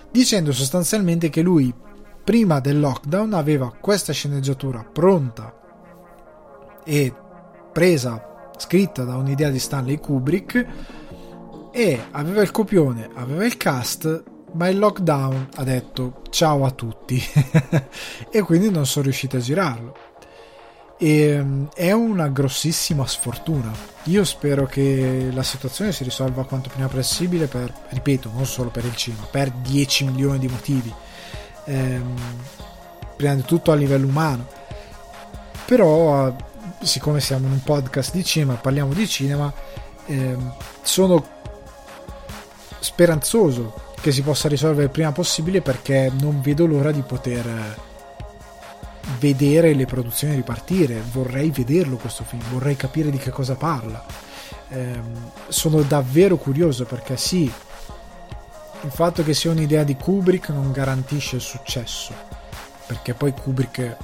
dicendo 0.09 0.51
sostanzialmente 0.51 1.30
che 1.30 1.41
lui 1.41 1.74
prima 2.24 2.59
del 2.59 2.80
lockdown 2.80 3.34
aveva 3.34 3.74
questa 3.80 4.13
sceneggiatura 4.13 4.84
pronta 4.84 5.53
e 6.84 7.13
presa, 7.72 8.49
scritta 8.57 9.03
da 9.03 9.15
un'idea 9.15 9.49
di 9.49 9.59
Stanley 9.59 9.99
Kubrick 9.99 10.67
e 11.72 12.07
aveva 12.11 12.41
il 12.41 12.51
copione, 12.51 13.09
aveva 13.15 13.45
il 13.45 13.57
cast 13.57 14.24
ma 14.53 14.67
il 14.67 14.78
lockdown 14.78 15.49
ha 15.55 15.63
detto 15.63 16.22
ciao 16.30 16.65
a 16.65 16.72
tutti 16.72 17.22
e 18.30 18.41
quindi 18.41 18.69
non 18.69 18.86
sono 18.86 19.05
riusciti 19.05 19.36
a 19.38 19.39
girarlo. 19.39 19.95
E, 20.97 21.22
ehm, 21.30 21.69
è 21.74 21.91
una 21.91 22.28
grossissima 22.28 23.07
sfortuna. 23.07 23.72
Io 24.05 24.24
spero 24.24 24.65
che 24.65 25.30
la 25.32 25.43
situazione 25.43 25.91
si 25.91 26.03
risolva 26.03 26.45
quanto 26.45 26.69
prima 26.69 26.88
possibile 26.88 27.47
per, 27.47 27.74
ripeto, 27.89 28.30
non 28.34 28.45
solo 28.45 28.69
per 28.69 28.86
il 28.86 28.95
cinema, 28.95 29.24
per 29.24 29.51
10 29.51 30.05
milioni 30.05 30.39
di 30.39 30.47
motivi. 30.47 30.93
Ehm, 31.65 32.15
prima 33.15 33.34
di 33.36 33.43
tutto 33.43 33.72
a 33.72 33.76
livello 33.76 34.07
umano. 34.07 34.47
Però, 35.65 36.36
siccome 36.82 37.19
siamo 37.19 37.47
in 37.47 37.53
un 37.53 37.63
podcast 37.63 38.13
di 38.13 38.24
cinema, 38.24 38.55
parliamo 38.55 38.93
di 38.93 39.07
cinema, 39.07 39.51
ehm, 40.05 40.53
sono 40.82 41.39
speranzoso 42.82 43.89
che 44.01 44.11
si 44.11 44.23
possa 44.23 44.47
risolvere 44.47 44.86
il 44.86 44.89
prima 44.89 45.11
possibile 45.11 45.61
perché 45.61 46.11
non 46.19 46.41
vedo 46.41 46.65
l'ora 46.65 46.91
di 46.91 47.01
poter 47.01 47.47
eh, 47.47 47.75
vedere 49.19 49.73
le 49.73 49.86
produzioni 49.86 50.36
ripartire. 50.36 51.01
Vorrei 51.11 51.51
vederlo 51.51 51.97
questo 51.97 52.23
film, 52.23 52.41
vorrei 52.51 52.75
capire 52.75 53.11
di 53.11 53.17
che 53.17 53.29
cosa 53.29 53.55
parla. 53.55 54.03
Ehm, 54.69 55.32
sono 55.47 55.82
davvero 55.84 56.38
curioso 56.38 56.86
perché 56.86 57.15
sì, 57.15 57.43
il 57.43 58.91
fatto 58.91 59.23
che 59.23 59.36
sia 59.36 59.51
un'idea 59.51 59.84
di 59.84 59.95
Kubrick 59.95 60.49
non 60.49 60.71
garantisce 60.71 61.36
il 61.36 61.41
successo, 61.41 62.13
perché 62.88 63.13
poi 63.13 63.34
Kubrick 63.34 63.95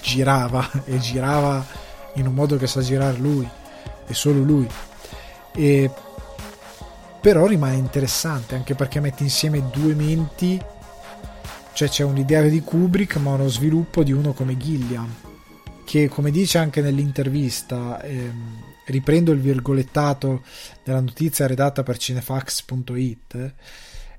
girava 0.00 0.70
e 0.86 0.98
girava 0.98 1.64
in 2.14 2.26
un 2.26 2.34
modo 2.34 2.56
che 2.56 2.66
sa 2.66 2.80
girare 2.80 3.18
lui 3.18 3.46
e 4.06 4.14
solo 4.14 4.40
lui. 4.40 4.66
E 5.52 5.90
però 7.24 7.46
rimane 7.46 7.76
interessante 7.76 8.54
anche 8.54 8.74
perché 8.74 9.00
mette 9.00 9.22
insieme 9.22 9.70
due 9.72 9.94
menti. 9.94 10.62
Cioè 11.72 11.88
c'è 11.88 12.04
un'idea 12.04 12.42
di 12.42 12.60
Kubrick 12.60 13.16
ma 13.16 13.32
uno 13.32 13.48
sviluppo 13.48 14.02
di 14.02 14.12
uno 14.12 14.34
come 14.34 14.58
Gilliam 14.58 15.10
che 15.84 16.08
come 16.08 16.30
dice 16.30 16.58
anche 16.58 16.82
nell'intervista 16.82 18.02
ehm, 18.02 18.62
riprendo 18.84 19.32
il 19.32 19.40
virgolettato 19.40 20.44
della 20.84 21.00
notizia 21.00 21.46
redatta 21.46 21.82
per 21.82 21.96
cinefax.it 21.96 23.54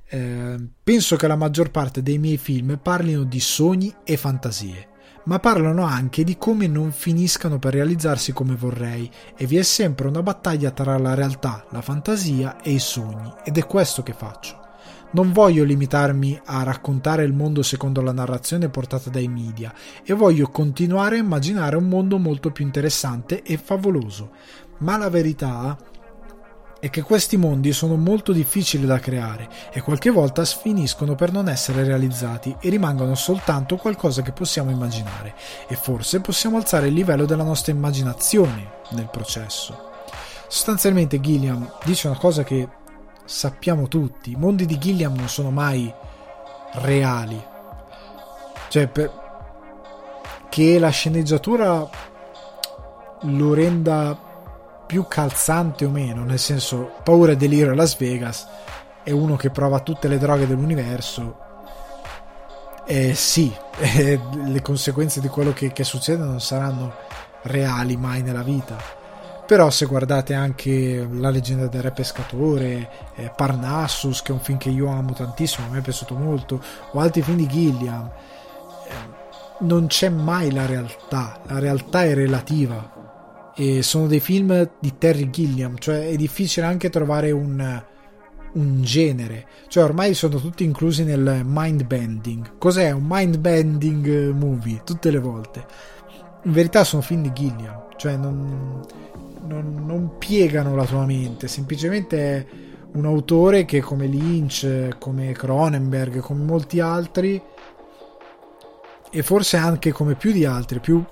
eh, 0.08 0.56
penso 0.84 1.16
che 1.16 1.28
la 1.28 1.36
maggior 1.36 1.70
parte 1.70 2.02
dei 2.02 2.18
miei 2.18 2.38
film 2.38 2.80
parlino 2.82 3.24
di 3.24 3.40
sogni 3.40 3.94
e 4.04 4.18
fantasie 4.18 4.88
ma 5.26 5.40
parlano 5.40 5.84
anche 5.84 6.24
di 6.24 6.38
come 6.38 6.68
non 6.68 6.92
finiscano 6.92 7.60
per 7.60 7.74
realizzarsi 7.74 8.34
come 8.34 8.56
vorrei 8.56 9.10
e 9.36 9.46
vi 9.46 9.58
è 9.58 9.64
sempre 9.64 10.08
una 10.08 10.24
battaglia 10.24 10.72
tra 10.72 10.98
la 10.98 11.14
realtà, 11.14 11.66
la 11.70 11.82
fantasia 11.82 12.62
e 12.62 12.72
i 12.72 12.80
sogni 12.80 13.34
ed 13.44 13.58
è 13.58 13.66
questo 13.66 14.04
che 14.04 14.14
faccio. 14.14 14.64
Non 15.12 15.32
voglio 15.32 15.64
limitarmi 15.64 16.42
a 16.46 16.64
raccontare 16.64 17.24
il 17.24 17.32
mondo 17.32 17.64
secondo 17.64 18.02
la 18.02 18.12
narrazione 18.12 18.70
portata 18.70 19.10
dai 19.10 19.28
media 19.28 19.74
e 20.04 20.14
voglio 20.14 20.50
continuare 20.50 21.16
a 21.16 21.20
immaginare 21.20 21.78
un 21.78 21.88
mondo 21.88 22.18
molto 22.18 22.52
più 22.52 22.66
interessante 22.66 23.42
e 23.42 23.58
favoloso. 23.58 24.32
Ma 24.80 24.98
la 24.98 25.10
verità 25.10 25.78
è 26.86 26.92
che 26.92 27.02
questi 27.02 27.36
mondi 27.36 27.74
sono 27.74 27.96
molto 27.96 28.32
difficili 28.32 28.86
da 28.86 29.00
creare 29.00 29.50
e 29.72 29.82
qualche 29.82 30.12
volta 30.12 30.46
finiscono 30.46 31.16
per 31.16 31.32
non 31.32 31.50
essere 31.50 31.84
realizzati 31.84 32.56
e 32.60 32.70
rimangono 32.70 33.16
soltanto 33.16 33.76
qualcosa 33.76 34.22
che 34.22 34.32
possiamo 34.32 34.70
immaginare 34.70 35.34
e 35.68 35.76
forse 35.76 36.22
possiamo 36.22 36.58
alzare 36.58 36.90
il 36.90 36.94
livello 36.94 37.26
della 37.26 37.42
nostra 37.42 37.72
immaginazione 37.72 38.84
nel 38.90 39.10
processo. 39.10 39.94
Sostanzialmente 40.48 41.20
Gilliam 41.20 41.68
dice 41.86 42.06
una 42.06 42.20
cosa 42.20 42.44
che 42.44 42.70
sappiamo 43.26 43.88
tutti, 43.88 44.34
i 44.34 44.38
mondi 44.38 44.68
di 44.68 44.78
Gilliam 44.78 45.16
non 45.16 45.28
sono 45.28 45.50
mai 45.50 45.92
reali. 46.74 47.44
Cioè, 48.70 48.88
per... 48.90 49.12
che 50.50 50.78
la 50.78 50.90
sceneggiatura 50.90 51.90
lo 53.22 53.54
renda 53.56 54.34
più 54.86 55.06
calzante 55.08 55.86
o 55.86 55.90
meno, 55.90 56.24
nel 56.24 56.40
senso 56.40 56.92
paura 57.04 57.32
e 57.32 57.38
delirio 57.38 57.72
a 57.72 57.76
Las 57.76 57.98
Vegas 57.98 58.48
è 59.06 59.12
uno 59.12 59.36
che 59.36 59.52
prova 59.52 59.82
tutte 59.82 60.08
le 60.08 60.18
droghe 60.18 60.48
dell'universo. 60.48 61.38
E 62.88 63.14
sì, 63.14 63.54
eh, 63.78 64.20
le 64.46 64.62
conseguenze 64.64 65.22
di 65.22 65.28
quello 65.28 65.54
che, 65.54 65.72
che 65.72 65.84
succede 65.84 66.24
non 66.24 66.42
saranno 66.42 66.94
reali 67.44 67.98
mai 67.98 68.24
nella 68.24 68.42
vita. 68.42 69.04
Però 69.46 69.70
se 69.70 69.86
guardate 69.86 70.34
anche 70.34 71.08
La 71.12 71.30
leggenda 71.30 71.68
del 71.68 71.84
re 71.84 71.92
pescatore, 71.92 72.90
eh, 73.14 73.32
Parnassus, 73.36 74.24
che 74.24 74.32
è 74.32 74.34
un 74.34 74.42
film 74.42 74.58
che 74.58 74.70
io 74.70 74.88
amo 74.88 75.14
tantissimo, 75.14 75.68
a 75.68 75.70
me 75.70 75.78
è 75.78 75.82
piaciuto 75.82 76.16
molto, 76.16 76.60
o 76.94 77.00
altri 77.00 77.22
film 77.22 77.38
di 77.38 77.46
Gilliam, 77.46 78.10
eh, 78.88 78.94
non 79.60 79.86
c'è 79.86 80.10
mai 80.10 80.52
la 80.52 80.66
realtà, 80.66 81.42
la 81.44 81.60
realtà 81.60 82.06
è 82.06 82.16
relativa 82.16 83.05
e 83.56 83.82
sono 83.82 84.08
dei 84.08 84.20
film 84.20 84.70
di 84.80 84.98
Terry 84.98 85.30
Gilliam, 85.30 85.78
cioè 85.78 86.10
è 86.10 86.16
difficile 86.16 86.66
anche 86.66 86.90
trovare 86.90 87.32
un, 87.32 87.84
un 88.54 88.84
genere, 88.84 89.48
cioè 89.70 89.84
ormai 89.84 90.14
sono 90.14 90.40
tutti 90.40 90.64
inclusi 90.66 91.04
nel 91.04 91.42
mind 91.46 91.86
bending. 91.86 92.58
Cos'è 92.58 92.92
un 92.92 93.06
mind 93.08 93.38
bending 93.38 94.32
movie? 94.32 94.82
Tutte 94.84 95.10
le 95.10 95.20
volte. 95.20 95.66
In 96.44 96.52
verità 96.52 96.84
sono 96.84 97.02
film 97.02 97.22
di 97.22 97.32
Gilliam, 97.34 97.88
cioè 97.96 98.18
non, 98.18 98.86
non, 99.48 99.84
non 99.86 100.18
piegano 100.18 100.76
la 100.76 100.86
tua 100.86 101.06
mente, 101.06 101.48
semplicemente 101.48 102.18
è 102.18 102.46
un 102.92 103.06
autore 103.06 103.66
che 103.66 103.80
come 103.80 104.06
Lynch, 104.06 104.98
come 105.00 105.32
Cronenberg, 105.32 106.20
come 106.20 106.44
molti 106.44 106.82
altri 106.82 107.42
e 109.10 109.24
forse 109.24 109.56
anche 109.56 109.94
come 109.94 110.16
più 110.16 110.34
di 110.34 110.44
altri, 110.44 110.80
più 110.80 111.04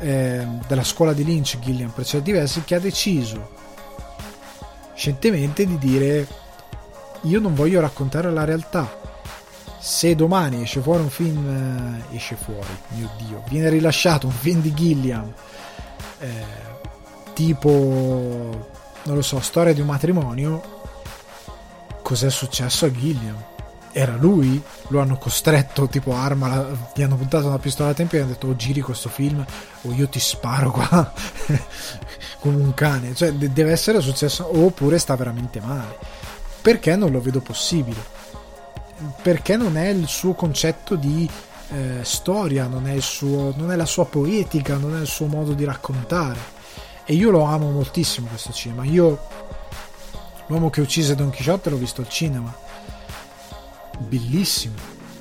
eh, 0.00 0.46
della 0.66 0.84
scuola 0.84 1.12
di 1.12 1.24
Lynch, 1.24 1.58
Gilliam, 1.58 1.90
per 1.90 2.04
certi 2.04 2.32
versi, 2.32 2.62
che 2.64 2.74
ha 2.74 2.80
deciso 2.80 3.62
scientemente 4.94 5.66
di 5.66 5.76
dire 5.78 6.26
io 7.22 7.40
non 7.40 7.54
voglio 7.54 7.80
raccontare 7.80 8.30
la 8.30 8.44
realtà. 8.44 9.02
Se 9.78 10.14
domani 10.14 10.62
esce 10.62 10.80
fuori 10.80 11.02
un 11.02 11.10
film, 11.10 12.02
eh, 12.10 12.16
esce 12.16 12.36
fuori, 12.36 12.66
mio 12.96 13.10
Dio, 13.18 13.42
viene 13.48 13.68
rilasciato 13.68 14.26
un 14.26 14.32
film 14.32 14.60
di 14.60 14.72
Gilliam, 14.72 15.30
eh, 16.20 16.44
tipo, 17.34 17.68
non 19.02 19.14
lo 19.14 19.22
so, 19.22 19.40
storia 19.40 19.74
di 19.74 19.80
un 19.80 19.86
matrimonio, 19.86 20.80
cos'è 22.02 22.30
successo 22.30 22.86
a 22.86 22.90
Gilliam? 22.90 23.52
Era 23.96 24.16
lui, 24.16 24.60
lo 24.88 25.00
hanno 25.00 25.16
costretto 25.16 25.86
tipo 25.86 26.14
arma, 26.14 26.66
gli 26.92 27.02
hanno 27.02 27.14
puntato 27.14 27.46
una 27.46 27.60
pistola 27.60 27.90
a 27.90 27.94
tempo 27.94 28.16
e 28.16 28.18
hanno 28.18 28.30
detto 28.30 28.48
o 28.48 28.56
giri 28.56 28.80
questo 28.80 29.08
film 29.08 29.44
o 29.82 29.92
io 29.92 30.08
ti 30.08 30.18
sparo 30.18 30.72
qua 30.72 31.12
come 32.40 32.56
un 32.56 32.74
cane, 32.74 33.14
cioè 33.14 33.32
deve 33.32 33.70
essere 33.70 34.00
successo 34.00 34.50
oppure 34.58 34.98
sta 34.98 35.14
veramente 35.14 35.60
male. 35.60 35.96
Perché 36.60 36.96
non 36.96 37.12
lo 37.12 37.20
vedo 37.20 37.40
possibile? 37.40 38.02
Perché 39.22 39.56
non 39.56 39.76
è 39.76 39.86
il 39.90 40.08
suo 40.08 40.34
concetto 40.34 40.96
di 40.96 41.30
eh, 41.68 42.00
storia, 42.02 42.66
non 42.66 42.88
è, 42.88 42.98
suo, 42.98 43.54
non 43.56 43.70
è 43.70 43.76
la 43.76 43.86
sua 43.86 44.06
poetica, 44.06 44.76
non 44.76 44.96
è 44.96 45.00
il 45.00 45.06
suo 45.06 45.26
modo 45.26 45.52
di 45.52 45.64
raccontare. 45.64 46.52
E 47.04 47.14
io 47.14 47.30
lo 47.30 47.44
amo 47.44 47.70
moltissimo 47.70 48.26
questo 48.26 48.52
cinema. 48.52 48.82
Io 48.84 49.28
l'uomo 50.48 50.68
che 50.68 50.80
uccise 50.80 51.14
Don 51.14 51.30
Quixote 51.30 51.70
l'ho 51.70 51.76
visto 51.76 52.00
al 52.00 52.08
cinema 52.08 52.62
bellissimo. 53.98 54.74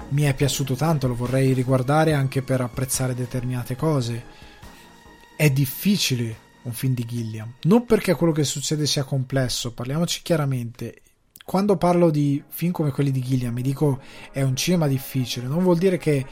Mi 0.09 0.23
è 0.23 0.33
piaciuto 0.33 0.75
tanto, 0.75 1.07
lo 1.07 1.15
vorrei 1.15 1.53
riguardare 1.53 2.13
anche 2.13 2.41
per 2.41 2.61
apprezzare 2.61 3.15
determinate 3.15 3.75
cose. 3.75 4.23
È 5.35 5.49
difficile 5.49 6.37
un 6.63 6.71
film 6.71 6.93
di 6.93 7.05
Gilliam, 7.05 7.53
non 7.63 7.85
perché 7.85 8.13
quello 8.13 8.31
che 8.31 8.43
succede 8.43 8.85
sia 8.85 9.03
complesso, 9.03 9.73
parliamoci 9.73 10.21
chiaramente. 10.21 11.01
Quando 11.43 11.75
parlo 11.75 12.09
di 12.09 12.41
film 12.47 12.71
come 12.71 12.91
quelli 12.91 13.11
di 13.11 13.21
Gilliam 13.21 13.57
e 13.57 13.61
dico 13.61 13.99
è 14.31 14.41
un 14.41 14.55
cinema 14.55 14.87
difficile, 14.87 15.47
non 15.47 15.63
vuol 15.63 15.77
dire 15.77 15.97
che 15.97 16.25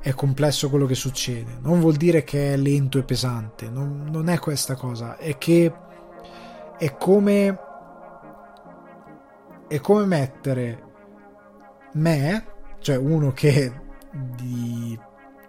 è 0.00 0.12
complesso 0.12 0.68
quello 0.68 0.86
che 0.86 0.94
succede, 0.94 1.58
non 1.62 1.80
vuol 1.80 1.96
dire 1.96 2.24
che 2.24 2.52
è 2.52 2.56
lento 2.56 2.98
e 2.98 3.04
pesante, 3.04 3.70
non, 3.70 4.08
non 4.10 4.28
è 4.28 4.38
questa 4.38 4.74
cosa, 4.74 5.16
è 5.16 5.38
che 5.38 5.72
è 6.76 6.96
come 6.96 7.58
è 9.68 9.78
come 9.78 10.04
mettere 10.04 10.89
me, 11.92 12.44
cioè 12.80 12.96
uno 12.96 13.32
che 13.32 13.72
di 14.10 14.98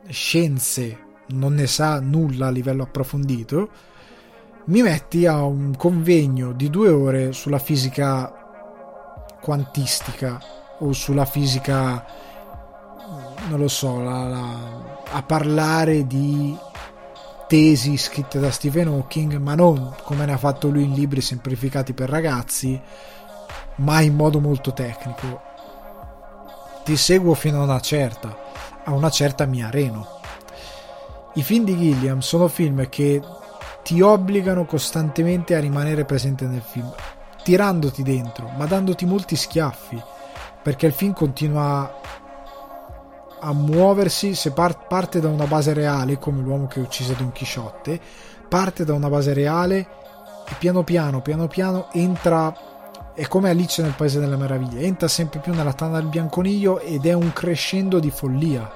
scienze 0.07 1.09
non 1.27 1.53
ne 1.53 1.67
sa 1.67 1.99
nulla 1.99 2.47
a 2.47 2.51
livello 2.51 2.83
approfondito, 2.83 3.69
mi 4.65 4.81
metti 4.81 5.25
a 5.25 5.43
un 5.43 5.75
convegno 5.75 6.51
di 6.51 6.69
due 6.69 6.89
ore 6.89 7.33
sulla 7.33 7.59
fisica 7.59 8.31
quantistica 9.41 10.39
o 10.79 10.93
sulla 10.93 11.25
fisica, 11.25 12.05
non 13.49 13.59
lo 13.59 13.67
so, 13.67 13.99
la, 14.01 14.27
la, 14.27 14.99
a 15.11 15.23
parlare 15.23 16.05
di 16.05 16.55
tesi 17.47 17.97
scritte 17.97 18.39
da 18.39 18.51
Stephen 18.51 18.87
Hawking, 18.87 19.35
ma 19.37 19.55
non 19.55 19.95
come 20.03 20.25
ne 20.25 20.33
ha 20.33 20.37
fatto 20.37 20.69
lui 20.69 20.83
in 20.83 20.93
libri 20.93 21.21
semplificati 21.21 21.93
per 21.93 22.09
ragazzi, 22.09 22.79
ma 23.77 24.01
in 24.01 24.15
modo 24.15 24.39
molto 24.39 24.73
tecnico 24.73 25.49
ti 26.83 26.97
seguo 26.97 27.33
fino 27.33 27.59
a 27.59 27.63
una 27.63 27.79
certa, 27.79 28.35
a 28.83 28.91
una 28.91 29.09
certa 29.09 29.45
mi 29.45 29.63
areno. 29.63 30.19
I 31.33 31.43
film 31.43 31.63
di 31.63 31.77
Gilliam 31.77 32.19
sono 32.19 32.47
film 32.47 32.89
che 32.89 33.21
ti 33.83 34.01
obbligano 34.01 34.65
costantemente 34.65 35.55
a 35.55 35.59
rimanere 35.59 36.05
presente 36.05 36.45
nel 36.45 36.61
film, 36.61 36.91
tirandoti 37.43 38.03
dentro, 38.03 38.49
ma 38.57 38.65
dandoti 38.65 39.05
molti 39.05 39.35
schiaffi, 39.35 40.01
perché 40.61 40.85
il 40.85 40.93
film 40.93 41.13
continua 41.13 41.99
a 43.39 43.53
muoversi 43.53 44.35
se 44.35 44.51
par- 44.51 44.85
parte 44.87 45.19
da 45.19 45.29
una 45.29 45.45
base 45.45 45.73
reale, 45.73 46.19
come 46.19 46.41
l'uomo 46.41 46.67
che 46.67 46.79
uccise 46.79 47.15
Don 47.15 47.31
Chisciotte, 47.31 47.99
parte 48.47 48.83
da 48.83 48.93
una 48.93 49.09
base 49.09 49.33
reale 49.33 49.87
e 50.47 50.53
piano 50.59 50.83
piano, 50.83 51.21
piano 51.21 51.47
piano 51.47 51.87
entra 51.93 52.53
è 53.13 53.27
come 53.27 53.49
Alice 53.49 53.81
nel 53.81 53.93
Paese 53.95 54.19
delle 54.19 54.37
Meraviglie, 54.37 54.81
entra 54.81 55.07
sempre 55.07 55.39
più 55.39 55.53
nella 55.53 55.73
tana 55.73 55.99
del 55.99 56.09
bianconiglio 56.09 56.79
ed 56.79 57.05
è 57.05 57.13
un 57.13 57.33
crescendo 57.33 57.99
di 57.99 58.09
follia. 58.09 58.69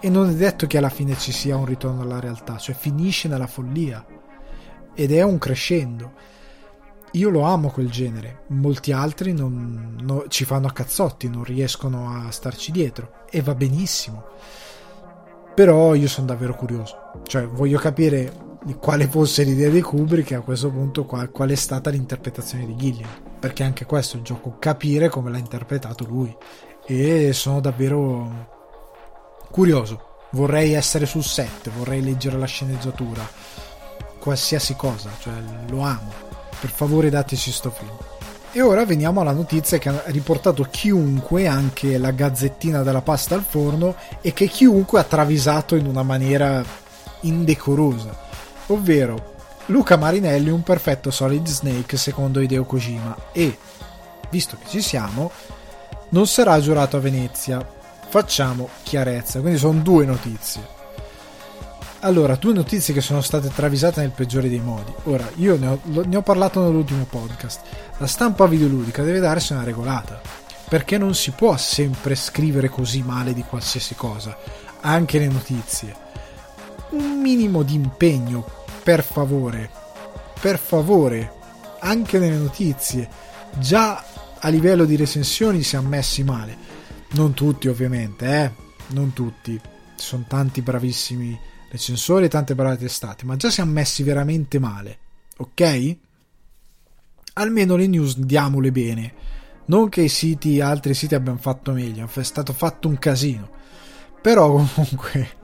E 0.00 0.10
non 0.10 0.28
è 0.28 0.34
detto 0.34 0.66
che 0.66 0.76
alla 0.76 0.90
fine 0.90 1.16
ci 1.16 1.32
sia 1.32 1.56
un 1.56 1.64
ritorno 1.64 2.02
alla 2.02 2.20
realtà, 2.20 2.58
cioè 2.58 2.74
finisce 2.74 3.26
nella 3.26 3.46
follia. 3.46 4.04
Ed 4.94 5.12
è 5.12 5.22
un 5.22 5.38
crescendo. 5.38 6.12
Io 7.12 7.30
lo 7.30 7.42
amo 7.42 7.70
quel 7.70 7.90
genere, 7.90 8.42
molti 8.48 8.92
altri 8.92 9.32
non, 9.32 9.96
no, 10.00 10.24
ci 10.28 10.44
fanno 10.44 10.66
a 10.66 10.72
cazzotti, 10.72 11.28
non 11.28 11.44
riescono 11.44 12.10
a 12.10 12.30
starci 12.30 12.70
dietro. 12.70 13.24
E 13.30 13.40
va 13.40 13.54
benissimo. 13.54 14.24
Però 15.54 15.94
io 15.94 16.08
sono 16.08 16.26
davvero 16.26 16.54
curioso. 16.54 17.22
Cioè, 17.22 17.46
voglio 17.46 17.78
capire 17.78 18.53
quale 18.78 19.06
fosse 19.06 19.42
l'idea 19.42 19.68
di 19.68 19.82
Kubrick 19.82 20.30
e 20.30 20.34
a 20.36 20.40
questo 20.40 20.70
punto 20.70 21.04
qual, 21.04 21.30
qual 21.30 21.50
è 21.50 21.54
stata 21.54 21.90
l'interpretazione 21.90 22.66
di 22.66 22.76
Gilliam. 22.76 23.08
Perché 23.38 23.62
anche 23.62 23.84
questo 23.84 24.16
è 24.16 24.18
il 24.18 24.24
gioco 24.24 24.56
capire 24.58 25.08
come 25.08 25.30
l'ha 25.30 25.38
interpretato 25.38 26.04
lui. 26.06 26.34
E 26.86 27.32
sono 27.32 27.60
davvero 27.60 28.52
curioso. 29.50 30.12
Vorrei 30.30 30.72
essere 30.72 31.06
sul 31.06 31.22
set 31.22 31.70
vorrei 31.70 32.02
leggere 32.02 32.38
la 32.38 32.46
sceneggiatura. 32.46 33.28
Qualsiasi 34.18 34.74
cosa 34.74 35.10
cioè 35.18 35.34
lo 35.68 35.80
amo. 35.80 36.12
Per 36.58 36.70
favore 36.70 37.10
dateci 37.10 37.52
sto 37.52 37.70
film. 37.70 37.92
E 38.56 38.60
ora 38.62 38.86
veniamo 38.86 39.20
alla 39.20 39.32
notizia 39.32 39.78
che 39.78 39.88
ha 39.88 40.02
riportato 40.06 40.62
chiunque, 40.70 41.48
anche 41.48 41.98
la 41.98 42.12
gazzettina 42.12 42.82
della 42.82 43.02
pasta 43.02 43.34
al 43.34 43.42
forno, 43.42 43.96
e 44.20 44.32
che 44.32 44.46
chiunque 44.46 45.00
ha 45.00 45.04
travisato 45.04 45.74
in 45.74 45.86
una 45.86 46.04
maniera 46.04 46.64
indecorosa. 47.22 48.23
Ovvero, 48.66 49.34
Luca 49.66 49.96
Marinelli 49.96 50.50
un 50.50 50.62
perfetto 50.62 51.10
Solid 51.10 51.46
Snake 51.46 51.96
secondo 51.96 52.40
Hideo 52.40 52.64
Kojima 52.64 53.16
e, 53.32 53.56
visto 54.30 54.56
che 54.60 54.68
ci 54.68 54.80
siamo, 54.80 55.30
non 56.10 56.26
sarà 56.26 56.60
giurato 56.60 56.96
a 56.96 57.00
Venezia. 57.00 57.66
Facciamo 58.08 58.68
chiarezza, 58.82 59.40
quindi 59.40 59.58
sono 59.58 59.80
due 59.80 60.04
notizie. 60.04 60.72
Allora, 62.00 62.36
due 62.36 62.52
notizie 62.52 62.92
che 62.92 63.00
sono 63.00 63.22
state 63.22 63.48
travisate 63.48 64.00
nel 64.00 64.10
peggiore 64.10 64.50
dei 64.50 64.60
modi. 64.60 64.92
Ora, 65.04 65.26
io 65.36 65.56
ne 65.56 65.66
ho, 65.66 65.80
ne 66.04 66.16
ho 66.16 66.22
parlato 66.22 66.60
nell'ultimo 66.60 67.04
podcast. 67.04 67.60
La 67.96 68.06
stampa 68.06 68.46
videoludica 68.46 69.02
deve 69.02 69.20
darsi 69.20 69.54
una 69.54 69.64
regolata. 69.64 70.20
Perché 70.68 70.98
non 70.98 71.14
si 71.14 71.30
può 71.30 71.56
sempre 71.56 72.14
scrivere 72.14 72.68
così 72.68 73.02
male 73.02 73.32
di 73.32 73.42
qualsiasi 73.42 73.94
cosa, 73.94 74.36
anche 74.80 75.18
le 75.18 75.28
notizie. 75.28 76.03
Un 76.94 77.20
minimo 77.20 77.64
di 77.64 77.74
impegno, 77.74 78.46
per 78.82 79.02
favore. 79.02 79.68
Per 80.40 80.58
favore, 80.58 81.32
anche 81.80 82.18
nelle 82.18 82.36
notizie. 82.36 83.08
Già 83.58 84.04
a 84.38 84.48
livello 84.48 84.84
di 84.84 84.94
recensioni 84.94 85.62
siamo 85.62 85.88
messi 85.88 86.22
male. 86.22 86.56
Non 87.10 87.34
tutti, 87.34 87.66
ovviamente, 87.66 88.26
eh. 88.26 88.52
Non 88.88 89.12
tutti. 89.12 89.60
Ci 89.96 90.04
sono 90.04 90.24
tanti 90.28 90.62
bravissimi 90.62 91.36
recensori 91.74 92.26
e 92.26 92.28
tante 92.28 92.54
brave 92.54 92.76
testate, 92.76 93.24
ma 93.24 93.34
già 93.34 93.50
siamo 93.50 93.72
messi 93.72 94.04
veramente 94.04 94.60
male, 94.60 94.98
ok? 95.38 95.96
Almeno 97.34 97.74
le 97.74 97.88
news 97.88 98.16
diamole 98.18 98.70
bene. 98.70 99.14
Non 99.66 99.88
che 99.88 100.02
i 100.02 100.08
siti, 100.08 100.60
altri 100.60 100.94
siti 100.94 101.16
abbiano 101.16 101.38
fatto 101.38 101.72
meglio, 101.72 102.08
è 102.12 102.22
stato 102.22 102.52
fatto 102.52 102.86
un 102.86 102.98
casino. 103.00 103.50
Però 104.20 104.52
comunque, 104.52 105.42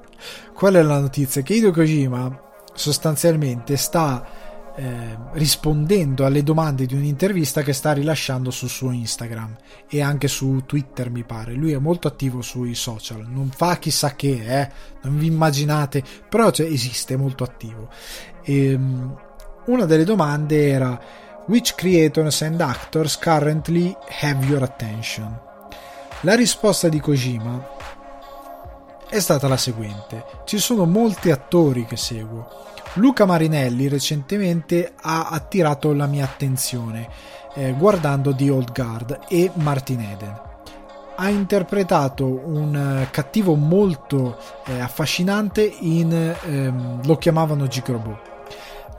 qual 0.54 0.74
è 0.74 0.82
la 0.82 1.00
notizia? 1.00 1.42
Che 1.42 1.54
Hideo 1.54 1.70
Kojima 1.70 2.48
sostanzialmente 2.74 3.76
sta 3.76 4.48
eh, 4.76 5.18
rispondendo 5.32 6.24
alle 6.24 6.42
domande 6.42 6.86
di 6.86 6.94
un'intervista 6.94 7.62
che 7.62 7.72
sta 7.72 7.92
rilasciando 7.92 8.50
sul 8.50 8.68
suo 8.68 8.92
Instagram 8.92 9.56
e 9.88 10.00
anche 10.00 10.28
su 10.28 10.62
Twitter 10.64 11.10
mi 11.10 11.24
pare. 11.24 11.52
Lui 11.52 11.72
è 11.72 11.78
molto 11.78 12.08
attivo 12.08 12.40
sui 12.40 12.74
social. 12.74 13.26
Non 13.28 13.50
fa 13.50 13.78
chissà 13.78 14.14
che 14.14 14.42
eh, 14.42 14.70
non 15.02 15.18
vi 15.18 15.26
immaginate 15.26 16.02
però 16.28 16.50
cioè, 16.50 16.66
esiste 16.66 17.16
molto 17.16 17.44
attivo. 17.44 17.90
E, 18.42 18.74
um, 18.74 19.14
una 19.66 19.84
delle 19.84 20.04
domande 20.04 20.68
era 20.68 20.98
which 21.46 21.74
creators 21.74 22.42
and 22.42 22.60
actors 22.60 23.18
currently 23.18 23.94
have 24.22 24.46
your 24.46 24.62
attention? 24.62 25.38
La 26.22 26.34
risposta 26.34 26.88
di 26.88 27.00
Kojima 27.00 27.78
è 29.10 29.18
stata 29.20 29.48
la 29.48 29.56
seguente 29.56 30.24
ci 30.44 30.58
sono 30.58 30.86
molti 30.86 31.30
attori 31.30 31.84
che 31.84 31.96
seguo 31.96 32.48
Luca 32.94 33.24
Marinelli 33.24 33.86
recentemente 33.88 34.92
ha 35.00 35.28
attirato 35.28 35.92
la 35.92 36.06
mia 36.06 36.24
attenzione 36.24 37.08
eh, 37.54 37.72
guardando 37.72 38.34
The 38.34 38.50
Old 38.50 38.72
Guard 38.72 39.20
e 39.28 39.50
Martin 39.54 40.00
Eden. 40.00 40.40
Ha 41.16 41.28
interpretato 41.28 42.24
un 42.24 43.02
uh, 43.04 43.10
cattivo 43.10 43.54
molto 43.54 44.38
eh, 44.66 44.80
affascinante 44.80 45.62
in 45.62 46.12
ehm, 46.12 47.04
lo 47.04 47.16
chiamavano 47.18 47.66
Gigrobo 47.66 48.28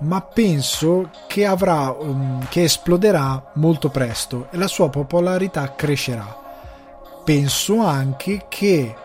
ma 0.02 0.22
penso 0.22 1.10
che 1.28 1.46
avrà 1.46 1.90
um, 1.90 2.44
che 2.50 2.64
esploderà 2.64 3.52
molto 3.56 3.90
presto 3.90 4.48
e 4.52 4.58
la 4.58 4.68
sua 4.68 4.90
popolarità 4.90 5.76
crescerà. 5.76 6.40
Penso 7.24 7.86
anche 7.86 8.46
che 8.50 8.96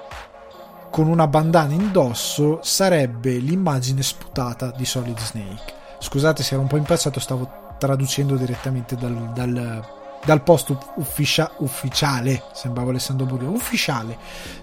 con 0.96 1.08
una 1.08 1.26
bandana 1.26 1.74
indosso 1.74 2.60
sarebbe 2.62 3.36
l'immagine 3.36 4.02
sputata 4.02 4.70
di 4.70 4.86
Solid 4.86 5.18
Snake. 5.18 5.74
Scusate 5.98 6.42
se 6.42 6.54
ero 6.54 6.62
un 6.62 6.68
po' 6.68 6.78
impazzato, 6.78 7.20
stavo 7.20 7.74
traducendo 7.78 8.34
direttamente 8.36 8.96
dal, 8.96 9.30
dal, 9.34 9.86
dal 10.24 10.42
post 10.42 10.74
ufficia, 10.94 11.52
ufficiale, 11.58 12.44
sembrava 12.54 12.88
Alessandro 12.88 13.26
Burio, 13.26 13.50
ufficiale 13.50 14.16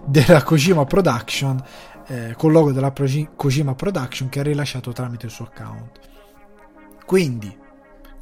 della 0.06 0.42
Kojima 0.42 0.86
Production, 0.86 1.64
eh, 2.08 2.34
col 2.36 2.52
logo 2.52 2.72
della 2.72 2.92
Kojima 2.92 3.76
Production 3.76 4.30
che 4.30 4.40
ha 4.40 4.44
rilasciato 4.44 4.92
tramite 4.92 5.28
il 5.28 5.32
suo 5.32 5.46
account. 5.54 6.00
Quindi, 7.06 7.56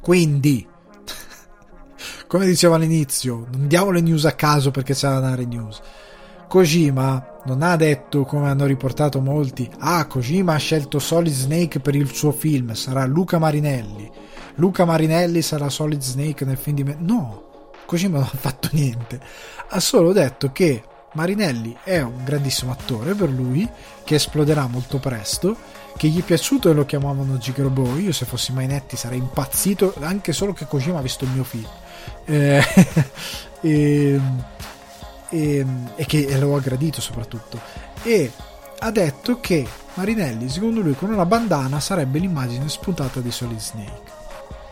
quindi, 0.02 0.68
come 2.28 2.44
dicevo 2.44 2.74
all'inizio, 2.74 3.46
non 3.52 3.68
diamo 3.68 3.90
le 3.90 4.02
news 4.02 4.26
a 4.26 4.32
caso 4.32 4.70
perché 4.70 4.92
c'è 4.92 5.08
da 5.08 5.20
dare 5.20 5.46
news 5.46 5.80
Kojima 6.52 7.40
non 7.46 7.62
ha 7.62 7.76
detto, 7.76 8.24
come 8.24 8.50
hanno 8.50 8.66
riportato 8.66 9.22
molti, 9.22 9.66
ah, 9.78 10.06
Kojima 10.06 10.52
ha 10.52 10.58
scelto 10.58 10.98
Solid 10.98 11.32
Snake 11.32 11.80
per 11.80 11.94
il 11.94 12.12
suo 12.12 12.30
film, 12.30 12.74
sarà 12.74 13.06
Luca 13.06 13.38
Marinelli. 13.38 14.10
Luca 14.56 14.84
Marinelli 14.84 15.40
sarà 15.40 15.70
Solid 15.70 16.02
Snake 16.02 16.44
nel 16.44 16.58
film 16.58 16.76
di 16.76 16.84
me. 16.84 16.96
No, 16.98 17.70
Kojima 17.86 18.18
non 18.18 18.28
ha 18.30 18.36
fatto 18.36 18.68
niente. 18.72 19.18
Ha 19.70 19.80
solo 19.80 20.12
detto 20.12 20.52
che 20.52 20.82
Marinelli 21.14 21.74
è 21.84 22.02
un 22.02 22.22
grandissimo 22.22 22.70
attore 22.70 23.14
per 23.14 23.30
lui, 23.30 23.66
che 24.04 24.16
esploderà 24.16 24.66
molto 24.66 24.98
presto, 24.98 25.56
che 25.96 26.08
gli 26.08 26.20
è 26.20 26.22
piaciuto 26.22 26.68
e 26.68 26.74
lo 26.74 26.84
chiamavano 26.84 27.38
Gigrobo. 27.38 27.96
Io 27.96 28.12
se 28.12 28.26
fossi 28.26 28.52
Mainetti 28.52 28.98
sarei 28.98 29.16
impazzito 29.16 29.94
anche 30.00 30.34
solo 30.34 30.52
che 30.52 30.66
Kojima 30.66 30.98
ha 30.98 31.02
visto 31.02 31.24
il 31.24 31.30
mio 31.30 31.44
film. 31.44 31.68
Eh, 32.26 32.62
e 33.62 34.20
e, 35.32 35.64
e 35.96 36.04
che 36.04 36.38
lo 36.38 36.54
ha 36.54 36.60
gradito 36.60 37.00
soprattutto. 37.00 37.58
E 38.02 38.30
ha 38.78 38.90
detto 38.90 39.40
che 39.40 39.66
Marinelli, 39.94 40.48
secondo 40.48 40.80
lui, 40.80 40.94
con 40.94 41.10
una 41.10 41.24
bandana 41.24 41.80
sarebbe 41.80 42.18
l'immagine 42.18 42.68
spuntata 42.68 43.20
di 43.20 43.30
Solid 43.30 43.58
Snake. 43.58 44.10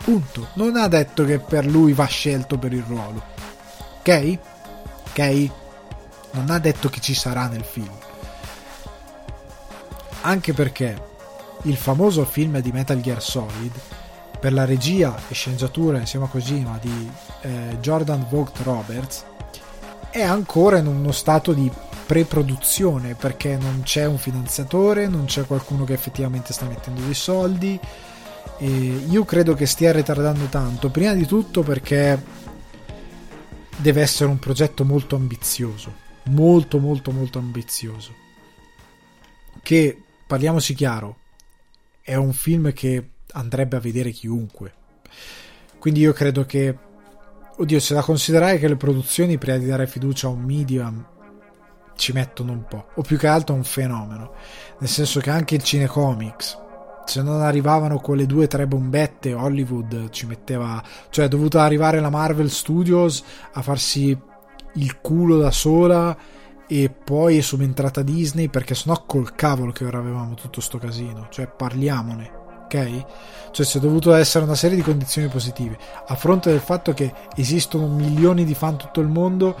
Punto. 0.03 0.49
Non 0.53 0.75
ha 0.75 0.87
detto 0.87 1.25
che 1.25 1.39
per 1.39 1.65
lui 1.65 1.93
va 1.93 2.05
scelto 2.05 2.57
per 2.57 2.73
il 2.73 2.83
ruolo. 2.83 3.23
Ok? 3.99 4.37
Ok? 5.09 5.49
Non 6.31 6.49
ha 6.49 6.59
detto 6.59 6.89
che 6.89 7.01
ci 7.01 7.13
sarà 7.13 7.47
nel 7.47 7.63
film. 7.63 7.91
Anche 10.21 10.53
perché 10.53 11.09
il 11.63 11.75
famoso 11.75 12.25
film 12.25 12.59
di 12.59 12.71
Metal 12.71 12.99
Gear 12.99 13.21
Solid, 13.21 13.71
per 14.39 14.53
la 14.53 14.65
regia 14.65 15.15
e 15.27 15.33
sceneggiatura 15.35 15.99
insieme 15.99 16.25
a 16.25 16.27
Kojima 16.27 16.79
di 16.81 17.11
eh, 17.41 17.77
Jordan 17.79 18.25
Vogt 18.27 18.59
Roberts, 18.63 19.23
è 20.11 20.21
ancora 20.21 20.77
in 20.77 20.87
uno 20.87 21.11
stato 21.11 21.53
di 21.53 21.71
pre-produzione 22.05 23.15
perché 23.15 23.55
non 23.55 23.81
c'è 23.83 24.05
un 24.05 24.17
finanziatore, 24.17 25.07
non 25.07 25.25
c'è 25.25 25.45
qualcuno 25.45 25.85
che 25.85 25.93
effettivamente 25.93 26.51
sta 26.51 26.65
mettendo 26.65 27.01
dei 27.01 27.13
soldi. 27.13 27.79
E 28.57 28.67
io 28.67 29.23
credo 29.23 29.53
che 29.53 29.65
stia 29.65 29.91
ritardando 29.91 30.45
tanto, 30.45 30.89
prima 30.89 31.13
di 31.13 31.25
tutto 31.25 31.63
perché 31.63 32.21
deve 33.77 34.01
essere 34.01 34.29
un 34.29 34.37
progetto 34.37 34.83
molto 34.85 35.15
ambizioso, 35.15 35.95
molto 36.25 36.77
molto 36.79 37.11
molto 37.11 37.39
ambizioso. 37.39 38.13
Che 39.63 40.03
parliamoci 40.27 40.75
chiaro, 40.75 41.17
è 42.01 42.15
un 42.15 42.33
film 42.33 42.73
che 42.73 43.09
andrebbe 43.31 43.77
a 43.77 43.79
vedere 43.79 44.11
chiunque. 44.11 44.73
Quindi 45.79 46.01
io 46.01 46.13
credo 46.13 46.45
che 46.45 46.77
Oddio, 47.61 47.77
c'è 47.77 47.93
da 47.93 48.01
considerare 48.01 48.57
che 48.57 48.67
le 48.67 48.75
produzioni 48.75 49.37
prima 49.37 49.57
di 49.57 49.67
dare 49.67 49.85
fiducia 49.85 50.25
a 50.25 50.31
un 50.31 50.41
medium 50.41 51.05
ci 51.95 52.11
mettono 52.11 52.53
un 52.53 52.65
po', 52.67 52.87
o 52.95 53.03
più 53.03 53.19
che 53.19 53.27
altro 53.27 53.53
a 53.53 53.57
un 53.59 53.63
fenomeno, 53.63 54.33
nel 54.79 54.89
senso 54.89 55.19
che 55.19 55.29
anche 55.29 55.53
il 55.53 55.61
cinecomics, 55.61 56.57
se 57.05 57.21
non 57.21 57.39
arrivavano 57.39 57.99
quelle 57.99 58.25
due 58.25 58.45
o 58.45 58.47
tre 58.47 58.65
bombette, 58.65 59.33
Hollywood 59.33 60.09
ci 60.09 60.25
metteva, 60.25 60.81
cioè 61.11 61.25
è 61.25 61.27
dovuta 61.27 61.61
arrivare 61.61 61.99
la 61.99 62.09
Marvel 62.09 62.49
Studios 62.49 63.23
a 63.53 63.61
farsi 63.61 64.19
il 64.73 64.99
culo 64.99 65.37
da 65.37 65.51
sola 65.51 66.17
e 66.65 66.89
poi 66.89 67.37
è 67.37 67.41
subentrata 67.41 68.01
Disney 68.01 68.49
perché 68.49 68.73
sennò 68.73 69.05
col 69.05 69.35
cavolo 69.35 69.71
che 69.71 69.85
ora 69.85 69.99
avevamo 69.99 70.33
tutto 70.33 70.61
sto 70.61 70.79
casino, 70.79 71.27
cioè 71.29 71.45
parliamone 71.45 72.40
ok? 72.71 73.05
Cioè 73.51 73.65
c'è 73.65 73.79
dovuto 73.79 74.13
essere 74.13 74.45
una 74.45 74.55
serie 74.55 74.77
di 74.77 74.81
condizioni 74.81 75.27
positive. 75.27 75.77
A 76.07 76.15
fronte 76.15 76.49
del 76.49 76.61
fatto 76.61 76.93
che 76.93 77.13
esistono 77.35 77.87
milioni 77.87 78.45
di 78.45 78.53
fan 78.53 78.77
tutto 78.77 79.01
il 79.01 79.07
mondo, 79.07 79.55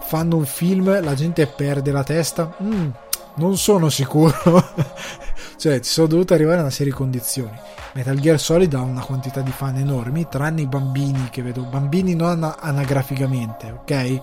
fanno 0.00 0.36
un 0.36 0.44
film, 0.44 1.02
la 1.02 1.14
gente 1.14 1.46
perde 1.46 1.92
la 1.92 2.04
testa. 2.04 2.54
Mm, 2.62 2.90
non 3.36 3.56
sono 3.56 3.88
sicuro. 3.88 4.34
cioè, 5.56 5.80
ci 5.80 5.90
sono 5.90 6.08
dovute 6.08 6.34
arrivare 6.34 6.60
una 6.60 6.70
serie 6.70 6.92
di 6.92 6.98
condizioni. 6.98 7.58
Metal 7.92 8.18
Gear 8.18 8.38
Solid 8.38 8.72
ha 8.74 8.82
una 8.82 9.02
quantità 9.02 9.40
di 9.40 9.50
fan 9.50 9.76
enormi, 9.76 10.28
tranne 10.28 10.60
i 10.60 10.66
bambini 10.66 11.28
che 11.30 11.42
vedo, 11.42 11.62
bambini 11.62 12.14
non 12.14 12.54
anagraficamente, 12.58 13.70
ok? 13.70 14.20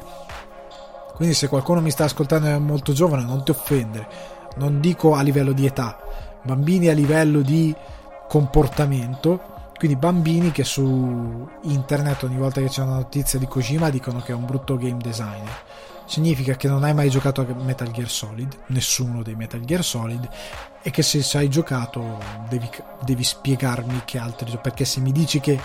Quindi 1.15 1.33
se 1.33 1.47
qualcuno 1.47 1.81
mi 1.81 1.89
sta 1.89 2.03
ascoltando 2.03 2.47
e 2.47 2.53
è 2.53 2.57
molto 2.59 2.93
giovane, 2.93 3.23
non 3.23 3.43
ti 3.43 3.51
offendere. 3.51 4.07
Non 4.57 4.79
dico 4.79 5.15
a 5.15 5.21
livello 5.21 5.51
di 5.51 5.65
età, 5.65 5.97
bambini 6.47 6.87
a 6.87 6.93
livello 6.93 7.41
di 7.41 7.75
comportamento, 8.27 9.71
quindi 9.77 9.97
bambini 9.97 10.51
che 10.51 10.63
su 10.63 11.47
internet 11.63 12.23
ogni 12.23 12.37
volta 12.37 12.61
che 12.61 12.69
c'è 12.69 12.81
una 12.81 12.95
notizia 12.95 13.37
di 13.37 13.45
Kojima 13.45 13.89
dicono 13.89 14.21
che 14.21 14.31
è 14.31 14.35
un 14.35 14.45
brutto 14.45 14.77
game 14.77 14.97
designer. 14.97 15.65
Significa 16.05 16.55
che 16.55 16.69
non 16.69 16.85
hai 16.85 16.93
mai 16.93 17.09
giocato 17.09 17.41
a 17.41 17.63
Metal 17.63 17.91
Gear 17.91 18.09
Solid, 18.09 18.57
nessuno 18.67 19.23
dei 19.23 19.35
Metal 19.35 19.59
Gear 19.59 19.83
Solid, 19.83 20.27
e 20.81 20.89
che 20.89 21.03
se 21.03 21.37
hai 21.37 21.49
giocato 21.49 22.17
devi, 22.47 22.69
devi 23.03 23.23
spiegarmi 23.25 24.03
che 24.05 24.17
altri 24.17 24.45
giochi, 24.45 24.61
perché 24.63 24.85
se 24.85 25.01
mi 25.01 25.11
dici 25.11 25.41
che 25.41 25.59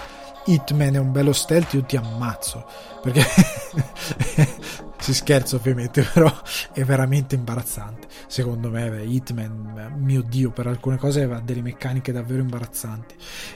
Hitman 0.44 0.94
è 0.94 0.98
un 0.98 1.12
bello 1.12 1.32
stealth 1.32 1.74
io 1.74 1.82
ti 1.84 1.96
ammazzo, 1.96 2.64
perché 3.00 3.22
si 4.98 5.14
scherza 5.14 5.56
ovviamente, 5.56 6.02
però 6.12 6.32
è 6.72 6.84
veramente 6.84 7.34
imbarazzante. 7.34 8.08
Secondo 8.26 8.70
me 8.70 8.90
beh, 8.90 9.04
Hitman, 9.04 9.94
mio 9.98 10.22
dio, 10.22 10.50
per 10.50 10.66
alcune 10.66 10.96
cose 10.96 11.22
aveva 11.22 11.40
delle 11.40 11.62
meccaniche 11.62 12.12
davvero 12.12 12.42
imbarazzanti. 12.42 13.14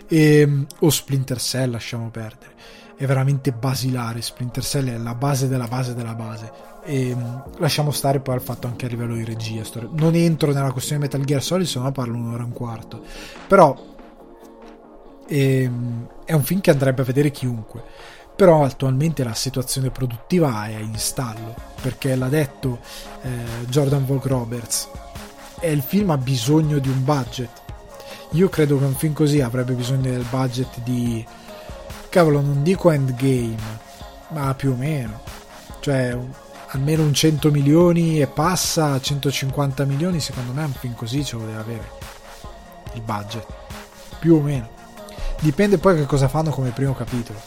E, 0.08 0.40
ehm, 0.40 0.66
o 0.80 0.90
Splinter 0.90 1.40
Cell, 1.40 1.70
lasciamo 1.70 2.10
perdere. 2.10 2.54
È 2.96 3.04
veramente 3.04 3.52
basilare, 3.52 4.22
Splinter 4.22 4.64
Cell 4.64 4.88
è 4.88 4.96
la 4.96 5.14
base 5.14 5.48
della 5.48 5.68
base 5.68 5.94
della 5.94 6.14
base 6.14 6.50
e 6.82 7.10
ehm, 7.10 7.42
lasciamo 7.58 7.90
stare 7.90 8.20
poi 8.20 8.36
al 8.36 8.40
fatto 8.40 8.68
anche 8.68 8.86
a 8.86 8.88
livello 8.88 9.14
di 9.14 9.24
regia. 9.24 9.62
Non 9.90 10.14
entro 10.14 10.52
nella 10.52 10.72
questione 10.72 11.02
Metal 11.02 11.22
Gear 11.22 11.42
Solid, 11.42 11.66
se 11.66 11.78
no 11.78 11.92
parlo 11.92 12.16
un'ora 12.16 12.42
e 12.42 12.46
un 12.46 12.52
quarto. 12.52 13.02
Però 13.46 13.95
ehm, 15.28 16.08
è 16.24 16.32
un 16.32 16.42
film 16.42 16.60
che 16.60 16.70
andrebbe 16.70 17.02
a 17.02 17.04
vedere 17.04 17.30
chiunque. 17.30 17.82
Però 18.36 18.64
attualmente 18.64 19.24
la 19.24 19.32
situazione 19.32 19.90
produttiva 19.90 20.66
è 20.66 20.76
in 20.76 20.98
stallo, 20.98 21.54
perché 21.80 22.14
l'ha 22.14 22.28
detto 22.28 22.80
eh, 23.22 23.28
Jordan 23.68 24.04
Vogue 24.04 24.28
Roberts. 24.28 24.88
E 25.58 25.72
il 25.72 25.80
film 25.80 26.10
ha 26.10 26.18
bisogno 26.18 26.78
di 26.78 26.88
un 26.90 27.02
budget. 27.02 27.62
Io 28.32 28.48
credo 28.50 28.78
che 28.78 28.84
un 28.84 28.94
film 28.94 29.14
così 29.14 29.40
avrebbe 29.40 29.72
bisogno 29.72 30.10
del 30.10 30.26
budget 30.28 30.80
di. 30.82 31.24
Cavolo, 32.10 32.40
non 32.40 32.62
dico 32.62 32.90
endgame, 32.90 33.56
ma 34.28 34.54
più 34.54 34.72
o 34.72 34.76
meno. 34.76 35.22
Cioè, 35.80 36.18
almeno 36.68 37.04
un 37.04 37.14
100 37.14 37.50
milioni 37.50 38.20
e 38.20 38.26
passa 38.26 38.92
a 38.92 39.00
150 39.00 39.84
milioni, 39.84 40.20
secondo 40.20 40.52
me 40.52 40.64
un 40.64 40.72
film 40.72 40.94
così 40.94 41.24
ce 41.24 41.36
lo 41.36 41.46
deve 41.46 41.58
avere 41.58 41.90
il 42.94 43.02
budget, 43.02 43.46
più 44.18 44.36
o 44.36 44.40
meno. 44.40 44.75
Dipende 45.40 45.78
poi 45.78 45.96
che 45.96 46.06
cosa 46.06 46.28
fanno 46.28 46.50
come 46.50 46.70
primo 46.70 46.94
capitolo. 46.94 47.40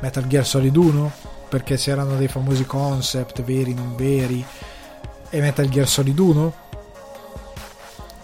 Metal 0.00 0.26
Gear 0.26 0.46
Solid 0.46 0.74
1, 0.74 1.12
perché 1.48 1.76
c'erano 1.76 2.16
dei 2.16 2.28
famosi 2.28 2.64
concept 2.64 3.42
veri, 3.42 3.74
non 3.74 3.94
veri, 3.94 4.44
e 5.30 5.40
Metal 5.40 5.68
Gear 5.68 5.88
Solid 5.88 6.18
1. 6.18 6.54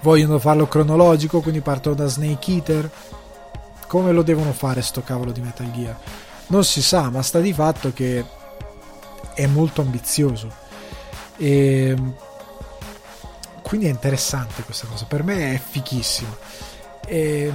Vogliono 0.00 0.38
farlo 0.38 0.66
cronologico, 0.66 1.40
quindi 1.40 1.60
partono 1.60 1.94
da 1.94 2.06
Snake 2.06 2.52
Eater. 2.52 2.90
Come 3.86 4.12
lo 4.12 4.22
devono 4.22 4.52
fare 4.52 4.82
sto 4.82 5.02
cavolo 5.02 5.32
di 5.32 5.40
Metal 5.40 5.70
Gear? 5.70 5.96
Non 6.48 6.64
si 6.64 6.82
sa, 6.82 7.10
ma 7.10 7.22
sta 7.22 7.40
di 7.40 7.52
fatto 7.52 7.92
che 7.92 8.24
è 9.34 9.46
molto 9.46 9.82
ambizioso 9.82 10.52
e 11.36 11.96
quindi 13.62 13.86
è 13.86 13.90
interessante 13.90 14.64
questa 14.64 14.88
cosa 14.88 15.04
per 15.04 15.22
me 15.22 15.54
è 15.54 15.60
fichissima 15.64 16.36
e 17.08 17.50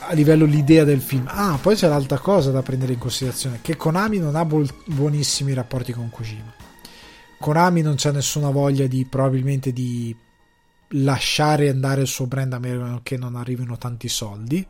a 0.00 0.12
livello 0.12 0.44
l'idea 0.44 0.84
del 0.84 1.00
film. 1.00 1.26
Ah 1.28 1.58
poi 1.60 1.76
c'è 1.76 1.88
l'altra 1.88 2.18
cosa 2.18 2.50
da 2.50 2.62
prendere 2.62 2.92
in 2.92 2.98
considerazione 2.98 3.60
che 3.62 3.76
Konami 3.76 4.18
non 4.18 4.34
ha 4.34 4.44
buonissimi 4.44 5.54
rapporti 5.54 5.92
con 5.92 6.10
Kojima. 6.10 6.52
Konami 7.38 7.82
non 7.82 7.94
c'ha 7.96 8.10
nessuna 8.10 8.50
voglia 8.50 8.86
di 8.86 9.06
probabilmente 9.06 9.72
di 9.72 10.14
lasciare 10.90 11.68
andare 11.68 12.00
il 12.02 12.06
suo 12.06 12.26
brand 12.26 12.52
a 12.52 12.58
meno 12.58 13.00
che 13.02 13.16
non 13.16 13.36
arrivino 13.36 13.78
tanti 13.78 14.08
soldi. 14.08 14.66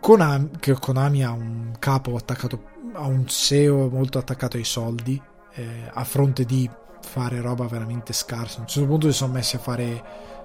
Konami, 0.00 0.50
che 0.58 0.72
Konami 0.72 1.24
ha 1.24 1.30
un 1.30 1.72
capo 1.78 2.16
attaccato 2.16 2.72
a 2.94 3.06
un 3.06 3.28
SEO 3.28 3.88
molto 3.88 4.18
attaccato 4.18 4.56
ai 4.56 4.64
soldi 4.64 5.20
eh, 5.54 5.90
a 5.92 6.04
fronte 6.04 6.44
di 6.44 6.68
fare 7.00 7.40
roba 7.40 7.66
veramente 7.66 8.12
scarsa. 8.12 8.58
A 8.58 8.60
un 8.62 8.66
certo 8.66 8.88
punto 8.88 9.10
si 9.10 9.16
sono 9.16 9.34
messi 9.34 9.56
a 9.56 9.60
fare 9.60 10.02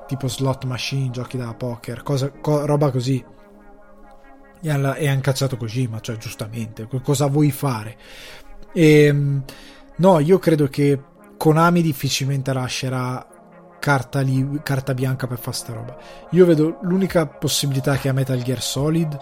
tipo 0.10 0.28
slot 0.28 0.66
machine, 0.66 1.12
giochi 1.12 1.38
da 1.38 1.54
poker, 1.54 2.02
cosa, 2.02 2.32
co- 2.32 2.66
roba 2.66 2.90
così. 2.90 3.24
E, 4.62 4.70
alla, 4.70 4.96
e 4.96 5.08
hanno 5.08 5.22
cacciato 5.22 5.56
Kojima, 5.56 6.00
cioè 6.00 6.18
giustamente, 6.18 6.90
cosa 7.04 7.28
vuoi 7.28 7.52
fare? 7.52 7.96
E, 8.74 9.04
ehm, 9.04 9.44
no, 9.98 10.20
io 10.20 10.40
credo 10.40 10.68
che 10.68 11.00
Konami 11.38 11.84
difficilmente 11.84 12.52
lascerà 12.52 13.26
carta, 13.78 14.22
li- 14.22 14.60
carta 14.64 14.96
bianca 14.96 15.28
per 15.28 15.38
fare 15.38 15.56
sta 15.56 15.74
roba. 15.74 15.96
Io 16.32 16.46
vedo 16.48 16.80
l'unica 16.82 17.28
possibilità 17.28 17.96
che 17.98 18.10
ha 18.10 18.14
Metal 18.14 18.42
Gear 18.42 18.62
Solid 18.62 19.18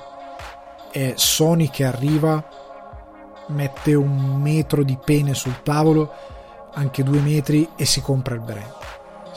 è 0.89 1.13
Sony 1.17 1.69
che 1.69 1.83
arriva 1.83 2.43
mette 3.47 3.93
un 3.93 4.39
metro 4.41 4.83
di 4.83 4.97
pene 5.03 5.33
sul 5.33 5.61
tavolo, 5.61 6.11
anche 6.73 7.03
due 7.03 7.19
metri, 7.19 7.67
e 7.75 7.85
si 7.85 8.01
compra 8.01 8.35
il 8.35 8.41
brand. 8.41 8.73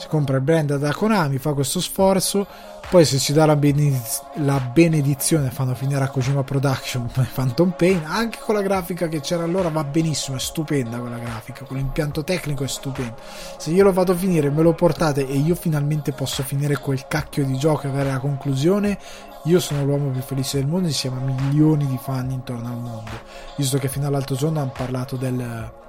Si 0.01 0.07
compra 0.07 0.37
il 0.37 0.41
brand 0.41 0.77
da 0.77 0.93
Konami, 0.93 1.37
fa 1.37 1.53
questo 1.53 1.79
sforzo, 1.79 2.47
poi 2.89 3.05
se 3.05 3.19
ci 3.19 3.33
dà 3.33 3.45
la, 3.45 3.55
benediz- 3.55 4.23
la 4.37 4.59
benedizione 4.59 5.51
fanno 5.51 5.75
finire 5.75 6.03
a 6.03 6.09
Kojima 6.09 6.41
Production 6.41 7.07
Phantom 7.31 7.69
Pain, 7.77 8.01
anche 8.07 8.39
con 8.43 8.55
la 8.55 8.63
grafica 8.63 9.07
che 9.07 9.19
c'era 9.19 9.43
allora 9.43 9.69
va 9.69 9.83
benissimo, 9.83 10.37
è 10.37 10.39
stupenda 10.39 10.97
quella 10.97 11.19
grafica, 11.19 11.65
con 11.65 11.77
l'impianto 11.77 12.23
tecnico 12.23 12.63
è 12.63 12.67
stupendo. 12.67 13.13
Se 13.57 13.69
io 13.69 13.83
lo 13.83 13.93
vado 13.93 14.13
a 14.13 14.15
finire, 14.15 14.49
me 14.49 14.63
lo 14.63 14.73
portate 14.73 15.27
e 15.27 15.35
io 15.35 15.53
finalmente 15.53 16.13
posso 16.13 16.41
finire 16.41 16.79
quel 16.79 17.05
cacchio 17.07 17.45
di 17.45 17.55
gioco 17.59 17.85
e 17.85 17.89
avere 17.89 18.09
la 18.09 18.17
conclusione, 18.17 18.97
io 19.43 19.59
sono 19.59 19.85
l'uomo 19.85 20.09
più 20.09 20.21
felice 20.21 20.57
del 20.57 20.67
mondo 20.67 20.87
insieme 20.87 21.17
a 21.17 21.25
milioni 21.25 21.85
di 21.85 21.99
fan 22.01 22.31
intorno 22.31 22.69
al 22.69 22.79
mondo. 22.79 23.11
Visto 23.55 23.77
che 23.77 23.87
fino 23.87 24.07
all'altro 24.07 24.35
giorno 24.35 24.61
hanno 24.61 24.73
parlato 24.75 25.15
del 25.15 25.79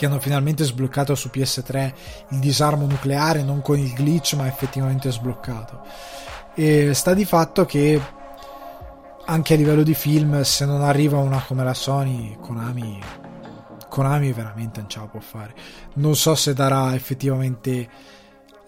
che 0.00 0.06
hanno 0.06 0.18
finalmente 0.18 0.64
sbloccato 0.64 1.14
su 1.14 1.28
PS3 1.30 1.92
il 2.30 2.38
disarmo 2.38 2.86
nucleare 2.86 3.42
non 3.42 3.60
con 3.60 3.78
il 3.78 3.92
glitch 3.92 4.32
ma 4.32 4.46
effettivamente 4.46 5.12
sbloccato. 5.12 5.82
E 6.54 6.94
sta 6.94 7.12
di 7.12 7.26
fatto 7.26 7.66
che 7.66 8.00
anche 9.26 9.52
a 9.52 9.56
livello 9.58 9.82
di 9.82 9.92
film 9.92 10.40
se 10.40 10.64
non 10.64 10.80
arriva 10.80 11.18
una 11.18 11.44
come 11.46 11.64
la 11.64 11.74
Sony 11.74 12.34
Konami 12.40 12.98
Konami 13.90 14.32
veramente 14.32 14.80
non 14.80 14.88
ce 14.88 15.00
la 15.00 15.06
può 15.06 15.20
fare. 15.20 15.54
Non 15.96 16.16
so 16.16 16.34
se 16.34 16.54
darà 16.54 16.94
effettivamente 16.94 17.86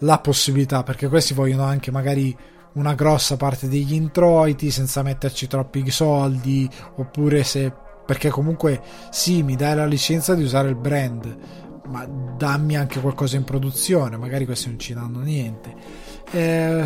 la 0.01 0.19
possibilità 0.19 0.83
perché 0.83 1.07
questi 1.07 1.33
vogliono 1.33 1.63
anche 1.63 1.89
magari 1.89 2.37
una 2.73 2.93
grossa 2.93 3.37
parte 3.37 3.67
degli 3.67 3.93
introiti 3.93 4.69
senza 4.69 5.01
metterci 5.01 5.47
troppi 5.47 5.89
soldi 5.89 6.69
oppure 6.97 7.43
se 7.43 7.73
perché 8.05 8.29
comunque 8.29 8.81
sì 9.09 9.43
mi 9.43 9.55
dai 9.55 9.75
la 9.75 9.85
licenza 9.85 10.35
di 10.35 10.43
usare 10.43 10.69
il 10.69 10.75
brand 10.75 11.37
ma 11.87 12.05
dammi 12.05 12.77
anche 12.77 12.99
qualcosa 12.99 13.35
in 13.35 13.43
produzione 13.43 14.17
magari 14.17 14.45
questi 14.45 14.69
non 14.69 14.79
ci 14.79 14.93
danno 14.93 15.19
niente 15.19 15.73
eh, 16.31 16.85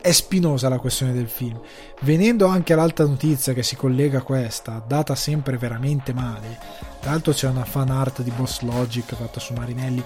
è 0.00 0.12
spinosa 0.12 0.68
la 0.68 0.78
questione 0.78 1.12
del 1.12 1.28
film 1.28 1.60
venendo 2.00 2.46
anche 2.46 2.72
all'altra 2.72 3.04
notizia 3.04 3.52
che 3.52 3.62
si 3.62 3.76
collega 3.76 4.18
a 4.18 4.22
questa 4.22 4.82
data 4.86 5.14
sempre 5.14 5.58
veramente 5.58 6.12
male 6.12 6.58
tra 7.00 7.10
l'altro 7.10 7.32
c'è 7.32 7.48
una 7.48 7.64
fan 7.64 7.90
art 7.90 8.22
di 8.22 8.30
Boss 8.30 8.60
Logic 8.60 9.14
fatta 9.14 9.40
su 9.40 9.52
Marinelli 9.52 10.02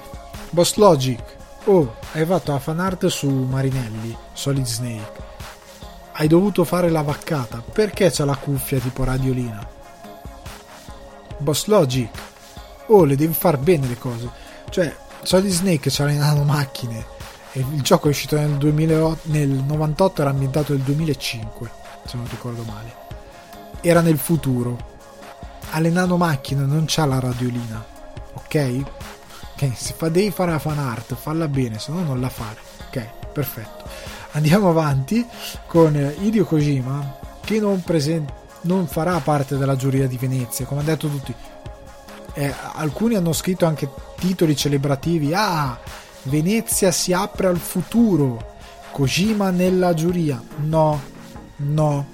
Boss 0.51 0.75
Logic 0.77 1.39
Oh, 1.65 1.95
hai 2.13 2.25
fatto 2.25 2.53
la 2.53 2.59
fan 2.59 2.81
art 2.81 3.07
su 3.09 3.29
Marinelli, 3.29 4.17
Solid 4.33 4.65
Snake. 4.65 5.29
Hai 6.13 6.27
dovuto 6.27 6.65
fare 6.65 6.89
la 6.89 7.03
vaccata. 7.03 7.63
Perché 7.73 8.11
c'ha 8.11 8.25
la 8.25 8.37
cuffia 8.37 8.79
tipo 8.79 9.05
radiolina? 9.05 9.69
Boss 11.41 11.67
Logic. 11.67 12.09
Oh, 12.87 13.05
le 13.05 13.17
devi 13.17 13.33
far 13.33 13.59
bene 13.59 13.87
le 13.87 13.99
cose. 13.99 14.29
Cioè, 14.71 14.95
Solid 15.23 15.51
Snake 15.53 15.91
c'ha 15.91 16.05
le 16.05 16.15
nanomacchine. 16.15 17.05
E 17.53 17.61
il 17.61 17.83
gioco 17.83 18.07
è 18.07 18.11
uscito 18.11 18.37
nel, 18.37 18.57
2008, 18.57 19.21
nel 19.25 19.49
98, 19.49 20.21
era 20.21 20.31
ambientato 20.31 20.73
nel 20.73 20.83
2005, 20.83 21.71
se 22.07 22.17
non 22.17 22.27
ricordo 22.29 22.63
male. 22.63 22.95
Era 23.81 24.01
nel 24.01 24.19
futuro. 24.19 24.89
Ha 25.71 25.81
le 25.81 25.91
nanomacchine, 25.91 26.65
non 26.65 26.85
c'ha 26.87 27.07
la 27.07 27.19
radiolina. 27.19 27.85
Ok? 28.35 28.83
Ok, 29.55 29.73
se 29.75 29.95
fa, 29.97 30.09
devi 30.09 30.31
fare 30.31 30.53
la 30.53 30.59
fan 30.59 30.79
art, 30.79 31.15
falla 31.15 31.49
bene, 31.49 31.79
se 31.79 31.91
no 31.93 32.03
non 32.03 32.21
la 32.21 32.29
fare. 32.29 32.59
Ok, 32.89 33.05
perfetto. 33.33 33.85
Andiamo 34.33 34.71
avanti 34.71 35.27
con 35.67 36.15
Hideo 36.21 36.45
Kojima 36.45 37.19
che 37.41 37.59
non, 37.59 37.83
present- 37.83 38.33
non 38.63 38.87
farà 38.87 39.19
parte 39.21 39.57
della 39.57 39.77
giuria 39.77 40.07
di 40.07 40.17
Venezia, 40.17 40.67
come 40.67 40.81
hanno 40.81 40.91
detto 40.91 41.09
tutti. 41.09 41.35
Eh, 42.35 42.55
alcuni 42.75 43.17
hanno 43.17 43.33
scritto 43.33 43.67
anche 43.67 43.89
titoli 44.17 44.57
celebrativi. 44.57 45.33
Ah, 45.35 45.79
Venezia 46.25 46.91
si 46.91 47.13
apre 47.13 47.49
al 47.49 47.59
futuro. 47.59 48.57
Kojima 48.93 49.51
nella 49.51 49.95
giuria. 49.95 50.43
No, 50.59 51.01
no, 51.57 52.07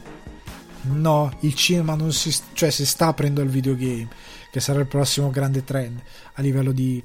no. 0.82 1.36
Il 1.40 1.55
cinema 1.55 1.94
non 1.94 2.12
si, 2.12 2.34
cioè, 2.53 2.70
si 2.70 2.86
sta 2.86 3.09
aprendo 3.09 3.40
al 3.40 3.49
videogame, 3.49 4.09
che 4.51 4.61
sarà 4.61 4.80
il 4.80 4.86
prossimo 4.86 5.30
grande 5.30 5.64
trend 5.64 6.01
a 6.34 6.42
livello 6.42 6.72
di 6.72 7.03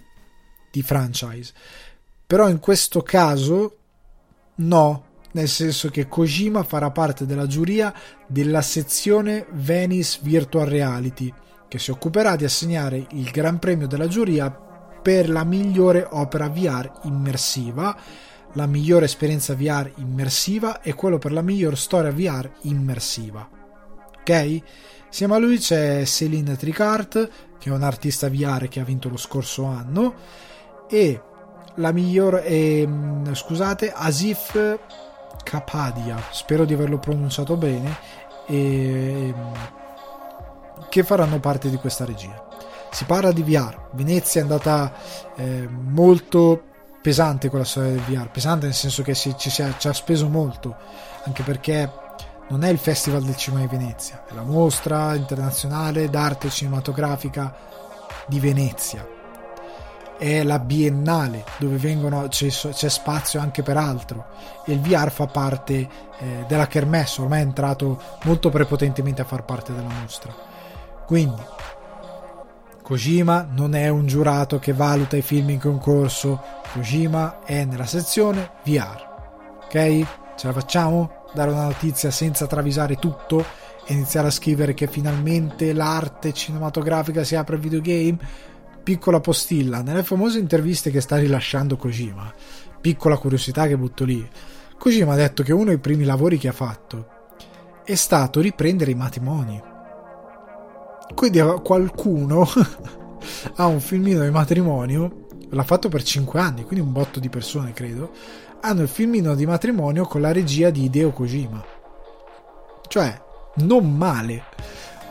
di 0.71 0.81
franchise. 0.81 1.53
Però 2.25 2.47
in 2.49 2.59
questo 2.59 3.01
caso 3.03 3.77
no, 4.55 5.03
nel 5.33 5.47
senso 5.47 5.89
che 5.89 6.07
Kojima 6.07 6.63
farà 6.63 6.91
parte 6.91 7.25
della 7.25 7.47
giuria 7.47 7.93
della 8.27 8.61
sezione 8.61 9.45
Venice 9.51 10.19
Virtual 10.21 10.67
Reality, 10.67 11.33
che 11.67 11.79
si 11.79 11.91
occuperà 11.91 12.35
di 12.35 12.43
assegnare 12.43 13.07
il 13.11 13.29
Gran 13.31 13.59
Premio 13.59 13.87
della 13.87 14.07
giuria 14.07 14.51
per 14.51 15.29
la 15.29 15.43
migliore 15.43 16.05
opera 16.09 16.49
VR 16.49 16.91
immersiva, 17.03 17.95
la 18.53 18.65
migliore 18.65 19.05
esperienza 19.05 19.55
VR 19.55 19.91
immersiva 19.95 20.81
e 20.81 20.93
quello 20.93 21.17
per 21.17 21.31
la 21.31 21.41
miglior 21.41 21.77
storia 21.77 22.11
VR 22.11 22.49
immersiva. 22.63 23.47
Ok? 24.19 24.61
Insieme 25.07 25.35
a 25.35 25.37
lui 25.37 25.57
c'è 25.57 26.03
Céline 26.05 26.55
Tricart, 26.55 27.29
che 27.57 27.69
è 27.69 27.73
un 27.73 27.83
artista 27.83 28.29
VR 28.29 28.67
che 28.67 28.79
ha 28.79 28.83
vinto 28.83 29.09
lo 29.09 29.17
scorso 29.17 29.65
anno, 29.65 30.13
e 30.89 31.21
la 31.75 31.91
miglior, 31.91 32.41
eh, 32.43 32.87
scusate, 33.31 33.91
Asif 33.93 34.79
Kapadia, 35.43 36.17
spero 36.31 36.65
di 36.65 36.73
averlo 36.73 36.99
pronunciato 36.99 37.55
bene, 37.57 37.97
e, 38.47 39.33
che 40.89 41.03
faranno 41.03 41.39
parte 41.39 41.69
di 41.69 41.77
questa 41.77 42.05
regia. 42.05 42.47
Si 42.91 43.05
parla 43.05 43.31
di 43.31 43.43
VR, 43.43 43.89
Venezia 43.91 44.41
è 44.41 44.43
andata 44.43 44.93
eh, 45.35 45.67
molto 45.69 46.63
pesante 47.01 47.49
con 47.49 47.59
la 47.59 47.65
storia 47.65 47.91
del 47.91 48.01
VR, 48.01 48.29
pesante 48.29 48.65
nel 48.65 48.75
senso 48.75 49.01
che 49.01 49.15
si, 49.15 49.33
ci, 49.37 49.49
si 49.49 49.63
ci 49.77 49.87
ha 49.87 49.93
speso 49.93 50.27
molto, 50.27 50.75
anche 51.23 51.43
perché 51.43 51.89
non 52.49 52.63
è 52.63 52.69
il 52.69 52.77
Festival 52.77 53.23
del 53.23 53.37
Cinema 53.37 53.61
di 53.61 53.77
Venezia, 53.77 54.25
è 54.27 54.33
la 54.33 54.43
mostra 54.43 55.15
internazionale 55.15 56.09
d'arte 56.09 56.49
cinematografica 56.49 57.55
di 58.27 58.39
Venezia. 58.39 59.19
È 60.21 60.43
la 60.43 60.59
biennale 60.59 61.43
dove 61.57 61.77
vengono, 61.77 62.27
c'è, 62.27 62.49
c'è 62.49 62.89
spazio 62.89 63.39
anche 63.39 63.63
per 63.63 63.75
altro 63.75 64.25
e 64.67 64.73
il 64.73 64.79
VR 64.79 65.09
fa 65.09 65.25
parte 65.25 65.73
eh, 66.19 66.45
della 66.47 66.67
Kermesse, 66.67 67.21
ormai 67.21 67.39
è 67.39 67.43
entrato 67.43 67.99
molto 68.25 68.51
prepotentemente 68.51 69.23
a 69.23 69.25
far 69.25 69.43
parte 69.45 69.73
della 69.73 69.89
mostra. 69.89 70.31
Quindi 71.07 71.41
Kojima 72.83 73.47
non 73.49 73.73
è 73.73 73.87
un 73.87 74.05
giurato 74.05 74.59
che 74.59 74.73
valuta 74.73 75.17
i 75.17 75.23
film 75.23 75.49
in 75.49 75.59
concorso, 75.59 76.39
Kojima 76.71 77.43
è 77.43 77.65
nella 77.65 77.87
sezione 77.87 78.51
VR. 78.63 79.07
Ok? 79.63 80.05
Ce 80.35 80.45
la 80.45 80.53
facciamo? 80.53 81.23
Dare 81.33 81.49
una 81.49 81.63
notizia 81.63 82.11
senza 82.11 82.45
travisare 82.45 82.97
tutto 82.97 83.43
e 83.85 83.93
iniziare 83.93 84.27
a 84.27 84.31
scrivere 84.31 84.75
che 84.75 84.85
finalmente 84.85 85.73
l'arte 85.73 86.31
cinematografica 86.31 87.23
si 87.23 87.35
apre 87.35 87.55
al 87.55 87.61
videogame? 87.61 88.17
Piccola 88.83 89.19
postilla, 89.19 89.81
nelle 89.81 90.03
famose 90.03 90.39
interviste 90.39 90.91
che 90.91 91.01
sta 91.01 91.17
rilasciando 91.17 91.77
Kojima, 91.77 92.33
piccola 92.81 93.17
curiosità 93.17 93.67
che 93.67 93.77
butto 93.77 94.03
lì. 94.03 94.27
Kojima 94.77 95.13
ha 95.13 95.17
detto 95.17 95.43
che 95.43 95.53
uno 95.53 95.65
dei 95.65 95.77
primi 95.77 96.03
lavori 96.03 96.37
che 96.37 96.47
ha 96.47 96.53
fatto 96.53 97.19
è 97.83 97.95
stato 97.95 98.39
riprendere 98.39 98.91
i 98.91 98.95
matrimoni. 98.95 99.61
Quindi 101.13 101.39
qualcuno 101.63 102.47
ha 103.55 103.65
un 103.65 103.79
filmino 103.79 104.23
di 104.23 104.29
matrimonio, 104.29 105.27
l'ha 105.49 105.63
fatto 105.63 105.89
per 105.89 106.03
5 106.03 106.39
anni, 106.39 106.63
quindi 106.63 106.85
un 106.85 106.91
botto 106.91 107.19
di 107.19 107.29
persone 107.29 107.73
credo, 107.73 108.11
hanno 108.61 108.83
il 108.83 108.87
filmino 108.87 109.35
di 109.35 109.45
matrimonio 109.45 110.05
con 110.05 110.21
la 110.21 110.31
regia 110.31 110.69
di 110.69 110.85
Hideo 110.85 111.11
Kojima. 111.11 111.63
Cioè, 112.87 113.21
non 113.55 113.95
male. 113.95 114.45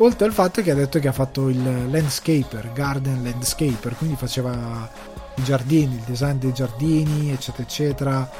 Oltre 0.02 0.26
al 0.26 0.32
fatto 0.32 0.62
che 0.62 0.70
ha 0.70 0.74
detto 0.74 0.98
che 0.98 1.08
ha 1.08 1.12
fatto 1.12 1.48
il 1.48 1.90
landscaper, 1.90 2.72
garden 2.72 3.22
landscaper, 3.22 3.96
quindi 3.96 4.16
faceva 4.16 4.90
i 5.36 5.42
giardini, 5.42 5.96
il 5.96 6.02
design 6.02 6.38
dei 6.38 6.52
giardini, 6.52 7.30
eccetera, 7.30 7.62
eccetera. 7.62 8.30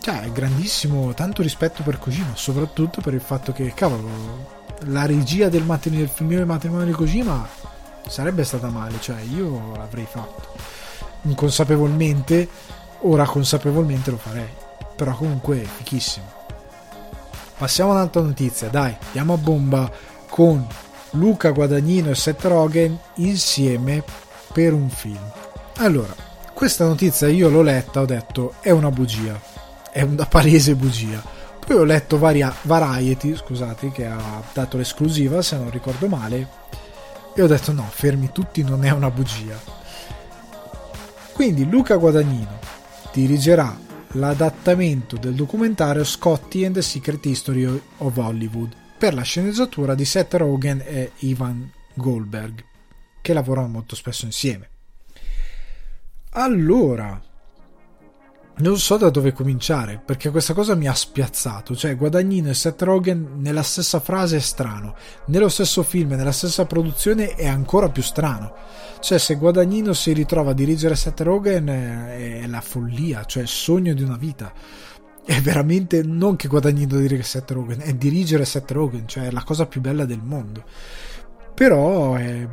Cioè, 0.00 0.30
grandissimo, 0.32 1.14
tanto 1.14 1.42
rispetto 1.42 1.82
per 1.82 1.98
Kojima, 1.98 2.34
soprattutto 2.34 3.00
per 3.00 3.14
il 3.14 3.22
fatto 3.22 3.52
che, 3.52 3.72
cavolo, 3.74 4.62
la 4.86 5.06
regia 5.06 5.48
del, 5.48 5.62
matrimonio, 5.62 6.10
del 6.16 6.26
del 6.26 6.46
matrimonio 6.46 6.86
di 6.86 6.92
Kojima 6.92 7.48
sarebbe 8.06 8.44
stata 8.44 8.68
male, 8.68 9.00
cioè 9.00 9.20
io 9.20 9.74
l'avrei 9.74 10.06
fatto. 10.06 10.52
Inconsapevolmente 11.22 12.48
Ora 13.06 13.26
consapevolmente 13.26 14.10
lo 14.10 14.16
farei. 14.16 14.48
Però 14.96 15.14
comunque 15.14 15.58
fichissimo. 15.58 16.33
Passiamo 17.64 17.92
a 17.92 17.94
un'altra 17.94 18.20
notizia, 18.20 18.68
dai, 18.68 18.94
andiamo 19.06 19.32
a 19.32 19.38
bomba 19.38 19.90
con 20.28 20.66
Luca 21.12 21.50
Guadagnino 21.50 22.10
e 22.10 22.14
Seth 22.14 22.44
Rogen 22.44 22.98
insieme 23.14 24.04
per 24.52 24.74
un 24.74 24.90
film. 24.90 25.32
Allora, 25.76 26.14
questa 26.52 26.84
notizia 26.84 27.26
io 27.26 27.48
l'ho 27.48 27.62
letta, 27.62 28.02
ho 28.02 28.04
detto 28.04 28.52
è 28.60 28.68
una 28.68 28.90
bugia, 28.90 29.40
è 29.90 30.02
una 30.02 30.26
palese 30.26 30.74
bugia. 30.74 31.22
Poi 31.66 31.76
ho 31.76 31.84
letto 31.84 32.18
varia, 32.18 32.54
Variety, 32.64 33.34
scusate, 33.34 33.90
che 33.90 34.04
ha 34.04 34.42
dato 34.52 34.76
l'esclusiva, 34.76 35.40
se 35.40 35.56
non 35.56 35.70
ricordo 35.70 36.06
male, 36.06 36.46
e 37.34 37.40
ho 37.40 37.46
detto 37.46 37.72
no, 37.72 37.88
fermi 37.88 38.30
tutti, 38.30 38.62
non 38.62 38.84
è 38.84 38.90
una 38.90 39.08
bugia. 39.08 39.58
Quindi 41.32 41.66
Luca 41.66 41.96
Guadagnino 41.96 42.58
dirigerà 43.10 43.74
l'adattamento 44.14 45.16
del 45.16 45.34
documentario 45.34 46.04
Scotty 46.04 46.64
and 46.64 46.74
the 46.74 46.82
Secret 46.82 47.24
History 47.24 47.64
of 47.64 48.16
Hollywood 48.16 48.74
per 48.96 49.14
la 49.14 49.22
sceneggiatura 49.22 49.94
di 49.94 50.04
Seth 50.04 50.34
Rogen 50.34 50.82
e 50.84 51.12
Ivan 51.18 51.70
Goldberg, 51.94 52.64
che 53.20 53.32
lavorano 53.32 53.68
molto 53.68 53.96
spesso 53.96 54.24
insieme. 54.24 54.68
Allora, 56.30 57.20
non 58.56 58.78
so 58.78 58.96
da 58.96 59.10
dove 59.10 59.32
cominciare 59.32 60.00
perché 60.04 60.30
questa 60.30 60.54
cosa 60.54 60.74
mi 60.74 60.86
ha 60.86 60.94
spiazzato. 60.94 61.74
Cioè, 61.74 61.96
Guadagnino 61.96 62.50
e 62.50 62.54
Seth 62.54 62.82
Rogen 62.82 63.36
nella 63.38 63.62
stessa 63.62 63.98
frase 64.00 64.36
è 64.36 64.40
strano, 64.40 64.94
nello 65.26 65.48
stesso 65.48 65.82
film, 65.82 66.10
nella 66.10 66.32
stessa 66.32 66.64
produzione 66.64 67.34
è 67.34 67.48
ancora 67.48 67.88
più 67.88 68.02
strano. 68.02 68.54
Cioè, 69.00 69.18
se 69.18 69.34
Guadagnino 69.34 69.92
si 69.92 70.12
ritrova 70.12 70.52
a 70.52 70.54
dirigere 70.54 70.94
Seth 70.94 71.20
Rogen 71.20 71.66
è 71.66 72.46
la 72.46 72.60
follia, 72.60 73.24
cioè 73.24 73.42
il 73.42 73.48
sogno 73.48 73.92
di 73.92 74.02
una 74.02 74.16
vita. 74.16 74.52
È 75.26 75.40
veramente 75.40 76.02
non 76.02 76.36
che 76.36 76.48
Guadagnino 76.48 76.98
dirige 76.98 77.22
Seth 77.22 77.50
Rogen, 77.50 77.80
è 77.80 77.94
dirigere 77.94 78.44
Seth 78.44 78.70
Rogen, 78.70 79.08
cioè 79.08 79.26
è 79.26 79.30
la 79.30 79.42
cosa 79.42 79.66
più 79.66 79.80
bella 79.80 80.04
del 80.04 80.22
mondo. 80.22 80.64
Però 81.54 82.14
è... 82.14 82.46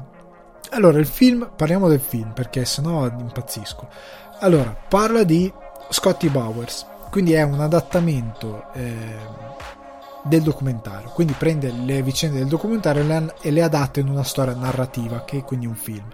Allora, 0.71 0.99
il 0.99 1.05
film, 1.05 1.51
parliamo 1.55 1.89
del 1.89 1.99
film 1.99 2.31
perché 2.33 2.63
sennò 2.65 3.05
impazzisco. 3.07 3.89
Allora, 4.39 4.75
parla 4.87 5.23
di 5.23 5.51
Scotty 5.91 6.29
Bowers, 6.29 6.85
quindi 7.09 7.33
è 7.33 7.41
un 7.43 7.59
adattamento 7.59 8.71
eh, 8.73 8.95
del 10.23 10.41
documentario, 10.41 11.09
quindi 11.09 11.33
prende 11.33 11.71
le 11.71 12.01
vicende 12.01 12.39
del 12.39 12.47
documentario 12.47 13.33
e 13.41 13.51
le 13.51 13.61
adatta 13.61 13.99
in 13.99 14.07
una 14.07 14.23
storia 14.23 14.55
narrativa, 14.55 15.23
che 15.25 15.39
è 15.39 15.43
quindi 15.43 15.65
un 15.65 15.75
film. 15.75 16.05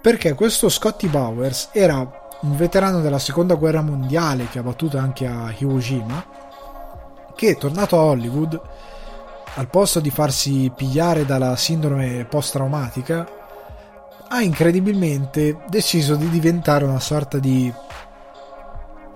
Perché 0.00 0.34
questo 0.34 0.68
Scotty 0.68 1.08
Bowers 1.08 1.70
era 1.72 1.98
un 1.98 2.56
veterano 2.56 3.00
della 3.00 3.18
seconda 3.18 3.54
guerra 3.54 3.80
mondiale 3.80 4.48
che 4.48 4.58
ha 4.58 4.62
battuto 4.62 4.98
anche 4.98 5.26
a 5.26 5.52
Iwo 5.56 5.78
Jima, 5.78 6.24
che 7.34 7.56
tornato 7.56 7.98
a 7.98 8.02
Hollywood, 8.02 8.60
al 9.54 9.68
posto 9.68 10.00
di 10.00 10.10
farsi 10.10 10.70
pigliare 10.74 11.24
dalla 11.24 11.56
sindrome 11.56 12.24
post-traumatica, 12.24 13.26
ha 14.28 14.42
incredibilmente 14.42 15.58
deciso 15.68 16.16
di 16.16 16.28
diventare 16.28 16.84
una 16.84 17.00
sorta 17.00 17.38
di 17.38 17.72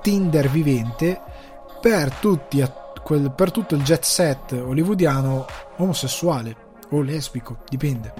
Tinder 0.06 0.48
vivente 0.48 1.20
per, 1.80 2.12
tutti, 2.12 2.64
per 3.34 3.50
tutto 3.50 3.74
il 3.74 3.82
jet 3.82 4.04
set 4.04 4.52
hollywoodiano 4.52 5.44
omosessuale 5.78 6.56
o 6.90 7.00
lesbico, 7.00 7.56
dipende. 7.68 8.14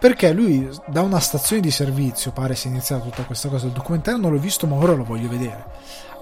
Perché 0.00 0.32
lui 0.32 0.66
da 0.86 1.02
una 1.02 1.20
stazione 1.20 1.60
di 1.60 1.70
servizio, 1.70 2.32
pare 2.32 2.54
sia 2.54 2.70
iniziata 2.70 3.04
tutta 3.04 3.24
questa 3.24 3.50
cosa, 3.50 3.66
il 3.66 3.72
documentario 3.72 4.18
non 4.18 4.32
l'ho 4.32 4.38
visto 4.38 4.66
ma 4.66 4.76
ora 4.76 4.94
lo 4.94 5.04
voglio 5.04 5.28
vedere, 5.28 5.66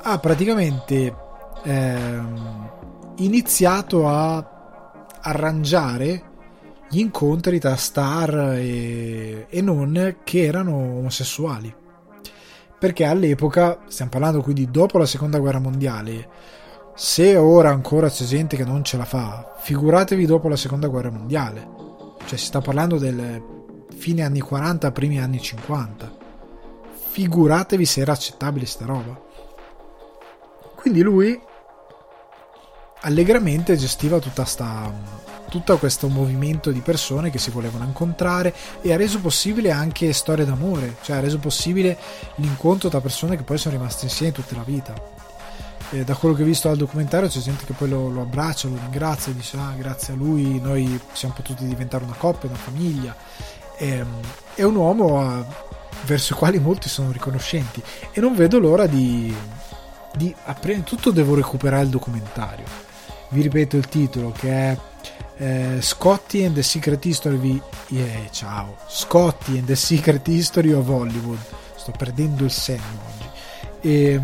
ha 0.03 0.18
praticamente 0.18 1.14
ehm, 1.62 2.70
iniziato 3.18 4.09
a 4.09 5.05
arrangiare 5.20 6.22
gli 6.89 6.99
incontri 6.99 7.61
tra 7.61 7.77
star 7.77 8.57
e, 8.57 9.47
e 9.49 9.62
non 9.62 10.16
che 10.25 10.43
erano 10.43 10.75
omosessuali 10.75 11.83
perché 12.85 13.07
all'epoca, 13.07 13.78
stiamo 13.89 14.11
parlando 14.11 14.43
quindi 14.43 14.70
dopo 14.70 14.99
la 14.99 15.07
seconda 15.07 15.39
guerra 15.39 15.59
mondiale, 15.59 16.28
se 16.95 17.35
ora 17.35 17.70
ancora 17.70 18.11
c'è 18.11 18.26
gente 18.26 18.59
che 18.59 18.64
non 18.66 18.85
ce 18.85 18.99
la 18.99 19.07
fa, 19.07 19.55
figuratevi 19.57 20.26
dopo 20.26 20.49
la 20.49 20.57
seconda 20.57 20.89
guerra 20.89 21.11
mondiale. 21.11 21.66
Cioè 22.26 22.39
si 22.39 22.45
sta 22.45 22.61
parlando 22.61 22.99
del 22.99 23.43
fine 23.97 24.22
anni 24.22 24.41
40, 24.41 24.93
primi 24.93 25.18
anni 25.18 25.41
50. 25.41 26.12
Figuratevi 27.09 27.87
se 27.87 28.03
era 28.03 28.12
accettabile 28.12 28.66
sta 28.66 28.85
roba. 28.85 29.18
Quindi 30.74 31.01
lui 31.01 31.41
allegramente 33.01 33.76
gestiva 33.76 34.18
tutta 34.18 34.45
sta 34.45 34.93
tutto 35.55 35.78
questo 35.78 36.09
movimento 36.09 36.72
di 36.72 36.80
persone 36.80 37.30
che 37.30 37.38
si 37.38 37.52
volevano 37.52 37.84
incontrare 37.84 38.52
e 38.80 38.92
ha 38.92 38.96
reso 38.96 39.20
possibile 39.20 39.70
anche 39.70 40.12
storie 40.12 40.44
d'amore, 40.44 40.96
cioè 41.02 41.14
ha 41.14 41.20
reso 41.20 41.38
possibile 41.38 41.96
l'incontro 42.36 42.88
tra 42.88 43.00
persone 43.00 43.36
che 43.36 43.44
poi 43.44 43.57
sono 43.57 43.76
rimaste 43.76 44.07
insieme 44.07 44.32
tutta 44.32 44.57
la 44.57 44.64
vita. 44.64 44.92
eh, 45.90 46.02
da 46.02 46.16
quello 46.16 46.34
che 46.34 46.42
ho 46.42 46.44
visto 46.44 46.68
al 46.68 46.76
documentario 46.76 47.28
c'è 47.28 47.38
gente 47.38 47.64
che 47.64 47.72
poi 47.72 47.88
lo, 47.88 48.09
lo 48.09 48.22
abbraccia, 48.22 48.66
lo 48.66 48.74
ringrazia, 48.80 49.32
dice 49.32 49.57
ah 49.57 49.74
grazie 49.78 50.14
a 50.14 50.16
lui 50.16 50.59
noi 50.59 50.98
siamo 51.12 51.34
potuti 51.34 51.64
diventare 51.68 52.02
una 52.02 52.16
coppia, 52.18 52.48
una 52.48 52.59
famiglia. 52.59 53.14
E, 53.76 53.88
ehm, 53.88 54.20
è 54.57 54.64
un 54.64 54.74
uomo 54.74 55.20
a, 55.20 55.46
verso 56.05 56.32
i 56.32 56.36
quali 56.36 56.59
molti 56.59 56.88
sono 56.88 57.12
riconoscenti 57.12 57.80
e 58.11 58.20
non 58.20 58.34
vedo 58.34 58.59
l'ora 58.59 58.86
di, 58.86 59.32
di 60.16 60.34
prima 60.59 60.78
di 60.78 60.84
tutto 60.84 61.12
devo 61.12 61.36
recuperare 61.36 61.84
il 61.84 61.90
documentario. 61.90 62.64
Vi 63.28 63.40
ripeto 63.40 63.76
il 63.76 63.86
titolo 63.86 64.32
che 64.32 64.50
è 64.50 64.78
eh, 65.37 65.78
Scotty 65.80 66.45
and 66.45 66.55
the 66.55 66.62
Secret 66.62 67.05
History 67.05 67.61
yeah, 67.89 68.28
ciao. 68.30 68.76
Scotty 68.89 69.59
and 69.59 69.66
the 69.66 69.76
Secret 69.76 70.26
History 70.26 70.72
of 70.72 70.89
Hollywood. 70.89 71.39
Sto 71.76 71.93
perdendo 71.93 72.45
il 72.45 72.51
senno 72.51 73.01
oggi. 73.14 73.28
E, 73.80 74.20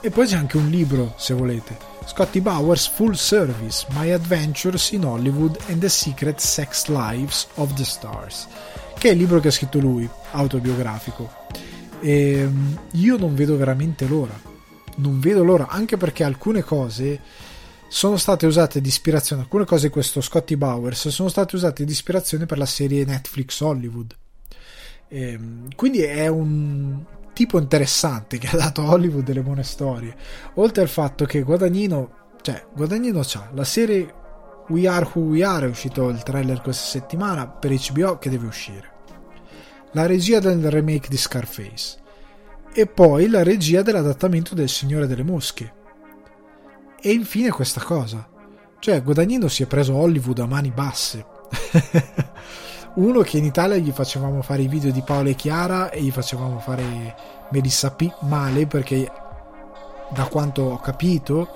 e 0.00 0.10
poi 0.10 0.26
c'è 0.26 0.36
anche 0.36 0.56
un 0.56 0.68
libro 0.68 1.14
se 1.16 1.34
volete. 1.34 1.76
Scotty 2.04 2.40
Bowers 2.40 2.88
Full 2.88 3.12
Service 3.12 3.86
My 3.90 4.10
Adventures 4.10 4.90
in 4.90 5.04
Hollywood 5.04 5.58
and 5.68 5.80
the 5.80 5.88
Secret 5.88 6.38
Sex 6.40 6.86
Lives 6.86 7.46
of 7.54 7.72
the 7.74 7.84
Stars 7.84 8.48
che 9.02 9.08
è 9.08 9.12
il 9.14 9.18
libro 9.18 9.40
che 9.40 9.48
ha 9.48 9.50
scritto 9.50 9.80
lui 9.80 10.08
autobiografico. 10.30 11.28
E 11.98 12.48
io 12.92 13.16
non 13.16 13.34
vedo 13.34 13.56
veramente 13.56 14.06
l'ora. 14.06 14.40
Non 14.98 15.18
vedo 15.18 15.42
l'ora 15.42 15.66
anche 15.66 15.96
perché 15.96 16.22
alcune 16.22 16.62
cose 16.62 17.20
sono 17.92 18.16
state 18.16 18.46
usate 18.46 18.80
di 18.80 18.88
ispirazione, 18.88 19.42
alcune 19.42 19.66
cose 19.66 19.88
di 19.88 19.92
questo 19.92 20.22
Scotty 20.22 20.56
Bowers 20.56 21.08
sono 21.08 21.28
state 21.28 21.56
usate 21.56 21.84
di 21.84 21.92
ispirazione 21.92 22.46
per 22.46 22.56
la 22.56 22.64
serie 22.64 23.04
Netflix 23.04 23.60
Hollywood. 23.60 24.16
E, 25.08 25.32
ehm, 25.32 25.74
quindi 25.76 26.00
è 26.00 26.26
un 26.26 27.04
tipo 27.34 27.58
interessante 27.58 28.38
che 28.38 28.48
ha 28.48 28.56
dato 28.56 28.80
a 28.80 28.92
Hollywood 28.92 29.24
delle 29.24 29.42
buone 29.42 29.62
storie. 29.62 30.16
Oltre 30.54 30.80
al 30.80 30.88
fatto 30.88 31.26
che 31.26 31.42
Guadagnino, 31.42 32.30
cioè 32.40 32.64
Guadagnino 32.74 33.20
c'ha 33.22 33.50
la 33.52 33.64
serie 33.64 34.14
We 34.68 34.88
Are 34.88 35.10
Who 35.12 35.24
We 35.24 35.44
Are, 35.44 35.66
è 35.66 35.68
uscito 35.68 36.08
il 36.08 36.22
trailer 36.22 36.62
questa 36.62 36.86
settimana 36.86 37.46
per 37.46 37.72
HBO 37.72 38.16
che 38.16 38.30
deve 38.30 38.46
uscire. 38.46 38.90
La 39.92 40.06
regia 40.06 40.38
del 40.40 40.70
remake 40.70 41.08
di 41.10 41.18
Scarface. 41.18 41.98
E 42.72 42.86
poi 42.86 43.28
la 43.28 43.42
regia 43.42 43.82
dell'adattamento 43.82 44.54
del 44.54 44.70
Signore 44.70 45.06
delle 45.06 45.22
Mosche 45.22 45.80
e 47.02 47.12
infine 47.12 47.50
questa 47.50 47.82
cosa. 47.82 48.28
Cioè, 48.78 49.02
Guadagnino 49.02 49.48
si 49.48 49.64
è 49.64 49.66
preso 49.66 49.94
Hollywood 49.94 50.38
a 50.38 50.46
mani 50.46 50.70
basse. 50.70 51.26
Uno 52.94 53.20
che 53.22 53.38
in 53.38 53.44
Italia 53.44 53.76
gli 53.76 53.90
facevamo 53.90 54.40
fare 54.42 54.62
i 54.62 54.68
video 54.68 54.92
di 54.92 55.02
Paola 55.02 55.30
e 55.30 55.34
Chiara 55.34 55.90
e 55.90 56.00
gli 56.00 56.10
facevamo 56.10 56.58
fare 56.60 57.16
Melissa 57.50 57.90
P 57.92 58.12
male 58.20 58.66
perché 58.66 59.10
da 60.10 60.24
quanto 60.26 60.62
ho 60.62 60.78
capito 60.78 61.48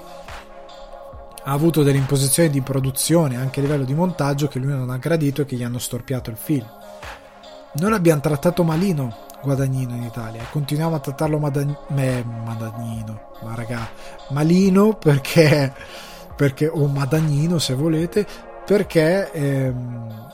ha 1.45 1.53
avuto 1.53 1.83
delle 1.83 1.99
imposizioni 1.99 2.49
di 2.49 2.63
produzione 2.63 3.37
anche 3.37 3.61
a 3.61 3.63
livello 3.63 3.85
di 3.85 3.95
montaggio 3.95 4.49
che 4.49 4.59
lui 4.59 4.73
non 4.73 4.91
ha 4.91 4.97
gradito 4.97 5.43
e 5.43 5.45
che 5.45 5.57
gli 5.57 5.63
hanno 5.63 5.79
storpiato 5.79 6.31
il 6.31 6.37
film. 6.37 6.67
Noi 7.75 7.91
l'abbiamo 7.91 8.21
trattato 8.21 8.65
malino 8.65 9.26
Guadagnino 9.47 9.95
in 9.95 10.03
Italia. 10.03 10.43
Continuiamo 10.51 10.97
a 10.97 10.99
trattarlo 10.99 11.39
Madan- 11.39 11.79
eh, 11.95 12.25
Madagnino, 12.25 13.31
ma 13.43 13.55
raga, 13.55 13.89
malino 14.31 14.95
perché, 14.95 15.73
perché 16.35 16.67
o 16.67 16.85
Madagnino 16.89 17.59
se 17.59 17.75
volete, 17.75 18.27
perché 18.67 19.31
ehm, 19.31 20.29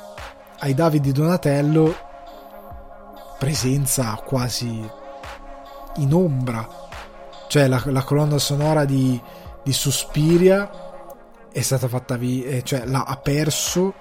ai 0.60 0.72
Davide 0.72 1.12
Donatello 1.12 1.94
presenza 3.38 4.18
quasi 4.24 4.90
in 5.96 6.14
ombra. 6.14 6.66
Cioè 7.48 7.68
la, 7.68 7.82
la 7.84 8.02
colonna 8.02 8.38
sonora 8.38 8.86
di, 8.86 9.20
di 9.62 9.72
Suspiria 9.74 10.70
è 11.52 11.60
stata 11.60 11.86
fatta 11.86 12.16
via, 12.16 12.62
cioè 12.62 12.86
l'ha 12.86 13.04
ha 13.06 13.16
perso 13.18 13.92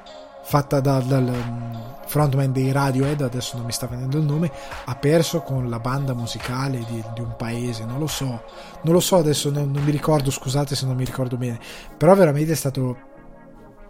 fatta 0.52 0.82
dal, 0.82 1.06
dal 1.06 1.24
mm, 1.24 1.74
frontman 2.08 2.52
dei 2.52 2.74
Radiohead, 2.74 3.22
adesso 3.22 3.56
non 3.56 3.66
mi 3.66 3.72
sta 3.72 3.88
venendo 3.88 4.18
il 4.18 4.26
nome, 4.26 4.52
ha 4.84 4.96
perso 4.98 5.40
con 5.44 5.70
la 5.70 5.80
banda 5.80 6.14
musicale 6.14 6.80
di, 6.90 7.02
di 7.14 7.22
un 7.22 7.36
paese, 7.38 7.86
non 7.86 8.00
lo 8.00 8.08
so, 8.08 8.44
non 8.82 8.94
lo 8.94 9.00
so 9.00 9.16
adesso, 9.16 9.50
non, 9.50 9.72
non, 9.72 9.82
mi 9.82 9.92
ricordo, 9.92 10.30
scusate 10.30 10.76
se 10.76 10.86
non 10.86 10.98
mi 10.98 11.06
ricordo 11.06 11.38
bene, 11.38 11.58
però 11.98 12.14
veramente 12.16 12.52
è 12.52 12.56
stato, 12.56 12.98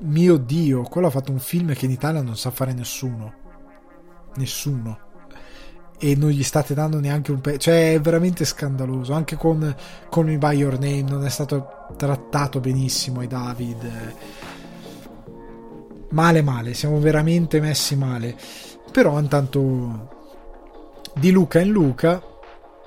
mio 0.02 0.38
Dio, 0.38 0.84
quello 0.84 1.08
ha 1.08 1.10
fatto 1.10 1.32
un 1.32 1.40
film 1.40 1.74
che 1.74 1.86
in 1.86 1.92
Italia 1.92 2.22
non 2.22 2.38
sa 2.38 2.52
fare 2.52 2.74
nessuno, 2.74 3.34
nessuno. 4.36 5.10
E 6.04 6.16
non 6.16 6.30
gli 6.30 6.42
state 6.42 6.74
dando 6.74 7.00
neanche 7.00 7.32
un 7.32 7.42
pezzo, 7.42 7.60
cioè 7.60 7.94
è 7.94 8.02
veramente 8.02 8.44
scandaloso. 8.44 9.14
Anche 9.14 9.36
con, 9.36 9.76
con 10.10 10.26
Me 10.26 10.40
By 10.40 10.58
Your 10.58 10.80
Name 10.80 11.04
non 11.04 11.24
è 11.24 11.30
stato 11.30 11.88
trattato 11.96 12.60
benissimo 12.60 13.20
ai 13.20 13.28
David 13.28 14.14
male 16.12 16.42
male, 16.42 16.74
siamo 16.74 17.00
veramente 17.00 17.60
messi 17.60 17.96
male. 17.96 18.36
Però 18.92 19.20
intanto 19.20 20.20
di 21.14 21.32
Luca 21.32 21.60
in 21.60 21.70
Luca 21.70 22.22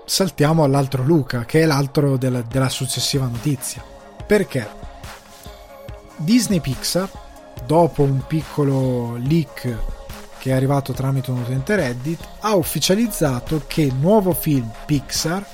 saltiamo 0.04 0.64
all'altro 0.64 1.02
Luca, 1.02 1.44
che 1.44 1.62
è 1.62 1.66
l'altro 1.66 2.16
della, 2.16 2.42
della 2.42 2.68
successiva 2.68 3.26
notizia. 3.26 3.82
Perché 4.26 4.68
Disney 6.16 6.60
Pixar, 6.60 7.10
dopo 7.66 8.02
un 8.02 8.24
piccolo 8.26 9.16
leak 9.16 9.76
che 10.38 10.50
è 10.50 10.52
arrivato 10.52 10.92
tramite 10.92 11.30
un 11.30 11.40
utente 11.40 11.74
Reddit, 11.74 12.20
ha 12.40 12.54
ufficializzato 12.54 13.62
che 13.66 13.82
il 13.82 13.94
nuovo 13.94 14.32
film 14.32 14.70
Pixar 14.84 15.46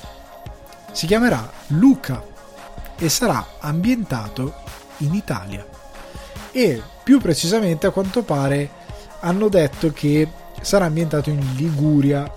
si 0.90 1.06
chiamerà 1.06 1.48
Luca 1.68 2.22
e 2.96 3.08
sarà 3.08 3.46
ambientato 3.60 4.52
in 4.98 5.14
Italia. 5.14 5.64
E 6.50 6.82
più 7.10 7.18
precisamente, 7.18 7.88
a 7.88 7.90
quanto 7.90 8.22
pare, 8.22 8.70
hanno 9.22 9.48
detto 9.48 9.92
che 9.92 10.28
sarà 10.60 10.84
ambientato 10.84 11.28
in 11.28 11.40
Liguria. 11.56 12.32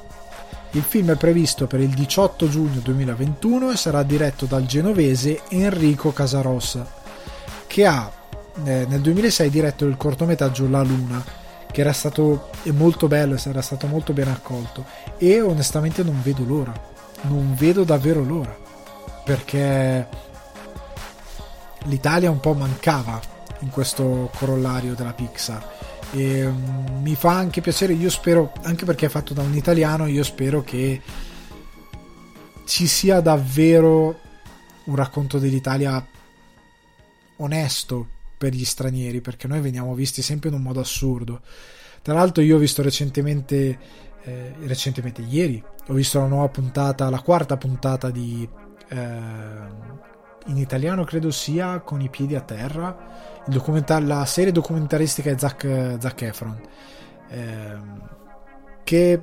Il 0.71 0.82
film 0.82 1.11
è 1.11 1.15
previsto 1.15 1.67
per 1.67 1.80
il 1.80 1.93
18 1.93 2.49
giugno 2.49 2.80
2021 2.80 3.69
e 3.69 3.78
sarà 3.78 4.01
diretto 4.01 4.47
dal 4.47 4.65
genovese 4.65 5.43
Enrico 5.49 6.11
Casarossa, 6.11 6.91
che 7.67 7.86
ha 7.86 8.11
eh, 8.63 8.88
nel 8.89 8.99
2006 8.99 9.49
diretto 9.51 9.86
il 9.86 9.95
cortometraggio 9.95 10.67
La 10.67 10.82
Luna, 10.82 11.24
che 11.71 11.82
era 11.82 11.93
stato 11.93 12.49
molto 12.71 13.07
bello, 13.07 13.38
era 13.45 13.61
stato 13.61 13.86
molto 13.86 14.11
ben 14.11 14.30
accolto. 14.30 14.86
E 15.19 15.39
onestamente 15.39 16.01
non 16.01 16.19
vedo 16.24 16.43
l'ora, 16.45 16.74
non 17.28 17.53
vedo 17.55 17.84
davvero 17.84 18.24
l'ora, 18.24 18.57
perché 19.24 20.07
l'Italia 21.84 22.32
un 22.32 22.39
po' 22.39 22.55
mancava 22.55 23.32
in 23.64 23.70
questo 23.70 24.30
corollario 24.36 24.93
della 24.93 25.14
Pixar. 25.14 25.91
E 26.11 26.45
um, 26.45 26.99
mi 27.01 27.16
fa 27.16 27.36
anche 27.36 27.61
piacere, 27.61 27.93
io 27.93 28.09
spero, 28.09 28.51
anche 28.64 28.86
perché 28.86 29.07
è 29.07 29.09
fatto 29.09 29.34
da 29.34 29.41
un 29.41 29.55
italiano, 29.55 30.05
io 30.05 30.24
spero 30.24 30.61
che 30.61 31.01
ci 32.66 32.86
sia 32.88 33.20
davvero 33.20 34.20
un 34.86 34.95
racconto 34.95 35.39
dell'Italia 35.39 36.05
onesto 37.38 38.07
per 38.38 38.53
gli 38.53 38.66
stranieri, 38.66 39.22
perché 39.22 39.47
noi 39.47 39.61
veniamo 39.61 39.95
visti 39.95 40.22
sempre 40.22 40.49
in 40.49 40.55
un 40.55 40.61
modo 40.61 40.80
assurdo. 40.80 41.41
Tra 42.01 42.14
l'altro 42.14 42.43
io 42.43 42.57
ho 42.57 42.59
visto 42.59 42.82
recentemente, 42.82 43.80
eh, 44.24 44.53
recentemente 44.65 45.22
ieri, 45.22 45.64
ho 45.88 45.94
visto 45.94 46.19
la 46.19 46.27
nuova 46.27 46.49
puntata, 46.49 47.10
la 47.10 47.22
quarta 47.22 47.57
puntata 47.57 48.11
di... 48.11 48.48
Eh, 48.90 50.11
in 50.48 50.57
italiano 50.57 51.03
credo 51.03 51.32
sia 51.32 51.80
con 51.80 52.02
i 52.02 52.10
piedi 52.10 52.36
a 52.36 52.41
terra 52.41 53.41
la 53.99 54.26
serie 54.26 54.52
documentaristica 54.52 55.32
di 55.32 55.40
Zac, 55.40 55.98
Zac 55.99 56.22
Efron 56.22 56.61
ehm, 57.30 58.10
che 58.84 59.22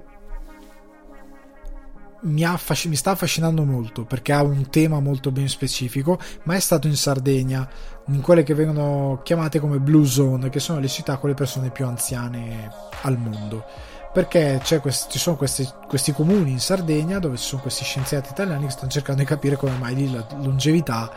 mi, 2.22 2.44
affasc- 2.44 2.86
mi, 2.86 2.96
sta 2.96 3.12
affascinando 3.12 3.64
molto 3.64 4.04
perché 4.04 4.32
ha 4.32 4.42
un 4.42 4.68
tema 4.68 5.00
molto 5.00 5.30
ben 5.30 5.48
specifico 5.48 6.18
ma 6.44 6.54
è 6.54 6.60
stato 6.60 6.86
in 6.86 6.96
Sardegna 6.96 7.68
in 8.08 8.20
quelle 8.20 8.42
che 8.42 8.54
vengono 8.54 9.20
chiamate 9.22 9.58
come 9.58 9.78
blue 9.78 10.06
zone 10.06 10.50
che 10.50 10.60
sono 10.60 10.80
le 10.80 10.88
città 10.88 11.16
con 11.16 11.30
le 11.30 11.34
persone 11.34 11.70
più 11.70 11.86
anziane 11.86 12.70
al 13.02 13.18
mondo 13.18 13.64
perché 14.12 14.60
questi, 14.80 15.12
ci 15.12 15.18
sono 15.18 15.36
questi, 15.36 15.68
questi, 15.86 16.12
comuni 16.12 16.50
in 16.50 16.60
Sardegna 16.60 17.18
dove 17.20 17.36
ci 17.36 17.44
sono 17.44 17.62
questi 17.62 17.84
scienziati 17.84 18.30
italiani 18.30 18.64
che 18.64 18.72
stanno 18.72 18.90
cercando 18.90 19.20
di 19.22 19.26
capire 19.26 19.56
come 19.56 19.76
mai 19.78 20.10
la 20.10 20.26
longevità 20.40 21.12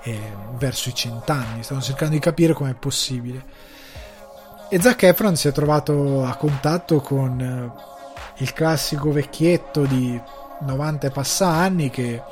è 0.00 0.16
verso 0.56 0.88
i 0.88 0.94
cent'anni, 0.94 1.62
stanno 1.62 1.82
cercando 1.82 2.14
di 2.14 2.20
capire 2.20 2.54
come 2.54 2.70
è 2.70 2.74
possibile. 2.74 3.44
E 4.70 4.80
Zac 4.80 5.02
Efron 5.02 5.36
si 5.36 5.48
è 5.48 5.52
trovato 5.52 6.24
a 6.24 6.34
contatto 6.36 7.00
con 7.00 7.40
eh, 7.40 8.42
il 8.42 8.52
classico 8.52 9.10
vecchietto 9.12 9.84
di 9.84 10.20
90 10.60 11.06
e 11.06 11.10
passa 11.10 11.48
anni 11.48 11.90
che 11.90 12.22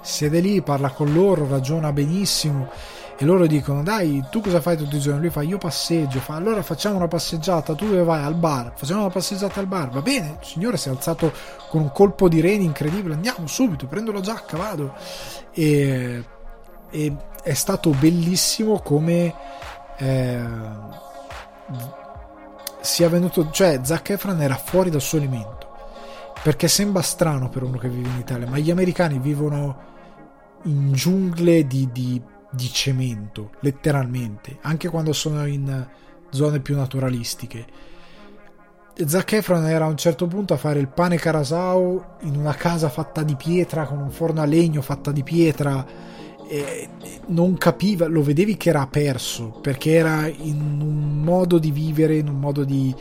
siede 0.00 0.40
lì, 0.40 0.62
parla 0.62 0.90
con 0.90 1.12
loro, 1.12 1.48
ragiona 1.48 1.92
benissimo 1.92 2.68
e 3.16 3.24
loro 3.24 3.46
dicono 3.46 3.84
dai 3.84 4.24
tu 4.28 4.40
cosa 4.40 4.60
fai 4.60 4.76
tutti 4.76 4.96
i 4.96 5.00
giorni? 5.00 5.20
Lui 5.20 5.30
fa 5.30 5.42
io 5.42 5.56
passeggio. 5.56 6.18
Fa 6.18 6.34
allora 6.34 6.62
facciamo 6.62 6.96
una 6.96 7.06
passeggiata. 7.06 7.74
Tu 7.74 7.86
dove 7.86 8.02
vai? 8.02 8.24
Al 8.24 8.34
bar. 8.34 8.72
Facciamo 8.74 9.02
una 9.02 9.10
passeggiata 9.10 9.60
al 9.60 9.66
bar. 9.66 9.90
Va 9.90 10.02
bene 10.02 10.38
il 10.40 10.46
signore 10.46 10.76
si 10.76 10.88
è 10.88 10.90
alzato 10.90 11.32
con 11.68 11.82
un 11.82 11.92
colpo 11.92 12.28
di 12.28 12.40
reni 12.40 12.64
incredibile. 12.64 13.14
Andiamo 13.14 13.46
subito 13.46 13.86
prendo 13.86 14.10
la 14.10 14.20
giacca 14.20 14.56
vado. 14.56 14.94
E, 15.52 16.24
e 16.90 17.16
è 17.42 17.54
stato 17.54 17.90
bellissimo 17.90 18.80
come 18.80 19.34
eh, 19.98 20.44
sia 22.80 23.08
venuto 23.08 23.50
cioè 23.50 23.80
Zac 23.82 24.10
Efron 24.10 24.40
era 24.40 24.56
fuori 24.56 24.90
dal 24.90 25.00
suo 25.00 25.18
elemento 25.18 25.72
perché 26.42 26.68
sembra 26.68 27.02
strano 27.02 27.48
per 27.48 27.62
uno 27.62 27.78
che 27.78 27.88
vive 27.88 28.08
in 28.08 28.18
Italia 28.18 28.48
ma 28.48 28.58
gli 28.58 28.70
americani 28.70 29.18
vivono 29.18 29.92
in 30.64 30.92
giungle 30.92 31.66
di, 31.66 31.90
di 31.92 32.22
di 32.54 32.70
cemento, 32.70 33.50
letteralmente, 33.60 34.58
anche 34.62 34.88
quando 34.88 35.12
sono 35.12 35.46
in 35.46 35.86
zone 36.30 36.60
più 36.60 36.76
naturalistiche. 36.76 37.66
Zac 39.04 39.32
Efron 39.32 39.66
era 39.66 39.86
a 39.86 39.88
un 39.88 39.96
certo 39.96 40.26
punto 40.26 40.54
a 40.54 40.56
fare 40.56 40.78
il 40.78 40.88
pane 40.88 41.16
carasau 41.16 42.02
in 42.20 42.36
una 42.36 42.54
casa 42.54 42.88
fatta 42.88 43.22
di 43.22 43.34
pietra, 43.34 43.86
con 43.86 43.98
un 43.98 44.10
forno 44.10 44.40
a 44.40 44.44
legno 44.44 44.82
fatta 44.82 45.10
di 45.10 45.22
pietra, 45.22 45.84
e 46.46 46.88
non 47.26 47.56
capiva, 47.56 48.06
lo 48.06 48.22
vedevi 48.22 48.56
che 48.56 48.68
era 48.68 48.86
perso, 48.86 49.58
perché 49.60 49.94
era 49.94 50.28
in 50.28 50.80
un 50.80 51.22
modo 51.22 51.58
di 51.58 51.70
vivere, 51.70 52.16
in 52.16 52.28
un 52.28 52.38
modo 52.38 52.64
di... 52.64 52.94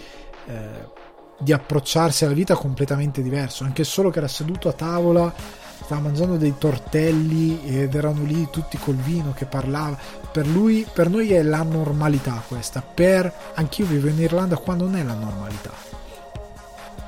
Eh, 0.47 0.91
di 1.39 1.51
approcciarsi 1.51 2.23
alla 2.23 2.33
vita 2.33 2.55
completamente 2.55 3.21
diverso, 3.21 3.65
anche 3.65 3.83
solo 3.83 4.09
che 4.09 4.19
era 4.19 4.29
seduto 4.29 4.69
a 4.69 4.73
tavola 4.73 5.33
stava 5.83 6.01
mangiando 6.01 6.37
dei 6.37 6.55
tortelli 6.57 7.61
ed 7.65 7.93
erano 7.93 8.23
lì 8.23 8.47
tutti 8.49 8.77
col 8.77 8.95
vino 8.95 9.33
che 9.33 9.45
parlava. 9.45 9.97
Per 10.31 10.47
lui, 10.47 10.87
per 10.91 11.09
noi 11.09 11.31
è 11.33 11.43
la 11.43 11.61
normalità 11.63 12.41
questa. 12.47 12.81
Per 12.81 13.31
anch'io 13.55 13.85
vivo 13.85 14.07
in 14.07 14.19
Irlanda 14.19 14.55
qua 14.57 14.75
non 14.75 14.95
è 14.95 15.03
la 15.03 15.13
normalità. 15.13 15.71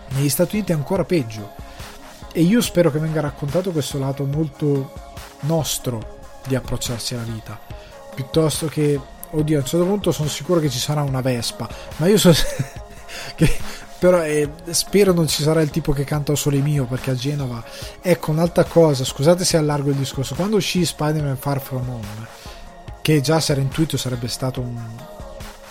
Negli 0.10 0.30
Stati 0.30 0.56
Uniti 0.56 0.72
è 0.72 0.76
ancora 0.76 1.03
peggio. 1.06 1.53
E 2.34 2.41
io 2.41 2.61
spero 2.61 2.91
che 2.91 2.99
venga 2.99 3.22
raccontato 3.22 3.72
questo 3.72 3.97
lato 3.97 4.26
molto 4.26 4.91
nostro 5.41 6.18
di 6.45 6.56
approcciarsi 6.56 7.14
alla 7.14 7.23
vita. 7.23 7.57
Piuttosto 8.14 8.68
che, 8.68 8.99
oddio, 9.30 9.57
a 9.57 9.61
un 9.61 9.65
certo 9.65 9.85
punto 9.85 10.11
sono 10.11 10.27
sicuro 10.27 10.60
che 10.60 10.69
ci 10.69 10.80
sarà 10.80 11.02
una 11.02 11.22
Vespa. 11.22 11.68
Ma 11.97 12.07
io 12.07 12.18
so 12.18 12.31
che 13.35 13.57
però 13.98 14.24
eh, 14.24 14.50
spero 14.72 15.14
non 15.14 15.28
ci 15.28 15.44
sarà 15.44 15.62
il 15.62 15.70
tipo 15.70 15.92
che 15.94 16.04
canta 16.04 16.32
O 16.32 16.36
Sole 16.36 16.60
Mio 16.60 16.86
perché 16.86 17.12
a 17.12 17.16
Genova 17.16 17.64
ecco 18.02 18.32
un'altra 18.32 18.64
cosa 18.66 19.04
scusate 19.04 19.46
se 19.46 19.58
allargo 19.58 19.90
il 19.90 19.96
discorso 19.96 20.36
quando 20.36 20.58
uscì 20.58 20.86
Spider-Man 20.86 21.38
Far 21.38 21.62
From 21.62 21.90
Home 21.90 22.28
che 23.02 23.22
già 23.22 23.40
se 23.40 23.54
era 23.54 23.62
intuito 23.62 23.98
sarebbe 23.98 24.28
stato 24.28 24.62
un 24.62 24.78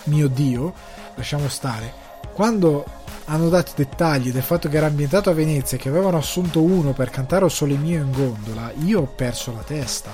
mio 0.05 0.27
dio 0.27 0.73
lasciamo 1.15 1.47
stare 1.49 2.03
quando 2.33 2.85
hanno 3.25 3.49
dato 3.49 3.71
dettagli 3.75 4.31
del 4.31 4.43
fatto 4.43 4.69
che 4.69 4.77
era 4.77 4.85
ambientato 4.87 5.29
a 5.29 5.33
Venezia 5.33 5.77
e 5.77 5.79
che 5.79 5.89
avevano 5.89 6.17
assunto 6.17 6.61
uno 6.61 6.93
per 6.93 7.09
cantare 7.09 7.45
O 7.45 7.49
Sole 7.49 7.75
Mio 7.75 8.01
in 8.01 8.11
gondola 8.11 8.71
io 8.83 9.01
ho 9.01 9.05
perso 9.05 9.53
la 9.53 9.63
testa. 9.63 10.11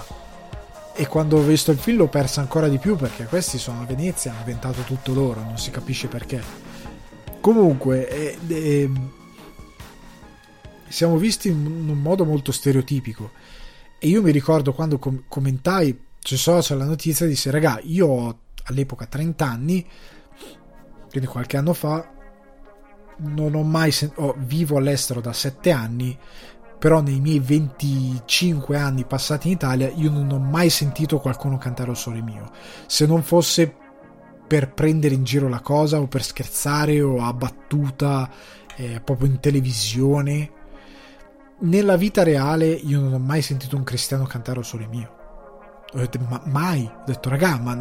E 0.94 1.08
quando 1.08 1.38
ho 1.38 1.42
visto 1.42 1.72
il 1.72 1.80
film 1.80 1.98
l'ho 1.98 2.08
persa 2.08 2.42
ancora 2.42 2.68
di 2.68 2.78
più 2.78 2.96
perché 2.96 3.26
questi 3.26 3.58
sono 3.58 3.82
a 3.82 3.86
Venezia 3.86 4.32
hanno 4.32 4.42
inventato 4.42 4.82
tutto 4.82 5.14
loro 5.14 5.42
non 5.42 5.58
si 5.58 5.72
capisce 5.72 6.08
perché 6.08 6.42
Comunque, 7.42 8.08
eh, 8.08 8.38
eh, 8.48 8.90
siamo 10.88 11.18
visti 11.18 11.50
in 11.50 11.90
un 11.90 11.98
modo 12.00 12.24
molto 12.24 12.52
stereotipico. 12.52 13.32
E 13.98 14.08
io 14.08 14.22
mi 14.22 14.32
ricordo 14.32 14.74
quando 14.74 15.00
com- 15.00 15.24
commentai 15.28 16.00
sui 16.20 16.38
social 16.38 16.78
la 16.78 16.86
notizia, 16.86 17.26
disse: 17.26 17.50
Raga, 17.50 17.80
io 17.84 18.08
ho 18.08 18.40
all'epoca 18.66 19.08
30 19.08 19.46
anni, 19.46 19.86
quindi 21.10 21.28
qualche 21.28 21.58
anno 21.58 21.74
fa, 21.74 22.08
non 23.18 23.56
ho 23.56 23.64
mai 23.64 23.92
sen- 23.92 24.14
oh, 24.16 24.36
vivo 24.38 24.78
all'estero 24.78 25.20
da 25.20 25.34
7 25.34 25.72
anni. 25.72 26.18
Però 26.78 27.00
nei 27.00 27.20
miei 27.20 27.40
25 27.40 28.76
anni 28.76 29.06
passati 29.06 29.48
in 29.48 29.54
Italia 29.54 29.88
io 29.90 30.10
non 30.10 30.32
ho 30.32 30.40
mai 30.40 30.72
sentito 30.72 31.20
qualcuno 31.20 31.58
cantare 31.58 31.92
il 31.92 31.98
sole 31.98 32.22
mio. 32.22 32.52
Se 32.88 33.06
non 33.06 33.22
fosse 33.22 33.76
per 34.52 34.74
prendere 34.74 35.16
in 35.16 35.24
giro 35.24 35.48
la 35.48 35.62
cosa 35.62 36.02
o 36.02 36.08
per 36.08 36.22
scherzare 36.24 37.02
o 37.02 37.24
a 37.24 37.32
battuta 37.32 38.30
eh, 38.76 39.00
proprio 39.00 39.30
in 39.30 39.40
televisione. 39.40 40.52
Nella 41.60 41.96
vita 41.96 42.22
reale 42.24 42.68
io 42.68 43.00
non 43.00 43.14
ho 43.14 43.18
mai 43.18 43.42
sentito 43.42 43.78
un 43.78 43.86
cristiano 43.86 44.26
cantare 44.26 44.60
o 44.60 44.62
sole 44.62 44.88
mio. 44.88 45.16
Ma 46.28 46.42
mai? 46.48 46.84
Ho 46.84 47.04
detto, 47.06 47.30
raga, 47.30 47.58
ma 47.60 47.80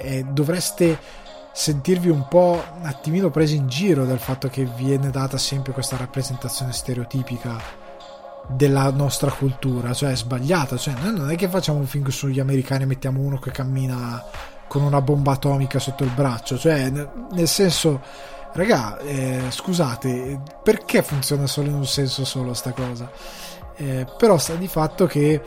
eh, 0.00 0.24
dovreste 0.32 0.98
sentirvi 1.52 2.08
un 2.08 2.26
po' 2.26 2.64
un 2.80 2.86
attimino 2.86 3.30
presi 3.30 3.54
in 3.54 3.68
giro 3.68 4.04
dal 4.04 4.18
fatto 4.18 4.48
che 4.48 4.64
viene 4.64 5.10
data 5.10 5.38
sempre 5.38 5.72
questa 5.72 5.96
rappresentazione 5.96 6.72
stereotipica 6.72 7.62
della 8.48 8.90
nostra 8.90 9.30
cultura, 9.30 9.94
cioè 9.94 10.10
è 10.10 10.16
sbagliata, 10.16 10.76
cioè 10.76 10.94
noi 11.00 11.16
non 11.16 11.30
è 11.30 11.36
che 11.36 11.48
facciamo 11.48 11.78
un 11.78 11.86
film 11.86 12.08
sugli 12.08 12.40
americani 12.40 12.82
e 12.82 12.86
mettiamo 12.86 13.20
uno 13.20 13.38
che 13.38 13.52
cammina 13.52 14.56
con 14.68 14.82
una 14.82 15.00
bomba 15.00 15.32
atomica 15.32 15.78
sotto 15.78 16.04
il 16.04 16.10
braccio, 16.10 16.56
cioè 16.58 16.90
nel 16.90 17.48
senso, 17.48 18.00
raga, 18.52 18.98
eh, 18.98 19.44
scusate, 19.48 20.40
perché 20.62 21.02
funziona 21.02 21.46
solo 21.46 21.68
in 21.68 21.74
un 21.74 21.86
senso 21.86 22.24
solo 22.24 22.54
sta 22.54 22.72
cosa? 22.72 23.10
Eh, 23.76 24.06
però 24.16 24.38
sta 24.38 24.54
di 24.54 24.68
fatto 24.68 25.06
che 25.06 25.40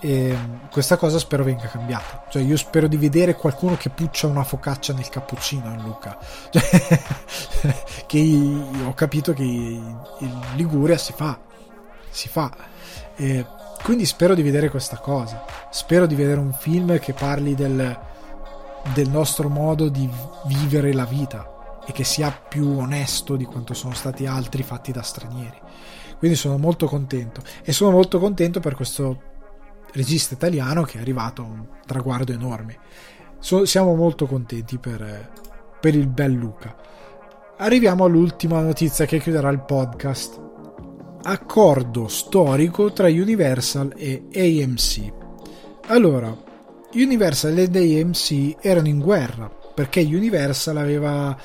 eh, 0.00 0.38
questa 0.70 0.96
cosa 0.96 1.18
spero 1.18 1.42
venga 1.42 1.66
cambiata. 1.66 2.24
Cioè, 2.28 2.42
io 2.42 2.56
spero 2.56 2.86
di 2.86 2.96
vedere 2.96 3.34
qualcuno 3.34 3.76
che 3.76 3.90
puccia 3.90 4.26
una 4.26 4.44
focaccia 4.44 4.92
nel 4.92 5.08
cappuccino 5.08 5.72
in 5.72 5.82
Luca. 5.82 6.18
Cioè, 6.50 7.84
che 8.06 8.62
ho 8.84 8.94
capito 8.94 9.32
che 9.32 9.42
in 9.42 10.40
Liguria 10.54 10.98
si 10.98 11.12
fa. 11.12 11.38
Si 12.10 12.28
fa. 12.28 12.52
Eh, 13.16 13.44
quindi 13.86 14.04
spero 14.04 14.34
di 14.34 14.42
vedere 14.42 14.68
questa 14.68 14.96
cosa. 14.96 15.44
Spero 15.70 16.06
di 16.06 16.16
vedere 16.16 16.40
un 16.40 16.52
film 16.52 16.98
che 16.98 17.12
parli 17.12 17.54
del, 17.54 17.96
del 18.92 19.08
nostro 19.08 19.48
modo 19.48 19.88
di 19.88 20.10
vivere 20.46 20.92
la 20.92 21.04
vita 21.04 21.78
e 21.86 21.92
che 21.92 22.02
sia 22.02 22.32
più 22.32 22.78
onesto 22.78 23.36
di 23.36 23.44
quanto 23.44 23.74
sono 23.74 23.94
stati 23.94 24.26
altri 24.26 24.64
fatti 24.64 24.90
da 24.90 25.02
stranieri. 25.02 25.60
Quindi 26.18 26.36
sono 26.36 26.58
molto 26.58 26.86
contento 26.86 27.42
e 27.62 27.72
sono 27.72 27.92
molto 27.92 28.18
contento 28.18 28.58
per 28.58 28.74
questo 28.74 29.20
regista 29.92 30.34
italiano 30.34 30.82
che 30.82 30.98
è 30.98 31.00
arrivato 31.00 31.42
a 31.42 31.44
un 31.44 31.66
traguardo 31.86 32.32
enorme. 32.32 32.78
So, 33.38 33.66
siamo 33.66 33.94
molto 33.94 34.26
contenti 34.26 34.78
per, 34.78 35.30
per 35.78 35.94
il 35.94 36.08
bel 36.08 36.32
Luca. 36.32 36.74
Arriviamo 37.58 38.04
all'ultima 38.04 38.60
notizia 38.60 39.06
che 39.06 39.20
chiuderà 39.20 39.48
il 39.50 39.60
podcast 39.60 40.45
accordo 41.26 42.06
storico 42.06 42.92
tra 42.92 43.08
Universal 43.08 43.94
e 43.96 44.22
AMC. 44.32 45.12
Allora, 45.88 46.34
Universal 46.92 47.58
ed 47.58 47.74
AMC 47.74 48.56
erano 48.60 48.86
in 48.86 49.00
guerra 49.00 49.50
perché 49.74 50.00
Universal 50.02 50.76
aveva 50.76 51.36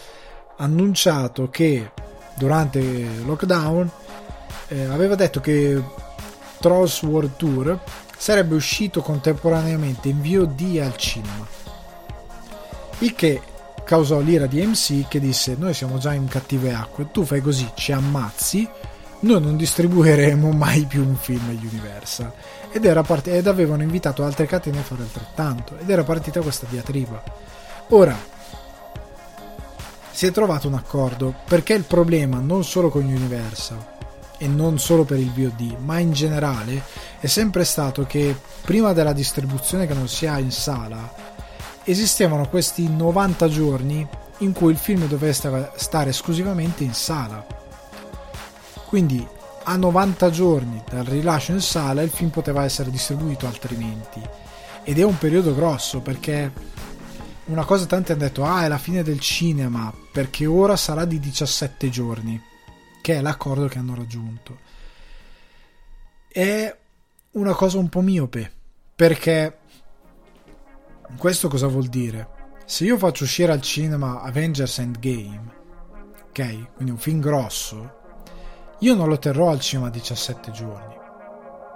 annunciato 0.58 1.50
che 1.50 1.92
durante 2.38 2.80
lockdown 3.26 3.90
eh, 4.68 4.86
aveva 4.86 5.16
detto 5.16 5.40
che 5.40 5.82
Trolls 6.60 7.02
World 7.02 7.36
Tour 7.38 7.80
sarebbe 8.16 8.54
uscito 8.54 9.02
contemporaneamente 9.02 10.10
in 10.10 10.22
VOD 10.22 10.80
al 10.80 10.96
cinema. 10.96 11.48
Il 13.00 13.16
che 13.16 13.42
causò 13.84 14.20
l'ira 14.20 14.46
di 14.46 14.62
AMC 14.62 15.08
che 15.08 15.20
disse 15.20 15.56
noi 15.58 15.74
siamo 15.74 15.98
già 15.98 16.14
in 16.14 16.28
cattive 16.28 16.72
acque, 16.72 17.10
tu 17.12 17.26
fai 17.26 17.42
così, 17.42 17.68
ci 17.74 17.92
ammazzi 17.92 18.70
noi 19.22 19.42
non 19.42 19.56
distribuiremo 19.56 20.52
mai 20.52 20.86
più 20.86 21.06
un 21.06 21.16
film 21.16 21.48
Universal. 21.50 22.32
Ed, 22.72 23.04
part- 23.06 23.28
ed 23.28 23.48
avevano 23.48 23.84
invitato 23.84 24.24
altre 24.24 24.46
catene 24.46 24.80
a 24.80 24.84
fare 24.84 25.04
altrettanto. 25.04 25.78
Ed 25.78 25.90
era 25.90 26.04
partita 26.04 26.42
questa 26.42 26.66
diatriba. 26.70 27.22
Ora, 27.90 28.18
si 30.12 30.26
è 30.26 30.32
trovato 30.32 30.68
un 30.68 30.74
accordo 30.74 31.36
perché 31.46 31.74
il 31.74 31.84
problema 31.84 32.40
non 32.40 32.64
solo 32.64 32.90
con 32.90 33.04
Universal 33.04 33.90
e 34.38 34.48
non 34.48 34.80
solo 34.80 35.04
per 35.04 35.20
il 35.20 35.32
VOD, 35.32 35.78
ma 35.80 36.00
in 36.00 36.14
generale 36.14 36.82
è 37.20 37.28
sempre 37.28 37.64
stato 37.64 38.06
che 38.06 38.36
prima 38.62 38.94
della 38.94 39.14
distribuzione 39.14 39.86
che 39.86 39.94
non 39.94 40.08
si 40.08 40.26
ha 40.26 40.40
in 40.40 40.52
sala 40.52 41.14
esistevano 41.84 42.48
questi 42.48 42.90
90 42.90 43.48
giorni 43.50 44.08
in 44.40 44.54
cui 44.54 44.72
il 44.72 44.78
film 44.78 45.08
doveva 45.08 45.72
stare 45.76 46.10
esclusivamente 46.10 46.84
in 46.84 46.94
sala 46.94 47.61
quindi 48.92 49.26
a 49.64 49.78
90 49.78 50.30
giorni 50.32 50.84
dal 50.86 51.06
rilascio 51.06 51.54
in 51.54 51.62
sala 51.62 52.02
il 52.02 52.10
film 52.10 52.30
poteva 52.30 52.66
essere 52.66 52.92
distribuito 52.92 53.48
altrimenti. 53.48 54.22
Ed 54.84 55.00
è 55.00 55.04
un 55.04 55.18
periodo 55.18 55.56
grosso 55.56 56.02
perché 56.02 56.52
una 57.46 57.64
cosa 57.64 57.86
tanti 57.86 58.12
hanno 58.12 58.20
detto 58.20 58.44
ah 58.44 58.66
è 58.66 58.68
la 58.68 58.78
fine 58.78 59.02
del 59.02 59.22
cinema 59.22 59.94
perché 60.12 60.46
ora 60.46 60.76
sarà 60.76 61.06
di 61.06 61.22
17 61.22 61.90
giorni 61.90 62.42
che 63.02 63.16
è 63.16 63.22
l'accordo 63.22 63.70
che 63.70 63.78
hanno 63.78 63.96
raggiunto 63.96 64.60
è 66.28 66.78
una 67.32 67.54
cosa 67.54 67.78
un 67.78 67.88
po' 67.88 68.02
miope 68.02 68.52
perché 68.94 69.60
Questo 71.18 71.48
cosa 71.48 71.68
vuol 71.68 71.88
dire? 71.88 72.28
Se 72.66 72.84
io 72.84 72.98
faccio 72.98 73.24
uscire 73.24 73.54
al 73.54 73.62
cinema 73.62 74.22
Avengers 74.22 74.80
Endgame, 74.80 75.54
ok? 76.28 76.74
Quindi 76.74 76.92
un 76.92 76.98
film 76.98 77.22
grosso, 77.22 78.01
io 78.82 78.96
non 78.96 79.08
lo 79.08 79.20
terrò 79.20 79.50
al 79.50 79.60
cinema 79.60 79.90
17 79.90 80.52
giorni. 80.52 80.96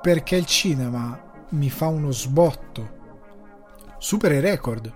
Perché 0.01 0.35
il 0.35 0.45
cinema 0.45 1.19
mi 1.49 1.69
fa 1.69 1.87
uno 1.87 2.11
sbotto, 2.11 2.89
supera 3.99 4.33
i 4.33 4.39
record, 4.39 4.91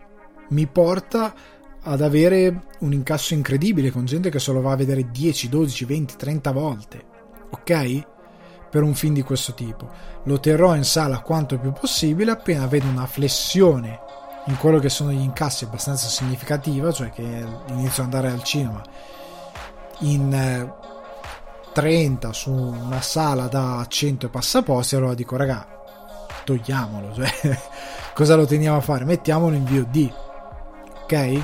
mi 0.50 0.66
porta 0.66 1.34
ad 1.82 2.02
avere 2.02 2.64
un 2.80 2.94
incasso 2.94 3.34
incredibile 3.36 3.92
con 3.92 4.06
gente 4.06 4.30
che 4.30 4.40
se 4.40 4.52
lo 4.52 4.62
va 4.62 4.72
a 4.72 4.76
vedere 4.76 5.12
10, 5.12 5.50
12, 5.50 5.86
20, 5.86 6.16
30 6.16 6.52
volte, 6.52 7.06
ok? 7.52 8.08
Per 8.70 8.84
un 8.84 8.96
film 8.96 9.14
di 9.14 9.22
questo 9.22 9.54
tipo. 9.54 9.90
Lo 10.24 10.40
terrò 10.40 10.76
in 10.76 10.84
sala 10.84 11.22
quanto 11.22 11.60
più 11.60 11.72
possibile 11.74 12.32
appena 12.32 12.66
vedo 12.66 12.88
una 12.88 13.06
flessione 13.06 14.00
in 14.48 14.58
quello 14.58 14.80
che 14.80 14.90
sono 14.90 15.12
gli 15.12 15.22
incassi 15.22 15.64
abbastanza 15.64 16.08
significativa, 16.08 16.92
cioè 16.92 17.12
che 17.12 17.22
inizio 17.68 18.04
ad 18.04 18.14
andare 18.14 18.32
al 18.32 18.44
cinema 18.44 18.82
in 20.00 20.74
30 21.72 22.30
eh, 22.30 22.34
su 22.34 22.52
una 22.52 23.02
sala 23.02 23.48
da 23.48 23.86
100 23.88 24.26
e 24.26 24.30
passaposti, 24.30 24.96
allora 24.96 25.14
dico 25.14 25.36
raga, 25.36 25.66
togliamolo, 26.44 27.14
cioè 27.14 27.60
cosa 28.14 28.36
lo 28.36 28.46
teniamo 28.46 28.78
a 28.78 28.82
fare? 28.82 29.06
Mettiamolo 29.06 29.56
in 29.56 29.66
VOD, 29.66 30.14
ok? 31.04 31.44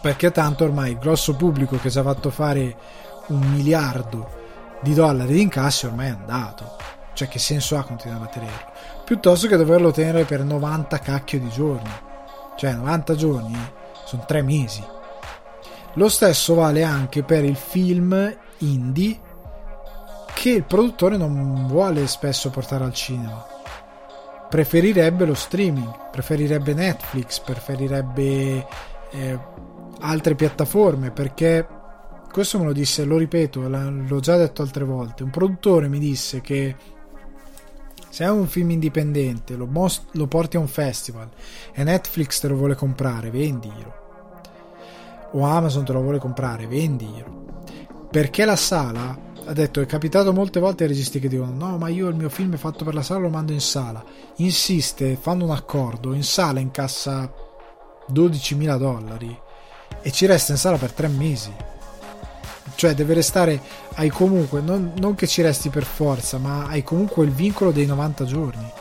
Perché 0.00 0.30
tanto 0.30 0.64
ormai 0.64 0.92
il 0.92 0.98
grosso 0.98 1.36
pubblico 1.36 1.76
che 1.76 1.90
ci 1.90 1.98
ha 1.98 2.02
fatto 2.02 2.30
fare 2.30 2.76
un 3.28 3.40
miliardo 3.40 4.38
di 4.80 4.94
dollari 4.94 5.34
di 5.34 5.42
incassi 5.42 5.86
ormai 5.86 6.06
è 6.06 6.10
andato. 6.10 6.76
Cioè 7.12 7.28
che 7.28 7.38
senso 7.38 7.76
ha 7.76 7.84
continuare 7.84 8.24
a 8.24 8.28
tenerlo? 8.28 8.70
Piuttosto 9.04 9.46
che 9.46 9.56
doverlo 9.56 9.90
tenere 9.90 10.24
per 10.24 10.42
90 10.42 10.98
cacchio 11.00 11.38
di 11.38 11.48
giorni. 11.50 11.90
Cioè 12.56 12.72
90 12.72 13.14
giorni 13.14 13.58
sono 14.04 14.24
3 14.26 14.42
mesi. 14.42 14.82
Lo 15.94 16.08
stesso 16.08 16.54
vale 16.54 16.82
anche 16.82 17.22
per 17.22 17.44
il 17.44 17.56
film 17.56 18.36
indie 18.60 19.18
che 20.34 20.50
il 20.50 20.64
produttore 20.64 21.16
non 21.16 21.66
vuole 21.66 22.06
spesso 22.06 22.50
portare 22.50 22.84
al 22.84 22.94
cinema. 22.94 23.44
Preferirebbe 24.48 25.24
lo 25.24 25.34
streaming, 25.34 26.10
preferirebbe 26.10 26.72
Netflix, 26.74 27.40
preferirebbe 27.40 28.66
eh, 29.10 29.38
altre 30.00 30.34
piattaforme 30.34 31.10
perché 31.10 31.66
questo 32.32 32.58
me 32.58 32.64
lo 32.64 32.72
disse, 32.72 33.04
lo 33.04 33.18
ripeto, 33.18 33.68
l'ho 33.68 34.20
già 34.20 34.36
detto 34.36 34.62
altre 34.62 34.84
volte. 34.84 35.24
Un 35.24 35.30
produttore 35.30 35.88
mi 35.88 35.98
disse 35.98 36.40
che 36.40 36.74
se 38.08 38.24
è 38.24 38.30
un 38.30 38.46
film 38.46 38.70
indipendente, 38.70 39.54
lo, 39.56 39.66
most- 39.66 40.08
lo 40.12 40.26
porti 40.26 40.56
a 40.56 40.60
un 40.60 40.68
festival 40.68 41.28
e 41.72 41.84
Netflix 41.84 42.40
te 42.40 42.48
lo 42.48 42.56
vuole 42.56 42.74
comprare, 42.74 43.30
vendilo. 43.30 43.98
O 45.32 45.44
Amazon 45.44 45.84
te 45.84 45.92
lo 45.92 46.00
vuole 46.00 46.18
comprare, 46.18 46.66
vendilo. 46.66 47.59
Perché 48.10 48.44
la 48.44 48.56
sala, 48.56 49.16
ha 49.46 49.52
detto, 49.52 49.80
è 49.80 49.86
capitato 49.86 50.32
molte 50.32 50.58
volte 50.58 50.82
ai 50.82 50.88
registi 50.88 51.20
che 51.20 51.28
dicono 51.28 51.52
no, 51.52 51.78
ma 51.78 51.88
io 51.88 52.08
il 52.08 52.16
mio 52.16 52.28
film 52.28 52.54
è 52.54 52.56
fatto 52.56 52.84
per 52.84 52.92
la 52.92 53.02
sala, 53.02 53.20
lo 53.20 53.28
mando 53.28 53.52
in 53.52 53.60
sala. 53.60 54.04
Insiste, 54.36 55.16
fanno 55.20 55.44
un 55.44 55.52
accordo, 55.52 56.12
in 56.12 56.24
sala 56.24 56.58
incassa 56.58 57.32
12.000 58.12 58.78
dollari 58.78 59.38
e 60.02 60.10
ci 60.10 60.26
resta 60.26 60.52
in 60.52 60.58
sala 60.58 60.76
per 60.76 60.90
tre 60.90 61.06
mesi. 61.06 61.52
Cioè 62.74 62.94
deve 62.94 63.14
restare 63.14 63.60
hai 63.94 64.08
comunque 64.08 64.60
non, 64.60 64.92
non, 64.96 65.14
che 65.14 65.28
ci 65.28 65.42
resti 65.42 65.68
per 65.68 65.84
forza 65.84 66.38
ma 66.38 66.66
hai 66.66 66.82
comunque 66.82 67.24
il 67.24 67.30
vincolo 67.30 67.70
dei 67.70 67.86
90 67.86 68.24
giorni. 68.24 68.72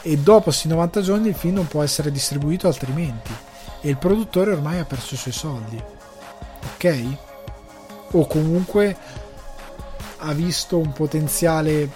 E 0.00 0.16
dopo 0.16 0.44
questi 0.44 0.68
90 0.68 1.02
giorni 1.02 1.28
il 1.28 1.34
film 1.34 1.56
non 1.56 1.68
può 1.68 1.82
essere 1.82 2.10
distribuito 2.10 2.66
altrimenti. 2.66 3.32
E 3.82 3.90
il 3.90 3.98
produttore 3.98 4.52
ormai 4.52 4.78
ha 4.78 4.84
perso 4.86 5.14
i 5.14 5.18
suoi 5.18 5.34
soldi. 5.34 5.82
Ok 6.74 7.28
o 8.12 8.26
comunque 8.26 8.96
ha 10.18 10.32
visto 10.32 10.78
un 10.78 10.92
potenziale 10.92 11.88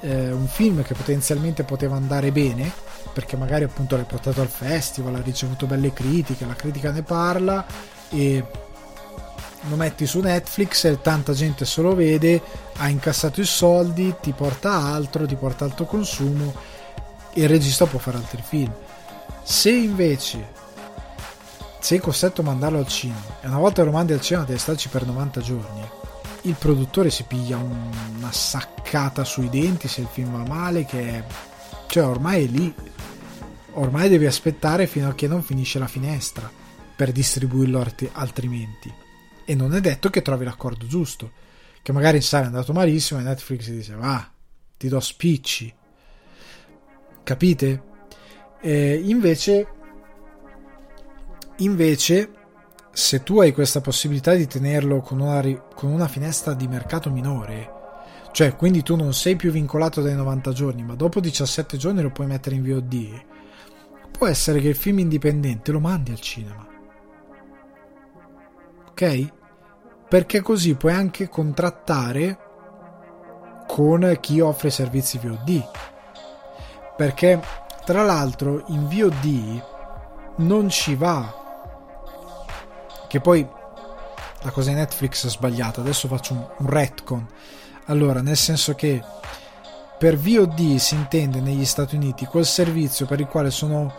eh, 0.00 0.30
un 0.30 0.46
film 0.46 0.82
che 0.82 0.94
potenzialmente 0.94 1.64
poteva 1.64 1.96
andare 1.96 2.32
bene 2.32 2.70
perché 3.12 3.36
magari 3.36 3.64
appunto 3.64 3.96
l'hai 3.96 4.04
portato 4.04 4.40
al 4.40 4.48
festival 4.48 5.16
ha 5.16 5.22
ricevuto 5.22 5.66
belle 5.66 5.92
critiche 5.92 6.46
la 6.46 6.54
critica 6.54 6.90
ne 6.90 7.02
parla 7.02 7.66
e 8.10 8.44
lo 9.68 9.76
metti 9.76 10.06
su 10.06 10.20
Netflix 10.20 10.84
e 10.84 11.00
tanta 11.00 11.32
gente 11.32 11.64
se 11.64 11.82
lo 11.82 11.94
vede, 11.94 12.40
ha 12.76 12.88
incassato 12.88 13.40
i 13.40 13.44
soldi, 13.44 14.14
ti 14.20 14.32
porta 14.32 14.72
altro, 14.72 15.26
ti 15.26 15.34
porta 15.34 15.64
alto 15.64 15.84
consumo 15.84 16.54
e 17.32 17.42
il 17.42 17.48
regista 17.48 17.86
può 17.86 17.98
fare 17.98 18.18
altri 18.18 18.42
film. 18.46 18.72
Se 19.42 19.70
invece 19.70 20.56
sei 21.80 21.98
costretto 21.98 22.40
a 22.40 22.44
mandarlo 22.44 22.78
al 22.78 22.88
cinema 22.88 23.40
e 23.40 23.46
una 23.46 23.58
volta 23.58 23.82
lo 23.82 23.90
mandi 23.90 24.12
al 24.12 24.20
cinema 24.20 24.44
devi 24.44 24.58
starci 24.58 24.88
per 24.88 25.06
90 25.06 25.40
giorni, 25.40 25.88
il 26.42 26.54
produttore 26.54 27.10
si 27.10 27.24
piglia 27.24 27.56
una 27.56 28.32
saccata 28.32 29.24
sui 29.24 29.48
denti 29.48 29.88
se 29.88 30.00
il 30.00 30.08
film 30.10 30.32
va 30.32 30.48
male, 30.48 30.84
che 30.84 31.24
cioè 31.86 32.04
ormai 32.04 32.44
è 32.44 32.46
lì. 32.46 32.74
Ormai 33.72 34.08
devi 34.08 34.26
aspettare 34.26 34.86
fino 34.86 35.08
a 35.08 35.14
che 35.14 35.28
non 35.28 35.42
finisce 35.42 35.78
la 35.78 35.86
finestra 35.86 36.50
per 36.96 37.12
distribuirlo 37.12 37.84
altrimenti 38.12 38.92
e 39.44 39.54
non 39.54 39.74
è 39.74 39.80
detto 39.80 40.10
che 40.10 40.20
trovi 40.20 40.44
l'accordo 40.44 40.86
giusto. 40.86 41.32
Che 41.80 41.92
magari 41.92 42.16
in 42.16 42.22
sala 42.22 42.44
è 42.44 42.46
andato 42.46 42.72
malissimo 42.72 43.20
e 43.20 43.22
Netflix 43.22 43.68
dice 43.70 43.94
va, 43.94 44.28
ti 44.76 44.88
do 44.88 45.00
spicci. 45.00 45.72
Capite? 47.22 47.82
Eh, 48.60 49.00
invece, 49.04 49.66
invece, 51.58 52.30
se 52.92 53.22
tu 53.22 53.40
hai 53.40 53.52
questa 53.52 53.80
possibilità 53.80 54.34
di 54.34 54.46
tenerlo 54.46 55.00
con 55.00 55.20
una, 55.20 55.42
con 55.74 55.90
una 55.90 56.08
finestra 56.08 56.54
di 56.54 56.66
mercato 56.66 57.10
minore, 57.10 57.72
cioè 58.32 58.56
quindi 58.56 58.82
tu 58.82 58.96
non 58.96 59.14
sei 59.14 59.36
più 59.36 59.50
vincolato 59.50 60.00
dai 60.00 60.14
90 60.14 60.52
giorni, 60.52 60.82
ma 60.82 60.94
dopo 60.94 61.20
17 61.20 61.76
giorni 61.76 62.02
lo 62.02 62.10
puoi 62.10 62.26
mettere 62.26 62.56
in 62.56 62.62
VOD, 62.62 63.24
può 64.10 64.26
essere 64.26 64.60
che 64.60 64.68
il 64.68 64.76
film 64.76 64.98
indipendente 64.98 65.72
lo 65.72 65.80
mandi 65.80 66.10
al 66.10 66.20
cinema. 66.20 66.66
Ok? 68.90 69.36
perché 70.08 70.40
così 70.40 70.74
puoi 70.74 70.94
anche 70.94 71.28
contrattare 71.28 72.38
con 73.66 74.16
chi 74.20 74.40
offre 74.40 74.70
servizi 74.70 75.18
VOD. 75.18 75.68
Perché 76.96 77.40
tra 77.84 78.02
l'altro 78.02 78.64
in 78.68 78.88
VOD 78.88 79.62
non 80.36 80.70
ci 80.70 80.94
va. 80.94 81.37
Che 83.08 83.20
poi 83.20 83.46
la 84.42 84.50
cosa 84.50 84.70
di 84.70 84.76
Netflix 84.76 85.26
è 85.26 85.30
sbagliata. 85.30 85.80
Adesso 85.80 86.06
faccio 86.06 86.34
un, 86.34 86.46
un 86.58 86.66
retcon. 86.68 87.26
Allora, 87.86 88.20
nel 88.20 88.36
senso 88.36 88.74
che 88.74 89.02
per 89.98 90.16
VOD 90.16 90.76
si 90.76 90.94
intende 90.94 91.40
negli 91.40 91.64
Stati 91.64 91.96
Uniti 91.96 92.26
quel 92.26 92.46
servizio 92.46 93.06
per 93.06 93.18
il 93.18 93.26
quale 93.26 93.50
sono, 93.50 93.92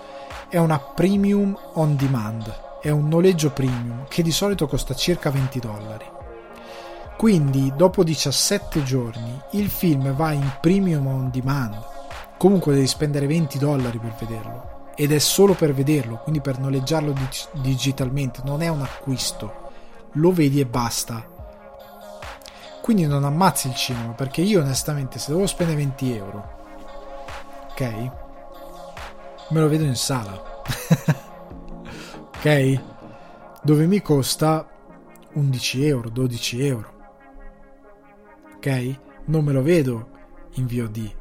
è 0.47 0.57
una 0.57 0.79
premium 0.79 1.57
on 1.73 1.95
demand 1.97 2.67
è 2.81 2.89
un 2.89 3.09
noleggio 3.09 3.51
premium 3.51 4.05
che 4.07 4.23
di 4.23 4.31
solito 4.31 4.65
costa 4.65 4.93
circa 4.93 5.29
20 5.29 5.59
dollari. 5.59 6.05
Quindi 7.17 7.73
dopo 7.75 8.03
17 8.03 8.83
giorni 8.83 9.37
il 9.51 9.69
film 9.69 10.13
va 10.15 10.31
in 10.31 10.49
premium 10.61 11.05
on 11.07 11.29
demand. 11.29 11.77
Comunque 12.37 12.73
devi 12.73 12.87
spendere 12.87 13.27
20 13.27 13.57
dollari 13.57 13.99
per 13.99 14.15
vederlo. 14.17 14.68
Ed 15.01 15.13
è 15.13 15.19
solo 15.19 15.53
per 15.53 15.73
vederlo, 15.73 16.17
quindi 16.17 16.41
per 16.41 16.59
noleggiarlo 16.59 17.13
dig- 17.13 17.61
digitalmente, 17.61 18.41
non 18.43 18.61
è 18.61 18.67
un 18.67 18.81
acquisto. 18.81 19.69
Lo 20.15 20.33
vedi 20.33 20.59
e 20.59 20.65
basta. 20.65 21.25
Quindi 22.81 23.07
non 23.07 23.23
ammazzi 23.23 23.69
il 23.69 23.75
cinema, 23.75 24.11
perché 24.11 24.41
io 24.41 24.59
onestamente 24.59 25.17
se 25.17 25.31
devo 25.31 25.47
spendere 25.47 25.77
20 25.77 26.15
euro, 26.17 26.65
ok? 27.69 27.81
Me 29.51 29.59
lo 29.61 29.69
vedo 29.69 29.85
in 29.85 29.95
sala. 29.95 30.33
ok? 32.35 32.81
Dove 33.61 33.85
mi 33.85 34.01
costa 34.01 34.67
11 35.31 35.85
euro, 35.85 36.09
12 36.09 36.65
euro. 36.65 36.93
Ok? 38.57 38.95
Non 39.27 39.45
me 39.45 39.53
lo 39.53 39.61
vedo 39.61 40.09
in 40.55 40.67
VOD. 40.67 41.18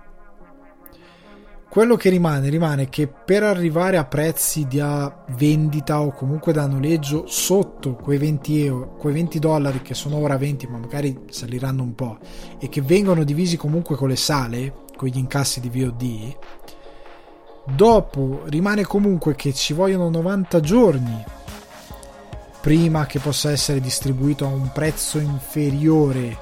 Quello 1.71 1.97
che 1.97 2.09
rimane, 2.09 2.49
rimane 2.49 2.89
che 2.89 3.07
per 3.09 3.43
arrivare 3.43 3.99
a 3.99 4.05
prezzi 4.05 4.67
da 4.67 5.25
vendita 5.37 6.01
o 6.01 6.13
comunque 6.13 6.53
da 6.53 6.67
noleggio 6.67 7.27
sotto 7.27 7.95
quei 7.95 8.17
20 8.17 8.65
euro, 8.65 8.97
quei 8.97 9.13
20 9.13 9.39
dollari 9.39 9.83
che 9.83 9.95
sono 9.95 10.17
ora 10.17 10.39
20, 10.39 10.67
ma 10.67 10.79
magari 10.79 11.27
saliranno 11.29 11.83
un 11.83 11.95
po', 11.95 12.19
e 12.59 12.69
che 12.69 12.81
vengono 12.81 13.23
divisi 13.23 13.57
comunque 13.57 13.97
con 13.97 14.09
le 14.09 14.17
sale, 14.17 14.73
con 14.97 15.09
gli 15.09 15.19
incassi 15.19 15.61
di 15.61 15.69
VOD, 15.69 16.37
Dopo 17.75 18.43
rimane 18.47 18.85
comunque 18.85 19.35
che 19.35 19.53
ci 19.53 19.75
vogliono 19.75 20.09
90 20.09 20.61
giorni 20.61 21.25
prima 22.61 23.07
che 23.07 23.19
possa 23.19 23.51
essere 23.51 23.81
distribuito 23.81 24.47
a 24.47 24.49
un 24.49 24.73
prezzo 24.73 25.19
inferiore 25.19 26.37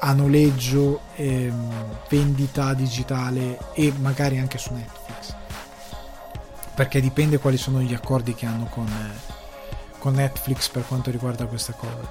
a 0.00 0.12
noleggio, 0.12 1.00
ehm, 1.16 1.98
vendita 2.08 2.74
digitale 2.74 3.58
e 3.74 3.92
magari 3.98 4.38
anche 4.38 4.58
su 4.58 4.72
Netflix. 4.72 5.34
perché 6.74 7.00
dipende 7.02 7.38
quali 7.38 7.58
sono 7.58 7.82
gli 7.82 7.92
accordi 7.92 8.34
che 8.34 8.46
hanno 8.46 8.64
con, 8.64 8.88
con 9.98 10.14
Netflix 10.14 10.68
per 10.70 10.86
quanto 10.86 11.10
riguarda 11.10 11.44
questa 11.44 11.74
cosa. 11.74 12.08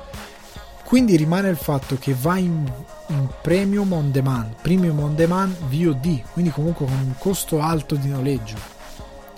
Quindi 0.83 1.15
rimane 1.15 1.49
il 1.49 1.57
fatto 1.57 1.97
che 1.99 2.15
va 2.19 2.37
in, 2.37 2.71
in, 3.07 3.29
premium 3.41 3.91
on 3.91 4.11
demand, 4.11 4.55
premium 4.61 4.99
on 4.99 5.15
demand 5.15 5.55
VOD, 5.69 6.21
quindi 6.33 6.51
comunque 6.51 6.85
con 6.85 6.95
un 6.95 7.13
costo 7.17 7.61
alto 7.61 7.95
di 7.95 8.09
noleggio. 8.09 8.57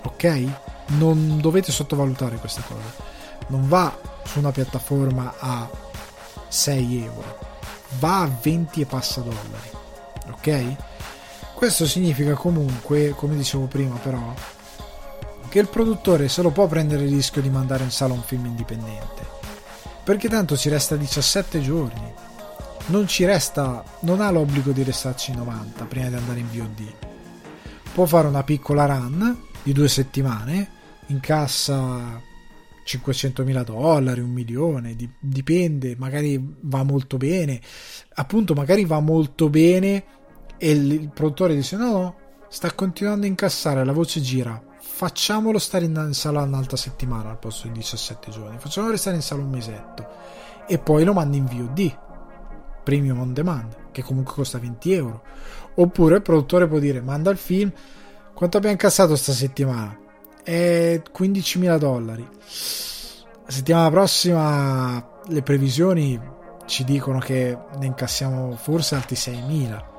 Ok? 0.04 0.44
Non 0.98 1.40
dovete 1.40 1.72
sottovalutare 1.72 2.36
questa 2.36 2.62
cosa. 2.62 3.10
Non 3.48 3.68
va 3.68 3.94
su 4.24 4.38
una 4.38 4.50
piattaforma 4.50 5.34
a 5.38 5.68
6 6.48 7.04
euro, 7.04 7.38
va 7.98 8.22
a 8.22 8.30
20 8.40 8.80
e 8.80 8.86
passa 8.86 9.20
dollari. 9.20 9.70
Ok? 10.30 10.76
Questo 11.54 11.86
significa 11.86 12.34
comunque, 12.34 13.10
come 13.10 13.36
dicevo 13.36 13.66
prima 13.66 13.96
però, 13.96 14.34
che 15.48 15.58
il 15.58 15.68
produttore 15.68 16.28
se 16.28 16.42
lo 16.42 16.50
può 16.50 16.66
prendere 16.66 17.04
il 17.04 17.14
rischio 17.14 17.42
di 17.42 17.50
mandare 17.50 17.84
in 17.84 17.90
sala 17.90 18.14
un 18.14 18.22
film 18.22 18.46
indipendente. 18.46 19.24
Perché 20.02 20.28
tanto 20.28 20.56
ci 20.56 20.68
resta 20.68 20.96
17 20.96 21.60
giorni. 21.60 22.12
Non 22.86 23.06
ci 23.06 23.24
resta, 23.24 23.84
non 24.00 24.20
ha 24.20 24.30
l'obbligo 24.30 24.72
di 24.72 24.82
restarci 24.82 25.32
90 25.32 25.84
prima 25.84 26.08
di 26.08 26.16
andare 26.16 26.40
in 26.40 26.48
VOD. 26.50 26.94
Può 27.92 28.06
fare 28.06 28.26
una 28.26 28.42
piccola 28.42 28.86
run 28.86 29.40
di 29.62 29.72
due 29.72 29.88
settimane, 29.88 30.68
incassa 31.06 32.20
500.000 32.98 33.64
dollari, 33.64 34.20
un 34.20 34.30
milione, 34.30 34.96
dipende, 35.20 35.96
magari 35.96 36.40
va 36.60 36.82
molto 36.82 37.16
bene. 37.16 37.60
Appunto, 38.14 38.54
magari 38.54 38.84
va 38.84 39.00
molto 39.00 39.48
bene 39.48 40.04
e 40.58 40.70
il 40.70 41.10
produttore 41.12 41.54
dice 41.54 41.76
no, 41.76 41.90
no, 41.90 42.16
sta 42.48 42.72
continuando 42.72 43.26
a 43.26 43.28
incassare, 43.28 43.84
la 43.84 43.92
voce 43.92 44.20
gira 44.20 44.70
facciamolo 45.02 45.58
stare 45.58 45.84
in, 45.84 46.10
sala 46.12 46.42
un'altra 46.42 46.76
settimana 46.76 47.30
al 47.30 47.38
posto 47.38 47.66
di 47.66 47.74
17 47.74 48.30
giorni, 48.30 48.58
facciamolo 48.58 48.92
restare 48.92 49.16
in 49.16 49.22
sala 49.22 49.42
un 49.42 49.50
mesetto 49.50 50.06
e 50.68 50.78
poi 50.78 51.02
lo 51.02 51.12
mandi 51.12 51.38
in 51.38 51.46
VOD, 51.46 51.98
premium 52.84 53.18
on 53.18 53.32
demand, 53.32 53.90
che 53.90 54.02
comunque 54.02 54.34
costa 54.34 54.58
20 54.58 54.92
euro. 54.92 55.22
Oppure 55.74 56.16
il 56.16 56.22
produttore 56.22 56.68
può 56.68 56.78
dire: 56.78 57.00
manda 57.00 57.30
il 57.30 57.36
film, 57.36 57.72
quanto 58.34 58.56
abbiamo 58.58 58.74
incassato 58.74 59.16
sta 59.16 59.32
settimana? 59.32 59.98
È 60.42 61.00
15.000 61.16 61.78
dollari. 61.78 62.28
La 63.44 63.50
settimana 63.50 63.90
prossima 63.90 65.20
le 65.26 65.42
previsioni 65.42 66.20
ci 66.66 66.84
dicono 66.84 67.18
che 67.18 67.56
ne 67.78 67.86
incassiamo 67.86 68.56
forse 68.56 68.94
altri 68.94 69.16
6.000 69.16 69.90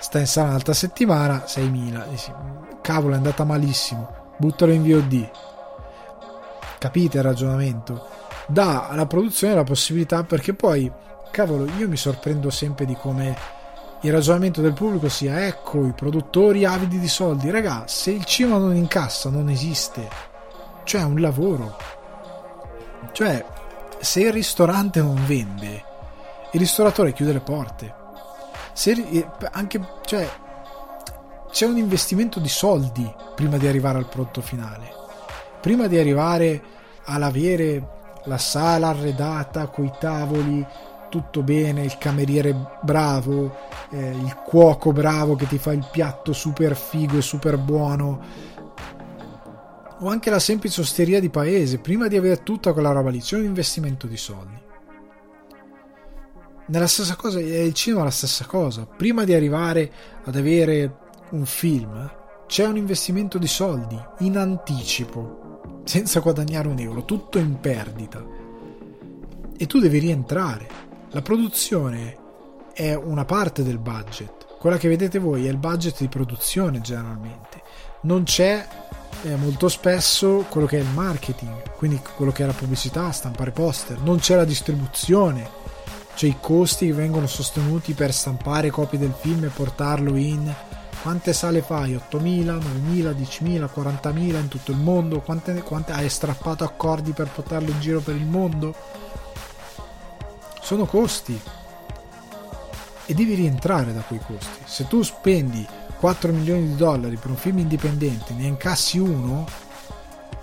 sta 0.00 0.18
in 0.20 0.26
sala 0.26 0.48
un'altra 0.48 0.74
settimana 0.74 1.44
6.000 1.46 2.80
cavolo 2.80 3.14
è 3.14 3.16
andata 3.16 3.44
malissimo. 3.44 4.34
Buttalo 4.38 4.72
in 4.72 4.82
VOD 4.82 5.30
capite 6.78 7.18
il 7.18 7.24
ragionamento? 7.24 8.06
Dà 8.46 8.88
alla 8.88 9.06
produzione 9.06 9.54
la 9.54 9.64
possibilità 9.64 10.24
perché 10.24 10.54
poi 10.54 10.90
cavolo 11.30 11.66
io 11.76 11.88
mi 11.88 11.96
sorprendo 11.96 12.48
sempre 12.50 12.86
di 12.86 12.94
come 12.94 13.36
il 14.02 14.12
ragionamento 14.12 14.60
del 14.60 14.74
pubblico 14.74 15.08
sia 15.08 15.46
ecco 15.46 15.84
i 15.84 15.92
produttori 15.92 16.64
avidi 16.64 16.98
di 16.98 17.08
soldi. 17.08 17.50
Raga 17.50 17.84
se 17.86 18.10
il 18.10 18.24
cinema 18.24 18.58
non 18.58 18.74
incassa 18.74 19.30
non 19.30 19.48
esiste. 19.48 20.08
Cioè 20.84 21.00
è 21.00 21.04
un 21.04 21.20
lavoro. 21.20 21.76
Cioè 23.12 23.44
se 24.00 24.20
il 24.20 24.32
ristorante 24.32 25.00
non 25.00 25.24
vende 25.26 25.86
il 26.52 26.60
ristoratore 26.60 27.12
chiude 27.12 27.32
le 27.32 27.40
porte. 27.40 27.94
Se, 28.72 28.92
eh, 28.92 29.28
anche, 29.52 29.80
cioè, 30.04 30.28
c'è 31.50 31.66
un 31.66 31.76
investimento 31.76 32.40
di 32.40 32.48
soldi 32.48 33.12
prima 33.34 33.58
di 33.58 33.66
arrivare 33.66 33.98
al 33.98 34.08
prodotto 34.08 34.40
finale. 34.40 34.90
Prima 35.60 35.86
di 35.88 35.98
arrivare 35.98 36.62
all'avere 37.04 37.96
la 38.24 38.38
sala 38.38 38.88
arredata 38.88 39.66
con 39.66 39.84
i 39.84 39.92
tavoli, 39.98 40.64
tutto 41.08 41.42
bene, 41.42 41.84
il 41.84 41.98
cameriere 41.98 42.54
bravo, 42.82 43.56
eh, 43.90 44.10
il 44.10 44.36
cuoco 44.44 44.92
bravo 44.92 45.34
che 45.34 45.46
ti 45.46 45.58
fa 45.58 45.72
il 45.72 45.86
piatto 45.90 46.32
super 46.32 46.76
figo 46.76 47.18
e 47.18 47.22
super 47.22 47.58
buono, 47.58 48.20
o 50.00 50.08
anche 50.08 50.30
la 50.30 50.38
semplice 50.38 50.80
osteria 50.80 51.20
di 51.20 51.28
paese, 51.28 51.78
prima 51.78 52.06
di 52.08 52.16
avere 52.16 52.42
tutta 52.42 52.72
quella 52.72 52.92
roba 52.92 53.10
lì, 53.10 53.20
c'è 53.20 53.36
un 53.36 53.44
investimento 53.44 54.06
di 54.06 54.16
soldi. 54.16 54.66
Nella 56.66 56.86
stessa 56.86 57.16
cosa, 57.16 57.40
il 57.40 57.72
cinema 57.72 58.02
è 58.02 58.04
la 58.04 58.10
stessa 58.10 58.44
cosa. 58.44 58.84
Prima 58.84 59.24
di 59.24 59.32
arrivare 59.32 59.90
ad 60.24 60.36
avere 60.36 60.98
un 61.30 61.46
film, 61.46 62.12
c'è 62.46 62.66
un 62.66 62.76
investimento 62.76 63.38
di 63.38 63.46
soldi 63.46 63.98
in 64.18 64.36
anticipo, 64.36 65.80
senza 65.84 66.20
guadagnare 66.20 66.68
un 66.68 66.78
euro, 66.78 67.06
tutto 67.06 67.38
in 67.38 67.58
perdita. 67.58 68.22
E 69.56 69.66
tu 69.66 69.78
devi 69.80 69.98
rientrare. 69.98 70.87
La 71.10 71.22
produzione 71.22 72.16
è 72.74 72.94
una 72.94 73.24
parte 73.24 73.62
del 73.62 73.78
budget. 73.78 74.46
Quella 74.58 74.76
che 74.76 74.88
vedete 74.88 75.18
voi 75.18 75.46
è 75.46 75.50
il 75.50 75.56
budget 75.56 76.00
di 76.00 76.08
produzione 76.08 76.80
generalmente. 76.80 77.62
Non 78.02 78.24
c'è 78.24 78.66
eh, 79.22 79.36
molto 79.36 79.68
spesso 79.68 80.44
quello 80.48 80.66
che 80.66 80.78
è 80.78 80.82
il 80.82 80.88
marketing, 80.88 81.74
quindi 81.76 82.00
quello 82.14 82.30
che 82.30 82.42
è 82.42 82.46
la 82.46 82.52
pubblicità, 82.52 83.10
stampare 83.10 83.52
poster, 83.52 84.00
non 84.00 84.18
c'è 84.18 84.36
la 84.36 84.44
distribuzione 84.44 85.66
cioè 86.18 86.30
i 86.30 86.36
costi 86.40 86.86
che 86.86 86.94
vengono 86.94 87.28
sostenuti 87.28 87.92
per 87.92 88.12
stampare 88.12 88.70
copie 88.70 88.98
del 88.98 89.14
film 89.16 89.44
e 89.44 89.50
portarlo 89.54 90.16
in 90.16 90.52
quante 91.00 91.32
sale 91.32 91.62
fai? 91.62 91.94
8.000, 91.94 92.58
9.000, 92.58 93.14
10.000, 93.14 93.68
40.000 93.72 94.18
in 94.18 94.48
tutto 94.48 94.72
il 94.72 94.78
mondo? 94.78 95.20
Quante, 95.20 95.62
quante 95.62 95.92
hai 95.92 96.08
strappato 96.08 96.64
accordi 96.64 97.12
per 97.12 97.28
portarlo 97.28 97.70
in 97.70 97.78
giro 97.78 98.00
per 98.00 98.16
il 98.16 98.26
mondo? 98.26 98.74
Sono 100.60 100.84
costi. 100.86 101.40
E 103.06 103.14
devi 103.14 103.34
rientrare 103.34 103.92
da 103.92 104.00
quei 104.00 104.20
costi. 104.20 104.62
Se 104.64 104.86
tu 104.86 105.02
spendi 105.02 105.66
4 105.98 106.32
milioni 106.32 106.68
di 106.68 106.76
dollari 106.76 107.16
per 107.16 107.30
un 107.30 107.36
film 107.36 107.58
indipendente, 107.58 108.34
ne 108.34 108.46
incassi 108.46 108.98
uno, 108.98 109.46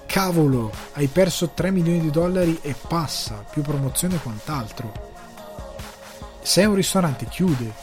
cavolo, 0.06 0.72
hai 0.94 1.08
perso 1.08 1.50
3 1.50 1.72
milioni 1.72 2.00
di 2.00 2.10
dollari 2.10 2.60
e 2.62 2.76
passa, 2.88 3.44
più 3.50 3.62
promozione 3.62 4.16
e 4.16 4.20
quant'altro. 4.20 4.92
Se 6.42 6.64
un 6.66 6.76
ristorante 6.76 7.26
chiude, 7.26 7.74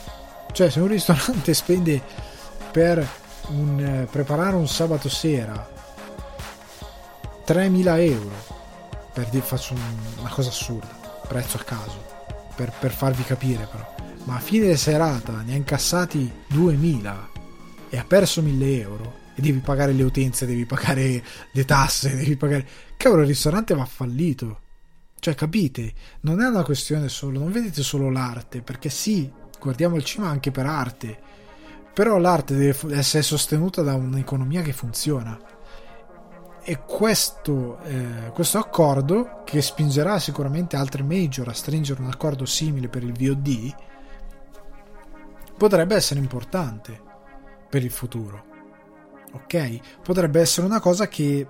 cioè 0.53 0.71
se 0.71 0.81
un 0.81 0.89
ristorante 0.89 1.53
spende 1.55 2.03
per 2.71 3.07
un, 3.49 3.79
eh, 3.81 4.09
preparare 4.11 4.55
un 4.55 4.69
sabato 4.69 5.09
sera 5.09 5.69
3.000 7.47 8.01
euro, 8.01 8.31
per 9.13 9.29
dire, 9.29 9.45
faccio 9.45 9.75
un, 9.75 9.81
una 10.19 10.31
cosa 10.31 10.49
assurda, 10.49 10.89
prezzo 11.27 11.57
a 11.57 11.61
caso, 11.61 12.12
per, 12.65 12.73
per 12.79 12.93
farvi 12.93 13.25
capire 13.25 13.67
però, 13.71 13.95
ma 14.25 14.37
a 14.37 14.41
fine 14.41 14.77
serata 14.77 15.43
ne 15.43 15.55
ha 15.55 15.57
incassati 15.57 16.31
2.000 16.53 17.15
e 17.91 17.99
ha 17.99 18.05
perso 18.05 18.41
1.000 18.41 18.81
euro 18.81 19.21
e 19.35 19.43
devi 19.43 19.59
pagare 19.59 19.93
le 19.93 20.05
utenze, 20.05 20.47
devi 20.47 20.65
pagare 20.65 21.23
le 21.51 21.65
tasse, 21.65 22.15
devi 22.17 22.37
pagare... 22.37 22.67
Cavolo, 22.97 23.23
il 23.23 23.29
ristorante 23.29 23.75
va 23.75 23.85
fallito 23.85 24.61
cioè, 25.23 25.37
capite? 25.37 25.93
Non 26.23 26.43
è 26.43 26.49
una 26.49 26.65
questione 26.65 27.09
solo, 27.09 27.39
non 27.39 27.53
vedete 27.53 27.85
solo 27.85 28.11
l'arte, 28.11 28.61
perché 28.61 28.91
sì, 28.91 29.31
guardiamo 29.57 29.95
il 29.95 30.03
cinema 30.03 30.33
anche 30.33 30.51
per 30.51 30.67
arte, 30.67 31.17
però 31.95 32.19
l'arte 32.19 32.57
deve 32.57 32.97
essere 32.97 33.23
sostenuta 33.23 33.83
da 33.83 33.95
un'economia 33.95 34.63
che 34.63 34.73
funziona. 34.73 35.39
E 36.65 36.85
questo, 36.85 37.79
eh, 37.83 38.31
questo 38.33 38.59
accordo, 38.59 39.43
che 39.45 39.61
spingerà 39.61 40.19
sicuramente 40.19 40.77
altre 40.77 41.03
major 41.03 41.49
a 41.49 41.53
stringere 41.53 42.01
un 42.01 42.09
accordo 42.09 42.47
simile 42.47 42.89
per 42.89 43.03
il 43.03 43.13
VOD, 43.13 43.75
potrebbe 45.57 45.95
essere 45.95 46.21
importante 46.21 47.01
per 47.69 47.83
il 47.83 47.91
futuro. 47.91 48.45
Ok? 49.33 50.01
Potrebbe 50.03 50.41
essere 50.41 50.67
una 50.67 50.81
cosa 50.81 51.09
che 51.09 51.47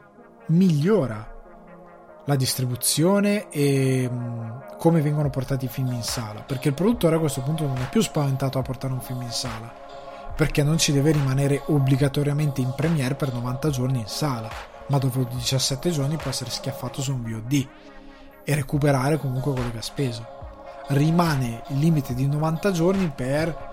migliora 0.47 1.33
la 2.25 2.37
distribuzione 2.37 3.49
e 3.51 4.09
mm, 4.11 4.51
come 4.79 5.01
vengono 5.01 5.31
portati 5.31 5.65
i 5.65 5.69
film 5.69 5.93
in 5.93 6.03
sala 6.03 6.41
perché 6.41 6.69
il 6.69 6.75
produttore 6.75 7.17
a 7.17 7.19
questo 7.19 7.41
punto 7.41 7.67
non 7.67 7.77
è 7.79 7.89
più 7.89 8.01
spaventato 8.01 8.59
a 8.59 8.63
portare 8.63 8.93
un 8.93 9.01
film 9.01 9.23
in 9.23 9.31
sala 9.31 9.75
perché 10.37 10.63
non 10.63 10.79
ci 10.79 10.93
deve 10.93 11.11
rimanere 11.11 11.63
obbligatoriamente 11.67 12.61
in 12.61 12.73
premiere 12.77 13.17
per 13.17 13.33
90 13.33 13.71
giorni 13.71 13.99
in 13.99 14.07
sala 14.07 14.49
ma 14.89 14.99
dopo 14.99 15.25
17 15.25 15.91
giorni 15.91 16.17
può 16.17 16.31
essere 16.31 16.51
schiaffato 16.51 17.01
su 17.03 17.13
un 17.13 17.23
VOD 17.23 17.69
e 18.45 18.55
recuperare 18.55 19.19
comunque 19.19 19.53
quello 19.53 19.71
che 19.71 19.79
ha 19.79 19.83
speso. 19.83 20.27
Rimane 20.89 21.63
il 21.69 21.79
limite 21.79 22.15
di 22.15 22.27
90 22.27 22.71
giorni 22.73 23.13
per 23.15 23.71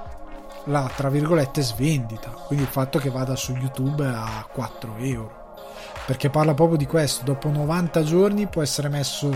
la 0.65 0.90
tra 0.95 1.10
virgolette 1.10 1.61
svendita. 1.61 2.30
Quindi 2.30 2.65
il 2.65 2.72
fatto 2.72 2.99
che 2.99 3.10
vada 3.10 3.36
su 3.36 3.53
YouTube 3.53 4.06
a 4.06 4.48
4 4.52 4.95
euro. 4.98 5.56
Perché 6.06 6.30
parla 6.30 6.53
proprio 6.53 6.77
di 6.77 6.86
questo, 6.86 7.23
dopo 7.23 7.49
90 7.49 8.03
giorni 8.03 8.48
può 8.48 8.61
essere 8.61 8.90
messo 8.90 9.36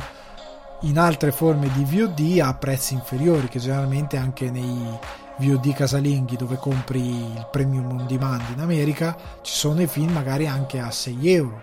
in 0.81 0.97
altre 0.97 1.31
forme 1.31 1.71
di 1.71 1.83
VOD 1.83 2.39
a 2.39 2.53
prezzi 2.55 2.93
inferiori 2.93 3.47
che 3.47 3.59
generalmente 3.59 4.17
anche 4.17 4.49
nei, 4.49 4.99
VOD 5.37 5.73
casalinghi 5.73 6.35
dove 6.35 6.57
compri 6.57 6.99
il 6.99 7.47
premium 7.51 7.91
on 7.91 8.05
demand 8.05 8.43
in 8.53 8.59
America, 8.59 9.17
ci 9.41 9.53
sono 9.53 9.81
i 9.81 9.87
film 9.87 10.11
magari 10.11 10.47
anche 10.47 10.79
a 10.79 10.91
6 10.91 11.29
euro, 11.31 11.61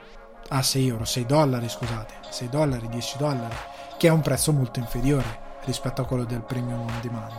a 0.49 0.63
6 0.63 0.89
euro, 0.89 1.05
6 1.05 1.27
dollari 1.27 1.69
scusate, 1.69 2.15
6 2.29 2.49
dollari, 2.49 2.89
10 2.89 3.19
dollari, 3.19 3.55
che 3.97 4.09
è 4.09 4.11
un 4.11 4.21
prezzo 4.21 4.53
molto 4.53 4.81
inferiore 4.81 5.49
rispetto 5.65 6.03
a 6.03 6.07
quello 6.07 6.25
del 6.25 6.43
premium 6.43 6.81
on 6.81 7.01
demand. 7.01 7.33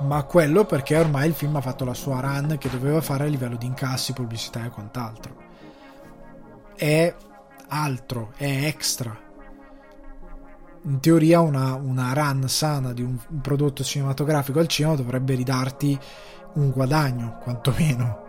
Ma 0.00 0.22
quello 0.22 0.64
perché 0.64 0.96
ormai 0.96 1.28
il 1.28 1.34
film 1.34 1.56
ha 1.56 1.60
fatto 1.60 1.84
la 1.84 1.92
sua 1.92 2.20
run 2.20 2.56
che 2.58 2.70
doveva 2.70 3.02
fare 3.02 3.24
a 3.24 3.28
livello 3.28 3.56
di 3.56 3.66
incassi, 3.66 4.14
pubblicità 4.14 4.64
e 4.64 4.70
quant'altro. 4.70 5.34
È 6.74 7.14
altro, 7.68 8.32
è 8.36 8.64
extra. 8.64 9.28
In 10.82 10.98
teoria 11.00 11.40
una, 11.40 11.74
una 11.74 12.12
run 12.14 12.48
sana 12.48 12.92
di 12.92 13.02
un, 13.02 13.18
un 13.28 13.40
prodotto 13.40 13.84
cinematografico 13.84 14.58
al 14.58 14.66
cinema 14.66 14.94
dovrebbe 14.94 15.34
ridarti 15.34 15.98
un 16.54 16.70
guadagno, 16.70 17.38
quantomeno. 17.42 18.28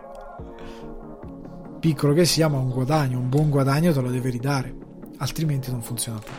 Piccolo 1.80 2.12
che 2.12 2.24
sia, 2.24 2.48
ma 2.48 2.58
un 2.58 2.70
guadagno, 2.70 3.18
un 3.18 3.28
buon 3.28 3.48
guadagno 3.48 3.92
te 3.92 4.00
lo 4.00 4.10
deve 4.10 4.30
ridare, 4.30 4.74
altrimenti 5.18 5.70
non 5.70 5.82
funziona 5.82 6.18
più. 6.18 6.32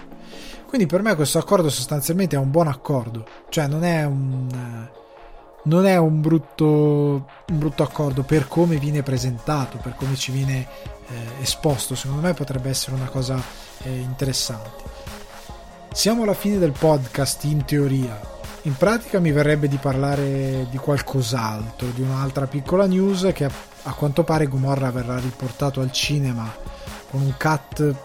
Quindi 0.68 0.88
per 0.88 1.02
me 1.02 1.15
questo 1.15 1.38
accordo 1.38 1.69
sostanzialmente 1.69 2.35
è 2.35 2.40
un 2.40 2.52
buon 2.52 2.68
accordo, 2.68 3.26
cioè 3.49 3.68
non 3.68 3.84
è 3.84 4.06
un, 4.06 4.48
non 5.65 5.85
è 5.85 5.98
un, 5.98 6.22
brutto, 6.22 6.65
un 7.48 7.57
brutto 7.60 7.84
accordo 7.84 8.23
per 8.23 8.48
come 8.48 8.77
viene 8.77 9.03
presentato, 9.03 9.77
per 9.77 9.95
come 9.95 10.15
ci 10.15 10.31
viene 10.31 10.68
eh, 11.07 11.41
esposto, 11.41 11.95
secondo 11.95 12.22
me 12.22 12.34
potrebbe 12.34 12.69
essere 12.69 12.95
una 12.95 13.07
cosa 13.07 13.41
eh, 13.84 13.95
interessante. 13.99 14.82
Siamo 15.94 16.24
alla 16.24 16.34
fine 16.34 16.57
del 16.57 16.72
podcast 16.72 17.44
in 17.44 17.65
teoria, 17.65 18.20
in 18.64 18.76
pratica 18.76 19.20
mi 19.20 19.32
verrebbe 19.32 19.68
di 19.68 19.78
parlare 19.78 20.65
di 20.72 20.78
qualcos'altro, 20.78 21.90
di 21.90 22.02
un'altra 22.02 22.48
piccola 22.48 22.88
news 22.88 23.30
che 23.32 23.45
a, 23.45 23.94
quanto 23.94 24.24
pare 24.24 24.48
Gomorra 24.48 24.90
verrà 24.90 25.20
riportato 25.20 25.82
al 25.82 25.91
cinema 25.91 26.52
con 27.11 27.22
un 27.22 27.36
cut 27.38 27.95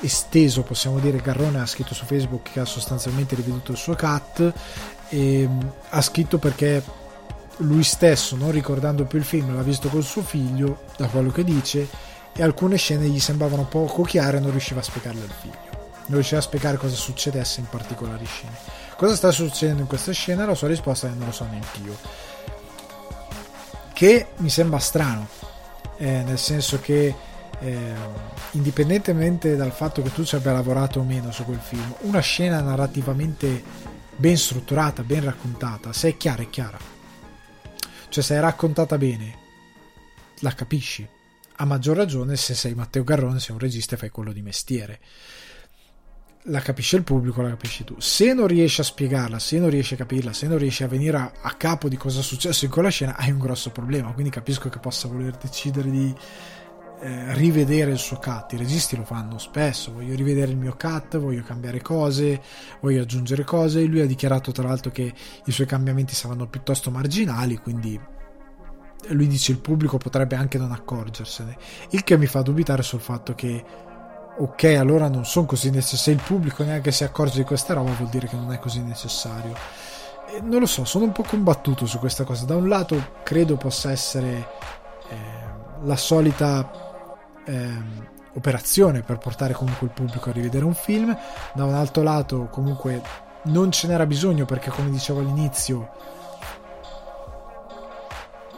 esteso, 0.00 0.62
possiamo 0.62 0.98
dire, 0.98 1.16
Garrone 1.16 1.60
ha 1.60 1.66
scritto 1.66 1.94
su 1.94 2.04
Facebook 2.04 2.52
che 2.52 2.60
ha 2.60 2.66
sostanzialmente 2.66 3.34
riveduto 3.34 3.72
il 3.72 3.78
suo 3.78 3.96
cut 3.96 4.52
e 5.08 5.48
mm, 5.48 5.60
ha 5.88 6.02
scritto 6.02 6.36
perché 6.36 6.84
lui 7.58 7.84
stesso, 7.84 8.36
non 8.36 8.50
ricordando 8.50 9.06
più 9.06 9.18
il 9.18 9.24
film, 9.24 9.54
l'ha 9.54 9.62
visto 9.62 9.88
col 9.88 10.04
suo 10.04 10.22
figlio, 10.22 10.82
da 10.98 11.08
quello 11.08 11.30
che 11.30 11.42
dice, 11.42 11.88
e 12.34 12.42
alcune 12.42 12.76
scene 12.76 13.08
gli 13.08 13.18
sembravano 13.18 13.64
poco 13.64 14.02
chiare 14.02 14.36
e 14.36 14.40
non 14.40 14.50
riusciva 14.50 14.80
a 14.80 14.84
spiegarle 14.84 15.22
al 15.22 15.34
figlio. 15.40 15.67
Non 16.08 16.16
riusciva 16.16 16.40
a 16.40 16.42
spiegare 16.42 16.76
cosa 16.76 16.94
succedesse 16.94 17.60
in 17.60 17.66
particolari 17.68 18.26
scene. 18.26 18.56
Cosa 18.96 19.14
sta 19.14 19.30
succedendo 19.30 19.82
in 19.82 19.88
questa 19.88 20.12
scena? 20.12 20.44
La 20.44 20.54
sua 20.54 20.68
risposta 20.68 21.06
è 21.06 21.10
non 21.10 21.26
lo 21.26 21.32
so 21.32 21.44
neanche 21.44 21.78
io. 21.84 21.96
Che 23.92 24.26
mi 24.36 24.50
sembra 24.50 24.78
strano, 24.78 25.28
eh, 25.96 26.22
nel 26.22 26.38
senso 26.38 26.80
che 26.80 27.14
eh, 27.60 27.94
indipendentemente 28.52 29.56
dal 29.56 29.72
fatto 29.72 30.02
che 30.02 30.12
tu 30.12 30.24
ci 30.24 30.36
abbia 30.36 30.52
lavorato 30.52 31.00
o 31.00 31.04
meno 31.04 31.30
su 31.32 31.44
quel 31.44 31.60
film, 31.60 31.94
una 32.00 32.20
scena 32.20 32.60
narrativamente 32.60 33.62
ben 34.16 34.36
strutturata, 34.36 35.02
ben 35.02 35.24
raccontata, 35.24 35.92
se 35.92 36.08
è 36.08 36.16
chiara 36.16 36.42
è 36.42 36.50
chiara. 36.50 36.78
Cioè 38.08 38.24
se 38.24 38.34
è 38.34 38.40
raccontata 38.40 38.96
bene, 38.98 39.38
la 40.40 40.54
capisci. 40.54 41.06
A 41.60 41.64
maggior 41.64 41.96
ragione 41.96 42.36
se 42.36 42.54
sei 42.54 42.74
Matteo 42.74 43.04
Garrone, 43.04 43.40
sei 43.40 43.52
un 43.52 43.60
regista 43.60 43.94
e 43.94 43.98
fai 43.98 44.10
quello 44.10 44.32
di 44.32 44.42
mestiere. 44.42 45.00
La 46.44 46.60
capisce 46.60 46.96
il 46.96 47.02
pubblico, 47.02 47.42
la 47.42 47.50
capisci 47.50 47.84
tu. 47.84 47.96
Se 47.98 48.32
non 48.32 48.46
riesci 48.46 48.80
a 48.80 48.84
spiegarla, 48.84 49.38
se 49.38 49.58
non 49.58 49.68
riesci 49.68 49.94
a 49.94 49.96
capirla, 49.98 50.32
se 50.32 50.46
non 50.46 50.58
riesci 50.58 50.82
a 50.82 50.88
venire 50.88 51.16
a, 51.16 51.32
a 51.42 51.52
capo 51.54 51.88
di 51.88 51.96
cosa 51.96 52.20
è 52.20 52.22
successo 52.22 52.64
in 52.64 52.70
quella 52.70 52.88
scena, 52.88 53.16
hai 53.16 53.30
un 53.30 53.38
grosso 53.38 53.70
problema. 53.70 54.12
Quindi 54.12 54.30
capisco 54.30 54.68
che 54.68 54.78
possa 54.78 55.08
voler 55.08 55.36
decidere 55.36 55.90
di, 55.90 56.14
eh, 57.00 57.34
rivedere 57.34 57.92
il 57.92 57.98
suo 57.98 58.18
cut. 58.18 58.52
I 58.52 58.56
registi 58.56 58.96
lo 58.96 59.04
fanno 59.04 59.38
spesso. 59.38 59.92
Voglio 59.92 60.16
rivedere 60.16 60.50
il 60.50 60.56
mio 60.56 60.74
cut, 60.76 61.16
voglio 61.18 61.42
cambiare 61.42 61.80
cose, 61.80 62.40
voglio 62.80 63.02
aggiungere 63.02 63.44
cose. 63.44 63.84
Lui 63.84 64.00
ha 64.00 64.06
dichiarato 64.06 64.50
tra 64.50 64.66
l'altro 64.66 64.90
che 64.90 65.12
i 65.44 65.52
suoi 65.52 65.66
cambiamenti 65.66 66.14
saranno 66.14 66.48
piuttosto 66.48 66.90
marginali, 66.90 67.56
quindi 67.58 68.00
lui 69.10 69.28
dice 69.28 69.52
il 69.52 69.60
pubblico 69.60 69.96
potrebbe 69.96 70.34
anche 70.34 70.58
non 70.58 70.72
accorgersene. 70.72 71.56
Il 71.90 72.02
che 72.02 72.16
mi 72.18 72.26
fa 72.26 72.42
dubitare 72.42 72.82
sul 72.82 73.00
fatto 73.00 73.34
che 73.34 73.64
ok, 74.38 74.64
allora 74.78 75.08
non 75.08 75.24
sono 75.24 75.46
così 75.46 75.70
necessari. 75.70 75.98
Se 75.98 76.10
il 76.10 76.22
pubblico 76.22 76.62
neanche 76.64 76.92
si 76.92 77.04
accorge 77.04 77.38
di 77.38 77.44
questa 77.44 77.74
roba, 77.74 77.92
vuol 77.92 78.08
dire 78.08 78.26
che 78.26 78.36
non 78.36 78.52
è 78.52 78.58
così 78.58 78.80
necessario. 78.80 79.54
E 80.30 80.40
non 80.40 80.60
lo 80.60 80.66
so, 80.66 80.84
sono 80.84 81.04
un 81.04 81.12
po' 81.12 81.24
combattuto 81.24 81.86
su 81.86 81.98
questa 81.98 82.24
cosa. 82.24 82.44
Da 82.44 82.56
un 82.56 82.68
lato, 82.68 83.14
credo 83.22 83.56
possa 83.56 83.90
essere 83.90 84.48
eh, 85.08 85.16
la 85.82 85.96
solita 85.96 86.70
ehm, 87.44 88.06
operazione 88.34 89.02
per 89.02 89.18
portare 89.18 89.54
comunque 89.54 89.86
il 89.86 89.92
pubblico 89.92 90.30
a 90.30 90.32
rivedere 90.32 90.64
un 90.64 90.74
film, 90.74 91.16
da 91.54 91.64
un 91.64 91.74
altro 91.74 92.02
lato 92.02 92.48
comunque 92.50 93.02
non 93.44 93.70
ce 93.72 93.86
n'era 93.86 94.06
bisogno 94.06 94.44
perché 94.44 94.70
come 94.70 94.90
dicevo 94.90 95.20
all'inizio 95.20 95.90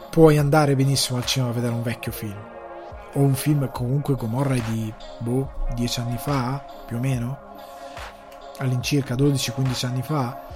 puoi 0.09 0.37
andare 0.37 0.75
benissimo 0.75 1.17
al 1.17 1.25
cinema 1.25 1.51
a 1.51 1.53
vedere 1.53 1.73
un 1.73 1.83
vecchio 1.83 2.11
film 2.11 2.50
o 3.13 3.19
un 3.19 3.35
film 3.35 3.69
comunque 3.71 4.15
Gomorra 4.15 4.55
è 4.55 4.61
di 4.69 4.93
boh, 5.19 5.67
10 5.73 5.99
anni 5.99 6.17
fa 6.17 6.63
più 6.85 6.97
o 6.97 6.99
meno 6.99 7.49
all'incirca 8.57 9.15
12-15 9.15 9.85
anni 9.85 10.01
fa 10.01 10.49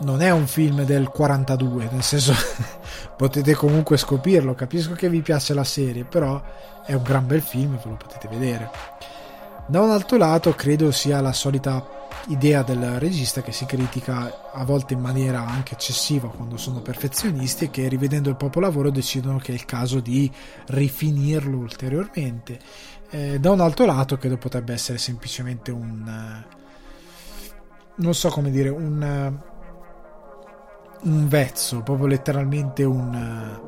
non 0.00 0.22
è 0.22 0.30
un 0.30 0.46
film 0.46 0.84
del 0.84 1.08
42, 1.08 1.88
nel 1.90 2.02
senso 2.02 2.32
potete 3.16 3.54
comunque 3.54 3.96
scoprirlo, 3.96 4.54
capisco 4.54 4.94
che 4.94 5.08
vi 5.08 5.22
piace 5.22 5.54
la 5.54 5.64
serie, 5.64 6.04
però 6.04 6.40
è 6.84 6.92
un 6.92 7.02
gran 7.02 7.26
bel 7.26 7.42
film 7.42 7.76
ve 7.76 7.88
lo 7.88 7.96
potete 7.96 8.28
vedere. 8.28 8.70
Da 9.66 9.80
un 9.80 9.90
altro 9.90 10.16
lato 10.16 10.54
credo 10.54 10.90
sia 10.92 11.20
la 11.20 11.32
solita 11.32 11.84
idea 12.26 12.62
del 12.62 12.98
regista 12.98 13.42
che 13.42 13.52
si 13.52 13.64
critica 13.64 14.50
a 14.52 14.64
volte 14.64 14.94
in 14.94 15.00
maniera 15.00 15.46
anche 15.46 15.74
eccessiva 15.74 16.28
quando 16.28 16.56
sono 16.56 16.80
perfezionisti 16.80 17.64
e 17.64 17.70
che 17.70 17.88
rivedendo 17.88 18.28
il 18.28 18.36
popolavoro 18.36 18.90
decidono 18.90 19.38
che 19.38 19.52
è 19.52 19.54
il 19.54 19.64
caso 19.64 20.00
di 20.00 20.30
rifinirlo 20.66 21.56
ulteriormente. 21.56 22.58
Eh, 23.10 23.38
da 23.40 23.50
un 23.50 23.60
altro 23.60 23.86
lato 23.86 24.16
credo 24.18 24.36
potrebbe 24.36 24.72
essere 24.72 24.98
semplicemente 24.98 25.70
un... 25.70 26.44
non 27.94 28.14
so 28.14 28.28
come 28.28 28.50
dire, 28.50 28.68
un 28.68 29.36
un 31.02 31.28
vezzo, 31.28 31.82
proprio 31.82 32.06
letteralmente 32.06 32.82
un, 32.82 33.58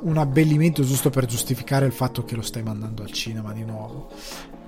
un 0.00 0.16
abbellimento 0.18 0.82
giusto 0.82 1.10
per 1.10 1.26
giustificare 1.26 1.86
il 1.86 1.92
fatto 1.92 2.24
che 2.24 2.36
lo 2.36 2.42
stai 2.42 2.62
mandando 2.62 3.02
al 3.02 3.12
cinema 3.12 3.52
di 3.52 3.64
nuovo. 3.64 4.10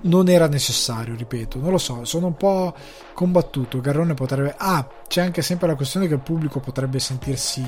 Non 0.02 0.28
era 0.28 0.48
necessario, 0.48 1.14
ripeto, 1.14 1.58
non 1.58 1.70
lo 1.70 1.78
so, 1.78 2.04
sono 2.04 2.26
un 2.26 2.36
po' 2.36 2.74
combattuto. 3.14 3.80
Garrone 3.80 4.14
potrebbe. 4.14 4.54
Ah, 4.56 4.86
c'è 5.06 5.20
anche 5.20 5.42
sempre 5.42 5.68
la 5.68 5.76
questione 5.76 6.08
che 6.08 6.14
il 6.14 6.20
pubblico 6.20 6.60
potrebbe 6.60 6.98
sentirsi 6.98 7.64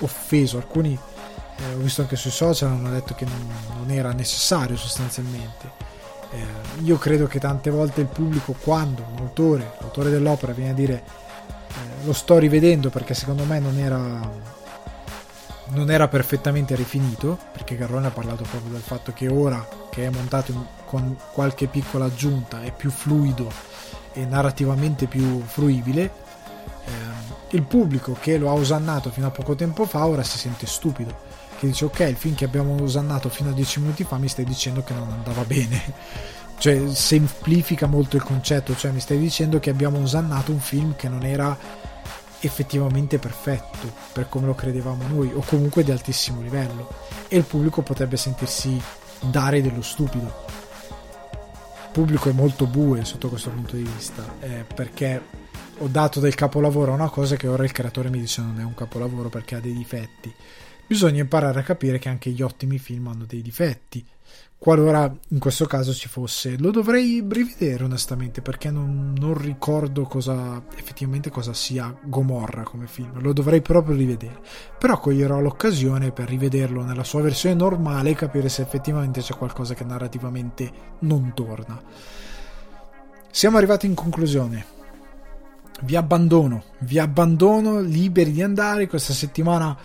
offeso. 0.00 0.56
Alcuni, 0.56 0.98
eh, 1.56 1.74
ho 1.74 1.78
visto 1.78 2.02
anche 2.02 2.16
sui 2.16 2.30
social, 2.30 2.70
hanno 2.70 2.90
detto 2.90 3.14
che 3.14 3.24
non, 3.24 3.48
non 3.78 3.90
era 3.90 4.12
necessario 4.12 4.76
sostanzialmente. 4.76 5.70
Eh, 6.32 6.82
io 6.82 6.98
credo 6.98 7.26
che 7.26 7.38
tante 7.38 7.70
volte 7.70 8.00
il 8.00 8.08
pubblico, 8.08 8.54
quando 8.60 9.04
un 9.12 9.18
autore, 9.18 9.74
l'autore 9.78 10.10
dell'opera, 10.10 10.52
viene 10.52 10.70
a 10.70 10.74
dire 10.74 11.24
lo 12.04 12.12
sto 12.12 12.38
rivedendo 12.38 12.90
perché 12.90 13.14
secondo 13.14 13.44
me 13.44 13.58
non 13.58 13.78
era 13.78 14.30
non 15.68 15.90
era 15.90 16.08
perfettamente 16.08 16.74
rifinito 16.74 17.38
perché 17.52 17.76
Garrone 17.76 18.06
ha 18.06 18.10
parlato 18.10 18.44
proprio 18.48 18.72
del 18.72 18.82
fatto 18.82 19.12
che 19.12 19.28
ora 19.28 19.66
che 19.90 20.06
è 20.06 20.10
montato 20.10 20.52
in, 20.52 20.64
con 20.84 21.16
qualche 21.32 21.66
piccola 21.66 22.04
aggiunta 22.04 22.62
è 22.62 22.72
più 22.72 22.90
fluido 22.90 23.50
e 24.12 24.24
narrativamente 24.24 25.06
più 25.06 25.42
fruibile 25.44 26.02
eh, 26.84 26.90
il 27.50 27.62
pubblico 27.62 28.16
che 28.20 28.38
lo 28.38 28.48
ha 28.48 28.52
osannato 28.52 29.10
fino 29.10 29.26
a 29.26 29.30
poco 29.30 29.54
tempo 29.54 29.86
fa 29.86 30.06
ora 30.06 30.22
si 30.22 30.38
sente 30.38 30.66
stupido 30.66 31.26
che 31.58 31.66
dice 31.66 31.86
ok 31.86 32.00
il 32.00 32.16
film 32.16 32.34
che 32.34 32.44
abbiamo 32.44 32.80
osannato 32.80 33.28
fino 33.28 33.50
a 33.50 33.52
10 33.52 33.80
minuti 33.80 34.04
fa 34.04 34.18
mi 34.18 34.28
stai 34.28 34.44
dicendo 34.44 34.82
che 34.82 34.94
non 34.94 35.10
andava 35.10 35.42
bene. 35.44 36.24
Cioè 36.58 36.88
semplifica 36.88 37.86
molto 37.86 38.16
il 38.16 38.22
concetto 38.22 38.74
cioè 38.74 38.90
mi 38.90 39.00
stai 39.00 39.18
dicendo 39.18 39.60
che 39.60 39.68
abbiamo 39.68 40.00
osannato 40.00 40.52
un 40.52 40.58
film 40.58 40.96
che 40.96 41.06
non 41.06 41.22
era 41.22 41.54
effettivamente 42.40 43.18
perfetto 43.18 43.92
per 44.12 44.28
come 44.28 44.46
lo 44.46 44.54
credevamo 44.54 45.06
noi 45.08 45.32
o 45.34 45.40
comunque 45.40 45.82
di 45.82 45.90
altissimo 45.90 46.40
livello. 46.40 46.88
E 47.28 47.36
il 47.36 47.44
pubblico 47.44 47.82
potrebbe 47.82 48.16
sentirsi 48.16 48.80
dare 49.20 49.62
dello 49.62 49.82
stupido. 49.82 50.44
Il 51.84 51.92
pubblico 51.92 52.28
è 52.28 52.32
molto 52.32 52.66
bue 52.66 53.04
sotto 53.04 53.28
questo 53.28 53.50
punto 53.50 53.76
di 53.76 53.82
vista 53.82 54.22
eh, 54.40 54.64
perché 54.74 55.22
ho 55.78 55.88
dato 55.88 56.20
del 56.20 56.34
capolavoro 56.34 56.92
a 56.92 56.94
una 56.94 57.08
cosa 57.10 57.36
che 57.36 57.48
ora 57.48 57.64
il 57.64 57.72
creatore 57.72 58.10
mi 58.10 58.20
dice 58.20 58.40
non 58.40 58.60
è 58.60 58.64
un 58.64 58.74
capolavoro 58.74 59.28
perché 59.28 59.54
ha 59.54 59.60
dei 59.60 59.74
difetti. 59.74 60.32
Bisogna 60.86 61.20
imparare 61.20 61.60
a 61.60 61.64
capire 61.64 61.98
che 61.98 62.08
anche 62.08 62.30
gli 62.30 62.42
ottimi 62.42 62.78
film 62.78 63.08
hanno 63.08 63.24
dei 63.24 63.42
difetti 63.42 64.04
qualora 64.58 65.12
in 65.28 65.38
questo 65.38 65.66
caso 65.66 65.92
ci 65.92 66.08
fosse. 66.08 66.56
Lo 66.58 66.70
dovrei 66.70 67.24
rivedere 67.28 67.84
onestamente 67.84 68.42
perché 68.42 68.70
non, 68.70 69.14
non, 69.16 69.36
ricordo 69.38 70.02
cosa 70.04 70.62
effettivamente 70.76 71.30
cosa 71.30 71.52
sia 71.52 71.94
Gomorra 72.04 72.62
come 72.62 72.86
film. 72.86 73.20
Lo 73.20 73.32
dovrei 73.32 73.60
proprio 73.60 73.96
rivedere. 73.96 74.40
Però 74.78 74.98
coglierò 74.98 75.40
l'occasione 75.40 76.12
per 76.12 76.28
rivederlo 76.28 76.82
nella 76.82 77.04
sua 77.04 77.20
versione 77.20 77.54
normale 77.54 78.10
e 78.10 78.14
capire 78.14 78.48
se 78.48 78.62
effettivamente 78.62 79.20
c'è 79.20 79.34
qualcosa 79.36 79.74
che 79.74 79.84
narrativamente 79.84 80.70
non 81.00 81.32
torna. 81.34 81.80
Siamo 83.30 83.58
arrivati 83.58 83.86
in 83.86 83.94
conclusione. 83.94 84.74
Vi 85.82 85.94
abbandono, 85.94 86.64
vi 86.78 86.98
abbandono 86.98 87.80
liberi 87.80 88.32
di 88.32 88.42
andare 88.42 88.86
questa 88.86 89.12
settimana 89.12 89.76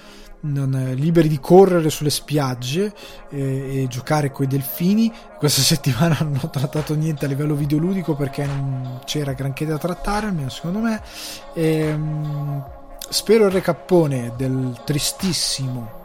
non, 0.41 0.93
liberi 0.95 1.27
di 1.27 1.39
correre 1.39 1.89
sulle 1.89 2.09
spiagge 2.09 2.93
e, 3.29 3.83
e 3.83 3.87
giocare 3.87 4.31
con 4.31 4.45
i 4.45 4.47
delfini. 4.47 5.11
Questa 5.37 5.61
settimana 5.63 6.17
non 6.21 6.39
ho 6.41 6.49
trattato 6.49 6.95
niente 6.95 7.25
a 7.25 7.27
livello 7.27 7.55
videoludico 7.55 8.15
perché 8.15 8.45
non 8.45 8.99
c'era 9.05 9.33
granché 9.33 9.65
da 9.65 9.77
trattare, 9.77 10.27
almeno 10.27 10.49
secondo 10.49 10.79
me. 10.79 11.01
E, 11.53 11.93
um, 11.93 12.63
spero 13.09 13.45
il 13.45 13.51
recappone 13.51 14.33
del 14.35 14.81
tristissimo 14.85 15.99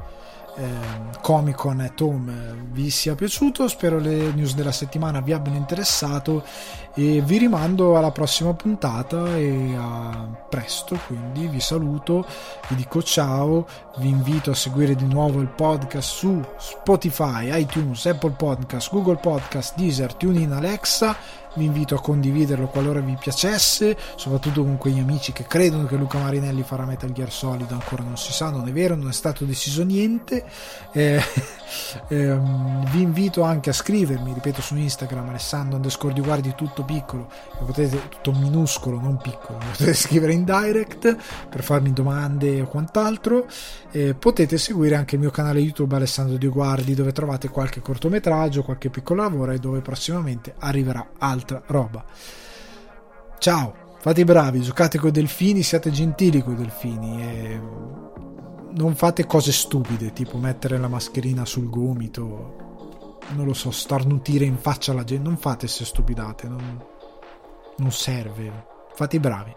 eh, 0.57 1.21
Comic 1.21 1.57
Con 1.57 1.81
at 1.81 2.01
Home 2.01 2.65
vi 2.71 2.91
sia 2.91 3.15
piaciuto, 3.15 3.69
spero 3.69 3.99
le 3.99 4.33
news 4.33 4.55
della 4.55 4.73
settimana 4.73 5.21
vi 5.21 5.33
abbiano 5.33 5.57
interessato 5.57 6.45
e 6.95 7.21
vi 7.21 7.39
rimando 7.39 7.97
alla 7.97 8.11
prossima 8.11 8.55
puntata 8.55 9.37
e 9.37 9.75
a 9.77 10.29
presto, 10.49 10.99
quindi 11.07 11.47
vi 11.47 11.61
saluto, 11.61 12.27
vi 12.69 12.77
dico 12.77 13.03
ciao, 13.03 13.67
vi 13.99 14.09
invito 14.09 14.51
a 14.51 14.55
seguire 14.55 14.95
di 14.95 15.07
nuovo 15.07 15.41
il 15.41 15.49
podcast 15.49 16.09
su 16.09 16.43
Spotify, 16.59 17.59
iTunes, 17.61 18.07
Apple 18.07 18.31
Podcast, 18.31 18.91
Google 18.91 19.17
Podcast, 19.17 19.77
Deezer, 19.77 20.15
TuneIn, 20.15 20.53
Alexa 20.53 21.17
vi 21.57 21.65
invito 21.65 21.95
a 21.95 22.01
condividerlo 22.01 22.67
qualora 22.67 23.01
vi 23.01 23.17
piacesse, 23.19 23.97
soprattutto 24.17 24.63
con 24.63 24.77
quegli 24.77 24.99
amici 24.99 25.33
che 25.33 25.45
credono 25.45 25.87
che 25.87 25.97
Luca 25.97 26.19
Marinelli 26.19 26.63
farà 26.63 26.85
Metal 26.85 27.13
Gear 27.13 27.33
Solid, 27.33 27.71
ancora 27.71 28.03
non 28.03 28.17
si 28.17 28.33
sa, 28.33 28.51
non 28.51 28.69
è 28.69 28.73
vero, 28.73 28.95
non 28.95 29.09
è 29.09 29.13
stato 29.13 29.45
deciso 29.45 29.83
niente. 29.83 30.45
Eh, 30.93 31.23
ehm, 32.09 32.91
vi 32.91 33.03
invito 33.03 33.43
anche 33.43 33.71
a 33.71 33.73
scrivermi, 33.73 34.35
ripeto, 34.35 34.61
su 34.61 34.77
Instagram, 34.77 35.31
Alessandro 35.31 35.77
underscore 35.77 36.15
di 36.15 36.21
guardi 36.21 36.55
tutto 36.55 36.85
piccolo, 36.85 37.29
potete, 37.65 38.09
tutto 38.09 38.33
minuscolo, 38.33 39.01
non 39.01 39.17
piccolo, 39.17 39.59
potete 39.73 39.95
scrivere 39.95 40.33
in 40.33 40.45
direct 40.45 41.17
per 41.49 41.63
farmi 41.63 41.93
domande 41.93 42.61
o 42.61 42.67
quant'altro. 42.67 43.47
Eh, 43.91 44.15
potete 44.15 44.59
seguire 44.59 44.95
anche 44.95 45.15
il 45.15 45.23
mio 45.23 45.31
canale 45.31 45.61
YouTube 45.61 45.97
Alessandro 45.97 46.37
Di 46.37 46.49
Guardi, 46.49 46.95
dove 46.95 47.13
trovate 47.13 47.49
qualche 47.49 47.81
cortometraggio, 47.81 48.63
qualche 48.63 48.91
piccolo 48.91 49.23
lavoro 49.23 49.53
e 49.53 49.59
dove 49.59 49.81
prossimamente 49.81 50.55
arriverà 50.59 51.13
altro 51.19 51.46
altra 51.47 51.63
roba. 51.67 52.05
Ciao, 53.39 53.75
fate 54.01 54.21
i 54.21 54.25
bravi, 54.25 54.61
giocate 54.61 54.99
con 54.99 55.11
i 55.11 55.13
delfini, 55.13 55.63
siate 55.63 55.91
gentili 55.91 56.43
con 56.43 56.55
i 56.55 56.57
delfini 56.57 57.23
e 57.23 57.61
non 58.73 58.95
fate 58.97 59.27
cose 59.27 59.53
stupide, 59.53 60.13
tipo 60.13 60.37
mettere 60.39 60.77
la 60.79 60.89
mascherina 60.89 61.45
sul 61.45 61.71
gomito, 61.71 63.19
non 63.35 63.47
lo 63.47 63.55
so, 63.55 63.71
starnutire 63.71 64.45
in 64.45 64.59
faccia 64.59 64.91
alla 64.93 65.05
gente, 65.05 65.29
non 65.29 65.37
fate 65.37 65.61
queste 65.61 65.85
stupidate, 65.85 66.49
non, 66.49 66.85
non 67.77 67.93
serve, 67.93 68.67
fate 68.95 69.17
i 69.17 69.21
bravi. 69.21 69.55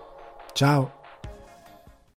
Ciao. 0.54 0.99